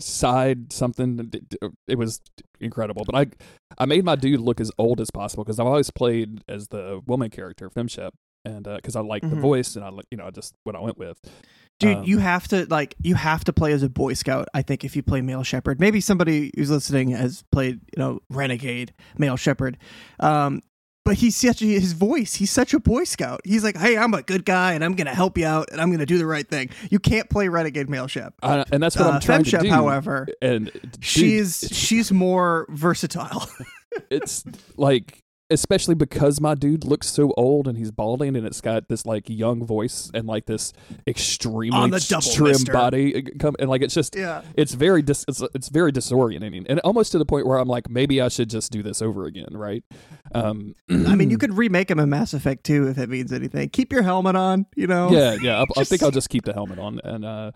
side 0.00 0.72
something. 0.72 1.32
It 1.88 1.98
was 1.98 2.20
incredible. 2.60 3.04
But 3.04 3.14
I, 3.16 3.26
I 3.82 3.86
made 3.86 4.04
my 4.04 4.14
dude 4.16 4.40
look 4.40 4.60
as 4.60 4.70
old 4.78 5.00
as 5.00 5.10
possible 5.10 5.44
because 5.44 5.58
I've 5.58 5.66
always 5.66 5.90
played 5.90 6.42
as 6.48 6.68
the 6.68 7.00
woman 7.06 7.30
character, 7.30 7.68
Femshep, 7.70 8.10
and 8.44 8.64
because 8.64 8.94
I 8.94 9.00
like 9.00 9.22
the 9.22 9.36
Mhm. 9.36 9.40
voice 9.40 9.74
and 9.76 9.84
I, 9.84 9.88
like 9.90 10.06
you 10.10 10.16
know, 10.18 10.26
I 10.26 10.30
just 10.30 10.54
what 10.64 10.76
I 10.76 10.80
went 10.80 10.98
with. 10.98 11.18
Dude, 11.78 11.96
um, 11.98 12.04
you 12.04 12.18
have 12.18 12.48
to 12.48 12.66
like 12.70 12.94
you 13.02 13.14
have 13.14 13.44
to 13.44 13.52
play 13.52 13.72
as 13.72 13.82
a 13.82 13.88
Boy 13.88 14.14
Scout. 14.14 14.48
I 14.54 14.62
think 14.62 14.84
if 14.84 14.96
you 14.96 15.02
play 15.02 15.20
male 15.20 15.44
Shepard, 15.44 15.78
maybe 15.80 16.00
somebody 16.00 16.50
who's 16.56 16.70
listening 16.70 17.10
has 17.10 17.44
played 17.52 17.80
you 17.96 18.02
know 18.02 18.20
renegade 18.30 18.92
male 19.16 19.36
Shepard. 19.36 19.78
Um, 20.18 20.62
but 21.04 21.14
he's 21.16 21.36
such 21.36 21.62
a, 21.62 21.64
his 21.64 21.92
voice. 21.94 22.34
He's 22.34 22.50
such 22.50 22.74
a 22.74 22.80
Boy 22.80 23.04
Scout. 23.04 23.40
He's 23.44 23.64
like, 23.64 23.78
hey, 23.78 23.96
I'm 23.96 24.12
a 24.12 24.22
good 24.22 24.44
guy 24.44 24.74
and 24.74 24.84
I'm 24.84 24.94
gonna 24.94 25.14
help 25.14 25.38
you 25.38 25.46
out 25.46 25.68
and 25.72 25.80
I'm 25.80 25.90
gonna 25.90 26.04
do 26.04 26.18
the 26.18 26.26
right 26.26 26.46
thing. 26.46 26.68
You 26.90 26.98
can't 26.98 27.30
play 27.30 27.48
renegade 27.48 27.88
male 27.88 28.08
shep. 28.08 28.34
I, 28.42 28.64
and 28.72 28.82
that's 28.82 28.96
what 28.96 29.06
Uh, 29.06 29.10
I'm 29.12 29.20
trying 29.20 29.44
to 29.44 29.58
do. 29.58 29.70
however, 29.70 30.26
and 30.42 30.70
dude, 30.72 30.98
she's 31.00 31.66
she's 31.72 32.12
more 32.12 32.66
versatile. 32.70 33.46
it's 34.10 34.44
like 34.76 35.22
especially 35.50 35.94
because 35.94 36.40
my 36.40 36.54
dude 36.54 36.84
looks 36.84 37.06
so 37.08 37.32
old 37.36 37.66
and 37.66 37.78
he's 37.78 37.90
balding 37.90 38.36
and 38.36 38.46
it's 38.46 38.60
got 38.60 38.88
this 38.88 39.06
like 39.06 39.28
young 39.28 39.64
voice 39.64 40.10
and 40.12 40.26
like 40.26 40.44
this 40.46 40.72
extremely 41.06 41.76
On 41.78 41.90
the 41.90 42.00
double, 42.08 42.30
trim 42.30 42.48
mister. 42.52 42.72
body 42.72 43.32
uh, 43.42 43.52
and 43.58 43.70
like 43.70 43.80
it's 43.82 43.94
just 43.94 44.14
Yeah. 44.14 44.42
it's 44.56 44.74
very 44.74 45.00
dis- 45.02 45.24
it's, 45.26 45.42
it's 45.54 45.68
very 45.68 45.90
disorienting 45.92 46.66
and 46.68 46.80
almost 46.80 47.12
to 47.12 47.18
the 47.18 47.24
point 47.24 47.46
where 47.46 47.58
I'm 47.58 47.68
like 47.68 47.88
maybe 47.88 48.20
I 48.20 48.28
should 48.28 48.50
just 48.50 48.70
do 48.72 48.82
this 48.82 49.00
over 49.00 49.24
again 49.24 49.48
right 49.52 49.82
um 50.34 50.74
I 50.90 51.14
mean, 51.14 51.30
you 51.30 51.38
could 51.42 51.56
remake 51.56 51.90
him 51.90 51.98
in 51.98 52.10
Mass 52.10 52.34
Effect 52.34 52.64
2 52.64 52.88
if 52.88 52.98
it 52.98 53.08
means 53.08 53.32
anything. 53.32 53.68
Keep 53.70 53.92
your 53.92 54.02
helmet 54.02 54.36
on, 54.36 54.66
you 54.76 54.86
know? 54.86 55.10
yeah 55.10 55.36
yeah 55.40 55.60
I, 55.76 55.80
I 55.80 55.84
think 55.84 56.02
I'll 56.02 56.10
just 56.10 56.28
keep 56.28 56.44
the 56.44 56.52
helmet 56.52 56.78
on 56.78 57.00
and 57.02 57.24
uh 57.24 57.52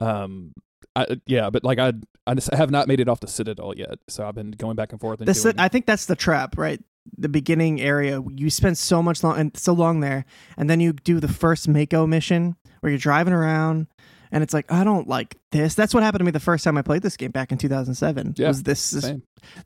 um 0.00 0.52
I, 0.96 1.06
yeah 1.26 1.50
but 1.50 1.64
like 1.64 1.78
I 1.78 1.92
I 2.26 2.34
just 2.34 2.52
have 2.52 2.70
not 2.70 2.86
made 2.88 3.00
it 3.00 3.08
off 3.08 3.20
the 3.20 3.28
Citadel 3.28 3.74
yet 3.76 3.98
so 4.08 4.26
I've 4.26 4.34
been 4.34 4.50
going 4.52 4.76
back 4.76 4.92
and 4.92 5.00
forth 5.00 5.20
and 5.20 5.32
doing, 5.32 5.54
I 5.58 5.68
think 5.68 5.86
that's 5.86 6.06
the 6.06 6.16
trap, 6.16 6.56
right? 6.58 6.80
The 7.18 7.28
beginning 7.28 7.80
area, 7.80 8.22
you 8.34 8.48
spend 8.50 8.78
so 8.78 9.02
much 9.02 9.22
long 9.22 9.38
and 9.38 9.56
so 9.56 9.72
long 9.72 10.00
there, 10.00 10.24
and 10.56 10.68
then 10.70 10.80
you 10.80 10.92
do 10.92 11.20
the 11.20 11.28
first 11.28 11.68
Mako 11.68 12.06
mission 12.06 12.56
where 12.80 12.90
you're 12.90 12.98
driving 12.98 13.34
around, 13.34 13.86
and 14.32 14.42
it's 14.42 14.54
like 14.54 14.70
I 14.72 14.84
don't 14.84 15.06
like 15.06 15.36
this. 15.52 15.74
That's 15.74 15.92
what 15.92 16.02
happened 16.02 16.20
to 16.20 16.24
me 16.24 16.30
the 16.30 16.40
first 16.40 16.64
time 16.64 16.76
I 16.78 16.82
played 16.82 17.02
this 17.02 17.16
game 17.16 17.30
back 17.30 17.52
in 17.52 17.58
2007. 17.58 18.34
Yeah, 18.36 18.48
was 18.48 18.62
this, 18.62 18.90
this 18.90 19.04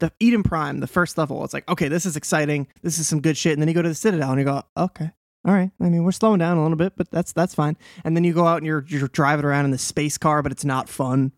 the 0.01 0.13
Eden 0.21 0.43
Prime, 0.43 0.81
the 0.81 0.87
first 0.89 1.17
level? 1.17 1.45
It's 1.45 1.55
like 1.55 1.69
okay, 1.71 1.87
this 1.89 2.07
is 2.07 2.17
exciting. 2.17 2.67
This 2.83 2.99
is 2.99 3.07
some 3.09 3.21
good 3.21 3.37
shit, 3.37 3.53
and 3.53 3.63
then 3.63 3.69
you 3.69 3.75
go 3.75 3.83
to 3.83 3.89
the 3.89 3.95
Citadel 3.95 4.31
and 4.31 4.39
you 4.41 4.45
go 4.45 4.63
okay. 4.77 5.11
All 5.47 5.55
right. 5.55 5.71
I 5.81 5.89
mean, 5.89 6.03
we're 6.05 6.11
slowing 6.13 6.41
down 6.41 6.59
a 6.59 6.63
little 6.63 6.77
bit, 6.77 6.95
but 6.97 7.09
that's 7.11 7.33
that's 7.33 7.55
fine. 7.55 7.77
And 8.05 8.17
then 8.17 8.25
you 8.25 8.35
go 8.35 8.47
out 8.49 8.57
and 8.59 8.67
you're 8.67 8.85
you're 8.89 9.07
driving 9.09 9.45
around 9.45 9.65
in 9.67 9.71
the 9.71 9.79
space 9.79 10.19
car, 10.19 10.43
but 10.43 10.51
it's 10.51 10.65
not 10.65 10.89
fun. 10.89 11.33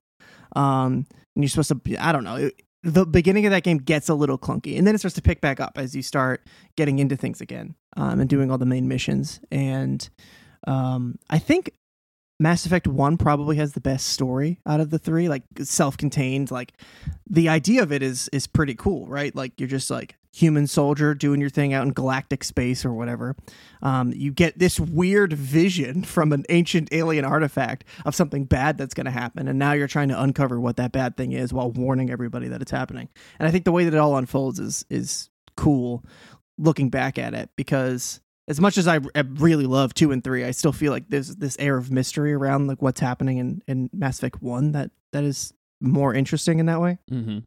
Um, 0.56 1.06
and 1.36 1.44
you're 1.44 1.48
supposed 1.48 1.68
to. 1.84 1.96
I 2.04 2.10
don't 2.12 2.24
know. 2.24 2.36
It- 2.36 2.60
the 2.82 3.04
beginning 3.04 3.46
of 3.46 3.52
that 3.52 3.62
game 3.62 3.78
gets 3.78 4.08
a 4.08 4.14
little 4.14 4.38
clunky, 4.38 4.78
and 4.78 4.86
then 4.86 4.94
it 4.94 4.98
starts 4.98 5.14
to 5.16 5.22
pick 5.22 5.40
back 5.40 5.60
up 5.60 5.76
as 5.76 5.94
you 5.94 6.02
start 6.02 6.46
getting 6.76 6.98
into 6.98 7.16
things 7.16 7.40
again, 7.40 7.74
um, 7.96 8.20
and 8.20 8.28
doing 8.28 8.50
all 8.50 8.58
the 8.58 8.66
main 8.66 8.88
missions. 8.88 9.40
And 9.50 10.08
um, 10.66 11.18
I 11.28 11.38
think 11.38 11.72
Mass 12.38 12.64
Effect 12.64 12.86
One 12.86 13.18
probably 13.18 13.56
has 13.56 13.74
the 13.74 13.80
best 13.80 14.06
story 14.06 14.60
out 14.66 14.80
of 14.80 14.88
the 14.88 14.98
three, 14.98 15.28
like 15.28 15.42
self-contained. 15.60 16.50
Like 16.50 16.72
the 17.28 17.50
idea 17.50 17.82
of 17.82 17.92
it 17.92 18.02
is 18.02 18.28
is 18.32 18.46
pretty 18.46 18.74
cool, 18.74 19.06
right? 19.06 19.34
Like 19.34 19.60
you're 19.60 19.68
just 19.68 19.90
like 19.90 20.16
human 20.32 20.66
soldier 20.66 21.14
doing 21.14 21.40
your 21.40 21.50
thing 21.50 21.74
out 21.74 21.84
in 21.86 21.92
galactic 21.92 22.44
space 22.44 22.84
or 22.84 22.92
whatever. 22.92 23.34
Um, 23.82 24.12
you 24.14 24.32
get 24.32 24.58
this 24.58 24.78
weird 24.78 25.32
vision 25.32 26.04
from 26.04 26.32
an 26.32 26.44
ancient 26.48 26.88
alien 26.92 27.24
artifact 27.24 27.84
of 28.04 28.14
something 28.14 28.44
bad 28.44 28.78
that's 28.78 28.94
going 28.94 29.06
to 29.06 29.10
happen, 29.10 29.48
and 29.48 29.58
now 29.58 29.72
you're 29.72 29.88
trying 29.88 30.08
to 30.08 30.20
uncover 30.20 30.60
what 30.60 30.76
that 30.76 30.92
bad 30.92 31.16
thing 31.16 31.32
is 31.32 31.52
while 31.52 31.70
warning 31.70 32.10
everybody 32.10 32.48
that 32.48 32.62
it's 32.62 32.70
happening. 32.70 33.08
And 33.38 33.48
I 33.48 33.50
think 33.50 33.64
the 33.64 33.72
way 33.72 33.84
that 33.84 33.94
it 33.94 33.98
all 33.98 34.16
unfolds 34.16 34.58
is 34.58 34.84
is 34.90 35.30
cool, 35.56 36.04
looking 36.58 36.90
back 36.90 37.18
at 37.18 37.34
it 37.34 37.50
because. 37.56 38.20
As 38.48 38.60
much 38.60 38.78
as 38.78 38.88
I 38.88 38.98
really 39.36 39.66
love 39.66 39.94
two 39.94 40.10
and 40.10 40.24
three, 40.24 40.44
I 40.44 40.50
still 40.50 40.72
feel 40.72 40.90
like 40.90 41.08
there's 41.08 41.36
this 41.36 41.56
air 41.60 41.76
of 41.76 41.92
mystery 41.92 42.32
around 42.32 42.66
like 42.66 42.82
what's 42.82 42.98
happening 42.98 43.38
in, 43.38 43.62
in 43.68 43.88
Mass 43.92 44.18
Effect 44.18 44.42
one 44.42 44.72
that 44.72 44.90
that 45.12 45.22
is 45.22 45.54
more 45.80 46.12
interesting 46.12 46.58
in 46.58 46.66
that 46.66 46.80
way. 46.80 46.98
hmm 47.08 47.38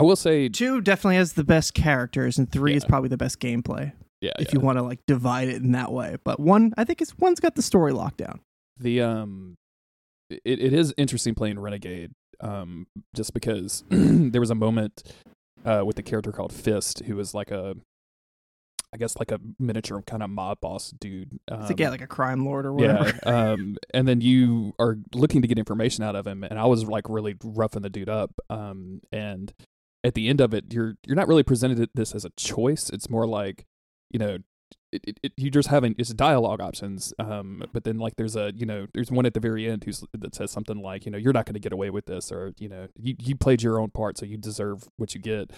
I 0.00 0.02
will 0.02 0.16
say 0.16 0.48
Two 0.48 0.80
definitely 0.80 1.16
has 1.16 1.34
the 1.34 1.44
best 1.44 1.74
characters, 1.74 2.38
and 2.38 2.50
three 2.50 2.74
is 2.74 2.84
probably 2.84 3.08
the 3.08 3.16
best 3.16 3.38
gameplay 3.38 3.92
yeah 4.20 4.32
if 4.38 4.48
yeah. 4.48 4.54
you 4.54 4.60
want 4.60 4.78
to 4.78 4.82
like 4.82 5.00
divide 5.06 5.48
it 5.48 5.56
in 5.56 5.72
that 5.72 5.92
way. 5.92 6.16
But 6.24 6.40
one, 6.40 6.72
I 6.76 6.84
think, 6.84 7.00
is 7.00 7.16
one's 7.18 7.40
got 7.40 7.54
the 7.54 7.62
story 7.62 7.92
locked 7.92 8.18
down. 8.18 8.40
the 8.78 9.02
um 9.02 9.56
it, 10.30 10.40
it 10.60 10.72
is 10.72 10.94
interesting 10.96 11.34
playing 11.34 11.58
renegade 11.58 12.12
um 12.40 12.86
just 13.14 13.34
because 13.34 13.84
there 13.90 14.40
was 14.40 14.50
a 14.50 14.54
moment 14.54 15.02
uh 15.64 15.82
with 15.84 15.96
the 15.96 16.02
character 16.02 16.32
called 16.32 16.52
fist 16.52 17.02
who 17.04 17.16
was 17.16 17.34
like 17.34 17.50
a 17.50 17.74
i 18.94 18.96
guess 18.96 19.16
like 19.18 19.30
a 19.30 19.38
miniature 19.58 20.00
kind 20.02 20.22
of 20.22 20.30
mob 20.30 20.60
boss 20.60 20.92
dude 21.00 21.38
um, 21.50 21.62
like 21.62 21.78
yeah, 21.78 21.90
like 21.90 22.00
a 22.00 22.06
crime 22.06 22.44
lord 22.44 22.64
or 22.64 22.72
whatever. 22.72 23.12
yeah 23.26 23.50
um 23.52 23.76
and 23.92 24.08
then 24.08 24.20
you 24.20 24.72
are 24.78 24.96
looking 25.14 25.42
to 25.42 25.48
get 25.48 25.58
information 25.58 26.02
out 26.02 26.16
of 26.16 26.26
him 26.26 26.42
and 26.44 26.58
i 26.58 26.64
was 26.64 26.84
like 26.84 27.08
really 27.10 27.36
roughing 27.44 27.82
the 27.82 27.90
dude 27.90 28.08
up 28.08 28.30
um 28.48 29.00
and 29.12 29.52
at 30.04 30.14
the 30.14 30.28
end 30.28 30.40
of 30.40 30.54
it 30.54 30.72
you're 30.72 30.94
you're 31.06 31.16
not 31.16 31.28
really 31.28 31.42
presented 31.42 31.90
this 31.94 32.14
as 32.14 32.24
a 32.24 32.30
choice. 32.30 32.90
It's 32.90 33.10
more 33.10 33.26
like 33.26 33.66
you 34.10 34.18
know 34.18 34.38
it, 34.92 35.02
it, 35.06 35.20
it, 35.22 35.32
you 35.36 35.50
just 35.50 35.68
having 35.68 35.94
it's 35.98 36.12
dialogue 36.12 36.60
options 36.60 37.14
um 37.20 37.62
but 37.72 37.84
then 37.84 37.98
like 37.98 38.16
there's 38.16 38.34
a 38.34 38.52
you 38.56 38.66
know 38.66 38.86
there's 38.92 39.10
one 39.10 39.24
at 39.24 39.34
the 39.34 39.40
very 39.40 39.68
end 39.68 39.84
who's 39.84 40.04
that 40.12 40.34
says 40.34 40.50
something 40.50 40.78
like 40.82 41.06
you 41.06 41.12
know 41.12 41.18
you're 41.18 41.32
not 41.32 41.46
going 41.46 41.54
to 41.54 41.60
get 41.60 41.72
away 41.72 41.90
with 41.90 42.06
this 42.06 42.32
or 42.32 42.52
you 42.58 42.68
know 42.68 42.88
you, 42.96 43.14
you 43.20 43.36
played 43.36 43.62
your 43.62 43.80
own 43.80 43.90
part 43.90 44.18
so 44.18 44.26
you 44.26 44.36
deserve 44.36 44.88
what 44.96 45.14
you 45.14 45.20
get. 45.20 45.50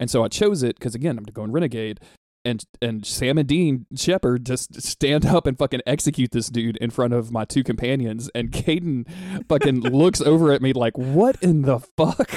And 0.00 0.10
so 0.10 0.24
i 0.24 0.28
chose 0.28 0.62
it 0.64 0.76
because 0.76 0.94
again 0.96 1.16
i'm 1.16 1.24
going 1.24 1.52
renegade 1.52 2.00
and 2.44 2.64
and 2.80 3.06
Sam 3.06 3.38
and 3.38 3.48
Dean 3.48 3.86
Shepard 3.96 4.44
just 4.44 4.82
stand 4.82 5.26
up 5.26 5.46
and 5.46 5.56
fucking 5.56 5.82
execute 5.86 6.30
this 6.32 6.48
dude 6.48 6.76
in 6.78 6.90
front 6.90 7.14
of 7.14 7.30
my 7.30 7.44
two 7.44 7.62
companions, 7.62 8.30
and 8.34 8.50
Kaidan 8.50 9.06
fucking 9.48 9.80
looks 9.80 10.20
over 10.20 10.52
at 10.52 10.62
me 10.62 10.72
like, 10.72 10.96
"What 10.98 11.36
in 11.42 11.62
the 11.62 11.78
fuck?" 11.78 12.30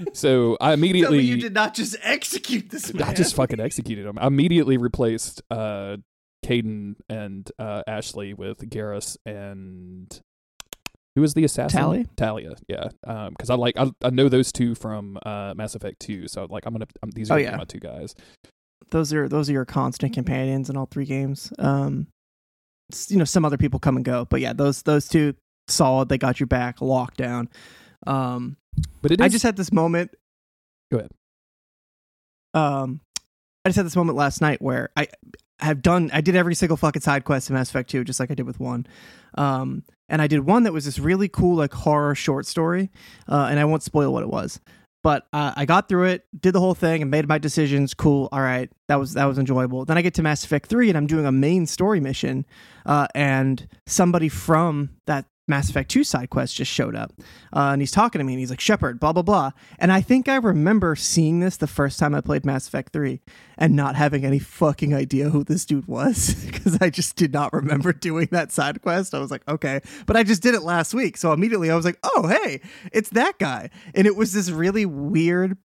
so 0.14 0.56
I 0.60 0.72
immediately 0.72 1.20
you 1.20 1.38
did 1.38 1.54
not 1.54 1.74
just 1.74 1.96
execute 2.02 2.70
this 2.70 2.92
man. 2.92 3.02
I 3.02 3.14
just 3.14 3.34
fucking 3.34 3.60
executed 3.60 4.06
him. 4.06 4.18
I 4.18 4.26
immediately 4.26 4.76
replaced 4.76 5.42
uh 5.50 5.98
Kaidan 6.44 6.96
and 7.08 7.50
uh 7.58 7.82
Ashley 7.86 8.34
with 8.34 8.58
Garrus 8.68 9.16
and 9.24 10.20
who 11.14 11.20
was 11.22 11.34
the 11.34 11.44
assassin? 11.44 11.80
Talia? 11.80 12.04
Talia, 12.16 12.54
yeah. 12.68 12.88
Um, 13.06 13.30
because 13.30 13.50
I 13.50 13.54
like 13.56 13.76
I, 13.78 13.90
I 14.02 14.10
know 14.10 14.28
those 14.28 14.52
two 14.52 14.74
from 14.74 15.18
uh 15.26 15.54
Mass 15.56 15.74
Effect 15.74 16.00
2, 16.00 16.28
so 16.28 16.46
like 16.50 16.66
I'm 16.66 16.72
gonna 16.72 16.86
I'm, 17.02 17.10
these 17.10 17.30
are 17.30 17.34
Oh, 17.34 17.36
yeah. 17.40 17.56
my 17.56 17.64
two 17.64 17.80
guys. 17.80 18.14
those 18.90 19.12
are 19.12 19.28
those 19.28 19.48
are 19.48 19.52
your 19.52 19.64
constant 19.64 20.12
companions 20.14 20.70
in 20.70 20.76
all 20.76 20.86
three 20.86 21.04
games. 21.06 21.52
Um, 21.58 22.06
you 23.08 23.16
know, 23.16 23.24
some 23.24 23.44
other 23.44 23.56
people 23.58 23.78
come 23.78 23.96
and 23.96 24.04
go, 24.04 24.24
but 24.24 24.40
yeah, 24.40 24.52
those 24.52 24.82
those 24.82 25.08
two 25.08 25.34
solid. 25.68 26.08
They 26.08 26.18
got 26.18 26.40
your 26.40 26.46
back, 26.48 26.80
locked 26.80 27.16
down. 27.18 27.48
Um, 28.06 28.56
But 29.02 29.12
it 29.12 29.20
is 29.20 29.24
I 29.24 29.28
just 29.28 29.42
had 29.44 29.56
this 29.56 29.72
moment. 29.72 30.10
Go 30.90 30.98
ahead. 30.98 31.10
Um, 32.54 33.00
I 33.64 33.68
just 33.68 33.76
had 33.76 33.86
this 33.86 33.96
moment 33.96 34.16
last 34.16 34.40
night 34.40 34.60
where 34.62 34.90
I 34.96 35.08
have 35.60 35.82
done. 35.82 36.10
I 36.12 36.20
did 36.20 36.34
every 36.34 36.54
single 36.54 36.76
fucking 36.76 37.02
side 37.02 37.24
quest 37.24 37.50
in 37.50 37.54
Mass 37.54 37.68
Effect 37.70 37.90
2, 37.90 38.04
just 38.04 38.18
like 38.20 38.30
I 38.30 38.34
did 38.34 38.46
with 38.46 38.58
one. 38.58 38.86
Um, 39.36 39.84
and 40.10 40.20
I 40.20 40.26
did 40.26 40.40
one 40.40 40.64
that 40.64 40.72
was 40.72 40.84
this 40.84 40.98
really 40.98 41.28
cool 41.28 41.56
like 41.56 41.72
horror 41.72 42.14
short 42.14 42.44
story. 42.44 42.90
Uh, 43.28 43.48
and 43.50 43.58
I 43.58 43.64
won't 43.64 43.82
spoil 43.82 44.12
what 44.12 44.22
it 44.22 44.28
was. 44.28 44.60
But 45.02 45.26
uh, 45.32 45.54
I 45.56 45.64
got 45.64 45.88
through 45.88 46.04
it, 46.08 46.26
did 46.38 46.52
the 46.52 46.60
whole 46.60 46.74
thing, 46.74 47.00
and 47.00 47.10
made 47.10 47.26
my 47.26 47.38
decisions. 47.38 47.94
Cool, 47.94 48.28
all 48.32 48.42
right, 48.42 48.70
that 48.88 48.96
was 48.96 49.14
that 49.14 49.24
was 49.24 49.38
enjoyable. 49.38 49.86
Then 49.86 49.96
I 49.96 50.02
get 50.02 50.12
to 50.14 50.22
Mass 50.22 50.44
Effect 50.44 50.68
three, 50.68 50.90
and 50.90 50.98
I'm 50.98 51.06
doing 51.06 51.24
a 51.24 51.32
main 51.32 51.64
story 51.64 52.00
mission, 52.00 52.44
uh, 52.84 53.06
and 53.14 53.66
somebody 53.86 54.28
from 54.28 54.90
that 55.06 55.24
Mass 55.50 55.68
Effect 55.68 55.90
2 55.90 56.02
side 56.04 56.30
quest 56.30 56.56
just 56.56 56.72
showed 56.72 56.96
up. 56.96 57.12
Uh, 57.54 57.70
and 57.72 57.82
he's 57.82 57.90
talking 57.90 58.18
to 58.18 58.24
me 58.24 58.32
and 58.32 58.40
he's 58.40 58.48
like, 58.48 58.60
Shepard, 58.60 58.98
blah, 58.98 59.12
blah, 59.12 59.22
blah. 59.22 59.50
And 59.78 59.92
I 59.92 60.00
think 60.00 60.28
I 60.28 60.36
remember 60.36 60.96
seeing 60.96 61.40
this 61.40 61.58
the 61.58 61.66
first 61.66 61.98
time 61.98 62.14
I 62.14 62.22
played 62.22 62.46
Mass 62.46 62.66
Effect 62.66 62.92
3 62.92 63.20
and 63.58 63.76
not 63.76 63.96
having 63.96 64.24
any 64.24 64.38
fucking 64.38 64.94
idea 64.94 65.28
who 65.28 65.44
this 65.44 65.66
dude 65.66 65.86
was 65.86 66.34
because 66.46 66.78
I 66.80 66.88
just 66.88 67.16
did 67.16 67.32
not 67.32 67.52
remember 67.52 67.92
doing 67.92 68.28
that 68.30 68.52
side 68.52 68.80
quest. 68.80 69.12
I 69.12 69.18
was 69.18 69.30
like, 69.30 69.46
okay. 69.46 69.80
But 70.06 70.16
I 70.16 70.22
just 70.22 70.42
did 70.42 70.54
it 70.54 70.62
last 70.62 70.94
week. 70.94 71.18
So 71.18 71.32
immediately 71.32 71.70
I 71.70 71.76
was 71.76 71.84
like, 71.84 71.98
oh, 72.02 72.26
hey, 72.26 72.62
it's 72.92 73.10
that 73.10 73.38
guy. 73.38 73.68
And 73.94 74.06
it 74.06 74.16
was 74.16 74.32
this 74.32 74.50
really 74.50 74.86
weird 74.86 75.58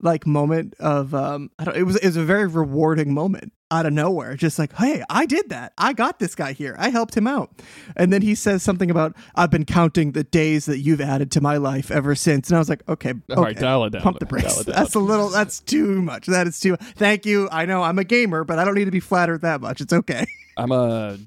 like 0.00 0.26
moment 0.26 0.74
of 0.80 1.14
um 1.14 1.50
I 1.58 1.64
don't, 1.64 1.76
it 1.76 1.84
was 1.84 1.96
it 1.96 2.06
was 2.06 2.16
a 2.16 2.24
very 2.24 2.46
rewarding 2.46 3.14
moment 3.14 3.52
out 3.74 3.86
of 3.86 3.92
nowhere 3.92 4.34
just 4.36 4.58
like 4.58 4.72
hey 4.74 5.02
I 5.10 5.26
did 5.26 5.48
that. 5.50 5.72
I 5.78 5.92
got 5.92 6.18
this 6.18 6.34
guy 6.34 6.52
here. 6.52 6.74
I 6.78 6.88
helped 6.90 7.16
him 7.16 7.26
out. 7.26 7.50
And 7.96 8.12
then 8.12 8.22
he 8.22 8.34
says 8.34 8.62
something 8.62 8.90
about 8.90 9.16
I've 9.34 9.50
been 9.50 9.64
counting 9.64 10.12
the 10.12 10.24
days 10.24 10.66
that 10.66 10.78
you've 10.78 11.00
added 11.00 11.30
to 11.32 11.40
my 11.40 11.56
life 11.56 11.90
ever 11.90 12.14
since. 12.14 12.48
And 12.48 12.56
I 12.56 12.58
was 12.58 12.68
like 12.68 12.82
okay 12.88 13.14
All 13.36 13.42
right, 13.42 13.56
dial 13.56 13.84
it 13.84 13.90
down. 13.90 14.02
pump 14.02 14.18
the 14.20 14.26
brakes. 14.26 14.64
that's 14.64 14.94
a 14.94 15.00
little 15.00 15.28
that's 15.28 15.60
too 15.60 16.00
much. 16.02 16.26
That 16.26 16.46
is 16.46 16.58
too 16.60 16.76
thank 16.76 17.26
you. 17.26 17.48
I 17.50 17.66
know 17.66 17.82
I'm 17.82 17.98
a 17.98 18.04
gamer 18.04 18.44
but 18.44 18.58
I 18.58 18.64
don't 18.64 18.74
need 18.74 18.86
to 18.86 18.90
be 18.90 19.00
flattered 19.00 19.42
that 19.42 19.60
much. 19.60 19.80
It's 19.80 19.92
okay. 19.92 20.26
I'm 20.56 20.70
uh, 20.72 21.16
a 21.16 21.18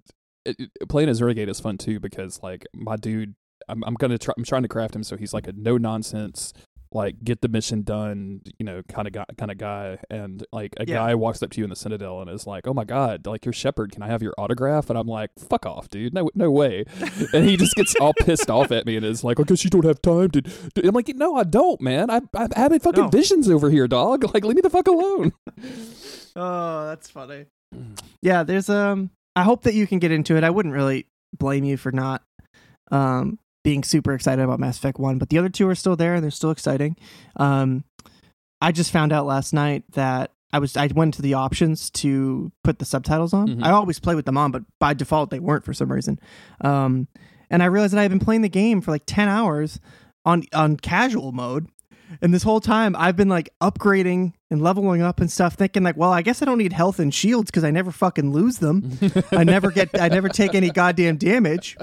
it- 0.46 0.72
playing 0.90 1.10
as 1.10 1.22
Renegade 1.22 1.50
is 1.50 1.60
fun 1.60 1.78
too 1.78 2.00
because 2.00 2.42
like 2.42 2.66
my 2.74 2.96
dude, 2.96 3.36
I'm 3.68 3.84
I'm 3.84 3.96
gonna 3.96 4.18
try. 4.18 4.34
I'm 4.38 4.46
trying 4.46 4.62
to 4.62 4.70
craft 4.70 4.96
him 4.96 5.04
so 5.04 5.18
he's 5.18 5.34
like 5.34 5.48
a 5.48 5.52
no 5.52 5.78
nonsense, 5.78 6.54
like 6.92 7.24
get 7.24 7.42
the 7.42 7.48
mission 7.50 7.82
done, 7.84 8.42
you 8.60 8.66
know, 8.66 8.82
kind 8.90 9.08
of 9.08 9.14
guy, 9.14 9.26
kind 9.38 9.52
of 9.52 9.58
guy. 9.58 9.98
And 10.10 10.46
like 10.52 10.74
a 10.78 10.86
Yeah. 10.88 10.96
guy 10.96 11.16
walks 11.16 11.44
up 11.44 11.50
to 11.52 11.58
you 11.60 11.64
in 11.66 11.70
the 11.70 11.76
Citadel 11.76 12.22
and 12.22 12.30
is 12.30 12.48
like, 12.48 12.68
"Oh 12.68 12.74
my 12.74 12.84
god, 12.86 13.26
like 13.28 13.46
you're 13.46 13.54
Shepard, 13.54 13.92
can 13.92 14.04
I 14.04 14.08
have 14.08 14.22
your 14.24 14.34
autograph?" 14.38 14.90
And 14.90 14.98
I'm 14.98 15.08
like, 15.08 15.32
"Fuck 15.38 15.66
off, 15.66 15.90
dude, 15.90 16.14
no 16.14 16.30
no 16.36 16.50
way." 16.52 16.86
and 17.34 17.46
he 17.46 17.58
just 17.58 17.76
gets 17.76 17.96
all 17.98 18.14
pissed 18.14 18.50
off 18.50 18.72
at 18.72 18.86
me 18.86 18.96
and 18.96 19.06
is 19.06 19.24
like, 19.24 19.40
"I 19.40 19.44
guess 19.44 19.64
you 19.64 19.70
don't 19.70 19.86
have 19.86 20.02
time 20.02 20.30
to." 20.32 20.42
do-" 20.42 20.52
I'm 20.84 20.94
like, 20.96 21.10
"No, 21.16 21.36
I 21.36 21.44
don't, 21.44 21.82
man. 21.82 22.10
I 22.10 22.22
I'm 22.34 22.52
having 22.56 22.80
fucking 22.80 23.04
No. 23.06 23.10
visions 23.10 23.50
over 23.50 23.70
here, 23.70 23.88
dog. 23.88 24.24
Like, 24.34 24.44
leave 24.46 24.56
me 24.56 24.62
the 24.62 24.70
fuck 24.70 24.88
alone." 24.88 25.34
Oh, 26.40 26.86
that's 26.88 27.10
funny. 27.10 27.46
Yeah, 28.22 28.44
there's 28.44 28.70
um 28.70 29.10
I 29.36 29.44
hope 29.44 29.64
that 29.64 29.74
you 29.74 29.88
can 29.88 29.98
get 30.00 30.12
into 30.12 30.38
it. 30.38 30.44
I 30.44 30.50
wouldn't 30.52 30.74
really 30.76 31.08
blame 31.38 31.64
you 31.64 31.78
for 31.78 31.92
not 31.92 32.22
um 32.92 33.40
being 33.68 33.84
super 33.84 34.14
excited 34.14 34.42
about 34.42 34.62
Mass 34.62 34.78
Effect 34.78 34.98
1, 34.98 35.18
but 35.18 35.28
the 35.30 35.38
other 35.38 35.50
two 35.50 35.68
are 35.68 35.76
still 35.76 35.98
there 35.98 36.16
and 36.16 36.24
they're 36.24 36.32
still 36.32 36.52
exciting. 36.52 36.96
Um 37.36 37.84
I 38.62 38.72
just 38.72 38.92
found 38.92 39.12
out 39.12 39.26
last 39.26 39.52
night 39.52 39.84
that 39.92 40.32
I 40.54 40.60
was 40.60 40.78
I 40.78 40.88
went 40.96 41.16
to 41.16 41.22
the 41.22 41.34
options 41.34 41.90
to 42.02 42.54
put 42.64 42.80
the 42.80 42.86
subtitles 42.86 43.34
on. 43.34 43.48
Mhm. 43.50 43.64
I 43.66 43.72
always 43.72 44.00
play 44.00 44.16
with 44.16 44.26
them 44.26 44.38
on, 44.38 44.52
but 44.52 44.64
by 44.80 44.94
default 44.94 45.32
they 45.32 45.40
weren't 45.42 45.66
for 45.66 45.74
some 45.74 45.92
reason. 45.92 46.18
Um, 46.62 47.10
and 47.50 47.62
I 47.62 47.66
realized 47.66 47.92
that 47.94 48.00
I 48.00 48.04
had 48.04 48.12
been 48.12 48.22
playing 48.22 48.42
the 48.42 48.50
game 48.50 48.80
for 48.80 48.92
like 48.92 49.04
ten 49.06 49.28
hours 49.28 49.82
on 50.24 50.44
on 50.54 50.78
casual 50.78 51.34
mode. 51.34 51.68
And 52.22 52.34
this 52.34 52.44
whole 52.44 52.62
time 52.62 52.96
I've 52.98 53.18
been 53.18 53.28
like 53.28 53.50
upgrading 53.62 54.32
and 54.50 54.62
leveling 54.62 55.02
up 55.02 55.20
and 55.20 55.32
stuff, 55.32 55.56
thinking 55.56 55.84
like, 55.84 55.98
well, 55.98 56.12
I 56.12 56.22
guess 56.22 56.42
I 56.42 56.46
don't 56.46 56.58
need 56.58 56.74
health 56.74 57.00
and 57.00 57.14
shields 57.14 57.52
because 57.52 57.64
I 57.64 57.72
never 57.72 57.92
fucking 57.92 58.32
lose 58.32 58.60
them. 58.60 58.98
I 59.32 59.44
never 59.44 59.72
get, 59.72 59.90
I 60.00 60.08
never 60.08 60.30
take 60.30 60.56
any 60.56 60.70
goddamn 60.70 61.18
damage. 61.18 61.76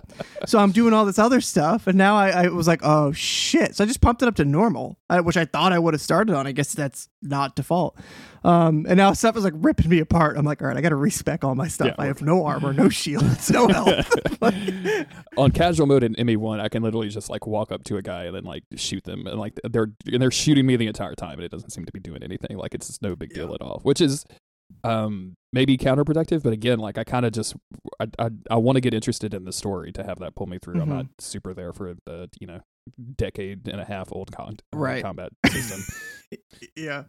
So 0.47 0.59
I'm 0.59 0.73
doing 0.73 0.95
all 0.95 1.05
this 1.05 1.19
other 1.19 1.41
stuff, 1.41 1.87
and 1.87 1.99
now 1.99 2.17
I, 2.17 2.45
I 2.45 2.49
was 2.49 2.67
like, 2.67 2.81
oh 2.83 3.13
shit! 3.13 3.77
So 3.77 3.85
I 3.85 3.87
just 3.87 4.01
pumped 4.01 4.23
it 4.23 4.29
up 4.29 4.37
to 4.37 4.45
normal, 4.45 4.99
which 5.11 5.37
I 5.37 5.45
thought 5.45 5.73
I 5.73 5.79
would 5.79 5.95
have 5.95 6.01
started 6.01 6.35
on. 6.35 6.47
I 6.47 6.53
guess 6.53 6.75
that's 6.75 7.09
not 7.23 7.57
default. 7.57 7.99
Um, 8.45 8.85
and 8.87 8.99
now 8.99 9.15
stuff 9.15 9.39
is 9.39 9.45
like 9.45 9.55
ripping 9.57 9.89
me 9.89 10.01
apart. 10.01 10.37
I'm 10.37 10.45
like, 10.45 10.61
all 10.61 10.69
right, 10.69 10.77
I 10.77 10.83
got 10.83 10.91
to 10.91 10.97
respec 10.97 11.45
all 11.45 11.55
my 11.55 11.67
stuff. 11.67 11.89
Yeah. 11.89 11.95
I 11.99 12.07
have 12.07 12.21
no 12.21 12.45
armor, 12.45 12.75
no 12.75 12.91
shields, 12.91 13.51
no 13.51 13.69
health. 13.69 14.11
Like, 14.45 15.09
on 15.39 15.53
casual 15.53 15.87
mode 15.87 16.03
in 16.03 16.15
ME1, 16.17 16.61
I 16.61 16.69
can 16.69 16.83
literally 16.83 17.09
just 17.09 17.31
like 17.31 17.47
walk 17.47 17.73
up 17.73 17.83
to 17.85 17.97
a 17.97 18.03
guy 18.03 18.25
and 18.25 18.37
then 18.37 18.45
like 18.45 18.65
shoot 18.77 19.03
them, 19.05 19.27
and 19.27 19.39
like 19.39 19.59
they're 19.65 19.91
and 20.13 20.21
they're 20.21 20.31
shooting 20.31 20.67
me 20.67 20.77
the 20.77 20.87
entire 20.87 21.15
time, 21.15 21.35
and 21.35 21.45
it 21.45 21.51
doesn't 21.51 21.71
seem 21.71 21.87
to 21.87 21.93
be 21.93 22.01
doing 22.01 22.23
anything. 22.23 22.54
Like 22.57 22.75
it's 22.75 22.87
just 22.87 23.03
no 23.03 23.15
big 23.17 23.31
deal 23.35 23.55
at 23.55 23.61
all, 23.61 23.81
which 23.83 24.01
is 24.01 24.25
um 24.83 25.35
maybe 25.53 25.77
counterproductive. 25.77 26.43
But 26.43 26.53
again, 26.53 26.79
like 26.79 26.99
I 26.99 27.05
kind 27.05 27.25
of 27.27 27.33
just 27.33 27.55
I 28.01 28.07
I, 28.19 28.31
I 28.51 28.57
want 28.57 28.77
to 28.77 28.81
get 28.81 28.95
interested 28.95 29.35
in 29.35 29.45
the 29.45 29.53
story 29.53 29.93
to 29.93 30.03
have 30.05 30.19
that 30.21 30.35
pull 30.35 30.47
me 30.47 30.59
through. 30.63 30.81
I'm 30.81 30.89
Mhm. 30.89 30.93
not 30.95 31.07
super 31.21 31.55
there 31.55 31.73
for 31.73 31.95
the 32.07 32.29
you 32.41 32.47
know 32.47 32.61
decade 33.17 33.67
and 33.69 33.81
a 33.81 33.85
half 33.85 34.09
old 34.13 34.31
con- 34.33 34.57
uh, 34.75 34.79
Right. 34.79 35.03
combat 35.03 35.33
system. 35.47 35.81
yeah. 36.77 37.05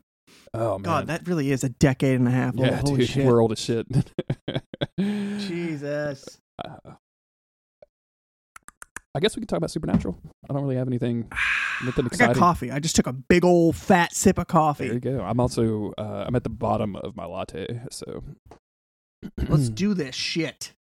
oh 0.54 0.74
man, 0.78 0.82
God, 0.84 1.08
that 1.08 1.28
really 1.28 1.52
is 1.52 1.64
a 1.64 1.70
decade 1.70 2.18
and 2.20 2.28
a 2.28 2.32
half. 2.32 2.58
old. 2.58 2.68
yeah, 2.68 2.82
Holy 2.82 2.98
dude, 3.00 3.10
shit. 3.10 3.26
we're 3.26 3.42
old 3.42 3.52
as 3.52 3.60
shit. 3.60 3.86
Jesus. 5.00 6.40
Uh, 6.64 6.92
I 9.16 9.20
guess 9.20 9.36
we 9.36 9.40
can 9.40 9.48
talk 9.48 9.58
about 9.58 9.72
Supernatural. 9.72 10.18
I 10.50 10.54
don't 10.54 10.62
really 10.64 10.76
have 10.76 10.88
anything, 10.88 11.32
nothing 11.84 12.06
exciting. 12.06 12.32
I 12.32 12.34
got 12.34 12.40
coffee. 12.40 12.70
I 12.70 12.80
just 12.80 12.98
took 12.98 13.08
a 13.08 13.14
big 13.14 13.46
old 13.46 13.78
fat 13.78 14.14
sip 14.14 14.38
of 14.38 14.48
coffee. 14.48 14.86
There 14.86 14.94
you 14.96 15.00
go. 15.00 15.22
I'm 15.22 15.40
also 15.40 15.94
uh, 15.98 16.26
I'm 16.28 16.36
at 16.36 16.44
the 16.44 16.50
bottom 16.50 16.98
of 16.98 17.16
my 17.16 17.26
latte, 17.26 17.80
so 17.90 18.24
Let's 19.48 19.70
do 19.84 19.94
this 19.94 20.16
shit. 20.16 20.74